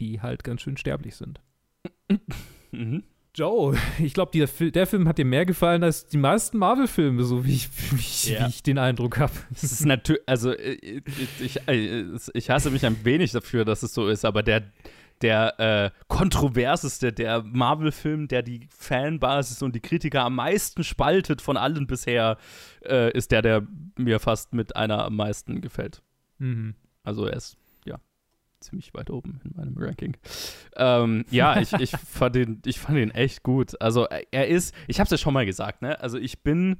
die 0.00 0.20
halt 0.20 0.42
ganz 0.42 0.62
schön 0.62 0.76
sterblich 0.76 1.16
sind. 1.16 1.40
Mhm. 2.72 3.04
Joe, 3.38 3.76
ich 4.00 4.14
glaube, 4.14 4.32
der, 4.32 4.48
Fil- 4.48 4.72
der 4.72 4.86
Film 4.86 5.06
hat 5.06 5.18
dir 5.18 5.24
mehr 5.24 5.46
gefallen 5.46 5.84
als 5.84 6.06
die 6.08 6.16
meisten 6.18 6.58
Marvel-Filme, 6.58 7.22
so 7.22 7.44
wie 7.46 7.54
ich, 7.54 7.68
wie 7.92 7.96
ich, 8.00 8.28
Ja. 8.30 8.44
wie 8.46 8.48
ich 8.50 8.62
den 8.64 8.78
Eindruck 8.78 9.18
habe. 9.18 9.32
Es 9.54 9.62
ist 9.62 9.84
natürlich, 9.86 10.22
also 10.26 10.50
äh, 10.52 11.02
ich, 11.40 11.60
äh, 11.68 12.04
ich 12.34 12.50
hasse 12.50 12.70
mich 12.70 12.84
ein 12.84 13.04
wenig 13.04 13.30
dafür, 13.32 13.64
dass 13.64 13.82
es 13.84 13.94
so 13.94 14.08
ist, 14.08 14.24
aber 14.24 14.42
der, 14.42 14.64
der 15.22 15.60
äh, 15.60 15.90
kontroverseste, 16.08 17.12
der 17.12 17.42
Marvel-Film, 17.42 18.28
der 18.28 18.42
die 18.42 18.66
Fanbasis 18.76 19.62
und 19.62 19.74
die 19.74 19.80
Kritiker 19.80 20.22
am 20.24 20.34
meisten 20.36 20.82
spaltet 20.82 21.40
von 21.42 21.56
allen 21.56 21.86
bisher, 21.86 22.38
äh, 22.84 23.12
ist 23.12 23.30
der, 23.30 23.42
der 23.42 23.66
mir 23.96 24.18
fast 24.20 24.54
mit 24.54 24.74
einer 24.74 25.04
am 25.04 25.16
meisten 25.16 25.60
gefällt. 25.60 26.02
Mhm. 26.38 26.74
Also 27.04 27.26
er 27.26 27.36
ist, 27.36 27.56
ziemlich 28.60 28.92
weit 28.94 29.10
oben 29.10 29.40
in 29.44 29.52
meinem 29.56 29.74
Ranking. 29.76 30.16
Ähm, 30.76 31.24
ja, 31.30 31.60
ich, 31.60 31.72
ich, 31.74 31.90
fand 32.08 32.34
den, 32.34 32.62
ich 32.64 32.78
fand 32.78 32.98
den 32.98 33.10
echt 33.10 33.42
gut. 33.42 33.80
Also 33.80 34.04
er- 34.04 34.24
er 34.32 34.48
ist, 34.48 34.74
ich 34.86 34.98
habe 35.00 35.04
es 35.06 35.10
ja 35.10 35.18
schon 35.18 35.34
mal 35.34 35.46
gesagt, 35.46 35.82
ne? 35.82 36.00
Also 36.00 36.18
ich 36.18 36.42
bin, 36.42 36.78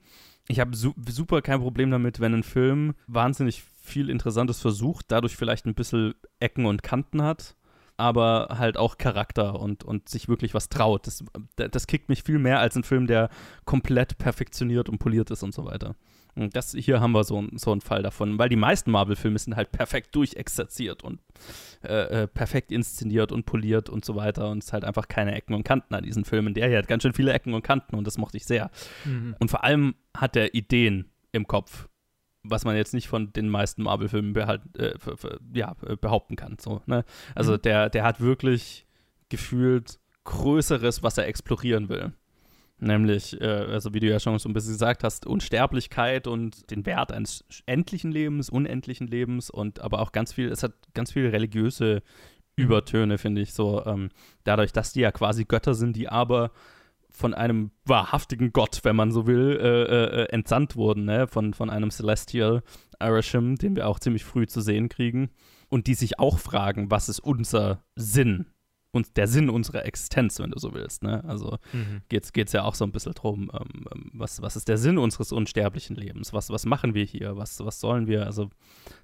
ich 0.49 0.61
habe 0.61 0.75
su 0.77 0.93
super 1.09 1.43
kein 1.43 1.61
Problem 1.61 1.91
damit, 1.91 2.21
wenn 2.21 2.35
ein 2.35 2.43
Film 2.43 2.95
wahnsinnig 3.07 3.63
viel 3.83 4.11
Interessantes 4.11 4.61
versucht, 4.61 5.07
dadurch 5.09 5.37
vielleicht 5.37 5.67
ein 5.67 5.75
bisschen 5.75 6.15
Ecken 6.41 6.67
und 6.67 6.83
Kanten 6.83 7.23
hat, 7.23 7.57
aber 7.97 8.57
halt 8.59 8.77
auch 8.77 8.99
Charakter 8.99 9.59
und, 9.59 9.83
und 9.85 10.09
sich 10.09 10.29
wirklich 10.29 10.55
was 10.55 10.69
traut. 10.69 11.07
Das, 11.07 11.25
das 11.57 11.87
kickt 11.87 12.09
mich 12.09 12.23
viel 12.23 12.39
mehr 12.39 12.61
als 12.61 12.77
ein 12.77 12.85
Film, 12.85 13.07
der 13.07 13.29
komplett 13.65 14.19
perfektioniert 14.19 14.89
und 14.89 14.99
poliert 14.99 15.31
ist 15.31 15.43
und 15.43 15.55
so 15.55 15.65
weiter. 15.65 15.97
Und 16.39 16.55
das, 16.57 16.73
hier 16.73 17.01
haben 17.01 17.13
wir 17.13 17.25
so, 17.25 17.45
so 17.55 17.73
einen 17.73 17.81
Fall 17.81 18.03
davon, 18.03 18.39
weil 18.39 18.49
die 18.49 18.57
meisten 18.57 18.91
Marvel-Filme 18.91 19.39
sind 19.39 19.57
halt 19.57 19.73
perfekt 19.73 20.15
durchexerziert 20.15 21.03
und 21.03 21.21
äh, 21.83 22.23
äh, 22.23 22.27
perfekt 22.27 22.73
inszeniert 22.73 23.33
und 23.33 23.45
poliert 23.45 23.89
und 23.89 24.05
so 24.05 24.15
weiter 24.17 24.51
und 24.51 24.59
es 24.59 24.67
ist 24.67 24.73
halt 24.73 24.85
einfach 24.85 25.09
keine 25.09 25.35
Ecken 25.35 25.55
und 25.55 25.65
Kanten 25.65 25.95
an 25.95 26.05
diesen 26.05 26.25
Filmen. 26.25 26.55
Der 26.55 26.69
hier 26.69 26.79
hat 26.79 26.89
ganz 26.89 27.03
schön 27.03 27.13
viele 27.13 27.33
Ecken 27.33 27.55
und 27.55 27.63
Kanten 27.63 27.97
und 27.97 28.07
das 28.07 28.19
mochte 28.19 28.37
ich 28.37 28.47
sehr. 28.47 28.71
Mhm. 29.05 29.37
Und 29.39 29.51
vor 29.51 29.65
allem 29.65 29.95
hat 30.17 30.37
er 30.37 30.55
Ideen 30.55 31.11
im 31.33 31.47
Kopf, 31.47 31.89
was 32.43 32.65
man 32.65 32.77
jetzt 32.77 32.95
nicht 32.95 33.09
von 33.09 33.33
den 33.33 33.49
meisten 33.49 33.83
Marvel-Filmen 33.83 34.35
äh, 34.37 34.95
ja, 35.53 35.75
äh, 35.87 35.97
behaupten 35.97 36.37
kann. 36.37 36.57
So, 36.61 36.83
ne? 36.87 37.05
Also 37.35 37.53
Mhm. 37.55 37.63
der, 37.63 37.91
der 37.91 38.05
hat 38.05 38.21
wirklich 38.21 38.87
gefühlt 39.29 39.99
Größeres, 40.25 41.03
was 41.03 41.19
er 41.19 41.27
explorieren 41.27 41.89
will. 41.89 42.13
Nämlich, 42.81 43.41
äh, 43.41 43.45
also 43.45 43.93
wie 43.93 44.01
du 44.01 44.07
ja 44.07 44.21
schon 44.21 44.39
so 44.39 44.49
ein 44.49 44.53
bisschen 44.53 44.73
gesagt 44.73 45.03
hast, 45.03 45.27
Unsterblichkeit 45.27 46.27
und 46.27 46.71
den 46.71 46.87
Wert 46.87 47.13
eines 47.13 47.45
endlichen 47.67 48.13
Lebens, 48.13 48.51
unendlichen 48.51 49.09
Lebens 49.09 49.51
und 49.51 49.81
aber 49.81 50.01
auch 50.01 50.13
ganz 50.13 50.33
viel, 50.33 50.49
es 50.49 50.63
hat 50.63 50.75
ganz 50.95 51.13
viele 51.13 51.33
religiöse 51.33 52.03
Übertöne, 52.57 53.19
finde 53.19 53.41
ich, 53.41 53.53
so 53.53 53.85
ähm, 53.85 54.11
dadurch, 54.45 54.73
dass 54.73 54.93
die 54.93 55.01
ja 55.01 55.13
quasi 55.13 55.45
Götter 55.45 55.75
sind, 55.75 55.97
die 55.97 56.09
aber 56.09 56.51
von 57.11 57.35
einem 57.35 57.71
wahrhaftigen 57.85 58.53
Gott, 58.53 58.81
wenn 58.85 58.97
man 58.97 59.11
so 59.11 59.27
will, 59.27 59.59
äh, 59.61 59.83
äh, 59.83 60.23
äh, 60.23 60.29
entsandt 60.31 60.77
wurden, 60.77 61.05
ne? 61.05 61.27
von, 61.27 61.55
von 61.55 61.71
einem 61.71 61.91
Celestial 61.91 62.63
Arashim, 62.99 63.57
den 63.57 63.77
wir 63.77 63.89
auch 63.89 63.99
ziemlich 63.99 64.25
früh 64.25 64.47
zu 64.47 64.61
sehen 64.61 64.89
kriegen. 64.89 65.31
Und 65.69 65.87
die 65.87 65.95
sich 65.95 66.19
auch 66.19 66.39
fragen, 66.39 66.91
was 66.91 67.09
ist 67.09 67.21
unser 67.21 67.83
Sinn? 67.95 68.47
Und 68.91 69.19
der 69.19 69.27
Sinn 69.29 69.51
unserer 69.51 69.85
Existenz, 69.85 70.39
wenn 70.39 70.51
du 70.51 70.59
so 70.59 70.73
willst. 70.73 71.03
Ne? 71.03 71.23
Also 71.25 71.59
Mhm. 71.73 72.01
geht's, 72.09 72.33
geht's 72.33 72.53
ja 72.53 72.65
auch 72.65 72.75
so 72.75 72.85
ein 72.85 72.93
bisschen 72.93 73.13
drum, 73.13 73.51
ähm, 73.53 73.85
ähm, 73.95 74.11
was, 74.15 74.41
was 74.41 74.57
ist 74.57 74.67
der 74.69 74.79
Sinn 74.79 74.97
unseres 74.97 75.31
unsterblichen 75.31 75.95
Lebens? 75.95 76.33
Was, 76.33 76.49
was 76.49 76.65
machen 76.65 76.95
wir 76.95 77.05
hier? 77.05 77.37
Was, 77.37 77.61
was 77.65 77.81
sollen 77.81 78.07
wir? 78.07 78.25
Also, 78.25 78.49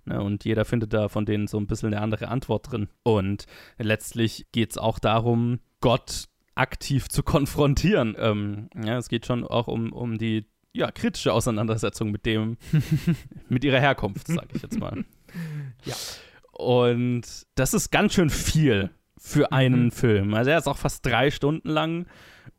ne? 0.07 0.23
Und 0.23 0.45
jeder 0.47 0.65
findet 0.65 0.95
da 0.95 1.09
von 1.09 1.27
denen 1.27 1.47
so 1.49 1.59
ein 1.59 1.67
bisschen 1.67 1.93
eine 1.93 2.01
andere 2.03 2.29
Antwort 2.29 2.73
drin. 2.73 2.89
Und 3.03 3.45
letztlich 3.79 4.47
geht's 4.53 4.79
auch 4.79 4.99
darum, 4.99 5.61
Gott 5.81 6.25
aktiv 6.55 7.09
zu 7.09 7.23
konfrontieren. 7.25 8.17
Ähm, 8.19 8.71
ja, 8.83 8.97
es 8.97 9.09
geht 9.09 9.27
schon 9.27 9.45
auch 9.45 9.67
um, 9.67 9.93
um 9.93 10.17
die 10.17 10.47
ja, 10.73 10.91
kritische 10.91 11.33
Auseinandersetzung 11.33 12.11
mit 12.11 12.25
dem, 12.27 12.57
mit 13.51 13.65
ihrer 13.65 13.81
Herkunft, 13.81 14.29
sage 14.29 14.49
ich 14.55 14.63
jetzt 14.63 14.79
mal. 14.81 15.05
Ja. 15.85 15.95
Und 16.53 17.23
das 17.55 17.75
ist 17.75 17.91
ganz 17.91 18.15
schön 18.15 18.31
viel 18.31 18.91
für 19.27 19.53
einen 19.53 19.87
Mhm. 19.87 19.91
Film. 19.91 20.35
Also 20.35 20.51
er 20.51 20.59
ist 20.59 20.69
auch 20.69 20.77
fast 20.77 21.05
drei 21.07 21.31
Stunden 21.31 21.71
lang 21.71 22.07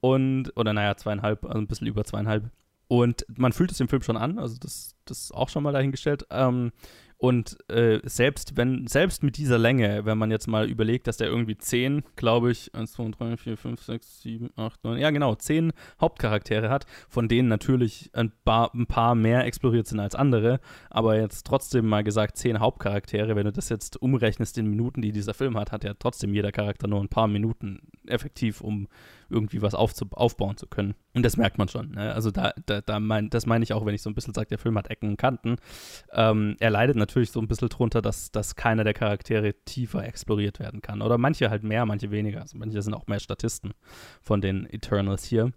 und, 0.02 0.52
oder 0.56 0.74
naja, 0.74 0.98
zweieinhalb, 0.98 1.46
also 1.46 1.60
ein 1.60 1.68
bisschen 1.68 1.86
über 1.86 2.04
zweieinhalb. 2.04 2.50
Und 2.88 3.24
man 3.38 3.54
fühlt 3.54 3.72
es 3.72 3.78
dem 3.78 3.88
Film 3.88 4.02
schon 4.02 4.18
an, 4.18 4.40
also 4.40 4.58
das, 4.60 4.96
das 5.06 5.20
ist 5.26 5.32
auch 5.32 5.50
schon 5.50 5.62
mal 5.64 5.74
dahingestellt. 5.74 6.26
Ähm, 6.32 6.72
und 7.18 7.58
äh, 7.70 8.00
selbst 8.04 8.58
wenn, 8.58 8.88
selbst 8.88 9.24
mit 9.24 9.38
dieser 9.38 9.58
Länge, 9.58 10.06
wenn 10.06 10.18
man 10.18 10.32
jetzt 10.32 10.48
mal 10.48 10.70
überlegt, 10.70 11.08
dass 11.08 11.18
der 11.18 11.28
irgendwie 11.28 11.58
zehn, 11.58 12.04
glaube 12.16 12.52
ich, 12.52 12.74
1, 12.76 12.92
2, 12.94 13.12
3, 13.18 13.38
4, 13.38 13.58
5, 13.58 13.82
6, 13.82 14.22
7, 14.22 14.50
8, 14.56 14.84
9, 14.84 15.00
ja 15.00 15.10
genau, 15.12 15.36
zehn 15.36 15.72
Hauptcharaktere 16.02 16.70
hat, 16.70 16.86
von 17.08 17.28
denen 17.28 17.48
natürlich 17.48 18.10
ein 18.14 18.32
paar, 18.44 18.74
ein 18.76 18.86
paar 18.86 19.16
mehr 19.16 19.46
exploriert 19.46 19.88
sind 19.88 20.00
als 20.00 20.16
andere, 20.16 20.60
aber 20.90 21.18
jetzt 21.20 21.46
trotzdem 21.46 21.88
mal 21.88 22.04
gesagt, 22.04 22.38
zehn 22.38 22.60
Hauptcharaktere, 22.60 23.36
wenn 23.36 23.46
du 23.46 23.54
das 23.54 23.70
jetzt 23.70 24.02
umrechnest 24.02 24.58
in 24.58 24.68
Minuten, 24.68 25.02
die 25.02 25.12
dieser 25.12 25.34
Film 25.34 25.58
hat, 25.58 25.72
hat 25.72 25.84
ja 25.84 25.94
trotzdem 25.94 26.34
jeder 26.34 26.52
Charakter 26.52 26.88
nur 26.88 27.00
ein 27.00 27.10
paar 27.10 27.28
Minuten 27.28 27.80
effektiv, 28.08 28.62
um 28.62 28.88
irgendwie 29.30 29.62
was 29.62 29.76
aufzu 29.76 30.06
aufbauen 30.12 30.58
zu 30.58 30.68
können. 30.68 30.96
Und 31.14 31.24
das 31.24 31.38
merkt 31.38 31.58
man 31.58 31.68
schon. 31.68 31.92
Ne? 31.92 32.14
Also 32.14 32.32
da, 32.32 32.54
da, 32.66 32.82
da 32.82 33.00
mein, 33.00 33.30
das 33.30 33.46
meine 33.46 33.64
ich 33.64 33.74
auch, 33.74 33.86
wenn 33.86 33.96
ich 33.96 34.02
so 34.02 34.10
ein 34.10 34.16
bisschen 34.16 34.34
sage, 34.34 34.48
der 34.48 34.58
Film 34.58 34.78
hat 34.78 34.90
Ecken 34.90 35.10
und 35.10 35.18
Kanten. 35.18 35.58
Ähm, 36.12 36.56
er 36.60 36.70
leidet 36.70 36.96
natürlich 36.96 37.32
so 37.32 37.40
ein 37.40 37.48
bisschen 37.48 37.70
drunter, 37.70 38.02
dass, 38.02 38.32
dass 38.32 38.56
keiner 38.56 38.84
der 38.84 38.94
Charaktere 38.94 39.54
tiefer 39.66 40.06
exploriert 40.06 40.60
werden 40.60 40.82
kann. 40.82 41.02
Oder 41.02 41.18
manche 41.18 41.50
halt 41.50 41.64
mehr, 41.64 41.86
manche 41.86 42.12
weniger. 42.12 42.42
Also 42.42 42.58
manche 42.58 42.82
sind 42.82 42.94
auch 42.94 43.08
mehr 43.08 43.20
Statisten 43.20 43.74
von 44.22 44.42
den 44.42 44.66
Eternals 44.66 45.26
hier. 45.26 45.52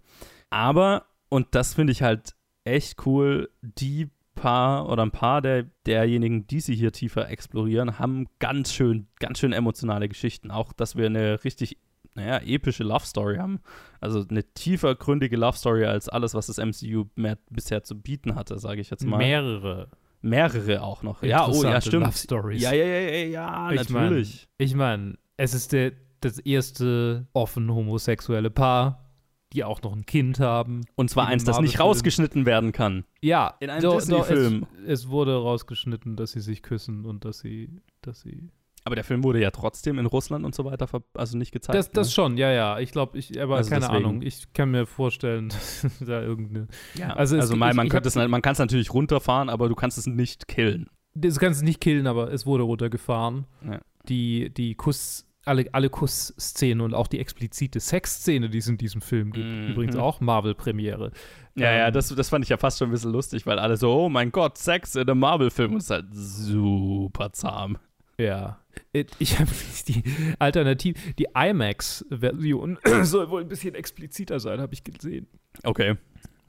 Aber, 0.49 1.05
und 1.29 1.47
das 1.51 1.73
finde 1.73 1.91
ich 1.91 2.01
halt 2.01 2.35
echt 2.63 3.05
cool, 3.05 3.49
die 3.61 4.09
paar 4.39 4.89
oder 4.89 5.03
ein 5.03 5.11
paar 5.11 5.41
der, 5.41 5.63
derjenigen, 5.85 6.47
die 6.47 6.61
sie 6.61 6.75
hier 6.75 6.91
tiefer 6.91 7.29
explorieren, 7.29 7.99
haben 7.99 8.27
ganz 8.39 8.73
schön, 8.73 9.07
ganz 9.19 9.39
schön 9.39 9.53
emotionale 9.53 10.07
Geschichten. 10.07 10.49
Auch, 10.49 10.71
dass 10.73 10.95
wir 10.95 11.07
eine 11.07 11.43
richtig 11.43 11.77
naja, 12.19 12.39
epische 12.45 12.83
Love 12.83 13.05
Story 13.05 13.37
haben. 13.37 13.59
Also 13.99 14.25
eine 14.29 14.43
tiefer 14.53 14.95
gründige 14.95 15.37
Love 15.37 15.57
Story 15.57 15.85
als 15.85 16.09
alles, 16.09 16.33
was 16.33 16.47
das 16.47 16.57
MCU 16.57 17.05
mehr, 17.15 17.37
bisher 17.49 17.83
zu 17.83 17.99
bieten 17.99 18.35
hatte, 18.35 18.59
sage 18.59 18.81
ich 18.81 18.89
jetzt 18.89 19.05
mal. 19.05 19.17
Mehrere. 19.17 19.89
Mehrere 20.21 20.81
auch 20.81 21.01
noch. 21.01 21.23
Ja, 21.23 21.47
oh, 21.47 21.63
ja, 21.63 21.79
stimmt. 21.81 22.05
Love 22.05 22.17
Stories. 22.17 22.61
Ja, 22.61 22.73
ja, 22.73 22.85
ja, 22.85 22.99
ja, 22.99 23.25
ja 23.25 23.71
Ich 23.71 23.89
mein- 23.89 24.03
natürlich. 24.03 24.47
Ich 24.57 24.75
meine, 24.75 25.17
es 25.37 25.53
ist 25.53 25.71
der, 25.71 25.93
das 26.19 26.39
erste 26.39 27.27
offen 27.33 27.73
homosexuelle 27.73 28.49
Paar, 28.49 29.05
die 29.53 29.63
auch 29.63 29.81
noch 29.81 29.93
ein 29.95 30.05
Kind 30.05 30.39
haben. 30.39 30.81
Und 30.95 31.09
zwar 31.09 31.25
In 31.27 31.33
eins, 31.33 31.43
das 31.45 31.59
nicht 31.59 31.79
rausgeschnitten 31.79 32.45
werden 32.45 32.71
kann. 32.71 33.05
Ja, 33.21 33.55
In 33.59 33.69
einem 33.69 33.89
Disney-Film. 33.91 34.67
Es, 34.85 35.03
es 35.03 35.09
wurde 35.09 35.35
rausgeschnitten, 35.35 36.15
dass 36.15 36.33
sie 36.33 36.41
sich 36.41 36.61
küssen 36.61 37.05
und 37.05 37.25
dass 37.25 37.39
sie, 37.39 37.81
dass 38.01 38.21
sie. 38.21 38.51
Aber 38.89 38.95
der 38.95 39.03
Film 39.03 39.23
wurde 39.23 39.39
ja 39.39 39.51
trotzdem 39.51 39.99
in 39.99 40.07
Russland 40.07 40.43
und 40.43 40.55
so 40.55 40.65
weiter 40.65 40.87
also 41.13 41.37
nicht 41.37 41.51
gezeigt. 41.51 41.77
Das, 41.77 41.91
das 41.91 42.07
ne? 42.07 42.11
schon, 42.11 42.37
ja, 42.37 42.51
ja. 42.51 42.79
Ich 42.79 42.91
glaube, 42.91 43.19
ich, 43.19 43.39
aber 43.39 43.57
Also 43.57 43.69
keine 43.69 43.81
deswegen. 43.81 44.03
Ahnung. 44.03 44.21
Ich 44.23 44.51
kann 44.51 44.71
mir 44.71 44.87
vorstellen, 44.87 45.49
dass 45.49 45.85
da 45.99 46.23
irgendeine. 46.23 46.67
Ja, 46.95 47.09
also, 47.09 47.35
also, 47.35 47.53
es, 47.53 47.59
man, 47.75 47.87
könnte 47.87 48.09
es, 48.09 48.15
man 48.15 48.41
kann 48.41 48.53
es 48.53 48.57
natürlich 48.57 48.91
runterfahren, 48.91 49.49
aber 49.49 49.69
du 49.69 49.75
kannst 49.75 49.99
es 49.99 50.07
nicht 50.07 50.47
killen. 50.47 50.89
Das 51.13 51.37
kannst 51.37 51.61
du 51.61 51.65
nicht 51.65 51.81
killen, 51.81 52.07
aber 52.07 52.33
es 52.33 52.47
wurde 52.47 52.63
runtergefahren. 52.63 53.45
Ja. 53.63 53.79
Die, 54.07 54.51
die 54.51 54.73
Kuss, 54.73 55.27
alle, 55.45 55.67
alle 55.71 55.91
Kussszenen 55.91 56.81
und 56.81 56.95
auch 56.95 57.05
die 57.05 57.19
explizite 57.19 57.79
Sexszene, 57.79 58.49
die 58.49 58.57
es 58.57 58.67
in 58.69 58.79
diesem 58.79 59.01
Film 59.01 59.29
gibt. 59.33 59.45
Mhm. 59.45 59.67
Übrigens 59.67 59.97
auch 59.97 60.19
Marvel-Premiere. 60.19 61.11
Ja, 61.53 61.71
ja, 61.71 61.87
Ähm, 61.89 61.93
das, 61.93 62.09
das 62.09 62.29
fand 62.29 62.43
ich 62.43 62.49
ja 62.49 62.57
fast 62.57 62.79
schon 62.79 62.89
ein 62.89 62.91
bisschen 62.91 63.11
lustig, 63.11 63.45
weil 63.45 63.59
alle 63.59 63.77
so, 63.77 63.93
oh 63.93 64.09
mein 64.09 64.31
Gott, 64.31 64.57
Sex 64.57 64.95
in 64.95 65.07
einem 65.07 65.19
Marvel-Film 65.19 65.75
es 65.75 65.83
ist 65.83 65.89
halt 65.91 66.05
super 66.11 67.31
zahm. 67.33 67.77
Ja. 68.19 68.59
It- 68.93 69.11
Ich 69.19 69.39
habe 69.39 69.49
die 69.87 70.03
Alternativ, 70.39 71.15
die 71.15 71.27
IMAX-Version 71.33 72.77
soll 73.03 73.29
wohl 73.29 73.41
ein 73.41 73.47
bisschen 73.47 73.75
expliziter 73.75 74.39
sein, 74.39 74.59
habe 74.61 74.73
ich 74.73 74.83
gesehen. 74.83 75.27
Okay. 75.63 75.95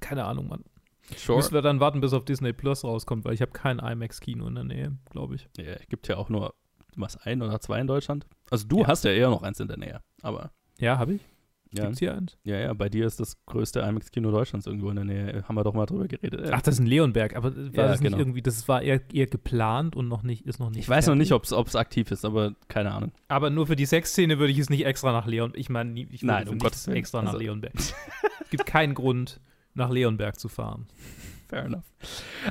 Keine 0.00 0.24
Ahnung, 0.24 0.48
Mann. 0.48 0.64
Sure. 1.16 1.38
Müssen 1.38 1.54
wir 1.54 1.62
dann 1.62 1.80
warten, 1.80 2.00
bis 2.00 2.12
auf 2.12 2.24
Disney 2.24 2.52
Plus 2.52 2.84
rauskommt, 2.84 3.24
weil 3.24 3.34
ich 3.34 3.42
habe 3.42 3.52
kein 3.52 3.78
IMAX-Kino 3.78 4.46
in 4.46 4.54
der 4.54 4.64
Nähe, 4.64 4.96
glaube 5.10 5.34
ich. 5.36 5.48
Ja, 5.58 5.74
gibt 5.88 6.06
ja 6.08 6.16
auch 6.16 6.28
nur 6.28 6.54
was 6.96 7.16
ein 7.16 7.42
oder 7.42 7.60
zwei 7.60 7.80
in 7.80 7.86
Deutschland. 7.86 8.26
Also 8.50 8.66
du 8.66 8.86
hast 8.86 9.04
ja 9.04 9.10
eher 9.12 9.30
noch 9.30 9.42
eins 9.42 9.58
in 9.60 9.68
der 9.68 9.76
Nähe, 9.78 10.00
aber 10.22 10.50
Ja, 10.78 10.98
habe 10.98 11.14
ich. 11.14 11.20
Ja. 11.72 11.84
Gibt's 11.84 11.98
hier 12.00 12.14
eins? 12.14 12.36
Ja, 12.44 12.58
ja, 12.58 12.72
bei 12.72 12.88
dir 12.88 13.06
ist 13.06 13.20
das 13.20 13.36
größte 13.46 13.80
IMAX-Kino 13.80 14.30
Deutschlands 14.30 14.66
irgendwo 14.66 14.90
in 14.90 14.96
der 14.96 15.04
Nähe. 15.04 15.44
Haben 15.48 15.54
wir 15.54 15.64
doch 15.64 15.74
mal 15.74 15.86
drüber 15.86 16.08
geredet. 16.08 16.50
Ach, 16.52 16.62
das 16.62 16.74
ist 16.74 16.80
in 16.80 16.86
Leonberg, 16.86 17.36
aber 17.36 17.54
war 17.54 17.62
Ja, 17.64 17.88
das 17.88 18.00
nicht 18.00 18.10
genau. 18.10 18.18
irgendwie, 18.18 18.42
das 18.42 18.66
war 18.68 18.82
eher, 18.82 19.00
eher 19.12 19.26
geplant 19.26 19.94
und 19.96 20.08
noch 20.08 20.22
nicht, 20.22 20.46
ist 20.46 20.58
noch 20.58 20.70
nicht. 20.70 20.80
Ich 20.80 20.88
weiß 20.88 21.06
noch 21.06 21.12
fertig? 21.14 21.30
nicht, 21.30 21.52
ob 21.52 21.66
es 21.66 21.76
aktiv 21.76 22.10
ist, 22.10 22.24
aber 22.24 22.54
keine 22.68 22.92
Ahnung. 22.92 23.12
Aber 23.28 23.50
nur 23.50 23.66
für 23.66 23.76
die 23.76 23.86
Sexszene 23.86 24.38
würde 24.38 24.52
ich 24.52 24.58
es 24.58 24.70
nicht 24.70 24.84
extra 24.84 25.12
nach 25.12 25.26
Leon. 25.26 25.52
Ich 25.54 25.68
meine, 25.68 25.98
ich 26.00 26.22
würde 26.22 26.26
Nein, 26.26 26.48
um 26.48 26.58
Gottes 26.58 26.86
Willen. 26.86 26.96
extra 26.96 27.22
nach 27.22 27.32
Also- 27.32 27.38
Leonberg. 27.40 27.74
es 28.42 28.50
gibt 28.50 28.66
keinen 28.66 28.94
Grund, 28.94 29.40
nach 29.74 29.90
Leonberg 29.90 30.38
zu 30.40 30.48
fahren. 30.48 30.86
Fair 31.48 31.64
enough. 31.64 31.84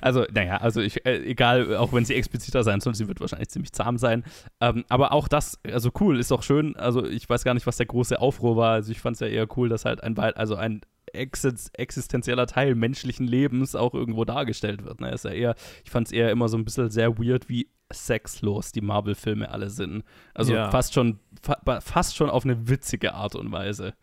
Also, 0.02 0.26
naja, 0.32 0.58
also 0.58 0.82
ich, 0.82 1.06
äh, 1.06 1.24
egal, 1.24 1.76
auch 1.78 1.94
wenn 1.94 2.06
sie 2.06 2.16
expliziter 2.16 2.64
sein 2.64 2.80
soll, 2.82 2.96
sie 2.96 3.08
wird 3.08 3.20
wahrscheinlich 3.20 3.50
ziemlich 3.50 3.72
zahm 3.74 3.98
sein. 3.98 4.24
Ähm, 4.62 4.86
aber 4.90 5.12
auch 5.12 5.28
das, 5.28 5.60
also 5.64 5.92
cool, 6.00 6.20
ist 6.20 6.32
doch 6.32 6.44
schön. 6.44 6.76
Also 6.76 7.06
ich 7.06 7.30
weiß 7.30 7.44
gar 7.44 7.54
nicht, 7.54 7.68
was 7.68 7.78
der 7.78 7.86
große 7.86 8.20
Aufruhr 8.20 8.56
war. 8.56 8.74
Also 8.74 8.92
ich 8.92 9.00
fand 9.00 9.16
es 9.16 9.20
ja 9.22 9.28
eher 9.28 9.48
cool, 9.58 9.70
dass 9.70 9.86
halt 9.86 10.04
ein, 10.04 10.18
also 10.18 10.56
ein 10.56 10.82
exist 11.12 11.72
existenzieller 11.78 12.46
Teil 12.46 12.76
menschlichen 12.76 13.28
Lebens 13.28 13.76
auch 13.76 13.94
irgendwo 13.96 14.26
dargestellt 14.26 14.84
wird. 14.86 15.02
Ne? 15.02 15.12
Ist 15.12 15.26
ja 15.26 15.32
eher, 15.32 15.56
ich 15.84 15.90
fand 15.90 16.08
es 16.08 16.14
eher 16.14 16.30
immer 16.32 16.50
so 16.50 16.58
ein 16.58 16.66
bisschen 16.66 16.90
sehr 16.92 17.18
weird, 17.18 17.50
wie 17.50 17.70
sexlos 17.92 18.72
die 18.72 18.82
Marvel-Filme 18.82 19.50
alle 19.50 19.72
sind. 19.72 20.04
Also 20.36 20.54
Ja. 20.54 20.70
fast 20.70 20.94
schon, 20.94 21.20
fa 21.42 21.82
fast 21.82 22.16
schon 22.16 22.30
auf 22.30 22.46
eine 22.46 22.70
witzige 22.70 23.16
Art 23.16 23.34
und 23.36 23.52
Weise. 23.52 23.94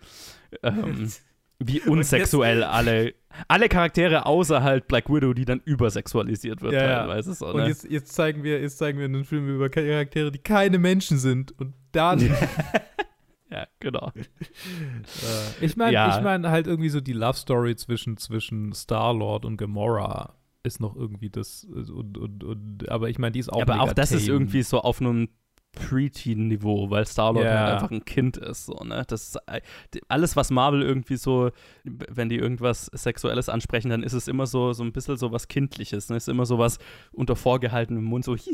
Ähm, 0.62 1.08
wie 1.58 1.80
unsexuell 1.80 2.62
alle, 2.64 3.14
alle 3.48 3.68
Charaktere 3.68 4.26
außer 4.26 4.62
halt 4.62 4.88
Black 4.88 5.08
Widow, 5.08 5.32
die 5.34 5.44
dann 5.44 5.60
übersexualisiert 5.64 6.62
wird 6.62 6.74
teilweise. 6.74 7.34
So, 7.34 7.46
Und 7.48 7.56
ne? 7.56 7.68
jetzt, 7.68 7.84
jetzt, 7.90 8.12
zeigen 8.12 8.42
wir, 8.42 8.60
jetzt 8.60 8.78
zeigen 8.78 8.98
wir 8.98 9.06
einen 9.06 9.24
Film 9.24 9.48
über 9.48 9.68
Charaktere, 9.68 10.30
die 10.30 10.38
keine 10.38 10.78
Menschen 10.78 11.18
sind. 11.18 11.58
Und 11.58 11.74
dann. 11.92 12.20
ja, 13.50 13.66
genau. 13.80 14.12
Äh, 14.16 15.64
ich 15.64 15.76
meine, 15.76 15.92
Ja. 15.92 16.16
ich 16.16 16.22
meine 16.22 16.50
halt 16.50 16.66
irgendwie 16.66 16.88
so 16.90 17.00
die 17.00 17.12
Love 17.12 17.38
Story 17.38 17.76
zwischen, 17.76 18.16
zwischen 18.16 18.72
Star-Lord 18.72 19.44
und 19.44 19.56
Gamora 19.56 20.34
ist 20.62 20.80
noch 20.80 20.96
irgendwie 20.96 21.30
das 21.30 21.62
und, 21.64 22.18
und, 22.18 22.42
und 22.42 22.88
aber 22.88 23.08
ich 23.08 23.20
meine, 23.20 23.30
die 23.32 23.38
ist 23.38 23.52
auch 23.52 23.58
Ja, 23.58 23.62
aber 23.68 23.80
auch 23.82 23.92
das 23.92 24.10
ist 24.10 24.26
tame. 24.26 24.36
irgendwie 24.36 24.62
so 24.62 24.80
auf 24.80 25.00
einem 25.00 25.28
Preteen-Niveau, 25.76 26.90
weil 26.90 27.06
Star-Lord 27.06 27.44
Ja. 27.46 27.58
halt 27.60 27.74
einfach 27.74 27.90
ein 27.92 28.04
Kind 28.04 28.36
ist. 28.36 28.66
So, 28.66 28.74
ne? 28.84 29.04
das 29.06 29.36
äh, 29.46 29.60
alles, 30.08 30.34
was 30.34 30.50
Marvel 30.50 30.82
irgendwie 30.82 31.16
so, 31.16 31.50
wenn 31.84 32.28
die 32.28 32.36
irgendwas 32.36 32.86
Sexuelles 32.86 33.48
ansprechen, 33.48 33.90
dann 33.90 34.02
ist 34.02 34.12
es 34.14 34.26
immer 34.26 34.46
so, 34.46 34.72
so 34.72 34.82
ein 34.82 34.92
bisschen 34.92 35.16
so 35.16 35.30
was 35.32 35.48
Kindliches. 35.48 36.08
Ne? 36.08 36.16
Ist 36.16 36.28
immer 36.28 36.46
so 36.46 36.58
was 36.58 36.78
unter 37.12 37.36
vorgehaltenem 37.36 38.02
Mund, 38.04 38.24
so 38.24 38.34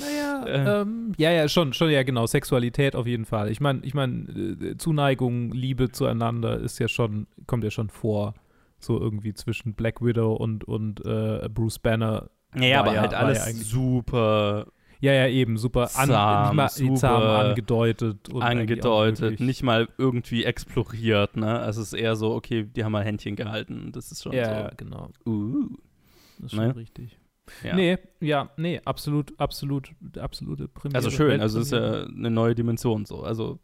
Naja, 0.00 0.46
Äh. 0.46 0.80
ähm, 0.82 1.12
ja, 1.18 1.30
ja, 1.30 1.48
schon, 1.48 1.72
schon, 1.72 1.90
ja, 1.90 2.02
genau. 2.02 2.26
Sexualität 2.26 2.96
auf 2.96 3.06
jeden 3.06 3.24
Fall. 3.24 3.50
Ich 3.50 3.60
meine, 3.60 3.80
ich 3.84 3.94
meine, 3.94 4.56
äh, 4.60 4.76
Zuneigung, 4.76 5.52
Liebe 5.52 5.90
zueinander 5.90 6.58
ist 6.58 6.78
ja 6.78 6.88
schon, 6.88 7.26
kommt 7.46 7.64
ja 7.64 7.70
schon 7.70 7.88
vor. 7.90 8.34
So 8.80 8.98
irgendwie 9.00 9.34
zwischen 9.34 9.74
Black 9.74 10.00
Widow 10.02 10.32
und, 10.34 10.64
und 10.64 11.04
äh, 11.04 11.48
Bruce 11.52 11.80
Banner 11.80 12.30
Ja, 12.54 12.80
aber 12.80 12.94
ja, 12.94 13.00
halt 13.00 13.14
alles 13.14 13.44
ja 13.44 13.52
super 13.52 14.66
Ja, 15.00 15.12
ja, 15.12 15.28
eben, 15.28 15.56
super 15.56 15.90
an, 15.94 16.08
zahm, 16.08 16.56
mal 16.56 16.68
super 16.68 16.94
zahm 16.96 17.22
angedeutet. 17.22 18.34
Angedeutet, 18.34 19.38
nicht 19.40 19.62
mal 19.62 19.88
irgendwie 19.96 20.44
exploriert, 20.44 21.36
ne? 21.36 21.60
Also 21.60 21.82
es 21.82 21.92
ist 21.92 22.00
eher 22.00 22.16
so, 22.16 22.34
okay, 22.34 22.64
die 22.64 22.84
haben 22.84 22.92
mal 22.92 23.04
Händchen 23.04 23.36
gehalten. 23.36 23.92
Das 23.92 24.10
ist 24.10 24.22
schon 24.22 24.32
Ja, 24.32 24.44
so. 24.44 24.50
ja, 24.50 24.70
genau. 24.76 25.10
Uh. 25.26 25.68
Das 26.38 26.46
ist 26.52 26.56
schon 26.56 26.66
Ne? 26.66 26.76
richtig. 26.76 27.18
Ja. 27.64 27.74
Nee, 27.74 27.98
ja, 28.20 28.50
nee, 28.56 28.80
absolut, 28.84 29.38
absolut, 29.40 29.90
absolute 30.18 30.68
Premiere. 30.68 30.96
Also 30.98 31.10
schön, 31.10 31.40
also 31.40 31.60
es 31.60 31.66
ist 31.66 31.72
ja 31.72 32.04
eine 32.04 32.30
neue 32.30 32.54
Dimension 32.54 33.06
so. 33.06 33.22
Also 33.22 33.58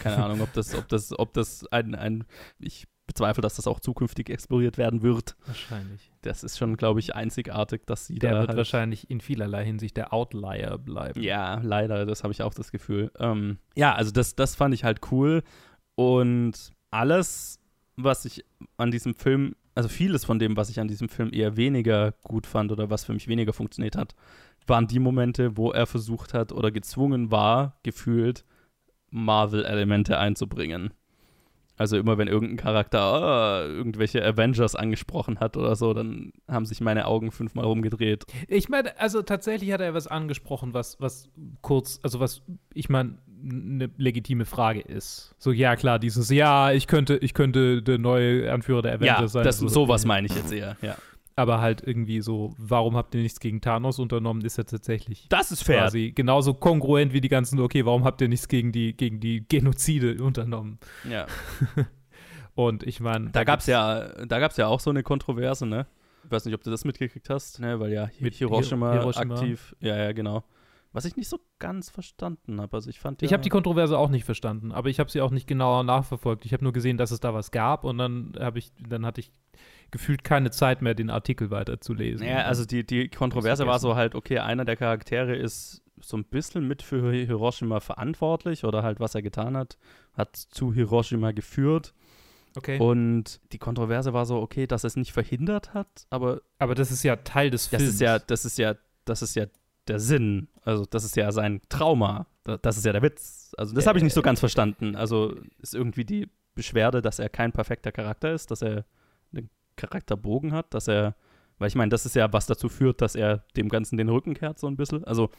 keine 0.00 0.22
Ahnung, 0.24 0.40
ob 0.42 0.52
das, 0.52 0.74
ob 0.74 0.88
das, 0.88 1.18
ob 1.18 1.32
das 1.32 1.66
ein, 1.72 1.94
ein 1.94 2.24
ich 2.58 2.86
bezweifle, 3.06 3.42
dass 3.42 3.56
das 3.56 3.66
auch 3.66 3.80
zukünftig 3.80 4.30
exploriert 4.30 4.78
werden 4.78 5.02
wird. 5.02 5.36
Wahrscheinlich. 5.46 6.10
Das 6.22 6.44
ist 6.44 6.58
schon, 6.58 6.76
glaube 6.76 7.00
ich, 7.00 7.14
einzigartig, 7.14 7.82
dass 7.86 8.06
sie 8.06 8.14
Der 8.14 8.32
da 8.32 8.38
wird 8.40 8.48
halt, 8.48 8.58
wahrscheinlich 8.58 9.10
in 9.10 9.20
vielerlei 9.20 9.64
Hinsicht 9.64 9.96
der 9.96 10.12
Outlier 10.12 10.78
bleiben. 10.78 11.20
Ja, 11.20 11.60
leider, 11.62 12.06
das 12.06 12.22
habe 12.22 12.32
ich 12.32 12.42
auch 12.42 12.54
das 12.54 12.70
Gefühl. 12.70 13.10
Ähm, 13.18 13.58
ja, 13.74 13.94
also 13.94 14.10
das, 14.12 14.34
das 14.34 14.54
fand 14.54 14.74
ich 14.74 14.84
halt 14.84 15.00
cool. 15.10 15.42
Und 15.94 16.72
alles, 16.90 17.58
was 17.96 18.24
ich 18.24 18.44
an 18.76 18.90
diesem 18.90 19.14
Film, 19.14 19.56
also 19.74 19.88
vieles 19.88 20.24
von 20.24 20.38
dem, 20.38 20.56
was 20.56 20.70
ich 20.70 20.80
an 20.80 20.88
diesem 20.88 21.08
Film 21.08 21.30
eher 21.32 21.56
weniger 21.56 22.12
gut 22.22 22.46
fand 22.46 22.72
oder 22.72 22.88
was 22.88 23.04
für 23.04 23.12
mich 23.12 23.28
weniger 23.28 23.52
funktioniert 23.52 23.96
hat, 23.96 24.14
waren 24.66 24.86
die 24.86 25.00
Momente, 25.00 25.56
wo 25.56 25.72
er 25.72 25.86
versucht 25.86 26.34
hat 26.34 26.52
oder 26.52 26.70
gezwungen 26.70 27.30
war, 27.30 27.78
gefühlt 27.82 28.44
Marvel-Elemente 29.10 30.18
einzubringen. 30.18 30.94
Also 31.78 31.96
immer 31.96 32.18
wenn 32.18 32.28
irgendein 32.28 32.58
Charakter 32.58 33.00
ah, 33.00 33.64
irgendwelche 33.64 34.24
Avengers 34.24 34.74
angesprochen 34.76 35.40
hat 35.40 35.56
oder 35.56 35.74
so, 35.74 35.94
dann 35.94 36.32
haben 36.48 36.66
sich 36.66 36.80
meine 36.80 37.06
Augen 37.06 37.30
fünfmal 37.32 37.64
rumgedreht. 37.64 38.24
Ich 38.46 38.68
meine, 38.68 38.98
also 39.00 39.22
tatsächlich 39.22 39.72
hat 39.72 39.80
er 39.80 39.94
was 39.94 40.06
angesprochen, 40.06 40.74
was, 40.74 41.00
was 41.00 41.28
kurz, 41.62 41.98
also 42.02 42.20
was, 42.20 42.42
ich 42.74 42.88
meine, 42.88 43.18
eine 43.42 43.90
legitime 43.96 44.44
Frage 44.44 44.80
ist. 44.80 45.34
So, 45.38 45.50
ja, 45.50 45.74
klar, 45.76 45.98
dieses, 45.98 46.30
ja, 46.30 46.70
ich 46.72 46.86
könnte, 46.86 47.16
ich 47.16 47.34
könnte 47.34 47.82
der 47.82 47.98
neue 47.98 48.52
Anführer 48.52 48.82
der 48.82 48.92
Avengers 48.94 49.20
Ja, 49.20 49.28
sein. 49.28 49.44
das, 49.44 49.58
so, 49.58 49.68
sowas 49.68 50.04
meine 50.04 50.26
ich 50.26 50.34
jetzt 50.34 50.52
eher, 50.52 50.76
ja. 50.82 50.96
Aber 51.34 51.60
halt 51.60 51.82
irgendwie 51.86 52.20
so, 52.20 52.52
warum 52.58 52.94
habt 52.96 53.14
ihr 53.14 53.22
nichts 53.22 53.40
gegen 53.40 53.60
Thanos 53.62 53.98
unternommen, 53.98 54.44
ist 54.44 54.58
ja 54.58 54.64
tatsächlich 54.64 55.26
Das 55.30 55.50
ist 55.50 55.62
fair. 55.64 55.78
quasi 55.82 56.12
genauso 56.12 56.52
kongruent 56.52 57.12
wie 57.14 57.22
die 57.22 57.28
ganzen, 57.28 57.58
okay, 57.60 57.86
warum 57.86 58.04
habt 58.04 58.20
ihr 58.20 58.28
nichts 58.28 58.48
gegen 58.48 58.70
die, 58.70 58.94
gegen 58.96 59.18
die 59.18 59.46
Genozide 59.48 60.22
unternommen? 60.22 60.78
Ja. 61.08 61.26
Und 62.54 62.82
ich 62.82 63.00
meine, 63.00 63.30
Da 63.30 63.44
gab 63.44 63.60
es 63.60 63.66
ja, 63.66 64.08
da 64.26 64.38
gab's 64.38 64.56
ja 64.58 64.66
auch 64.66 64.80
so 64.80 64.90
eine 64.90 65.02
Kontroverse, 65.02 65.64
ne? 65.66 65.86
Ich 66.24 66.30
weiß 66.30 66.44
nicht, 66.44 66.54
ob 66.54 66.62
du 66.62 66.70
das 66.70 66.84
mitgekriegt 66.84 67.30
hast, 67.30 67.60
ne? 67.60 67.80
Weil 67.80 67.92
ja 67.92 68.10
Mit 68.20 68.34
Hiroshima, 68.34 68.92
Hiroshima. 68.92 69.34
aktiv. 69.34 69.74
Ja, 69.80 69.96
ja, 69.96 70.12
genau. 70.12 70.44
Was 70.92 71.06
ich 71.06 71.16
nicht 71.16 71.28
so 71.30 71.38
ganz 71.58 71.88
verstanden 71.88 72.60
habe. 72.60 72.76
Also 72.76 72.90
ich 72.90 73.00
fand 73.00 73.22
ja, 73.22 73.26
Ich 73.26 73.32
habe 73.32 73.42
die 73.42 73.48
Kontroverse 73.48 73.96
auch 73.96 74.10
nicht 74.10 74.24
verstanden, 74.24 74.72
aber 74.72 74.90
ich 74.90 75.00
habe 75.00 75.10
sie 75.10 75.22
auch 75.22 75.30
nicht 75.30 75.46
genauer 75.46 75.82
nachverfolgt. 75.84 76.44
Ich 76.44 76.52
habe 76.52 76.62
nur 76.62 76.74
gesehen, 76.74 76.98
dass 76.98 77.10
es 77.10 77.20
da 77.20 77.32
was 77.32 77.50
gab 77.50 77.84
und 77.84 77.96
dann 77.96 78.34
habe 78.38 78.58
ich, 78.58 78.70
dann 78.86 79.06
hatte 79.06 79.20
ich 79.22 79.32
gefühlt 79.92 80.24
keine 80.24 80.50
Zeit 80.50 80.82
mehr, 80.82 80.94
den 80.94 81.10
Artikel 81.10 81.50
weiterzulesen. 81.50 82.26
Ja, 82.26 82.38
also 82.46 82.64
die, 82.64 82.84
die 82.84 83.08
Kontroverse 83.08 83.66
war 83.66 83.78
so 83.78 83.94
halt, 83.94 84.14
okay, 84.16 84.38
einer 84.38 84.64
der 84.64 84.76
Charaktere 84.76 85.36
ist 85.36 85.82
so 86.00 86.16
ein 86.16 86.24
bisschen 86.24 86.66
mit 86.66 86.82
für 86.82 87.12
Hiroshima 87.12 87.78
verantwortlich 87.78 88.64
oder 88.64 88.82
halt, 88.82 88.98
was 88.98 89.14
er 89.14 89.22
getan 89.22 89.56
hat, 89.56 89.78
hat 90.14 90.34
zu 90.34 90.72
Hiroshima 90.74 91.30
geführt. 91.30 91.94
Okay. 92.56 92.78
Und 92.78 93.40
die 93.52 93.58
Kontroverse 93.58 94.12
war 94.12 94.26
so, 94.26 94.40
okay, 94.40 94.66
dass 94.66 94.84
er 94.84 94.88
es 94.88 94.96
nicht 94.96 95.12
verhindert 95.12 95.72
hat, 95.74 96.06
aber. 96.10 96.42
Aber 96.58 96.74
das 96.74 96.90
ist 96.90 97.02
ja 97.02 97.16
Teil 97.16 97.50
des 97.50 97.70
das 97.70 97.80
Films. 97.80 97.94
Ist 97.94 98.00
ja, 98.00 98.18
das 98.18 98.44
ist 98.44 98.58
ja, 98.58 98.74
das 99.04 99.22
ist 99.22 99.36
ja 99.36 99.46
der 99.88 100.00
Sinn. 100.00 100.48
Also, 100.62 100.84
das 100.84 101.04
ist 101.04 101.16
ja 101.16 101.32
sein 101.32 101.60
Trauma. 101.68 102.26
Da- 102.44 102.58
Das 102.58 102.76
ist 102.76 102.84
ja 102.84 102.92
der 102.92 103.02
Witz. 103.02 103.54
Also, 103.56 103.74
das 103.74 103.86
habe 103.86 103.98
ich 103.98 104.04
nicht 104.04 104.12
so 104.14 104.22
ganz 104.22 104.40
verstanden. 104.40 104.96
Also, 104.96 105.34
ist 105.60 105.74
irgendwie 105.74 106.04
die 106.04 106.28
Beschwerde, 106.54 107.00
dass 107.00 107.18
er 107.20 107.28
kein 107.30 107.52
perfekter 107.52 107.90
Charakter 107.92 108.32
ist, 108.32 108.50
dass 108.50 108.60
er 108.62 108.84
Charakterbogen 109.76 110.52
hat, 110.52 110.74
dass 110.74 110.88
er. 110.88 111.14
Weil 111.58 111.68
ich 111.68 111.74
meine, 111.76 111.90
das 111.90 112.06
ist 112.06 112.16
ja, 112.16 112.32
was 112.32 112.46
dazu 112.46 112.68
führt, 112.68 113.00
dass 113.00 113.14
er 113.14 113.44
dem 113.56 113.68
Ganzen 113.68 113.96
den 113.96 114.08
Rücken 114.08 114.34
kehrt, 114.34 114.58
so 114.58 114.66
ein 114.66 114.76
bisschen. 114.76 115.04
Also, 115.04 115.30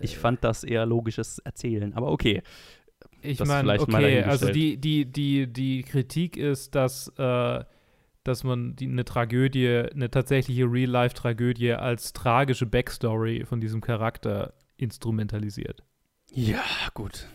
ich 0.00 0.18
fand 0.18 0.44
das 0.44 0.64
eher 0.64 0.84
logisches 0.84 1.38
Erzählen. 1.38 1.94
Aber 1.94 2.10
okay. 2.10 2.42
Ich 3.22 3.42
meine, 3.44 3.80
okay, 3.80 4.22
also 4.22 4.50
die, 4.50 4.76
die, 4.76 5.10
die, 5.10 5.46
die 5.50 5.82
Kritik 5.82 6.36
ist, 6.36 6.74
dass, 6.74 7.08
äh, 7.16 7.64
dass 8.22 8.44
man 8.44 8.76
die, 8.76 8.86
eine 8.86 9.04
Tragödie, 9.04 9.68
eine 9.68 10.10
tatsächliche 10.10 10.64
Real-Life-Tragödie 10.64 11.72
als 11.72 12.12
tragische 12.12 12.66
Backstory 12.66 13.44
von 13.44 13.60
diesem 13.60 13.80
Charakter 13.80 14.54
instrumentalisiert. 14.76 15.82
Ja, 16.32 16.64
gut. 16.94 17.26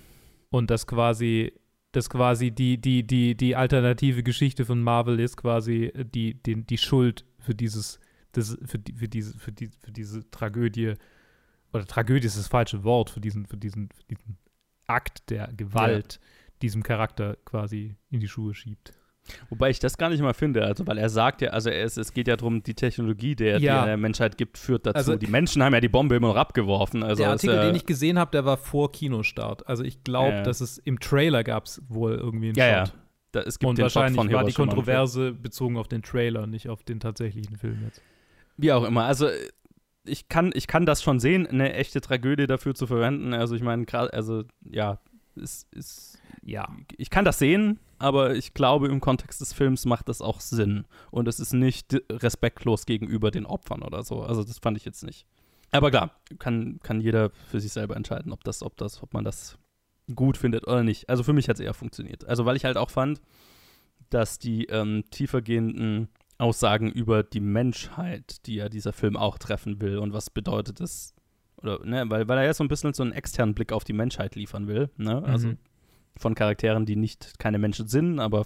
Und 0.49 0.69
das 0.69 0.85
quasi, 0.85 1.53
das 1.91 2.09
quasi 2.09 2.51
die, 2.51 2.77
die, 2.77 3.05
die, 3.05 3.35
die 3.35 3.55
alternative 3.55 4.23
Geschichte 4.23 4.65
von 4.65 4.81
Marvel 4.81 5.19
ist 5.19 5.38
quasi 5.38 5.91
die, 5.95 6.35
die, 6.35 6.63
die 6.63 6.77
Schuld 6.77 7.26
für 7.39 7.53
dieses, 7.53 7.99
das, 8.31 8.57
für, 8.65 8.80
die, 8.80 8.93
für, 8.93 9.07
diese, 9.07 9.38
für, 9.38 9.51
die, 9.51 9.69
für 9.84 9.91
diese 9.91 10.30
Tragödie, 10.31 10.93
oder 11.73 11.85
Tragödie 11.85 12.27
ist 12.27 12.38
das 12.38 12.47
falsche 12.47 12.84
Wort, 12.84 13.09
für 13.09 13.22
diesen, 13.22 13.45
für 13.45 13.57
diesen, 13.57 13.89
für 13.89 14.03
diesen 14.03 14.38
Akt 14.88 15.30
der 15.30 15.47
Gewalt 15.53 16.19
diesem 16.61 16.84
Charakter 16.84 17.38
quasi 17.43 17.95
in 18.09 18.19
die 18.19 18.27
Schuhe 18.27 18.53
schiebt. 18.53 18.93
Wobei 19.49 19.69
ich 19.69 19.80
das 19.80 19.98
gar 19.98 20.10
nicht 20.10 20.22
mal 20.22 20.34
finde, 20.34 20.64
also 20.65 20.85
weil 20.88 20.98
er 20.98 21.10
sagt 21.10 21.41
ja, 21.41 21.52
also 21.52 21.69
ist, 21.69 21.98
es 21.98 22.11
geht 22.14 22.27
ja 22.27 22.35
darum, 22.35 22.64
die 22.64 22.73
Technologie, 22.73 23.35
der, 23.35 23.60
die 23.60 23.65
Ja. 23.65 23.81
er 23.81 23.85
der 23.85 23.98
Menschheit 23.98 24.38
gibt, 24.38 24.57
führt 24.57 24.85
dazu. 24.85 24.98
Also- 24.98 25.15
die 25.15 25.27
Menschen 25.27 25.64
haben 25.64 25.73
ja 25.73 25.80
die 25.80 25.89
Bombe 25.89 26.15
immer 26.15 26.30
noch 26.30 26.35
abgeworfen. 26.35 27.03
Also 27.03 27.23
der 27.23 27.34
ist 27.35 27.43
Artikel, 27.43 27.56
ja, 27.56 27.65
den 27.65 27.76
ich 27.76 27.85
gesehen 27.85 28.18
habe, 28.19 28.31
der 28.31 28.45
war 28.45 28.57
vor 28.57 28.91
Kinostart. 28.91 29.68
Also 29.68 29.84
ich 29.84 30.03
glaube, 30.03 30.30
Ja, 30.31 30.35
ja. 30.38 30.43
dass 30.43 30.60
es 30.60 30.77
im 30.80 30.99
Trailer 30.99 31.43
gab 31.43 31.65
es 31.65 31.81
wohl 31.88 32.14
irgendwie 32.15 32.48
einen 32.48 32.56
Ja, 32.57 32.68
ja. 32.68 32.85
Shot. 32.88 32.95
Da- 33.31 33.41
es 33.41 33.60
gibt 33.60 33.69
Und 33.69 33.77
den 33.77 33.84
Shot 33.89 33.95
wahrscheinlich 33.95 34.22
von 34.22 34.31
war 34.34 34.43
die 34.43 34.53
Kontroverse 34.53 35.31
bezogen 35.31 35.77
auf 35.77 35.88
den 35.88 36.02
Trailer, 36.02 36.48
nicht 36.48 36.68
auf 36.68 36.84
den 36.84 36.99
tatsächlichen 36.99 37.56
Film 37.57 37.80
jetzt. 37.85 38.02
Wie 38.57 38.73
auch 38.73 38.84
immer. 38.84 39.03
Also 39.06 39.27
ich 40.03 40.27
kann, 40.27 40.52
ich 40.56 40.68
kann 40.68 40.85
das 40.85 41.02
schon 41.03 41.19
sehen, 41.19 41.45
eine 41.48 41.73
echte 41.73 42.02
Tragödie 42.02 42.48
dafür 42.48 42.73
zu 42.76 42.88
verwenden. 42.88 43.34
Also 43.34 43.56
ich 43.56 43.61
meine, 43.61 43.85
gerade, 43.85 44.11
also 44.14 44.43
ja, 44.69 44.99
es 45.35 45.67
ist. 45.71 46.19
Ja. 46.43 46.67
Ich 46.97 47.09
kann 47.09 47.25
das 47.25 47.39
sehen, 47.39 47.79
aber 47.99 48.35
ich 48.35 48.53
glaube, 48.53 48.87
im 48.87 48.99
Kontext 48.99 49.41
des 49.41 49.53
Films 49.53 49.85
macht 49.85 50.09
das 50.09 50.21
auch 50.21 50.39
Sinn. 50.39 50.85
Und 51.11 51.27
es 51.27 51.39
ist 51.39 51.53
nicht 51.53 51.95
respektlos 52.09 52.85
gegenüber 52.85 53.31
den 53.31 53.45
Opfern 53.45 53.83
oder 53.83 54.03
so. 54.03 54.21
Also 54.21 54.43
das 54.43 54.59
fand 54.59 54.77
ich 54.77 54.85
jetzt 54.85 55.03
nicht. 55.03 55.25
Aber 55.71 55.89
klar, 55.89 56.11
kann, 56.37 56.79
kann 56.83 56.99
jeder 56.99 57.29
für 57.29 57.61
sich 57.61 57.71
selber 57.71 57.95
entscheiden, 57.95 58.33
ob 58.33 58.43
das, 58.43 58.61
ob 58.61 58.75
das, 58.77 59.01
ob 59.01 59.13
man 59.13 59.23
das 59.23 59.57
gut 60.13 60.37
findet 60.37 60.67
oder 60.67 60.83
nicht. 60.83 61.09
Also 61.09 61.23
für 61.23 61.33
mich 61.33 61.47
hat 61.47 61.55
es 61.55 61.61
eher 61.61 61.73
funktioniert. 61.73 62.25
Also 62.25 62.45
weil 62.45 62.57
ich 62.57 62.65
halt 62.65 62.77
auch 62.77 62.89
fand, 62.89 63.21
dass 64.09 64.39
die 64.39 64.65
ähm, 64.65 65.05
tiefergehenden 65.11 66.09
Aussagen 66.37 66.91
über 66.91 67.23
die 67.23 67.39
Menschheit, 67.39 68.45
die 68.47 68.55
ja 68.55 68.67
dieser 68.67 68.93
Film 68.93 69.15
auch 69.15 69.37
treffen 69.37 69.79
will 69.79 69.99
und 69.99 70.11
was 70.11 70.29
bedeutet 70.29 70.81
es, 70.81 71.13
oder, 71.63 71.85
ne, 71.85 72.05
weil, 72.09 72.27
weil 72.27 72.38
er 72.39 72.45
ja 72.45 72.53
so 72.53 72.63
ein 72.63 72.67
bisschen 72.67 72.93
so 72.93 73.03
einen 73.03 73.11
externen 73.13 73.55
Blick 73.55 73.71
auf 73.71 73.83
die 73.83 73.93
Menschheit 73.93 74.35
liefern 74.35 74.67
will, 74.67 74.89
ne, 74.97 75.23
also 75.23 75.49
Mhm. 75.49 75.57
von 76.17 76.35
Charakteren, 76.35 76.85
die 76.85 76.95
nicht 76.95 77.39
keine 77.39 77.57
Menschen 77.57 77.88
sind, 77.88 78.19
aber 78.19 78.45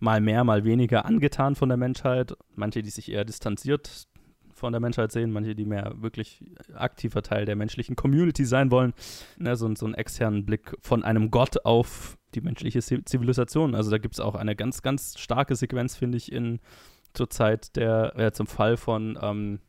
mal 0.00 0.20
mehr, 0.20 0.44
mal 0.44 0.64
weniger 0.64 1.04
angetan 1.06 1.54
von 1.54 1.68
der 1.68 1.78
Menschheit, 1.78 2.34
manche, 2.54 2.82
die 2.82 2.90
sich 2.90 3.10
eher 3.10 3.24
distanziert 3.24 4.06
von 4.52 4.72
der 4.72 4.80
Menschheit 4.80 5.12
sehen, 5.12 5.32
manche, 5.32 5.54
die 5.54 5.66
mehr 5.66 5.92
wirklich 6.00 6.42
aktiver 6.74 7.22
Teil 7.22 7.44
der 7.44 7.56
menschlichen 7.56 7.94
Community 7.94 8.44
sein 8.46 8.70
wollen, 8.70 8.94
ne, 9.38 9.54
so, 9.54 9.72
so 9.74 9.84
einen 9.86 9.94
externen 9.94 10.46
Blick 10.46 10.74
von 10.80 11.04
einem 11.04 11.30
Gott 11.30 11.64
auf 11.66 12.16
die 12.34 12.40
menschliche 12.40 12.80
Ziv- 12.80 13.04
Zivilisation. 13.04 13.74
Also 13.74 13.90
da 13.90 13.98
gibt 13.98 14.14
es 14.14 14.20
auch 14.20 14.34
eine 14.34 14.56
ganz, 14.56 14.80
ganz 14.82 15.18
starke 15.18 15.54
Sequenz, 15.56 15.94
finde 15.96 16.16
ich, 16.16 16.32
in 16.32 16.60
zur 17.12 17.28
Zeit 17.30 17.76
der, 17.76 18.18
äh, 18.18 18.32
zum 18.32 18.46
Fall 18.46 18.76
von 18.78 19.18
ähm, 19.22 19.60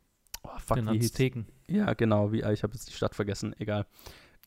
oh, 0.43 0.49
fuck, 0.65 0.77
Den 0.77 0.87
Azteken. 0.89 1.47
Ja, 1.67 1.93
genau, 1.93 2.31
wie, 2.31 2.37
ich 2.43 2.63
habe 2.63 2.73
jetzt 2.73 2.89
die 2.89 2.93
Stadt 2.93 3.15
vergessen, 3.15 3.55
egal. 3.59 3.85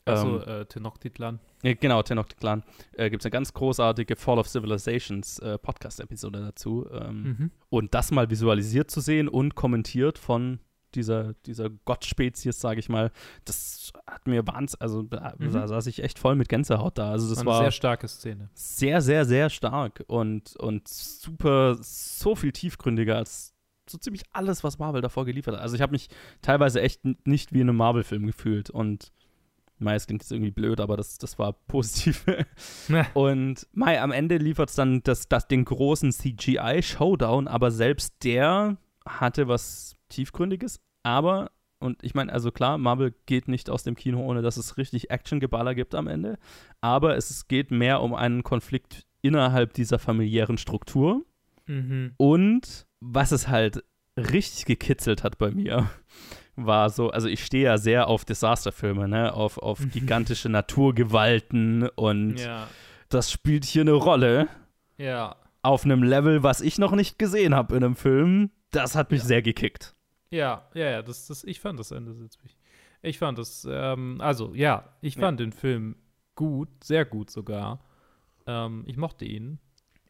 Also 0.07 0.43
Ähm, 0.43 0.61
äh, 0.63 0.65
Tenochtitlan. 0.65 1.41
ja, 1.63 1.75
genau, 1.75 2.03
Tenochtitlan. 2.03 2.63
Äh, 2.93 3.11
Gibt 3.11 3.23
es 3.23 3.27
eine 3.27 3.31
ganz 3.33 3.53
großartige 3.53 4.17
Fall 4.17 4.39
of 4.39 4.49
Civilizations 4.49 5.39
äh, 5.41 5.59
Podcast-Episode 5.59 6.41
dazu. 6.41 6.87
Ähm, 6.91 7.23
Mhm. 7.23 7.51
Und 7.69 7.95
das 7.95 8.11
mal 8.11 8.31
visualisiert 8.31 8.91
zu 8.91 9.01
sehen 9.01 9.29
und 9.29 9.55
kommentiert 9.55 10.17
von 10.19 10.59
dieser, 10.95 11.35
dieser 11.47 11.69
Gottspezies, 11.71 12.59
sage 12.61 12.81
ich 12.81 12.89
mal, 12.89 13.13
das 13.45 13.93
hat 14.09 14.27
mir 14.27 14.45
wahnsinnig, 14.47 14.81
also 14.83 15.03
da, 15.03 15.35
Mhm. 15.39 15.51
saß 15.53 15.87
ich 15.87 16.03
echt 16.03 16.19
voll 16.19 16.35
mit 16.35 16.49
Gänsehaut 16.49 16.97
da. 16.99 17.13
Also 17.13 17.29
das 17.29 17.39
Eine 17.41 17.47
war 17.51 17.61
sehr 17.63 17.71
starke 17.71 18.09
Szene. 18.09 18.49
Sehr, 18.55 19.01
sehr, 19.03 19.25
sehr 19.27 19.51
stark 19.51 20.03
und, 20.09 20.57
und 20.57 20.89
super, 20.89 21.77
so 21.81 22.35
viel 22.35 22.51
tiefgründiger 22.53 23.17
als 23.17 23.55
so 23.91 23.99
ziemlich 23.99 24.23
alles, 24.33 24.65
was 24.65 24.79
Marvel 24.79 25.03
davor 25.03 25.25
geliefert 25.25 25.55
hat. 25.55 25.63
Also 25.63 25.77
ich 25.77 25.83
habe 25.83 25.93
mich 25.93 26.09
teilweise 26.43 26.81
echt 26.81 27.03
nicht 27.27 27.53
wie 27.53 27.61
in 27.61 27.69
einem 27.69 27.77
Marvel-Film 27.77 28.27
gefühlt 28.27 28.71
und 28.71 29.13
Mai, 29.83 29.95
es 29.95 30.07
klingt 30.07 30.23
jetzt 30.23 30.31
irgendwie 30.31 30.51
blöd, 30.51 30.79
aber 30.79 30.99
das, 30.99 31.17
das 31.17 31.39
war 31.39 31.53
positiv. 31.67 32.27
und 33.15 33.67
Mai, 33.73 34.01
am 34.01 34.13
Ende 34.13 34.37
liefert 34.37 34.69
es 34.69 34.77
dann 34.77 35.03
das, 35.03 35.29
das, 35.29 35.49
den 35.49 35.65
großen 35.65 36.13
CGI-Showdown, 36.13 37.49
aber 37.49 37.71
selbst 37.71 38.23
der 38.23 38.77
hatte 39.07 39.49
was 39.49 39.97
Tiefgründiges, 40.11 40.81
aber 41.03 41.51
Und 41.83 42.05
ich 42.05 42.15
meine, 42.15 42.31
also 42.33 42.53
klar, 42.53 42.77
Marvel 42.77 43.15
geht 43.25 43.49
nicht 43.49 43.71
aus 43.71 43.83
dem 43.83 43.97
Kino, 43.97 44.21
ohne 44.21 44.43
dass 44.43 44.59
es 44.59 44.77
richtig 44.77 45.11
Action-Geballer 45.11 45.75
gibt 45.75 45.95
am 45.95 46.07
Ende. 46.07 46.39
Aber 46.83 47.17
es 47.17 47.49
geht 47.49 47.71
mehr 47.71 48.03
um 48.03 48.15
einen 48.15 48.43
Konflikt 48.43 49.07
innerhalb 49.23 49.73
dieser 49.73 49.99
familiären 49.99 50.59
Struktur. 50.59 51.25
Mhm. 51.67 52.13
Und 52.19 52.87
was 53.01 53.33
es 53.33 53.49
halt 53.49 53.83
richtig 54.17 54.67
gekitzelt 54.67 55.25
hat 55.25 55.39
bei 55.39 55.51
mir, 55.51 55.89
war 56.57 56.91
so, 56.91 57.11
also 57.11 57.29
ich 57.29 57.45
stehe 57.45 57.65
ja 57.65 57.79
sehr 57.79 58.09
auf 58.09 58.25
Disasterfilme, 58.25 59.09
ne, 59.09 59.33
auf, 59.33 59.59
auf 59.59 59.81
gigantische 59.93 60.49
Naturgewalten 60.49 61.89
und 61.89 62.37
Ja. 62.37 62.69
das 63.09 63.31
spielt 63.33 63.65
hier 63.65 63.83
eine 63.83 63.93
Rolle. 63.93 64.49
Ja. 64.99 65.37
Auf 65.63 65.85
einem 65.85 66.03
Level, 66.03 66.43
was 66.43 66.61
ich 66.61 66.79
noch 66.79 66.93
nicht 66.93 67.19
gesehen 67.19 67.55
habe 67.55 67.77
in 67.77 67.85
einem 67.85 67.97
Film. 67.97 68.51
Das 68.71 68.95
hat 68.95 69.11
mich 69.11 69.23
sehr 69.23 69.43
gekickt. 69.43 69.95
Ja, 70.31 70.69
ja, 70.75 70.91
ja, 70.91 71.03
das, 71.03 71.27
das, 71.27 71.45
ich 71.45 71.61
fand 71.61 71.79
das 71.81 71.91
Ende 71.91 72.19
witzig. 72.21 72.57
Ich 73.03 73.19
fand 73.19 73.39
das, 73.39 73.67
ähm, 73.71 74.21
also 74.21 74.55
ja, 74.55 74.85
ich 75.01 75.15
Ja. 75.17 75.23
fand 75.23 75.41
den 75.41 75.53
Film 75.53 75.97
gut, 76.35 76.69
sehr 76.85 77.05
gut 77.05 77.31
sogar. 77.31 77.81
Ähm, 78.47 78.85
ich 78.87 78.97
mochte 78.97 79.25
ihn. 79.25 79.59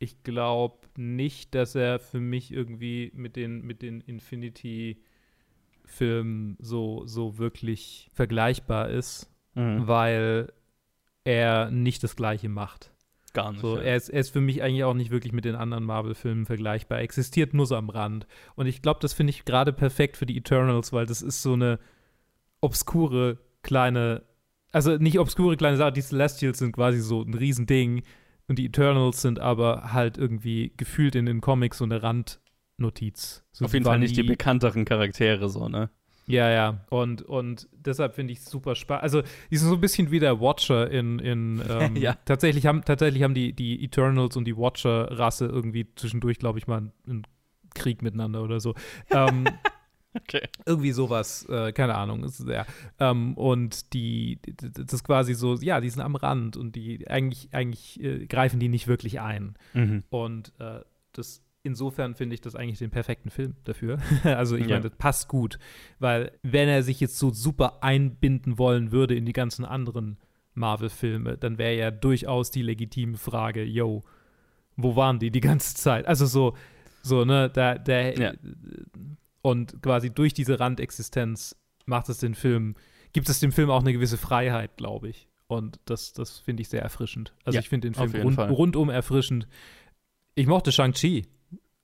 Ich 0.02 0.22
glaube 0.24 0.78
nicht, 0.96 1.54
dass 1.54 1.74
er 1.74 1.98
für 2.00 2.20
mich 2.20 2.52
irgendwie 2.52 3.12
mit 3.14 3.36
den, 3.36 3.60
mit 3.62 3.82
den 3.82 4.00
Infinity-Filmen 4.00 6.56
so, 6.60 7.06
so 7.06 7.38
wirklich 7.38 8.08
vergleichbar 8.12 8.90
ist, 8.90 9.30
Mhm. 9.54 9.88
weil 9.88 10.52
er 11.24 11.70
nicht 11.70 12.02
das 12.04 12.16
Gleiche 12.16 12.48
macht. 12.48 12.92
Gar 13.32 13.52
nicht. 13.52 13.60
So, 13.60 13.76
ja. 13.76 13.82
er, 13.82 13.96
ist, 13.96 14.08
er 14.08 14.20
ist 14.20 14.30
für 14.30 14.40
mich 14.40 14.62
eigentlich 14.62 14.84
auch 14.84 14.94
nicht 14.94 15.10
wirklich 15.10 15.32
mit 15.32 15.44
den 15.44 15.56
anderen 15.56 15.84
Marvel-Filmen 15.84 16.46
vergleichbar. 16.46 16.98
Er 16.98 17.04
existiert 17.04 17.52
nur 17.52 17.66
so 17.66 17.74
am 17.76 17.90
Rand. 17.90 18.26
Und 18.54 18.66
ich 18.66 18.80
glaube, 18.80 19.00
das 19.00 19.12
finde 19.12 19.32
ich 19.32 19.44
gerade 19.44 19.72
perfekt 19.72 20.16
für 20.16 20.26
die 20.26 20.36
Eternals, 20.36 20.92
weil 20.92 21.06
das 21.06 21.20
ist 21.20 21.42
so 21.42 21.54
eine 21.54 21.80
obskure 22.60 23.38
kleine, 23.62 24.22
also 24.72 24.96
nicht 24.96 25.18
obskure 25.18 25.56
kleine 25.56 25.76
Sache, 25.76 25.92
die 25.92 26.02
Celestials 26.02 26.58
sind 26.58 26.72
quasi 26.72 27.00
so 27.00 27.22
ein 27.22 27.34
Riesending 27.34 28.02
und 28.50 28.56
die 28.58 28.66
Eternals 28.66 29.22
sind 29.22 29.38
aber 29.38 29.92
halt 29.92 30.18
irgendwie 30.18 30.72
gefühlt 30.76 31.14
in 31.14 31.24
den 31.24 31.40
Comics 31.40 31.78
so 31.78 31.84
eine 31.84 32.02
Randnotiz. 32.02 33.44
So 33.52 33.64
Auf 33.64 33.72
jeden 33.72 33.84
Fall 33.84 34.00
nicht 34.00 34.16
die 34.16 34.24
bekannteren 34.24 34.84
Charaktere, 34.84 35.48
so, 35.48 35.68
ne? 35.68 35.88
ja, 36.26 36.50
ja. 36.50 36.84
Und, 36.90 37.22
und 37.22 37.68
deshalb 37.72 38.16
finde 38.16 38.32
ich 38.32 38.40
es 38.40 38.46
super 38.46 38.74
spannend. 38.74 39.04
Also, 39.04 39.22
die 39.52 39.56
sind 39.56 39.68
so 39.68 39.76
ein 39.76 39.80
bisschen 39.80 40.10
wie 40.10 40.18
der 40.18 40.40
Watcher 40.40 40.90
in, 40.90 41.20
in 41.20 41.62
ähm, 41.70 41.94
Ja. 41.94 42.16
tatsächlich 42.24 42.66
haben, 42.66 42.84
tatsächlich 42.84 43.22
haben 43.22 43.34
die, 43.34 43.52
die 43.52 43.84
Eternals 43.84 44.36
und 44.36 44.46
die 44.46 44.56
Watcher-Rasse 44.56 45.46
irgendwie 45.46 45.86
zwischendurch, 45.94 46.40
glaube 46.40 46.58
ich, 46.58 46.66
mal 46.66 46.78
einen, 46.78 46.92
einen 47.08 47.22
Krieg 47.76 48.02
miteinander 48.02 48.42
oder 48.42 48.58
so. 48.58 48.74
Ähm, 49.12 49.44
Okay. 50.14 50.42
Irgendwie 50.66 50.92
sowas, 50.92 51.46
äh, 51.48 51.72
keine 51.72 51.94
Ahnung. 51.94 52.24
Ist, 52.24 52.40
ja. 52.48 52.66
ähm, 52.98 53.34
und 53.34 53.92
die, 53.94 54.38
das 54.56 54.92
ist 54.94 55.04
quasi 55.04 55.34
so, 55.34 55.54
ja, 55.56 55.80
die 55.80 55.88
sind 55.90 56.02
am 56.02 56.16
Rand 56.16 56.56
und 56.56 56.74
die 56.74 57.08
eigentlich, 57.08 57.48
eigentlich 57.52 58.02
äh, 58.02 58.26
greifen 58.26 58.58
die 58.58 58.68
nicht 58.68 58.88
wirklich 58.88 59.20
ein. 59.20 59.54
Mhm. 59.74 60.02
Und 60.10 60.52
äh, 60.58 60.80
das 61.12 61.42
insofern 61.62 62.14
finde 62.14 62.34
ich 62.34 62.40
das 62.40 62.56
eigentlich 62.56 62.78
den 62.78 62.90
perfekten 62.90 63.30
Film 63.30 63.54
dafür. 63.64 63.98
also 64.24 64.56
ich 64.56 64.62
Ja. 64.66 64.76
meine, 64.78 64.88
das 64.88 64.96
passt 64.98 65.28
gut, 65.28 65.58
weil 65.98 66.32
wenn 66.42 66.68
er 66.68 66.82
sich 66.82 67.00
jetzt 67.00 67.18
so 67.18 67.30
super 67.30 67.82
einbinden 67.82 68.58
wollen 68.58 68.92
würde 68.92 69.14
in 69.14 69.26
die 69.26 69.32
ganzen 69.32 69.64
anderen 69.64 70.16
Marvel-Filme, 70.54 71.36
dann 71.38 71.58
wäre 71.58 71.76
ja 71.76 71.90
durchaus 71.90 72.50
die 72.50 72.62
legitime 72.62 73.16
Frage, 73.16 73.62
yo, 73.62 74.02
wo 74.76 74.96
waren 74.96 75.18
die 75.18 75.30
die 75.30 75.40
ganze 75.40 75.74
Zeit? 75.76 76.06
Also 76.06 76.26
so, 76.26 76.56
so, 77.02 77.24
ne, 77.24 77.50
da, 77.50 77.76
der 77.76 78.18
Ja. 78.18 78.32
Und 79.42 79.82
quasi 79.82 80.10
durch 80.10 80.34
diese 80.34 80.60
Randexistenz 80.60 81.56
macht 81.86 82.08
es 82.08 82.18
den 82.18 82.34
Film, 82.34 82.74
gibt 83.12 83.28
es 83.28 83.40
dem 83.40 83.52
Film 83.52 83.70
auch 83.70 83.80
eine 83.80 83.92
gewisse 83.92 84.18
Freiheit, 84.18 84.76
glaube 84.76 85.08
ich. 85.08 85.28
Und 85.46 85.80
das, 85.84 86.12
das 86.12 86.38
finde 86.38 86.62
ich 86.62 86.68
sehr 86.68 86.82
erfrischend. 86.82 87.34
Also 87.44 87.56
Ja, 87.56 87.60
ich 87.60 87.68
finde 87.68 87.90
den 87.90 87.94
Film 87.94 88.22
rund, 88.22 88.38
rundum 88.38 88.88
erfrischend. 88.88 89.48
Ich 90.36 90.46
mochte 90.46 90.70
Shang-Chi. 90.70 91.26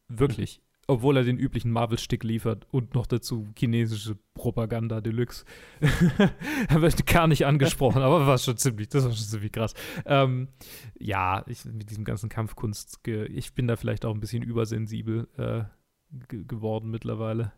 Wirklich. 0.08 0.60
Obwohl 0.86 1.16
er 1.16 1.24
den 1.24 1.36
üblichen 1.36 1.72
Marvel-Stick 1.72 2.22
liefert 2.22 2.64
und 2.70 2.94
noch 2.94 3.06
dazu 3.06 3.48
chinesische 3.58 4.16
Propaganda 4.34 5.00
Deluxe. 5.00 5.44
er 6.68 6.80
wird 6.80 7.06
gar 7.06 7.26
nicht 7.26 7.44
angesprochen, 7.44 8.02
aber 8.02 8.24
war 8.28 8.38
schon 8.38 8.56
ziemlich, 8.56 8.88
das 8.88 9.04
war 9.04 9.10
schon 9.10 9.26
ziemlich 9.26 9.50
krass. 9.50 9.74
Ähm, 10.04 10.46
ja, 10.96 11.42
ich, 11.48 11.64
mit 11.64 11.90
diesem 11.90 12.04
ganzen 12.04 12.28
Kampfkunst, 12.28 13.00
ich 13.08 13.52
bin 13.52 13.66
da 13.66 13.74
vielleicht 13.74 14.04
auch 14.04 14.14
ein 14.14 14.20
bisschen 14.20 14.44
übersensibel 14.44 15.26
äh, 15.38 15.64
geworden 16.28 16.90
mittlerweile. 16.90 17.52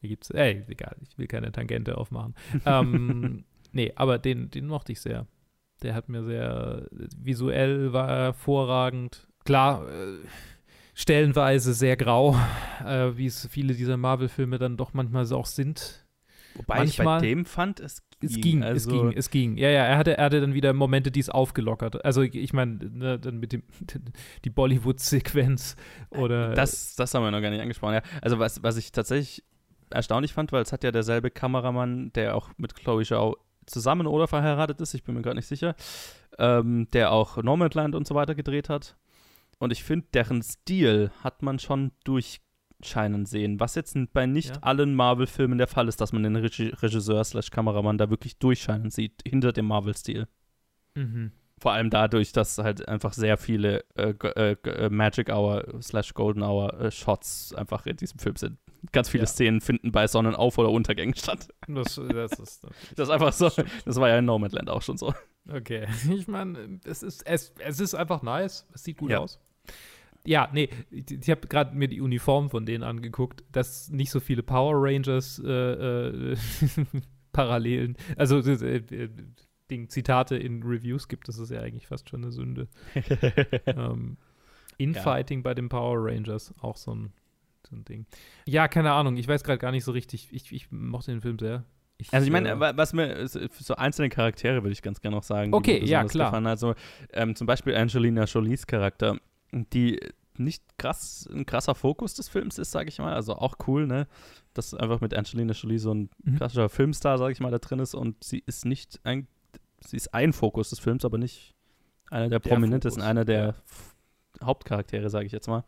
Hier 0.00 0.10
gibt's, 0.10 0.30
ey, 0.30 0.64
egal, 0.68 0.96
ich 1.02 1.18
will 1.18 1.26
keine 1.26 1.52
Tangente 1.52 1.98
aufmachen. 1.98 2.34
ähm, 2.64 3.44
nee, 3.72 3.92
aber 3.96 4.18
den, 4.18 4.50
den 4.50 4.66
mochte 4.66 4.92
ich 4.92 5.00
sehr. 5.00 5.26
Der 5.82 5.94
hat 5.94 6.08
mir 6.08 6.24
sehr, 6.24 6.88
visuell 7.16 7.92
war 7.92 8.08
er 8.08 8.22
hervorragend. 8.24 9.28
Klar, 9.44 9.88
äh, 9.88 10.18
stellenweise 10.94 11.74
sehr 11.74 11.96
grau, 11.96 12.36
äh, 12.84 13.16
wie 13.16 13.26
es 13.26 13.46
viele 13.48 13.74
dieser 13.74 13.96
Marvel-Filme 13.96 14.58
dann 14.58 14.76
doch 14.76 14.92
manchmal 14.92 15.30
auch 15.32 15.46
sind. 15.46 15.99
Wobei 16.54 16.84
ich 16.84 16.96
bei 16.96 17.18
dem 17.18 17.44
fand, 17.44 17.80
es 17.80 18.02
ging. 18.20 18.30
Es 18.30 18.40
ging, 18.40 18.62
es 18.62 18.66
also, 18.66 18.90
ging, 18.90 19.12
es 19.12 19.30
ging. 19.30 19.56
Ja, 19.56 19.70
ja, 19.70 19.84
er 19.84 19.96
hatte, 19.96 20.18
er 20.18 20.24
hatte 20.24 20.40
dann 20.40 20.54
wieder 20.54 20.72
Momente, 20.72 21.10
die 21.10 21.20
es 21.20 21.30
aufgelockert. 21.30 22.04
Also 22.04 22.22
ich 22.22 22.52
meine, 22.52 22.76
ne, 22.76 23.18
dann 23.18 23.38
mit 23.38 23.52
dem 23.52 23.62
die 24.44 24.50
Bollywood-Sequenz 24.50 25.76
oder 26.10 26.54
Das, 26.54 26.94
das 26.96 27.14
haben 27.14 27.22
wir 27.22 27.30
noch 27.30 27.40
gar 27.40 27.50
nicht 27.50 27.62
angesprochen. 27.62 27.94
Ja. 27.94 28.02
Also 28.20 28.38
was, 28.38 28.62
was 28.62 28.76
ich 28.76 28.92
tatsächlich 28.92 29.44
erstaunlich 29.90 30.32
fand, 30.32 30.52
weil 30.52 30.62
es 30.62 30.72
hat 30.72 30.84
ja 30.84 30.92
derselbe 30.92 31.30
Kameramann, 31.30 32.12
der 32.12 32.36
auch 32.36 32.50
mit 32.56 32.74
Chloe 32.74 33.04
Zhao 33.04 33.36
zusammen 33.66 34.06
oder 34.06 34.26
verheiratet 34.28 34.80
ist, 34.80 34.94
ich 34.94 35.04
bin 35.04 35.14
mir 35.14 35.22
gerade 35.22 35.36
nicht 35.36 35.46
sicher, 35.46 35.74
ähm, 36.38 36.88
der 36.92 37.12
auch 37.12 37.36
Nomadland 37.42 37.94
und 37.94 38.06
so 38.06 38.14
weiter 38.14 38.34
gedreht 38.34 38.68
hat. 38.68 38.96
Und 39.58 39.72
ich 39.72 39.84
finde, 39.84 40.06
deren 40.14 40.42
Stil 40.42 41.10
hat 41.22 41.42
man 41.42 41.58
schon 41.58 41.92
durchscheinen 42.80 43.26
sehen, 43.26 43.60
was 43.60 43.74
jetzt 43.74 43.96
bei 44.12 44.26
nicht 44.26 44.56
Ja. 44.56 44.62
allen 44.62 44.94
Marvel-Filmen 44.94 45.58
der 45.58 45.66
Fall 45.66 45.88
ist, 45.88 46.00
dass 46.00 46.12
man 46.12 46.22
den 46.22 46.36
Regi 46.36 46.68
Regisseur 46.68 47.22
slash 47.24 47.50
Kameramann 47.50 47.98
da 47.98 48.10
wirklich 48.10 48.38
durchscheinen 48.38 48.90
sieht, 48.90 49.22
hinter 49.26 49.52
dem 49.52 49.66
Marvel-Stil. 49.66 50.26
Mhm. 50.94 51.32
Vor 51.58 51.72
allem 51.72 51.90
dadurch, 51.90 52.32
dass 52.32 52.56
halt 52.56 52.88
einfach 52.88 53.12
sehr 53.12 53.36
viele 53.36 53.84
äh, 53.94 54.14
äh, 54.34 54.52
äh, 54.64 54.88
Magic 54.88 55.28
Hour 55.28 55.74
slash 55.82 56.14
Golden 56.14 56.42
Hour 56.42 56.80
äh, 56.80 56.90
Shots 56.90 57.54
einfach 57.54 57.84
in 57.84 57.96
diesem 57.98 58.18
Film 58.18 58.36
sind. 58.36 58.58
Ganz 58.92 59.10
viele 59.10 59.24
Ja. 59.24 59.26
Szenen 59.26 59.60
finden 59.60 59.92
bei 59.92 60.06
Sonnenauf- 60.06 60.56
oder 60.56 60.70
Untergängen 60.70 61.14
statt. 61.14 61.48
Das, 61.68 61.96
das 61.96 62.32
ist 62.38 62.64
Das 62.96 63.08
ist 63.08 63.10
einfach 63.10 63.34
so. 63.34 63.50
Das 63.84 63.96
war 63.96 64.08
ja 64.08 64.18
in 64.18 64.24
Nomadland 64.24 64.70
auch 64.70 64.80
schon 64.80 64.96
so. 64.96 65.12
Okay, 65.50 65.86
ich 66.10 66.26
meine, 66.28 66.80
es 66.84 67.02
ist, 67.02 67.26
es, 67.26 67.52
es 67.58 67.78
ist 67.78 67.94
einfach 67.94 68.22
nice. 68.22 68.66
Es 68.72 68.84
sieht 68.84 68.96
gut 68.96 69.10
Ja. 69.10 69.18
aus. 69.18 69.38
Ja, 70.26 70.50
nee, 70.52 70.68
ich, 70.90 71.10
ich 71.10 71.30
habe 71.30 71.46
gerade 71.48 71.74
mir 71.74 71.88
die 71.88 72.00
Uniform 72.00 72.50
von 72.50 72.66
denen 72.66 72.84
angeguckt, 72.84 73.42
dass 73.52 73.88
nicht 73.90 74.10
so 74.10 74.20
viele 74.20 74.42
Power 74.42 74.74
Rangers 74.76 75.40
äh, 75.44 76.32
äh, 76.32 76.36
Parallelen, 77.32 77.96
also 78.16 78.38
äh, 78.40 78.76
äh, 78.76 79.08
Ding, 79.70 79.88
Zitate 79.88 80.36
in 80.36 80.62
Reviews 80.62 81.06
gibt, 81.08 81.28
das 81.28 81.38
ist 81.38 81.50
ja 81.50 81.60
eigentlich 81.60 81.86
fast 81.86 82.10
schon 82.10 82.22
eine 82.24 82.32
Sünde. 82.32 82.68
ähm, 83.66 84.16
Infighting 84.78 85.42
bei 85.42 85.54
den 85.54 85.68
Power 85.68 85.96
Rangers, 86.06 86.52
auch 86.60 86.76
so 86.76 86.94
ein, 86.94 87.12
so 87.68 87.76
ein 87.76 87.84
Ding. 87.84 88.06
Ja, 88.46 88.66
keine 88.68 88.92
Ahnung, 88.92 89.16
ich 89.16 89.28
weiß 89.28 89.44
gerade 89.44 89.58
gar 89.58 89.70
nicht 89.72 89.84
so 89.84 89.92
richtig, 89.92 90.28
ich, 90.32 90.52
ich 90.52 90.70
mochte 90.72 91.12
den 91.12 91.20
Film 91.20 91.38
sehr. 91.38 91.64
Also 92.12 92.24
ich 92.26 92.32
meine, 92.32 92.48
äh, 92.50 92.60
wa- 92.60 92.72
was 92.76 92.92
mir 92.94 93.28
so 93.28 93.76
einzelne 93.76 94.08
Charaktere 94.08 94.62
würde 94.62 94.72
ich 94.72 94.80
ganz 94.82 95.00
gerne 95.02 95.16
noch 95.16 95.22
sagen. 95.22 95.52
Okay, 95.54 95.84
ja, 95.84 96.02
klar. 96.04 96.32
Also 96.46 96.74
ähm, 97.12 97.36
zum 97.36 97.46
Beispiel 97.46 97.74
Angelina 97.76 98.24
Jolies 98.24 98.66
Charakter, 98.66 99.18
die 99.52 100.00
nicht 100.38 100.62
krass 100.78 101.28
ein 101.30 101.44
krasser 101.44 101.74
Fokus 101.74 102.14
des 102.14 102.28
Films 102.28 102.58
ist, 102.58 102.70
sage 102.70 102.88
ich 102.88 102.98
mal. 102.98 103.12
Also 103.14 103.34
auch 103.34 103.56
cool, 103.66 103.86
ne, 103.86 104.06
dass 104.54 104.72
einfach 104.74 105.00
mit 105.00 105.12
Angelina 105.14 105.52
Jolie 105.52 105.78
so 105.78 105.92
ein 105.92 106.08
Mhm. 106.24 106.36
klassischer 106.36 106.68
Filmstar, 106.68 107.18
sage 107.18 107.32
ich 107.32 107.40
mal, 107.40 107.50
da 107.50 107.58
drin 107.58 107.78
ist 107.78 107.94
und 107.94 108.22
sie 108.24 108.42
ist 108.46 108.64
nicht 108.64 109.00
ein, 109.04 109.26
sie 109.84 109.96
ist 109.96 110.14
ein 110.14 110.32
Fokus 110.32 110.70
des 110.70 110.78
Films, 110.78 111.04
aber 111.04 111.18
nicht 111.18 111.54
einer 112.10 112.28
der, 112.28 112.40
Der 112.40 112.48
prominentesten, 112.48 113.02
einer 113.02 113.24
der 113.24 113.54
ja. 114.40 114.46
Hauptcharaktere, 114.46 115.10
sage 115.10 115.26
ich 115.26 115.32
jetzt 115.32 115.48
mal. 115.48 115.64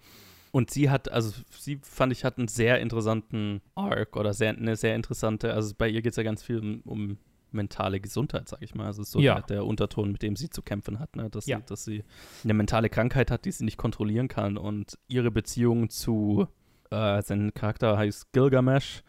Und 0.53 0.71
sie 0.71 0.91
hat, 0.91 1.11
also 1.11 1.33
sie 1.51 1.79
fand 1.83 2.13
ich, 2.13 2.25
hat 2.25 2.39
einen 2.39 2.49
sehr 2.49 2.81
interessanten 2.81 3.63
Arc 3.75 4.17
oder 4.17 4.35
sehr, 4.35 4.51
eine 4.51 4.77
sehr 4.77 4.95
interessante, 4.97 5.53
also 5.55 5.75
bei 5.77 5.89
ihr 5.89 6.03
geht 6.03 6.13
es 6.13 6.17
ja 6.17 6.23
ganz 6.23 6.43
viel 6.43 6.59
um, 6.59 6.81
um 6.85 7.19
mentale 7.55 8.01
Gesundheit, 8.01 8.49
sag 8.49 8.63
ich 8.63 8.75
mal. 8.75 8.87
Also 8.87 9.03
es 9.03 9.09
ist 9.09 9.13
so 9.13 9.21
Ja. 9.21 9.35
der, 9.35 9.43
der 9.57 9.67
Unterton, 9.67 10.13
mit 10.13 10.23
dem 10.23 10.37
sie 10.37 10.51
zu 10.51 10.63
kämpfen 10.63 10.99
hat, 10.99 11.17
ne? 11.17 11.29
dass, 11.31 11.47
Ja. 11.47 11.59
sie, 11.59 11.65
dass 11.67 11.85
sie 11.85 12.05
eine 12.45 12.55
mentale 12.55 12.89
Krankheit 12.89 13.31
hat, 13.31 13.45
die 13.45 13.53
sie 13.53 13.65
nicht 13.65 13.77
kontrollieren 13.77 14.29
kann. 14.29 14.57
Und 14.57 14.99
ihre 15.09 15.31
Beziehung 15.31 15.91
zu, 15.91 16.47
äh, 16.91 17.23
sein 17.23 17.53
Charakter 17.55 17.97
heißt 17.99 18.33
Gilgamesh, 18.33 19.03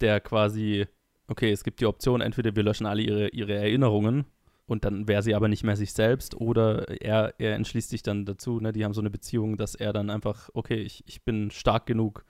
der 0.00 0.20
quasi, 0.20 0.86
okay, 1.28 1.50
es 1.50 1.64
gibt 1.64 1.80
die 1.80 1.86
Option, 1.86 2.20
entweder 2.20 2.54
wir 2.56 2.62
löschen 2.62 2.86
alle 2.86 3.02
ihre, 3.02 3.28
ihre 3.28 3.54
Erinnerungen 3.54 4.24
und 4.66 4.84
dann 4.84 5.08
wäre 5.08 5.22
sie 5.22 5.34
aber 5.34 5.48
nicht 5.48 5.64
mehr 5.64 5.76
sich 5.76 5.92
selbst 5.92 6.34
oder 6.34 6.88
er, 7.02 7.34
er 7.38 7.54
entschließt 7.56 7.90
sich 7.90 8.02
dann 8.02 8.24
dazu, 8.24 8.60
ne, 8.60 8.72
die 8.72 8.84
haben 8.84 8.94
so 8.94 9.00
eine 9.00 9.10
Beziehung, 9.10 9.56
dass 9.56 9.74
er 9.74 9.92
dann 9.92 10.10
einfach, 10.10 10.48
okay, 10.54 10.76
ich, 10.80 11.02
ich 11.06 11.22
bin 11.24 11.50
stark 11.50 11.86
genug, 11.86 12.24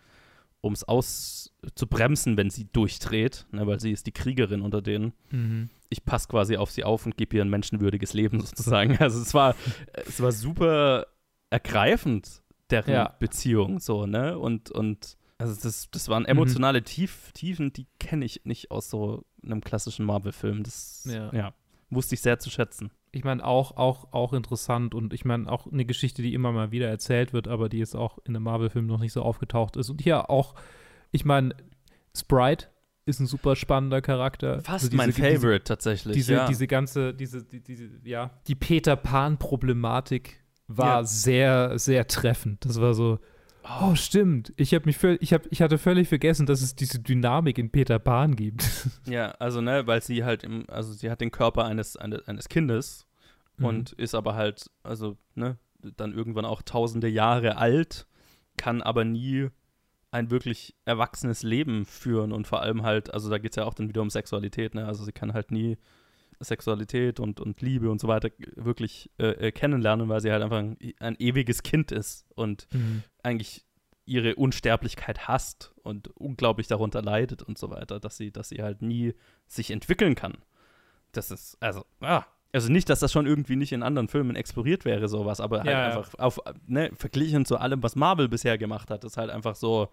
um 0.62 0.72
es 0.72 0.84
auszubremsen, 0.84 2.36
wenn 2.36 2.50
sie 2.50 2.66
durchdreht, 2.72 3.46
ne, 3.50 3.66
weil 3.66 3.80
sie 3.80 3.92
ist 3.92 4.06
die 4.06 4.12
Kriegerin 4.12 4.60
unter 4.62 4.82
denen. 4.82 5.12
Mhm. 5.30 5.70
Ich 5.88 6.04
passe 6.04 6.28
quasi 6.28 6.56
auf 6.56 6.70
sie 6.70 6.84
auf 6.84 7.06
und 7.06 7.16
gebe 7.16 7.36
ihr 7.36 7.42
ein 7.42 7.50
menschenwürdiges 7.50 8.12
Leben 8.12 8.40
sozusagen. 8.46 8.96
Also 8.98 9.20
es 9.20 9.34
war, 9.34 9.54
es 10.06 10.20
war 10.20 10.32
super 10.32 11.06
ergreifend, 11.50 12.42
deren 12.70 12.92
Ja. 12.92 13.16
Beziehung 13.18 13.80
so, 13.80 14.06
ne? 14.06 14.38
Und, 14.38 14.70
und 14.70 15.16
also 15.38 15.58
das, 15.60 15.90
das 15.90 16.08
waren 16.08 16.26
emotionale 16.26 16.82
Tief, 16.84 17.32
Tiefen, 17.32 17.72
die 17.72 17.86
kenne 17.98 18.24
ich 18.24 18.42
nicht 18.44 18.70
aus 18.70 18.90
so 18.90 19.24
einem 19.42 19.62
klassischen 19.62 20.04
Marvel-Film. 20.04 20.62
Das 20.62 21.08
Ja. 21.10 21.32
ja, 21.34 21.54
wusste 21.88 22.14
ich 22.14 22.20
sehr 22.20 22.38
zu 22.38 22.50
schätzen. 22.50 22.90
Ich 23.12 23.24
meine, 23.24 23.44
auch, 23.44 23.76
auch, 23.76 24.12
auch 24.12 24.32
interessant 24.32 24.94
und 24.94 25.12
ich 25.12 25.24
meine, 25.24 25.50
auch 25.50 25.66
eine 25.66 25.84
Geschichte, 25.84 26.22
die 26.22 26.32
immer 26.34 26.52
mal 26.52 26.70
wieder 26.70 26.88
erzählt 26.88 27.32
wird, 27.32 27.48
aber 27.48 27.68
die 27.68 27.78
jetzt 27.78 27.96
auch 27.96 28.18
in 28.24 28.36
einem 28.36 28.44
Marvel-Film 28.44 28.86
noch 28.86 29.00
nicht 29.00 29.12
so 29.12 29.22
aufgetaucht 29.22 29.76
ist. 29.76 29.90
Und 29.90 30.00
hier 30.00 30.30
auch, 30.30 30.54
ich 31.10 31.24
meine, 31.24 31.54
Sprite 32.16 32.68
ist 33.06 33.18
ein 33.18 33.26
super 33.26 33.56
spannender 33.56 34.00
Charakter. 34.00 34.60
Fast 34.60 34.84
Also 34.84 34.96
mein 34.96 35.08
diese- 35.10 35.22
Favorite 35.22 35.58
diese, 35.60 35.64
tatsächlich, 35.64 36.14
Diese, 36.14 36.34
ja. 36.34 36.46
diese 36.46 36.66
ganze, 36.68 37.12
diese, 37.12 37.42
die, 37.44 37.60
diese, 37.60 37.88
ja, 38.04 38.30
die 38.46 38.54
Peter 38.54 38.94
Pan-Problematik 38.94 40.40
war 40.68 40.98
Ja. 41.00 41.04
sehr, 41.04 41.78
sehr 41.78 42.06
treffend. 42.06 42.64
Das 42.64 42.80
war 42.80 42.94
so, 42.94 43.18
oh, 43.80 43.94
stimmt. 43.94 44.52
Ich 44.56 44.74
habe 44.74 44.86
mich 44.86 44.96
völ- 44.96 45.18
ich, 45.20 45.32
hab, 45.32 45.42
ich 45.50 45.62
hatte 45.62 45.78
völlig 45.78 46.08
vergessen, 46.08 46.46
dass 46.46 46.62
es 46.62 46.74
diese 46.74 46.98
Dynamik 47.00 47.58
in 47.58 47.70
Peter 47.70 47.98
Pan 47.98 48.36
gibt. 48.36 48.64
Ja, 49.06 49.32
also 49.38 49.60
ne, 49.60 49.86
weil 49.86 50.02
sie 50.02 50.24
halt 50.24 50.44
im, 50.44 50.64
also 50.68 50.92
sie 50.92 51.10
hat 51.10 51.20
den 51.20 51.30
Körper 51.30 51.64
eines, 51.64 51.96
eines, 51.96 52.26
eines 52.28 52.48
Kindes 52.48 53.06
Mhm. 53.56 53.64
und 53.66 53.92
ist 53.92 54.14
aber 54.14 54.34
halt, 54.36 54.70
also 54.82 55.16
ne, 55.34 55.58
dann 55.96 56.12
irgendwann 56.14 56.44
auch 56.44 56.62
tausende 56.62 57.08
Jahre 57.08 57.56
alt, 57.58 58.06
kann 58.56 58.80
aber 58.82 59.04
nie 59.04 59.48
ein 60.12 60.30
wirklich 60.30 60.74
erwachsenes 60.86 61.42
Leben 61.42 61.84
führen 61.84 62.32
und 62.32 62.46
vor 62.46 62.62
allem 62.62 62.82
halt, 62.82 63.12
also 63.12 63.28
da 63.30 63.38
geht 63.38 63.52
es 63.52 63.56
ja 63.56 63.64
auch 63.64 63.74
dann 63.74 63.88
wieder 63.88 64.02
um 64.02 64.10
Sexualität, 64.10 64.74
ne? 64.74 64.86
Also 64.86 65.04
sie 65.04 65.12
kann 65.12 65.34
halt 65.34 65.50
nie 65.50 65.76
Sexualität 66.40 67.20
und, 67.20 67.40
und 67.40 67.60
Liebe 67.60 67.90
und 67.90 68.00
so 68.00 68.08
weiter 68.08 68.30
wirklich 68.56 69.10
äh, 69.18 69.48
äh, 69.48 69.52
kennenlernen, 69.52 70.08
weil 70.08 70.20
sie 70.20 70.30
halt 70.32 70.42
einfach 70.42 70.58
ein, 70.58 70.76
ein 70.98 71.16
ewiges 71.18 71.62
Kind 71.62 71.92
ist 71.92 72.26
und 72.34 72.66
Mhm. 72.72 73.02
eigentlich 73.22 73.64
ihre 74.06 74.34
Unsterblichkeit 74.34 75.28
hasst 75.28 75.72
und 75.82 76.08
unglaublich 76.16 76.66
darunter 76.66 77.00
leidet 77.02 77.42
und 77.42 77.58
so 77.58 77.70
weiter, 77.70 78.00
dass 78.00 78.16
sie, 78.16 78.32
dass 78.32 78.48
sie 78.48 78.62
halt 78.62 78.82
nie 78.82 79.14
sich 79.46 79.70
entwickeln 79.70 80.14
kann. 80.16 80.38
Das 81.12 81.30
ist, 81.30 81.56
also, 81.60 81.84
ah. 82.00 82.24
Also 82.52 82.72
nicht, 82.72 82.88
dass 82.88 82.98
das 82.98 83.12
schon 83.12 83.26
irgendwie 83.26 83.54
nicht 83.54 83.70
in 83.70 83.84
anderen 83.84 84.08
Filmen 84.08 84.34
exploriert 84.34 84.84
wäre, 84.84 85.06
sowas, 85.08 85.40
aber 85.40 85.58
halt 85.58 85.68
Ja, 85.68 85.72
ja. 85.82 85.86
einfach 85.86 86.14
auf, 86.18 86.40
ne, 86.66 86.90
verglichen 86.96 87.44
zu 87.44 87.58
allem, 87.58 87.80
was 87.84 87.94
Marvel 87.94 88.28
bisher 88.28 88.58
gemacht 88.58 88.90
hat, 88.90 89.04
ist 89.04 89.16
halt 89.16 89.30
einfach 89.30 89.54
so, 89.54 89.88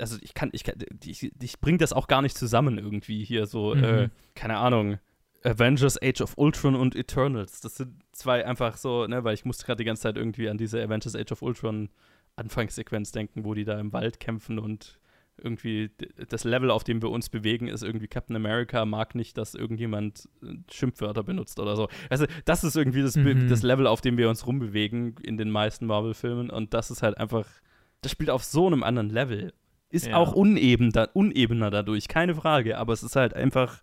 also 0.00 0.16
ich 0.20 0.34
kann, 0.34 0.48
ich 0.52 0.64
kann, 0.64 0.74
ich, 1.04 1.30
ich 1.40 1.60
bring 1.60 1.78
das 1.78 1.92
auch 1.92 2.08
gar 2.08 2.22
nicht 2.22 2.36
zusammen 2.36 2.78
irgendwie 2.78 3.22
hier 3.24 3.46
so, 3.46 3.76
Mhm. 3.76 3.84
äh, 3.84 4.08
keine 4.34 4.56
Ahnung, 4.58 4.98
Avengers 5.42 6.00
Age 6.02 6.20
of 6.20 6.34
Ultron 6.36 6.74
und 6.74 6.94
Eternals. 6.94 7.60
Das 7.60 7.76
sind 7.76 7.94
zwei 8.12 8.44
einfach 8.46 8.76
so, 8.76 9.06
ne, 9.06 9.24
weil 9.24 9.34
ich 9.34 9.44
musste 9.44 9.64
gerade 9.64 9.78
die 9.78 9.84
ganze 9.84 10.02
Zeit 10.02 10.16
irgendwie 10.16 10.48
an 10.48 10.58
diese 10.58 10.82
Avengers 10.82 11.14
Age 11.16 11.32
of 11.32 11.42
Ultron 11.42 11.88
Anfangssequenz 12.36 13.12
denken, 13.12 13.44
wo 13.44 13.54
die 13.54 13.64
da 13.64 13.78
im 13.78 13.92
Wald 13.92 14.20
kämpfen 14.20 14.58
und 14.58 14.98
irgendwie 15.42 15.90
das 16.28 16.44
Level, 16.44 16.70
auf 16.70 16.84
dem 16.84 17.00
wir 17.00 17.08
uns 17.10 17.30
bewegen, 17.30 17.66
ist 17.68 17.82
irgendwie 17.82 18.08
Captain 18.08 18.36
America 18.36 18.84
mag 18.84 19.14
nicht, 19.14 19.38
dass 19.38 19.54
irgendjemand 19.54 20.28
äh, 20.42 20.54
Schimpfwörter 20.70 21.22
benutzt 21.22 21.58
oder 21.60 21.76
so. 21.76 21.88
Also 22.10 22.26
das 22.44 22.62
ist 22.62 22.76
irgendwie 22.76 23.00
das, 23.02 23.16
Mhm. 23.16 23.48
das 23.48 23.62
Level, 23.62 23.86
auf 23.86 24.02
dem 24.02 24.18
wir 24.18 24.28
uns 24.28 24.46
rumbewegen 24.46 25.14
in 25.22 25.38
den 25.38 25.50
meisten 25.50 25.86
Marvel-Filmen 25.86 26.50
und 26.50 26.74
das 26.74 26.90
ist 26.90 27.02
halt 27.02 27.16
einfach, 27.16 27.46
das 28.02 28.12
spielt 28.12 28.28
auf 28.28 28.44
so 28.44 28.66
einem 28.66 28.82
anderen 28.82 29.08
Level. 29.08 29.54
Ist 29.88 30.08
Ja. 30.08 30.16
auch 30.16 30.32
uneben, 30.34 30.92
unebener 31.14 31.70
dadurch, 31.70 32.06
keine 32.08 32.34
Frage, 32.34 32.76
aber 32.76 32.92
es 32.92 33.02
ist 33.02 33.16
halt 33.16 33.32
einfach, 33.34 33.80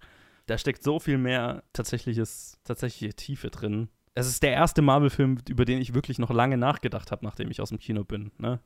da 0.48 0.58
steckt 0.58 0.84
so 0.84 1.00
viel 1.00 1.18
mehr 1.18 1.64
tatsächliches, 1.74 2.58
tatsächliche 2.64 3.14
Tiefe 3.14 3.50
drin. 3.50 3.90
Es 4.16 4.28
ist 4.28 4.42
der 4.42 4.52
erste 4.52 4.82
Marvel-Film, 4.82 5.38
über 5.48 5.66
den 5.66 5.80
ich 5.80 5.94
wirklich 5.94 6.18
noch 6.18 6.32
lange 6.32 6.58
nachgedacht 6.58 7.12
habe, 7.12 7.24
nachdem 7.24 7.52
ich 7.52 7.62
aus 7.62 7.70
dem 7.70 7.78
Kino 7.78 8.04
bin. 8.04 8.32
Ne? 8.40 8.60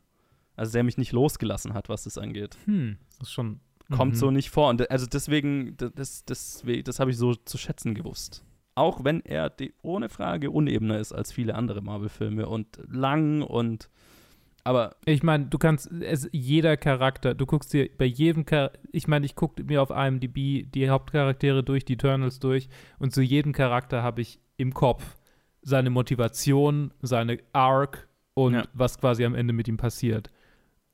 Also 0.56 0.72
der 0.72 0.84
mich 0.84 0.98
nicht 0.98 1.12
losgelassen 1.12 1.74
hat, 1.74 1.90
was 1.90 2.04
das 2.04 2.18
angeht. 2.18 2.58
Hm, 2.66 2.98
das 3.20 3.28
ist 3.28 3.34
schon. 3.34 3.60
Kommt 3.90 4.14
mhm. 4.14 4.18
so 4.18 4.32
nicht 4.32 4.52
vor. 4.52 4.70
Und 4.70 4.90
also 4.90 5.06
deswegen, 5.06 5.76
das, 5.76 6.24
das, 6.24 6.64
das 6.84 7.00
habe 7.00 7.12
ich 7.12 7.18
so 7.18 7.36
zu 7.36 7.58
schätzen 7.58 7.94
gewusst. 7.94 8.46
Auch 8.74 9.04
wenn 9.04 9.20
er 9.20 9.50
die, 9.50 9.74
ohne 9.82 10.08
Frage 10.08 10.50
unebener 10.50 10.98
ist 11.00 11.12
als 11.12 11.34
viele 11.34 11.56
andere 11.56 11.82
Marvel-Filme 11.82 12.48
und 12.48 12.80
lang 12.88 13.42
und 13.42 13.90
aber 14.64 14.96
Ich 15.06 15.24
meine, 15.24 15.46
du 15.46 15.58
kannst, 15.58 15.92
es, 16.02 16.30
jeder 16.32 16.78
Charakter, 16.78 17.34
du 17.34 17.46
guckst 17.46 17.74
dir 17.74 17.90
bei 17.98 18.06
jedem 18.06 18.46
Charakter, 18.46 18.80
ich 18.92 19.08
meine, 19.08 19.26
ich 19.26 19.36
gucke 19.36 19.64
mir 19.64 19.82
auf 19.82 19.90
IMDb 19.90 20.72
die 20.72 20.90
Hauptcharaktere 20.90 21.64
durch, 21.64 21.86
die 21.86 21.94
Eternals 21.94 22.40
durch 22.40 22.70
und 23.00 23.14
zu 23.14 23.22
jedem 23.22 23.54
Charakter 23.54 24.04
habe 24.04 24.22
ich 24.22 24.40
im 24.58 24.74
Kopf 24.74 25.16
seine 25.62 25.90
Motivation, 25.90 26.94
seine 27.02 27.40
Arc 27.54 28.08
und 28.34 28.54
Ja. 28.54 28.64
was 28.74 29.00
quasi 29.00 29.26
am 29.26 29.36
Ende 29.36 29.54
mit 29.54 29.68
ihm 29.68 29.78
passiert. 29.78 30.30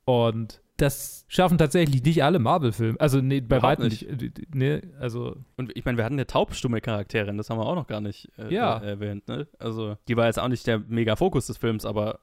Und 0.04 0.60
das 0.76 1.24
schaffen 1.28 1.58
tatsächlich 1.58 2.02
nicht 2.04 2.22
alle 2.22 2.38
Marvel-Filme. 2.38 3.00
Also, 3.00 3.20
nee, 3.20 3.40
bei 3.40 3.60
weitem 3.62 3.86
nicht. 3.88 4.08
nicht. 4.20 4.54
Nee, 4.54 4.80
also. 5.00 5.36
Und 5.56 5.76
ich 5.76 5.84
meine, 5.84 5.98
wir 5.98 6.04
hatten 6.04 6.14
eine 6.14 6.26
taubstumme 6.26 6.80
Charakterin, 6.80 7.36
das 7.36 7.50
haben 7.50 7.58
wir 7.58 7.66
auch 7.66 7.74
noch 7.74 7.88
gar 7.88 8.00
nicht 8.00 8.30
äh, 8.38 8.52
Ja. 8.54 8.78
äh, 8.78 8.90
erwähnt. 8.90 9.26
Ne? 9.26 9.48
Also, 9.58 9.96
die 10.06 10.16
war 10.16 10.26
jetzt 10.26 10.38
auch 10.38 10.48
nicht 10.48 10.66
der 10.66 10.78
Mega-Fokus 10.78 11.48
des 11.48 11.56
Films, 11.56 11.84
aber 11.84 12.20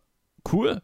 cool. 0.54 0.82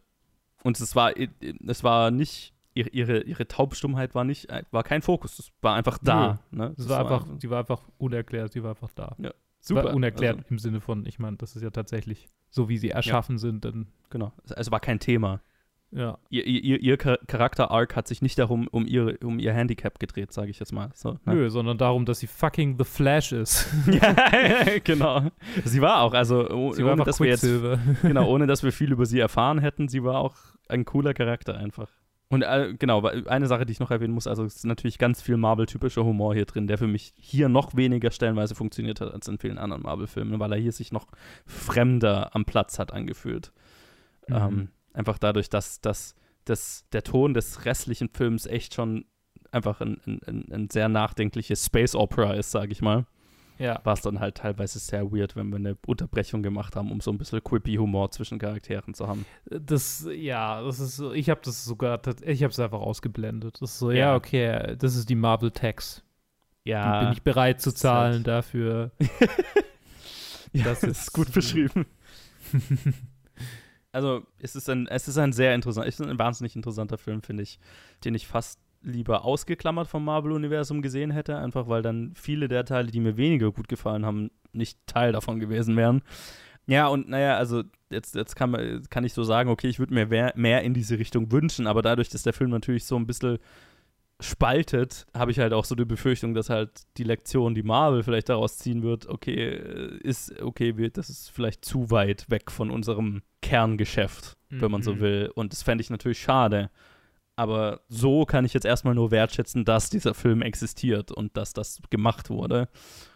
Und 0.64 0.80
es 0.80 0.96
war, 0.96 1.18
äh, 1.18 1.28
es 1.68 1.84
war 1.84 2.12
nicht, 2.12 2.54
ihre, 2.74 3.22
ihre, 3.22 3.48
Taubstummheit 3.48 4.16
war 4.16 4.24
nicht, 4.24 4.50
äh, 4.50 4.64
war 4.72 4.84
kein 4.84 5.02
Fokus, 5.02 5.40
es 5.40 5.52
war 5.62 5.76
einfach 5.76 5.98
da. 5.98 6.40
Ne? 6.52 6.70
Es 6.78 6.86
Das 6.86 6.90
war 6.90 7.00
einfach, 7.02 7.26
die 7.38 7.50
war 7.50 7.60
einfach 7.60 7.82
unerklärt, 7.98 8.56
die 8.56 8.64
war 8.64 8.72
einfach 8.72 8.92
da. 8.96 9.16
Ja, 9.18 9.32
Super. 9.60 9.86
War 9.86 9.94
unerklärt 9.94 10.38
Also- 10.38 10.48
im 10.50 10.60
Sinne 10.60 10.82
von, 10.82 11.06
ich 11.06 11.20
meine, 11.20 11.38
das 11.38 11.56
ist 11.56 11.62
ja 11.62 11.70
tatsächlich 11.70 12.28
so, 12.50 12.70
wie 12.70 12.78
sie 12.78 12.90
erschaffen 12.90 13.38
sind, 13.38 13.64
dann. 13.66 13.88
Genau, 14.10 14.32
es, 14.44 14.52
es 14.52 14.72
war 14.72 14.80
kein 14.80 15.00
Thema. 15.00 15.42
Ja. 15.94 16.18
Ihr, 16.30 16.46
ihr, 16.48 16.80
ihr 16.82 16.98
Char- 16.98 17.20
Charakter-Arc 17.28 17.98
hat 17.98 18.08
sich 18.08 18.22
nicht 18.22 18.40
darum 18.40 18.70
um, 18.70 18.88
ihre, 18.88 19.18
um 19.18 19.40
ihr 19.40 19.52
Handicap 19.54 20.00
gedreht, 20.00 20.32
sage 20.32 20.50
ich 20.50 20.58
jetzt 20.58 20.72
mal. 20.72 20.90
So, 20.94 21.20
ne? 21.26 21.36
Nö, 21.36 21.50
sondern 21.50 21.78
darum, 21.78 22.06
dass 22.06 22.20
sie 22.20 22.28
fucking 22.28 22.78
The 22.78 22.86
Flash 22.86 23.34
ist. 23.34 23.68
ja, 23.92 24.16
genau. 24.86 25.24
Sie 25.66 25.82
war 25.82 26.00
auch, 26.02 26.14
also 26.14 26.72
Sie 26.74 26.86
war 26.86 26.94
ohne 26.94 27.04
dass 27.04 27.20
wir 27.20 27.28
jetzt, 27.28 27.46
genau, 28.02 28.26
ohne 28.30 28.48
dass 28.48 28.64
wir 28.64 28.72
viel 28.72 28.94
über 28.94 29.06
sie 29.06 29.20
erfahren 29.20 29.60
hätten, 29.60 29.90
sie 29.90 30.02
war 30.02 30.20
auch 30.20 30.36
ein 30.72 30.86
cooler 30.86 31.14
Charakter 31.14 31.58
einfach. 31.58 31.90
Und 32.32 32.44
äh, 32.44 32.74
genau, 32.80 33.04
weil 33.04 33.28
eine 33.28 33.48
Sache, 33.48 33.66
die 33.66 33.74
ich 33.74 33.82
noch 33.82 33.92
erwähnen 33.92 34.14
muss, 34.14 34.26
also 34.26 34.46
es 34.46 34.56
ist 34.56 34.66
natürlich 34.66 34.98
ganz 34.98 35.22
viel 35.22 35.36
Marvel-typischer 35.36 36.06
Humor 36.06 36.34
hier 36.34 36.46
drin, 36.46 36.66
der 36.66 36.78
für 36.78 36.88
mich 36.88 37.14
hier 37.18 37.50
noch 37.50 37.76
weniger 37.76 38.10
stellenweise 38.10 38.56
funktioniert 38.56 39.02
hat 39.02 39.14
als 39.14 39.28
in 39.28 39.38
vielen 39.38 39.58
anderen 39.58 39.84
Marvel-Filmen, 39.84 40.40
weil 40.40 40.54
er 40.54 40.58
hier 40.58 40.72
sich 40.72 40.94
noch 40.94 41.08
fremder 41.46 42.34
am 42.34 42.46
Platz 42.46 42.80
hat 42.80 42.94
angefühlt. 42.94 43.52
Mhm. 44.30 44.36
Ähm, 44.36 44.70
einfach 44.94 45.18
dadurch, 45.18 45.50
dass, 45.50 45.82
dass, 45.82 46.16
dass 46.46 46.88
der 46.94 47.04
Ton 47.04 47.34
des 47.34 47.66
restlichen 47.66 48.08
Films 48.08 48.46
echt 48.46 48.76
schon 48.76 49.04
einfach 49.52 49.82
ein, 49.82 50.00
ein, 50.06 50.22
ein, 50.26 50.46
ein 50.54 50.70
sehr 50.70 50.88
nachdenkliches 50.88 51.66
Space 51.66 51.96
Opera 51.96 52.34
ist, 52.36 52.52
sage 52.52 52.72
ich 52.72 52.82
mal. 52.82 53.06
Ja. 53.62 53.80
War 53.84 53.94
es 53.94 54.02
dann 54.02 54.20
halt 54.20 54.36
teilweise 54.38 54.80
sehr 54.80 55.12
weird, 55.12 55.36
wenn 55.36 55.50
wir 55.50 55.58
eine 55.58 55.78
Unterbrechung 55.86 56.42
gemacht 56.44 56.76
haben, 56.76 56.92
um 56.92 57.00
so 57.02 57.12
ein 57.12 57.18
bisschen 57.18 57.44
quippy 57.44 57.76
Humor 57.76 58.12
zwischen 58.12 58.40
Charakteren 58.40 58.94
zu 58.94 59.08
haben. 59.08 59.26
Das, 59.46 60.08
ja, 60.14 60.62
das 60.64 60.80
ist 60.80 60.96
so, 60.98 61.14
ich 61.14 61.30
habe 61.30 61.42
das 61.44 61.64
sogar, 61.64 62.02
ich 62.26 62.44
habe 62.44 62.52
es 62.52 62.60
einfach 62.60 62.80
ausgeblendet. 62.82 63.62
Das 63.62 63.72
ist 63.72 63.80
so, 63.80 63.92
ja, 63.92 63.98
Ja. 63.98 64.16
okay, 64.16 64.76
das 64.78 64.96
ist 64.96 65.10
die 65.10 65.16
Marvel 65.16 65.52
Tax. 65.52 66.04
Ja. 66.64 67.00
Die 67.00 67.06
bin 67.06 67.14
ich 67.14 67.22
bereit 67.24 67.62
zu 67.62 67.72
zahlen 67.74 68.14
halt- 68.16 68.28
dafür. 68.28 68.92
Ja, 70.54 70.66
Das 70.66 70.84
ist 70.84 71.14
gut 71.14 71.32
beschrieben. 71.32 71.86
also, 73.92 74.26
es 74.40 74.56
ist 74.56 74.70
ein, 74.70 74.88
es 74.88 75.08
ist 75.08 75.18
ein 75.18 75.34
sehr 75.34 75.56
interessant, 75.56 75.88
es 75.88 76.00
ist 76.00 76.06
ein 76.06 76.20
wahnsinnig 76.20 76.56
interessanter 76.56 76.98
Film, 76.98 77.22
finde 77.22 77.44
ich, 77.44 77.60
den 78.04 78.16
ich 78.16 78.28
fast 78.28 78.60
lieber 78.84 79.26
ausgeklammert 79.26 79.88
vom 79.88 80.04
Marvel-Universum 80.06 80.82
gesehen 80.82 81.12
hätte, 81.12 81.38
einfach 81.38 81.68
weil 81.68 81.82
dann 81.82 82.14
viele 82.16 82.48
der 82.48 82.66
Teile, 82.66 82.92
die 82.92 83.00
mir 83.00 83.18
weniger 83.18 83.52
gut 83.52 83.68
gefallen 83.68 84.06
haben, 84.06 84.32
nicht 84.54 84.80
Teil 84.88 85.12
davon 85.12 85.40
gewesen 85.40 85.76
wären. 85.78 86.02
Ja, 86.68 86.88
und 86.88 87.10
naja, 87.10 87.38
also 87.38 87.64
jetzt, 87.90 88.16
jetzt 88.16 88.36
kann, 88.36 88.52
man, 88.52 88.84
kann 88.90 89.04
ich 89.04 89.14
so 89.14 89.24
sagen, 89.24 89.50
okay, 89.50 89.68
ich 89.68 89.80
würde 89.80 89.94
mir 89.94 90.06
mehr, 90.08 90.34
mehr 90.36 90.62
in 90.64 90.74
diese 90.74 91.00
Richtung 91.00 91.32
wünschen, 91.32 91.68
aber 91.68 91.82
dadurch, 91.82 92.10
dass 92.10 92.24
der 92.24 92.34
Film 92.34 92.52
natürlich 92.52 92.86
so 92.86 92.96
ein 92.96 93.08
bisschen 93.08 93.40
spaltet, 94.20 95.08
habe 95.16 95.32
ich 95.32 95.40
halt 95.40 95.54
auch 95.54 95.66
so 95.66 95.74
die 95.76 95.86
Befürchtung, 95.86 96.34
dass 96.34 96.50
halt 96.50 96.70
die 96.98 97.04
Lektion, 97.04 97.56
die 97.56 97.64
Marvel 97.64 98.04
vielleicht 98.04 98.30
daraus 98.30 98.58
ziehen 98.58 98.84
wird, 98.84 99.08
okay, 99.08 99.36
äh, 99.56 99.98
ist, 100.04 100.40
okay, 100.42 100.78
wir, 100.78 100.90
das 100.92 101.10
ist 101.10 101.32
vielleicht 101.32 101.66
zu 101.66 101.90
weit 101.90 102.30
weg 102.30 102.52
von 102.52 102.70
unserem 102.70 103.24
Kerngeschäft, 103.42 104.38
wenn 104.50 104.70
man 104.70 104.84
so 104.84 104.96
Mhm. 104.96 105.00
will. 105.00 105.32
Und 105.34 105.54
das 105.54 105.64
fände 105.64 105.82
ich 105.82 105.90
natürlich 105.90 106.22
schade. 106.22 106.70
Aber 107.42 107.82
so 107.88 108.26
kann 108.26 108.46
ich 108.46 108.54
jetzt 108.54 108.66
erstmal 108.66 108.94
nur 108.94 109.10
wertschätzen, 109.10 109.66
dass 109.66 109.90
dieser 109.90 110.14
Film 110.14 110.44
existiert 110.44 111.12
und 111.12 111.36
dass 111.36 111.54
das 111.54 111.82
gemacht 111.90 112.30
wurde. 112.30 112.70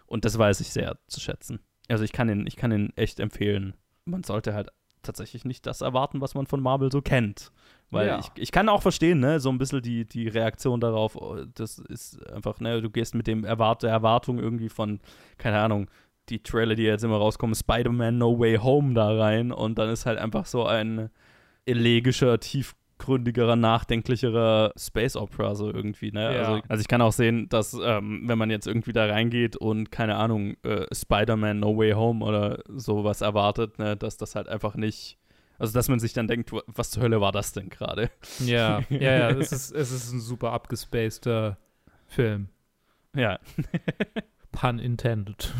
Und 0.07 0.25
das 0.25 0.37
weiß 0.37 0.61
ich 0.61 0.71
sehr 0.71 0.97
zu 1.07 1.19
schätzen. 1.19 1.59
Also 1.89 2.03
ich 2.03 2.11
kann 2.11 2.27
ihn, 2.29 2.47
ich 2.47 2.55
kann 2.55 2.71
ihn 2.71 2.91
echt 2.95 3.19
empfehlen. 3.19 3.75
Man 4.05 4.23
sollte 4.23 4.53
halt 4.55 4.69
tatsächlich 5.03 5.45
nicht 5.45 5.67
das 5.67 5.81
erwarten, 5.81 6.21
was 6.21 6.33
man 6.33 6.47
von 6.47 6.59
Marvel 6.59 6.91
so 6.91 7.03
kennt. 7.03 7.51
Weil 7.91 8.07
Ja. 8.07 8.19
ich, 8.19 8.31
ich 8.35 8.51
kann 8.51 8.67
auch 8.67 8.81
verstehen, 8.81 9.19
ne, 9.19 9.39
so 9.39 9.49
ein 9.49 9.59
bisschen 9.59 9.83
die, 9.83 10.05
die 10.05 10.27
Reaktion 10.27 10.79
darauf, 10.79 11.15
oh, 11.15 11.37
das 11.53 11.77
ist 11.77 12.25
einfach, 12.31 12.59
ne, 12.59 12.81
du 12.81 12.89
gehst 12.89 13.13
mit 13.13 13.27
dem 13.27 13.43
Erwart 13.45 13.83
der 13.83 13.91
Erwartung 13.91 14.39
irgendwie 14.39 14.69
von, 14.69 14.99
keine 15.37 15.59
Ahnung, 15.59 15.87
die 16.29 16.41
Trailer, 16.41 16.73
die 16.73 16.81
jetzt 16.81 17.03
immer 17.03 17.17
rauskommen, 17.17 17.53
Spider-Man 17.53 18.17
No 18.17 18.39
Way 18.39 18.57
Home 18.57 18.95
da 18.95 19.15
rein 19.15 19.51
und 19.51 19.77
dann 19.77 19.89
ist 19.89 20.07
halt 20.07 20.17
einfach 20.17 20.47
so 20.47 20.65
ein 20.65 21.11
elegischer, 21.67 22.39
tiefgründigerer, 22.97 23.55
nachdenklicherer 23.55 24.73
Space 24.77 25.15
Opera 25.15 25.55
so 25.55 25.71
irgendwie, 25.71 26.11
ne? 26.11 26.23
Ja. 26.35 26.39
Also, 26.39 26.61
also 26.67 26.81
ich 26.81 26.87
kann 26.87 27.01
auch 27.01 27.11
sehen, 27.11 27.47
dass 27.49 27.73
ähm, 27.73 28.23
wenn 28.25 28.37
man 28.37 28.49
jetzt 28.49 28.67
irgendwie 28.67 28.93
da 28.93 29.05
reingeht 29.05 29.55
und 29.55 29.91
keine 29.91 30.15
Ahnung, 30.15 30.55
äh, 30.63 30.85
Spider-Man 30.93 31.59
No 31.59 31.77
Way 31.77 31.91
Home 31.91 32.23
oder 32.25 32.59
sowas 32.67 33.21
erwartet, 33.21 33.79
ne, 33.79 33.95
dass 33.97 34.17
das 34.17 34.35
halt 34.35 34.47
einfach 34.49 34.75
nicht 34.75 35.17
also, 35.57 35.71
dass 35.73 35.87
man 35.87 35.99
sich 35.99 36.11
dann 36.11 36.27
denkt, 36.27 36.51
wa- 36.51 36.63
was 36.67 36.91
zur 36.91 37.03
Hölle 37.03 37.21
war 37.21 37.31
das 37.31 37.53
denn 37.53 37.69
gerade? 37.69 38.09
Ja, 38.45 38.81
ja, 38.89 38.99
ja, 38.99 39.29
es 39.29 39.53
ist, 39.53 39.71
es 39.71 39.89
ist 39.91 40.11
ein 40.11 40.19
super 40.19 40.51
abgespaceder 40.51 41.57
Film. 42.07 42.49
Ja. 43.15 43.39
Pun 44.55 44.79
intended. 44.79 45.53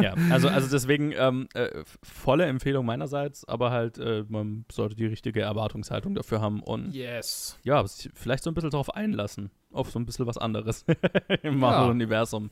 ja, 0.00 0.14
also, 0.30 0.48
also 0.48 0.68
deswegen 0.70 1.12
ähm, 1.16 1.48
äh, 1.54 1.82
volle 2.02 2.44
Empfehlung 2.46 2.86
meinerseits, 2.86 3.44
aber 3.46 3.70
halt, 3.70 3.98
äh, 3.98 4.24
man 4.28 4.64
sollte 4.70 4.94
die 4.94 5.06
richtige 5.06 5.40
Erwartungshaltung 5.42 6.14
dafür 6.14 6.40
haben 6.40 6.62
und 6.62 6.92
Yes. 6.94 7.58
ja, 7.64 7.84
sich 7.86 8.10
vielleicht 8.14 8.44
so 8.44 8.50
ein 8.50 8.54
bisschen 8.54 8.70
darauf 8.70 8.94
einlassen, 8.94 9.50
auf 9.72 9.90
so 9.90 9.98
ein 9.98 10.06
bisschen 10.06 10.26
was 10.26 10.38
anderes 10.38 10.84
im 11.42 11.54
Ja. 11.54 11.58
Marvel-Universum. 11.58 12.50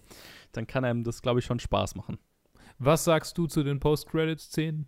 Dann 0.52 0.66
kann 0.66 0.84
einem 0.84 1.04
das, 1.04 1.22
glaube 1.22 1.38
ich, 1.40 1.46
schon 1.46 1.60
Spaß 1.60 1.94
machen. 1.94 2.18
Was 2.78 3.04
sagst 3.04 3.36
du 3.38 3.46
zu 3.46 3.62
den 3.62 3.78
Post-Credit-Szenen? 3.78 4.86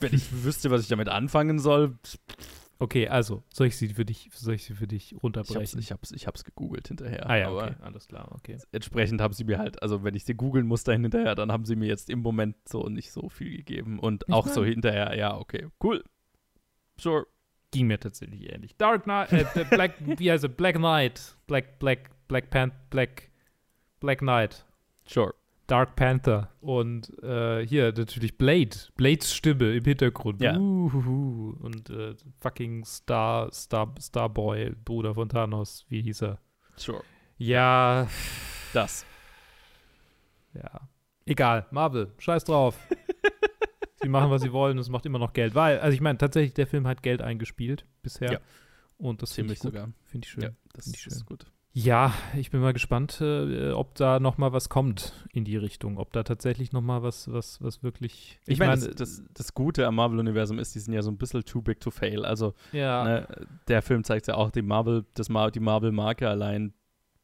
Wenn 0.00 0.14
ich 0.14 0.44
wüsste, 0.44 0.70
was 0.70 0.82
ich 0.82 0.88
damit 0.88 1.08
anfangen 1.08 1.58
soll. 1.58 1.98
Okay, 2.82 3.06
also, 3.08 3.42
soll 3.52 3.66
ich 3.66 3.76
sie 3.76 3.88
für 3.90 4.06
dich, 4.06 4.30
soll 4.32 4.54
ich 4.54 4.64
sie 4.64 4.72
für 4.74 4.86
dich 4.86 5.14
runterbrechen? 5.22 5.78
ich 5.78 5.92
hab's, 5.92 6.12
ich 6.12 6.26
hab's 6.26 6.44
gegoogelt 6.44 6.88
hinterher. 6.88 7.28
Ah 7.28 7.36
ja, 7.36 7.52
okay, 7.52 7.74
alles 7.82 8.08
klar, 8.08 8.32
okay. 8.32 8.56
Entsprechend 8.72 9.20
haben 9.20 9.34
sie 9.34 9.44
mir 9.44 9.58
halt, 9.58 9.82
also 9.82 10.02
wenn 10.02 10.14
ich 10.14 10.24
sie 10.24 10.32
googeln 10.34 10.66
muss 10.66 10.82
dann 10.82 11.02
hinterher, 11.02 11.34
dann 11.34 11.52
haben 11.52 11.66
sie 11.66 11.76
mir 11.76 11.88
jetzt 11.88 12.08
im 12.08 12.20
Moment 12.20 12.56
so 12.66 12.88
nicht 12.88 13.12
so 13.12 13.28
viel 13.28 13.54
gegeben. 13.58 13.98
Und 13.98 14.24
Ich 14.26 14.32
auch 14.32 14.46
so 14.48 14.60
mein- 14.62 14.70
hinterher, 14.70 15.14
ja, 15.14 15.36
okay, 15.36 15.68
cool. 15.84 16.02
Sure. 16.98 17.26
Ging 17.70 17.86
mir 17.86 18.00
tatsächlich 18.00 18.50
ähnlich. 18.52 18.76
Dark 18.78 19.04
Knight, 19.04 19.30
äh, 19.32 19.64
Black, 19.70 19.94
wie 20.18 20.30
heißt 20.32 20.44
er? 20.44 20.48
Black 20.48 20.76
Knight. 20.76 21.36
Black, 21.46 21.78
Black, 21.78 22.10
Black 22.28 22.48
Pan, 22.50 22.72
Black, 22.88 23.30
Black 24.00 24.20
Knight. 24.20 24.64
Sure. 25.06 25.34
Dark 25.70 25.94
Panther. 25.94 26.50
Und 26.60 27.16
äh, 27.22 27.64
hier 27.64 27.92
natürlich 27.96 28.36
Blade. 28.36 28.70
Blades 28.96 29.32
Stimme 29.32 29.74
im 29.74 29.84
Hintergrund. 29.84 30.40
Ja. 30.42 30.56
Uhuhu. 30.56 31.56
Und 31.60 31.90
äh, 31.90 32.14
fucking 32.40 32.84
Star, 32.84 33.52
Star, 33.52 33.94
Starboy, 34.00 34.74
Bruder 34.84 35.14
von 35.14 35.28
Thanos. 35.28 35.86
Wie 35.88 36.02
hieß 36.02 36.22
er? 36.22 36.38
Sure. 36.76 37.04
Ja. 37.38 38.08
Das. 38.72 39.06
Ja. 40.54 40.88
Egal. 41.24 41.66
Marvel. 41.70 42.12
Scheiß 42.18 42.44
drauf. 42.44 42.76
sie 44.02 44.08
machen, 44.08 44.30
was 44.30 44.42
sie 44.42 44.52
wollen. 44.52 44.76
Es 44.78 44.88
macht 44.88 45.06
immer 45.06 45.20
noch 45.20 45.32
Geld. 45.32 45.54
Weil, 45.54 45.78
also 45.78 45.94
ich 45.94 46.00
meine, 46.00 46.18
tatsächlich, 46.18 46.54
der 46.54 46.66
Film 46.66 46.86
hat 46.88 47.02
Geld 47.02 47.22
eingespielt 47.22 47.86
bisher. 48.02 48.32
Ja. 48.32 48.40
Und 48.98 49.22
das 49.22 49.32
finde 49.34 49.54
ich 49.54 49.60
gut. 49.60 49.72
sogar. 49.72 49.92
Finde 50.04 50.26
ich 50.26 50.32
schön. 50.32 50.42
Ja, 50.42 50.50
das 50.72 50.84
Finde 50.86 50.98
ich 50.98 51.06
ist 51.06 51.18
schön. 51.18 51.26
gut. 51.26 51.46
Ja, 51.72 52.12
ich 52.36 52.50
bin 52.50 52.60
mal 52.60 52.72
gespannt, 52.72 53.20
äh, 53.20 53.70
ob 53.70 53.94
da 53.94 54.18
noch 54.18 54.38
mal 54.38 54.52
was 54.52 54.68
kommt 54.68 55.12
in 55.32 55.44
die 55.44 55.56
Richtung, 55.56 55.98
ob 55.98 56.12
da 56.12 56.24
tatsächlich 56.24 56.72
noch 56.72 56.80
mal 56.80 57.04
was, 57.04 57.32
was, 57.32 57.62
was 57.62 57.84
wirklich. 57.84 58.40
Ich, 58.46 58.58
meine, 58.58 58.72
das, 58.88 58.94
das, 58.96 59.22
das 59.34 59.54
Gute 59.54 59.86
am 59.86 59.94
Marvel-Universum 59.94 60.58
ist, 60.58 60.74
die 60.74 60.80
sind 60.80 60.94
ja 60.94 61.02
so 61.02 61.10
ein 61.12 61.16
bisschen 61.16 61.44
too 61.44 61.62
big 61.62 61.78
to 61.78 61.92
fail. 61.92 62.24
Also, 62.24 62.54
Ja. 62.72 63.04
ne, 63.04 63.28
der 63.68 63.82
Film 63.82 64.02
zeigt 64.02 64.26
ja 64.26 64.34
auch, 64.34 64.50
die 64.50 64.62
Marvel, 64.62 65.04
das 65.14 65.28
Mar 65.28 65.52
die 65.52 65.60
Marvel-Marke 65.60 66.28
allein 66.28 66.72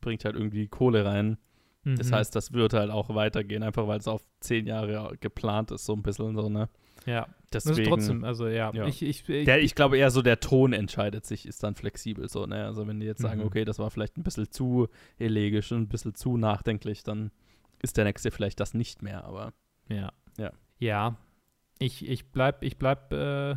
bringt 0.01 0.25
halt 0.25 0.37
irgendwie 0.37 0.69
Kohle 0.69 1.05
rein. 1.05 1.39
Das 1.85 2.11
Mhm. 2.11 2.15
heißt, 2.15 2.35
das 2.37 2.53
wird 2.53 2.73
halt 2.73 2.91
auch 2.91 3.15
weitergehen, 3.15 3.63
einfach 3.65 3.87
weil 3.89 3.99
es 3.99 4.07
auf 4.09 4.23
zehn 4.41 4.67
Jahre 4.67 5.17
geplant 5.21 5.71
ist, 5.73 5.87
so 5.87 5.93
ein 5.95 6.03
bisschen 6.03 6.37
so, 6.37 6.49
ne? 6.49 6.69
Ja. 7.07 7.27
Das 7.51 7.65
ist 7.65 7.71
Deswegen, 7.71 7.89
trotzdem, 7.89 8.25
also 8.25 8.49
ja, 8.49 8.73
ich- 8.87 9.03
ich- 9.03 9.29
ich- 9.29 9.45
der, 9.47 9.63
ich 9.63 9.75
glaube 9.75 9.97
eher 9.97 10.11
so, 10.11 10.21
der 10.21 10.41
Ton 10.41 10.73
entscheidet 10.73 11.25
sich, 11.25 11.47
ist 11.47 11.63
dann 11.63 11.75
flexibel 11.77 12.29
so, 12.29 12.45
ne? 12.47 12.65
Also 12.67 12.87
wenn 12.87 13.01
die 13.01 13.07
jetzt 13.07 13.23
sagen, 13.23 13.41
Mhm. 13.41 13.47
okay, 13.47 13.65
das 13.65 13.79
war 13.79 13.91
vielleicht 13.91 14.19
ein 14.19 14.25
bisschen 14.25 14.51
zu 14.51 14.89
elegisch 15.19 15.71
und 15.73 15.83
ein 15.83 15.89
bisschen 15.89 16.15
zu 16.15 16.37
nachdenklich, 16.37 17.03
dann 17.05 17.31
ist 17.83 17.97
der 17.97 18.05
nächste 18.05 18.31
vielleicht 18.31 18.59
das 18.61 18.75
nicht 18.75 19.01
mehr, 19.03 19.25
aber 19.25 19.53
Ja. 19.89 20.13
Ja. 20.39 20.53
Ja. 20.79 21.17
Ich, 21.79 22.07
ich 22.09 22.31
bleib, 22.33 22.63
ich 22.63 22.77
bleib, 22.79 23.13
äh, 23.13 23.57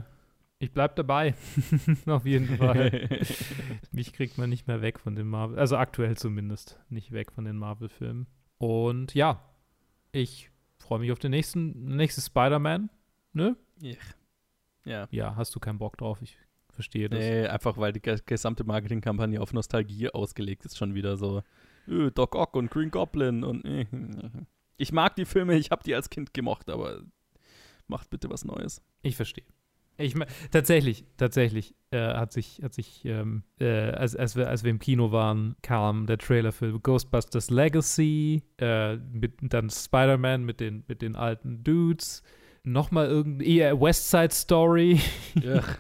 ich 0.60 0.72
bleib 0.72 0.96
dabei. 0.96 1.34
Auf 2.06 2.26
jeden 2.26 2.58
Fall. 2.58 3.10
Mich 3.92 4.14
kriegt 4.14 4.38
man 4.38 4.50
nicht 4.50 4.68
mehr 4.68 4.82
weg 4.82 5.00
von 5.00 5.16
den 5.16 5.28
Marvel, 5.28 5.58
also 5.58 5.78
aktuell 5.78 6.16
zumindest 6.18 6.80
nicht 6.90 7.12
weg 7.12 7.32
von 7.32 7.46
den 7.46 7.58
Marvel-Filmen. 7.58 8.28
Und 8.58 9.14
ja, 9.16 9.42
ich 10.12 10.52
freue 10.78 11.00
mich 11.00 11.12
auf 11.12 11.20
den 11.20 11.32
nächsten, 11.32 11.96
nächstes 11.96 12.28
Spider-Man, 12.28 12.90
ne? 13.34 13.56
Ja. 13.82 13.96
Ja. 14.86 15.08
Ja, 15.12 15.36
hast 15.36 15.56
du 15.56 15.60
keinen 15.60 15.78
Bock 15.78 15.98
drauf? 15.98 16.22
Ich 16.22 16.38
verstehe 16.72 17.10
das. 17.10 17.20
Nee, 17.20 17.48
einfach 17.48 17.78
weil 17.78 17.92
die 17.94 18.02
ge- 18.02 18.20
gesamte 18.26 18.64
Marketingkampagne 18.64 19.42
auf 19.42 19.54
Nostalgie 19.54 20.10
ausgelegt 20.10 20.66
ist, 20.66 20.78
schon 20.78 20.96
wieder 20.96 21.18
so. 21.18 21.44
Äh, 21.88 22.12
Doc 22.12 22.36
Ock 22.36 22.56
und 22.56 22.72
Green 22.72 22.92
Goblin 22.92 23.44
und. 23.44 23.66
äh, 23.66 23.86
Ich 24.82 24.94
mag 24.94 25.14
die 25.18 25.26
Filme, 25.26 25.58
ich 25.58 25.72
habe 25.72 25.84
die 25.84 25.94
als 25.94 26.10
Kind 26.10 26.34
gemocht, 26.34 26.70
aber 26.70 27.02
macht 27.88 28.10
bitte 28.10 28.30
was 28.30 28.46
Neues. 28.46 28.82
Ich 29.02 29.18
verstehe. 29.18 29.44
Ich 29.98 30.16
mein, 30.16 30.30
tatsächlich, 30.52 31.04
tatsächlich 31.18 31.76
äh, 31.92 32.00
hat 32.14 32.32
sich, 32.32 32.62
hat 32.64 32.74
sich 32.74 33.04
ähm, 33.04 33.44
äh, 33.60 33.68
als, 33.92 34.16
als, 34.16 34.38
wir, 34.38 34.48
als 34.48 34.64
wir 34.64 34.72
im 34.72 34.80
Kino 34.80 35.12
waren, 35.12 35.58
kam 35.62 36.06
der 36.08 36.18
Trailer 36.18 36.54
für 36.54 36.80
Ghostbusters 36.80 37.50
Legacy, 37.50 38.42
äh, 38.58 38.96
mit, 38.96 39.34
dann 39.42 39.70
Spider-Man 39.70 40.46
mit 40.46 40.62
den, 40.62 40.86
mit 40.88 41.02
den 41.02 41.18
alten 41.18 41.62
Dudes, 41.66 42.24
nochmal 42.72 43.08
irgendwie, 43.08 43.58
eher 43.58 43.80
West 43.80 44.10
Side 44.10 44.32
Story. 44.32 45.00
Ja. 45.42 45.62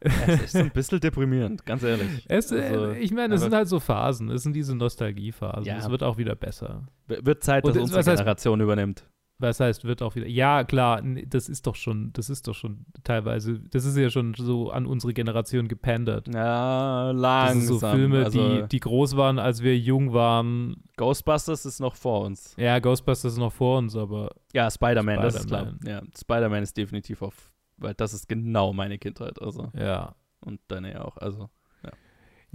Es 0.00 0.42
ist 0.42 0.56
ein 0.56 0.70
bisschen 0.70 1.00
deprimierend, 1.00 1.64
ganz 1.66 1.82
ehrlich. 1.82 2.24
Es, 2.28 2.50
äh, 2.52 2.60
Also, 2.62 2.90
ich 2.92 3.12
meine, 3.12 3.34
es 3.34 3.40
sind 3.42 3.54
halt 3.54 3.68
so 3.68 3.80
Phasen, 3.80 4.28
es 4.30 4.42
sind 4.42 4.54
diese 4.54 4.74
Nostalgiephasen. 4.76 5.64
Ja. 5.64 5.78
Es 5.78 5.88
wird 5.90 6.02
auch 6.02 6.18
wieder 6.18 6.34
besser. 6.36 6.86
Wird 7.06 7.42
Zeit, 7.42 7.64
Und 7.64 7.70
dass 7.70 7.76
es- 7.76 7.82
unsere 7.82 8.00
was 8.00 8.06
heißt- 8.08 8.16
Generation 8.18 8.60
übernimmt. 8.60 9.08
Was 9.44 9.60
heißt, 9.60 9.84
wird 9.84 10.00
auch 10.02 10.14
wieder. 10.14 10.26
Ja, 10.26 10.64
klar, 10.64 11.02
das 11.26 11.48
ist 11.48 11.66
doch 11.66 11.74
schon, 11.74 12.12
das 12.14 12.30
ist 12.30 12.48
doch 12.48 12.54
schon 12.54 12.86
teilweise, 13.04 13.60
das 13.70 13.84
ist 13.84 13.96
ja 13.96 14.08
schon 14.08 14.34
so 14.34 14.70
an 14.70 14.86
unsere 14.86 15.12
Generation 15.12 15.68
gepandert. 15.68 16.28
Ja, 16.32 17.12
Das 17.12 17.20
langsam. 17.20 17.60
sind 17.60 17.78
so 17.80 17.86
Filme, 17.90 18.24
also, 18.24 18.60
die, 18.62 18.68
die 18.68 18.80
groß 18.80 19.16
waren, 19.16 19.38
als 19.38 19.62
wir 19.62 19.78
jung 19.78 20.12
waren. 20.14 20.76
Ghostbusters 20.96 21.66
ist 21.66 21.80
noch 21.80 21.94
vor 21.94 22.22
uns. 22.22 22.54
Ja, 22.56 22.78
Ghostbusters 22.78 23.32
ist 23.34 23.38
noch 23.38 23.52
vor 23.52 23.78
uns, 23.78 23.94
aber. 23.96 24.30
Ja, 24.54 24.70
Spider-Man, 24.70 25.20
das 25.20 25.36
ist 25.36 25.46
klar. 25.48 25.66
Spider-Man. 25.66 25.86
Ja, 25.86 26.02
Spider-Man 26.18 26.62
ist 26.62 26.76
definitiv 26.76 27.20
auf, 27.22 27.52
weil 27.76 27.94
das 27.94 28.14
ist 28.14 28.28
genau 28.28 28.72
meine 28.72 28.98
Kindheit. 28.98 29.40
Also. 29.42 29.70
Ja. 29.78 30.14
Und 30.40 30.60
deine 30.68 30.92
ja 30.92 31.04
auch. 31.04 31.16
Also. 31.18 31.50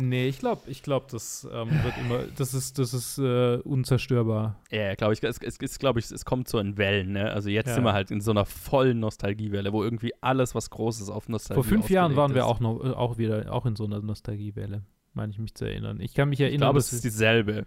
Nee, 0.01 0.27
ich 0.27 0.39
glaube, 0.39 0.61
ich 0.67 0.81
glaube, 0.84 1.07
das 1.11 1.47
ähm, 1.51 1.69
wird 1.84 1.97
immer, 1.97 2.23
das 2.38 2.53
ist, 2.53 2.80
das 2.80 2.93
ist 2.93 3.17
äh, 3.17 3.57
unzerstörbar. 3.57 4.59
Ja, 4.71 4.95
glaube 4.95 5.13
ich, 5.13 5.23
es, 5.23 5.38
es, 5.39 5.57
es 5.59 5.80
glaube 5.80 5.99
ich, 5.99 6.09
es 6.09 6.26
kommt 6.26 6.47
so 6.47 6.59
in 6.59 6.77
Wellen, 6.77 7.11
ne? 7.13 7.31
Also 7.31 7.49
jetzt 7.49 7.67
Ja. 7.67 7.76
sind 7.76 7.84
wir 7.84 7.93
halt 7.93 8.11
in 8.11 8.21
so 8.21 8.31
einer 8.31 8.45
vollen 8.45 8.99
Nostalgiewelle, 8.99 9.73
wo 9.73 9.84
irgendwie 9.84 10.13
alles, 10.21 10.55
was 10.55 10.69
Großes 10.69 11.09
auf 11.09 11.27
Nostalgie 11.30 11.61
Vor 11.61 11.69
fünf 11.69 11.89
Jahren 11.89 12.15
waren 12.15 12.34
wir 12.34 12.45
auch 12.45 12.59
noch, 12.59 12.84
äh, 12.84 12.89
auch 12.91 13.17
wieder, 13.17 13.51
auch 13.53 13.65
in 13.65 13.76
so 13.76 13.85
einer 13.85 13.99
Nostalgiewelle, 14.01 14.84
meine 15.13 15.31
ich 15.31 15.39
mich 15.39 15.53
zu 15.55 15.65
erinnern. 15.65 15.99
Ich 15.99 16.13
kann 16.13 16.30
mich 16.30 16.39
erinnern. 16.39 16.55
Ich 16.55 16.59
glaube, 16.61 16.80
es 16.80 16.93
ist 16.93 17.03
dieselbe. 17.03 17.65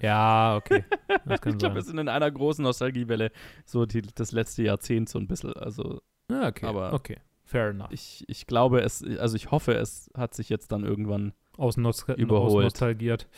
Ja, 0.00 0.56
okay. 0.56 0.84
Ich 1.46 1.58
glaube, 1.58 1.76
wir 1.76 1.82
sind 1.82 1.98
in 1.98 2.08
einer 2.08 2.30
großen 2.30 2.62
Nostalgiewelle, 2.64 3.30
so 3.64 3.86
die, 3.86 4.02
das 4.02 4.32
letzte 4.32 4.62
Jahrzehnt 4.64 5.08
so 5.08 5.18
ein 5.18 5.28
bisschen. 5.28 5.52
Also, 5.52 6.00
Ja, 6.30 6.48
okay. 6.48 6.66
aber 6.66 6.92
okay. 6.92 7.18
Fair 7.44 7.68
enough. 7.70 7.88
Ich, 7.92 8.24
ich 8.28 8.46
glaube, 8.46 8.80
es, 8.80 9.04
also 9.18 9.36
ich 9.36 9.50
hoffe, 9.50 9.74
es 9.74 10.10
hat 10.16 10.34
sich 10.34 10.48
jetzt 10.48 10.72
dann 10.72 10.84
irgendwann 10.84 11.32
aus, 11.56 11.76
Nostal 11.76 12.16
überholt. 12.16 12.64
nostalgiert. 12.64 13.28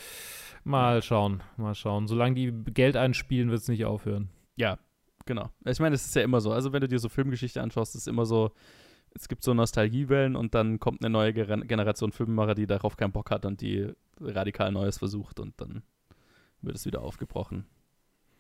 Mal 0.65 1.03
schauen, 1.03 1.43
mal 1.57 1.74
schauen. 1.74 2.07
Solange 2.07 2.35
die 2.35 2.53
Geld 2.73 2.97
einspielen, 2.97 3.51
wird 3.51 3.61
es 3.61 3.69
nicht 3.69 3.85
aufhören. 3.85 4.31
Ja, 4.57 4.78
genau. 5.27 5.51
Ich 5.66 5.78
meine, 5.81 5.95
es 5.95 6.07
ist 6.07 6.15
ja 6.15 6.23
immer 6.23 6.41
so. 6.41 6.53
Also, 6.53 6.73
wenn 6.73 6.81
du 6.81 6.89
dir 6.89 6.99
so 6.99 7.09
Filmgeschichte 7.09 7.61
anschaust, 7.61 7.95
ist 7.95 8.03
es 8.03 8.07
immer 8.07 8.24
so, 8.24 8.53
es 9.11 9.28
gibt 9.28 9.43
so 9.43 9.53
Nostalgiewellen 9.53 10.36
und 10.36 10.55
dann 10.55 10.81
kommt 10.81 11.05
eine 11.05 11.11
neue 11.12 11.31
Ger- 11.32 11.65
Generation 11.66 12.12
Filmemacher, 12.12 12.55
die 12.55 12.66
darauf 12.66 12.97
keinen 12.97 13.12
Bock 13.12 13.31
hat 13.31 13.45
und 13.45 13.61
die 13.61 13.93
radikal 14.20 14.73
Neues 14.73 14.99
versucht 14.99 15.39
und 15.39 15.61
dann 15.61 15.82
wird 16.62 16.77
es 16.77 16.86
wieder 16.86 17.03
aufgebrochen. 17.03 17.66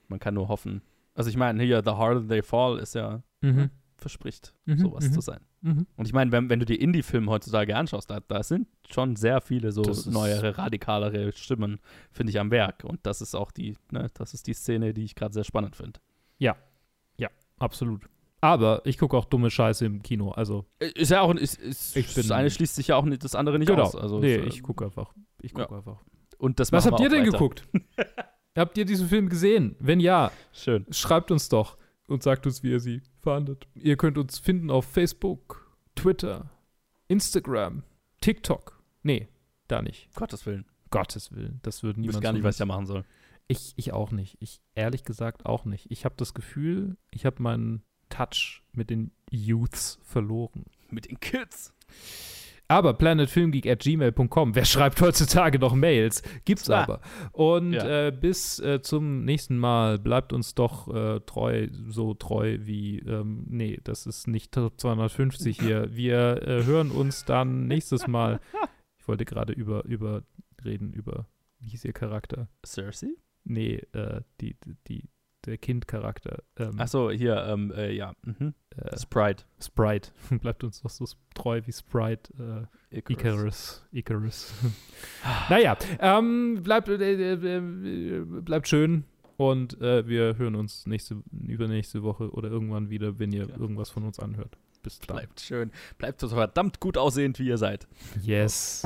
Man 0.08 0.18
kann 0.18 0.34
nur 0.34 0.48
hoffen. 0.48 0.82
Also, 1.14 1.28
ich 1.30 1.36
meine, 1.36 1.62
hier, 1.62 1.82
The 1.84 1.90
Harder 1.92 2.26
They 2.26 2.42
Fall 2.42 2.78
ist 2.78 2.94
ja, 2.94 3.22
Mhm. 3.42 3.70
verspricht, 3.98 4.54
Mhm, 4.64 4.78
sowas 4.78 5.08
mhm, 5.08 5.12
zu 5.12 5.20
sein. 5.20 5.40
Mhm. 5.64 5.86
Und 5.96 6.06
ich 6.06 6.12
meine, 6.12 6.30
wenn, 6.32 6.48
wenn 6.48 6.60
du 6.60 6.66
die 6.66 6.76
Indie-Filme 6.76 7.30
heutzutage 7.30 7.76
anschaust, 7.76 8.10
da, 8.10 8.20
da 8.20 8.42
sind 8.42 8.68
schon 8.88 9.16
sehr 9.16 9.40
viele 9.40 9.72
so 9.72 9.82
neuere, 10.10 10.56
radikalere 10.58 11.32
Stimmen, 11.32 11.80
finde 12.12 12.30
ich, 12.30 12.38
am 12.38 12.50
Werk. 12.50 12.84
Und 12.84 13.00
das 13.04 13.20
ist 13.20 13.34
auch 13.34 13.50
die, 13.50 13.76
ne, 13.90 14.10
das 14.14 14.34
ist 14.34 14.46
die 14.46 14.54
Szene, 14.54 14.94
die 14.94 15.04
ich 15.04 15.14
gerade 15.14 15.34
sehr 15.34 15.44
spannend 15.44 15.76
finde. 15.76 16.00
Ja, 16.38 16.56
ja, 17.16 17.28
absolut. 17.58 18.08
Aber 18.44 18.82
ich 18.84 18.98
gucke 18.98 19.16
auch 19.16 19.24
dumme 19.24 19.50
Scheiße 19.50 19.86
im 19.86 20.02
Kino. 20.02 20.30
Also 20.32 20.66
Ist 20.78 21.10
ja 21.10 21.22
auch, 21.22 21.34
ist, 21.34 21.58
ist, 21.58 21.96
Ich 21.96 22.12
das 22.12 22.30
eine 22.30 22.50
schließt 22.50 22.74
sich 22.74 22.88
ja 22.88 22.96
auch 22.96 23.06
nicht, 23.06 23.24
das 23.24 23.34
andere 23.34 23.58
nicht 23.58 23.68
genau. 23.68 23.84
aus. 23.84 23.96
Also, 23.96 24.18
nee, 24.18 24.34
äh, 24.34 24.46
ich 24.46 24.62
gucke 24.62 24.84
einfach. 24.84 25.14
Ich 25.40 25.54
gucke 25.54 25.70
ja. 25.70 25.78
einfach. 25.78 26.04
Und 26.36 26.60
das 26.60 26.70
Was 26.70 26.84
habt 26.84 27.00
ihr 27.00 27.08
denn 27.08 27.22
weiter. 27.22 27.32
geguckt? 27.32 27.66
habt 28.58 28.76
ihr 28.76 28.84
diesen 28.84 29.08
Film 29.08 29.30
gesehen? 29.30 29.76
Wenn 29.78 29.98
ja, 29.98 30.30
Schön. 30.52 30.84
schreibt 30.90 31.30
uns 31.30 31.48
doch 31.48 31.78
und 32.06 32.22
sagt 32.22 32.44
uns, 32.44 32.62
wie 32.62 32.72
ihr 32.72 32.80
sie 32.80 33.00
fandet. 33.24 33.66
Ihr 33.74 33.96
könnt 33.96 34.18
uns 34.18 34.38
finden 34.38 34.70
auf 34.70 34.84
Facebook, 34.84 35.74
Twitter, 35.94 36.50
Instagram, 37.08 37.82
TikTok. 38.20 38.82
Nee, 39.02 39.28
da 39.68 39.82
nicht. 39.82 40.14
Gottes 40.14 40.46
Willen. 40.46 40.66
Gottes 40.90 41.32
Willen. 41.32 41.60
Das 41.62 41.82
würde 41.82 42.00
Ich 42.00 42.06
niemand 42.06 42.16
weiß 42.16 42.22
gar 42.22 42.32
nicht, 42.32 42.44
was 42.44 42.54
ich 42.54 42.58
da 42.58 42.66
machen 42.66 42.86
soll. 42.86 43.04
Ich, 43.48 43.74
ich 43.76 43.92
auch 43.92 44.10
nicht. 44.10 44.36
Ich 44.40 44.60
ehrlich 44.74 45.04
gesagt 45.04 45.44
auch 45.44 45.64
nicht. 45.64 45.90
Ich 45.90 46.04
habe 46.04 46.14
das 46.16 46.32
Gefühl, 46.34 46.96
ich 47.10 47.26
habe 47.26 47.42
meinen 47.42 47.82
Touch 48.08 48.62
mit 48.72 48.90
den 48.90 49.10
Youths 49.30 49.98
verloren. 50.02 50.66
Mit 50.90 51.10
den 51.10 51.20
Kids. 51.20 51.74
Aber 52.66 52.94
planetfilmgeek 52.94 53.66
at 53.66 53.80
gmail.com. 53.80 54.54
Wer 54.54 54.64
schreibt 54.64 55.00
heutzutage 55.02 55.58
noch 55.58 55.74
Mails? 55.74 56.22
Gibt's 56.44 56.70
Ah. 56.70 56.82
aber. 56.84 57.00
Und 57.32 57.72
Ja. 57.74 58.06
äh, 58.08 58.10
bis 58.10 58.58
äh, 58.60 58.80
zum 58.80 59.24
nächsten 59.24 59.58
Mal 59.58 59.98
bleibt 59.98 60.32
uns 60.32 60.54
doch 60.54 60.88
äh, 60.94 61.20
treu, 61.20 61.68
so 61.88 62.14
treu 62.14 62.58
wie, 62.62 63.00
ähm, 63.00 63.44
nee, 63.48 63.78
das 63.84 64.06
ist 64.06 64.26
nicht 64.28 64.52
Top 64.52 64.80
250 64.80 65.60
hier. 65.60 65.94
Wir 65.94 66.42
äh, 66.42 66.64
hören 66.64 66.90
uns 66.90 67.24
dann 67.24 67.66
nächstes 67.66 68.06
Mal. 68.06 68.40
Ich 68.98 69.06
wollte 69.08 69.26
gerade 69.26 69.52
über, 69.52 69.84
über 69.84 70.22
reden, 70.64 70.92
über, 70.94 71.26
wie 71.58 71.68
hieß 71.68 71.84
ihr 71.84 71.92
Charakter? 71.92 72.48
Cersei? 72.64 73.08
Nee, 73.44 73.82
äh, 73.92 74.22
die, 74.40 74.56
die, 74.64 74.76
die, 74.88 75.08
der 75.46 75.58
Kindcharakter. 75.58 76.42
Ähm, 76.56 76.78
Achso, 76.78 77.10
hier, 77.10 77.44
ähm, 77.48 77.72
äh, 77.76 77.92
ja. 77.92 78.14
Mhm. 78.22 78.54
Äh, 78.76 78.98
Sprite. 78.98 79.44
Sprite. 79.60 80.10
Bleibt 80.40 80.64
uns 80.64 80.82
doch 80.82 80.90
so 80.90 81.06
treu 81.34 81.60
wie 81.64 81.72
Sprite. 81.72 82.68
Äh, 82.90 82.98
Icarus. 83.08 83.84
Icarus. 83.92 84.52
naja, 85.50 85.76
ähm, 86.00 86.60
bleibt, 86.62 86.88
äh, 86.88 87.34
äh, 87.34 87.60
bleibt 88.24 88.68
schön 88.68 89.04
und 89.36 89.80
äh, 89.80 90.06
wir 90.06 90.36
hören 90.38 90.54
uns 90.54 90.86
nächste, 90.86 91.22
übernächste 91.46 92.02
Woche 92.02 92.30
oder 92.30 92.50
irgendwann 92.50 92.90
wieder, 92.90 93.18
wenn 93.18 93.32
ihr 93.32 93.48
irgendwas 93.58 93.90
von 93.90 94.04
uns 94.04 94.18
anhört. 94.18 94.56
Bis 94.82 95.00
dann. 95.00 95.16
Bleibt 95.16 95.40
schön. 95.40 95.72
Bleibt 95.98 96.20
so 96.20 96.28
verdammt 96.28 96.78
gut 96.78 96.98
aussehend, 96.98 97.38
wie 97.38 97.48
ihr 97.48 97.58
seid. 97.58 97.88
Yes. 98.22 98.82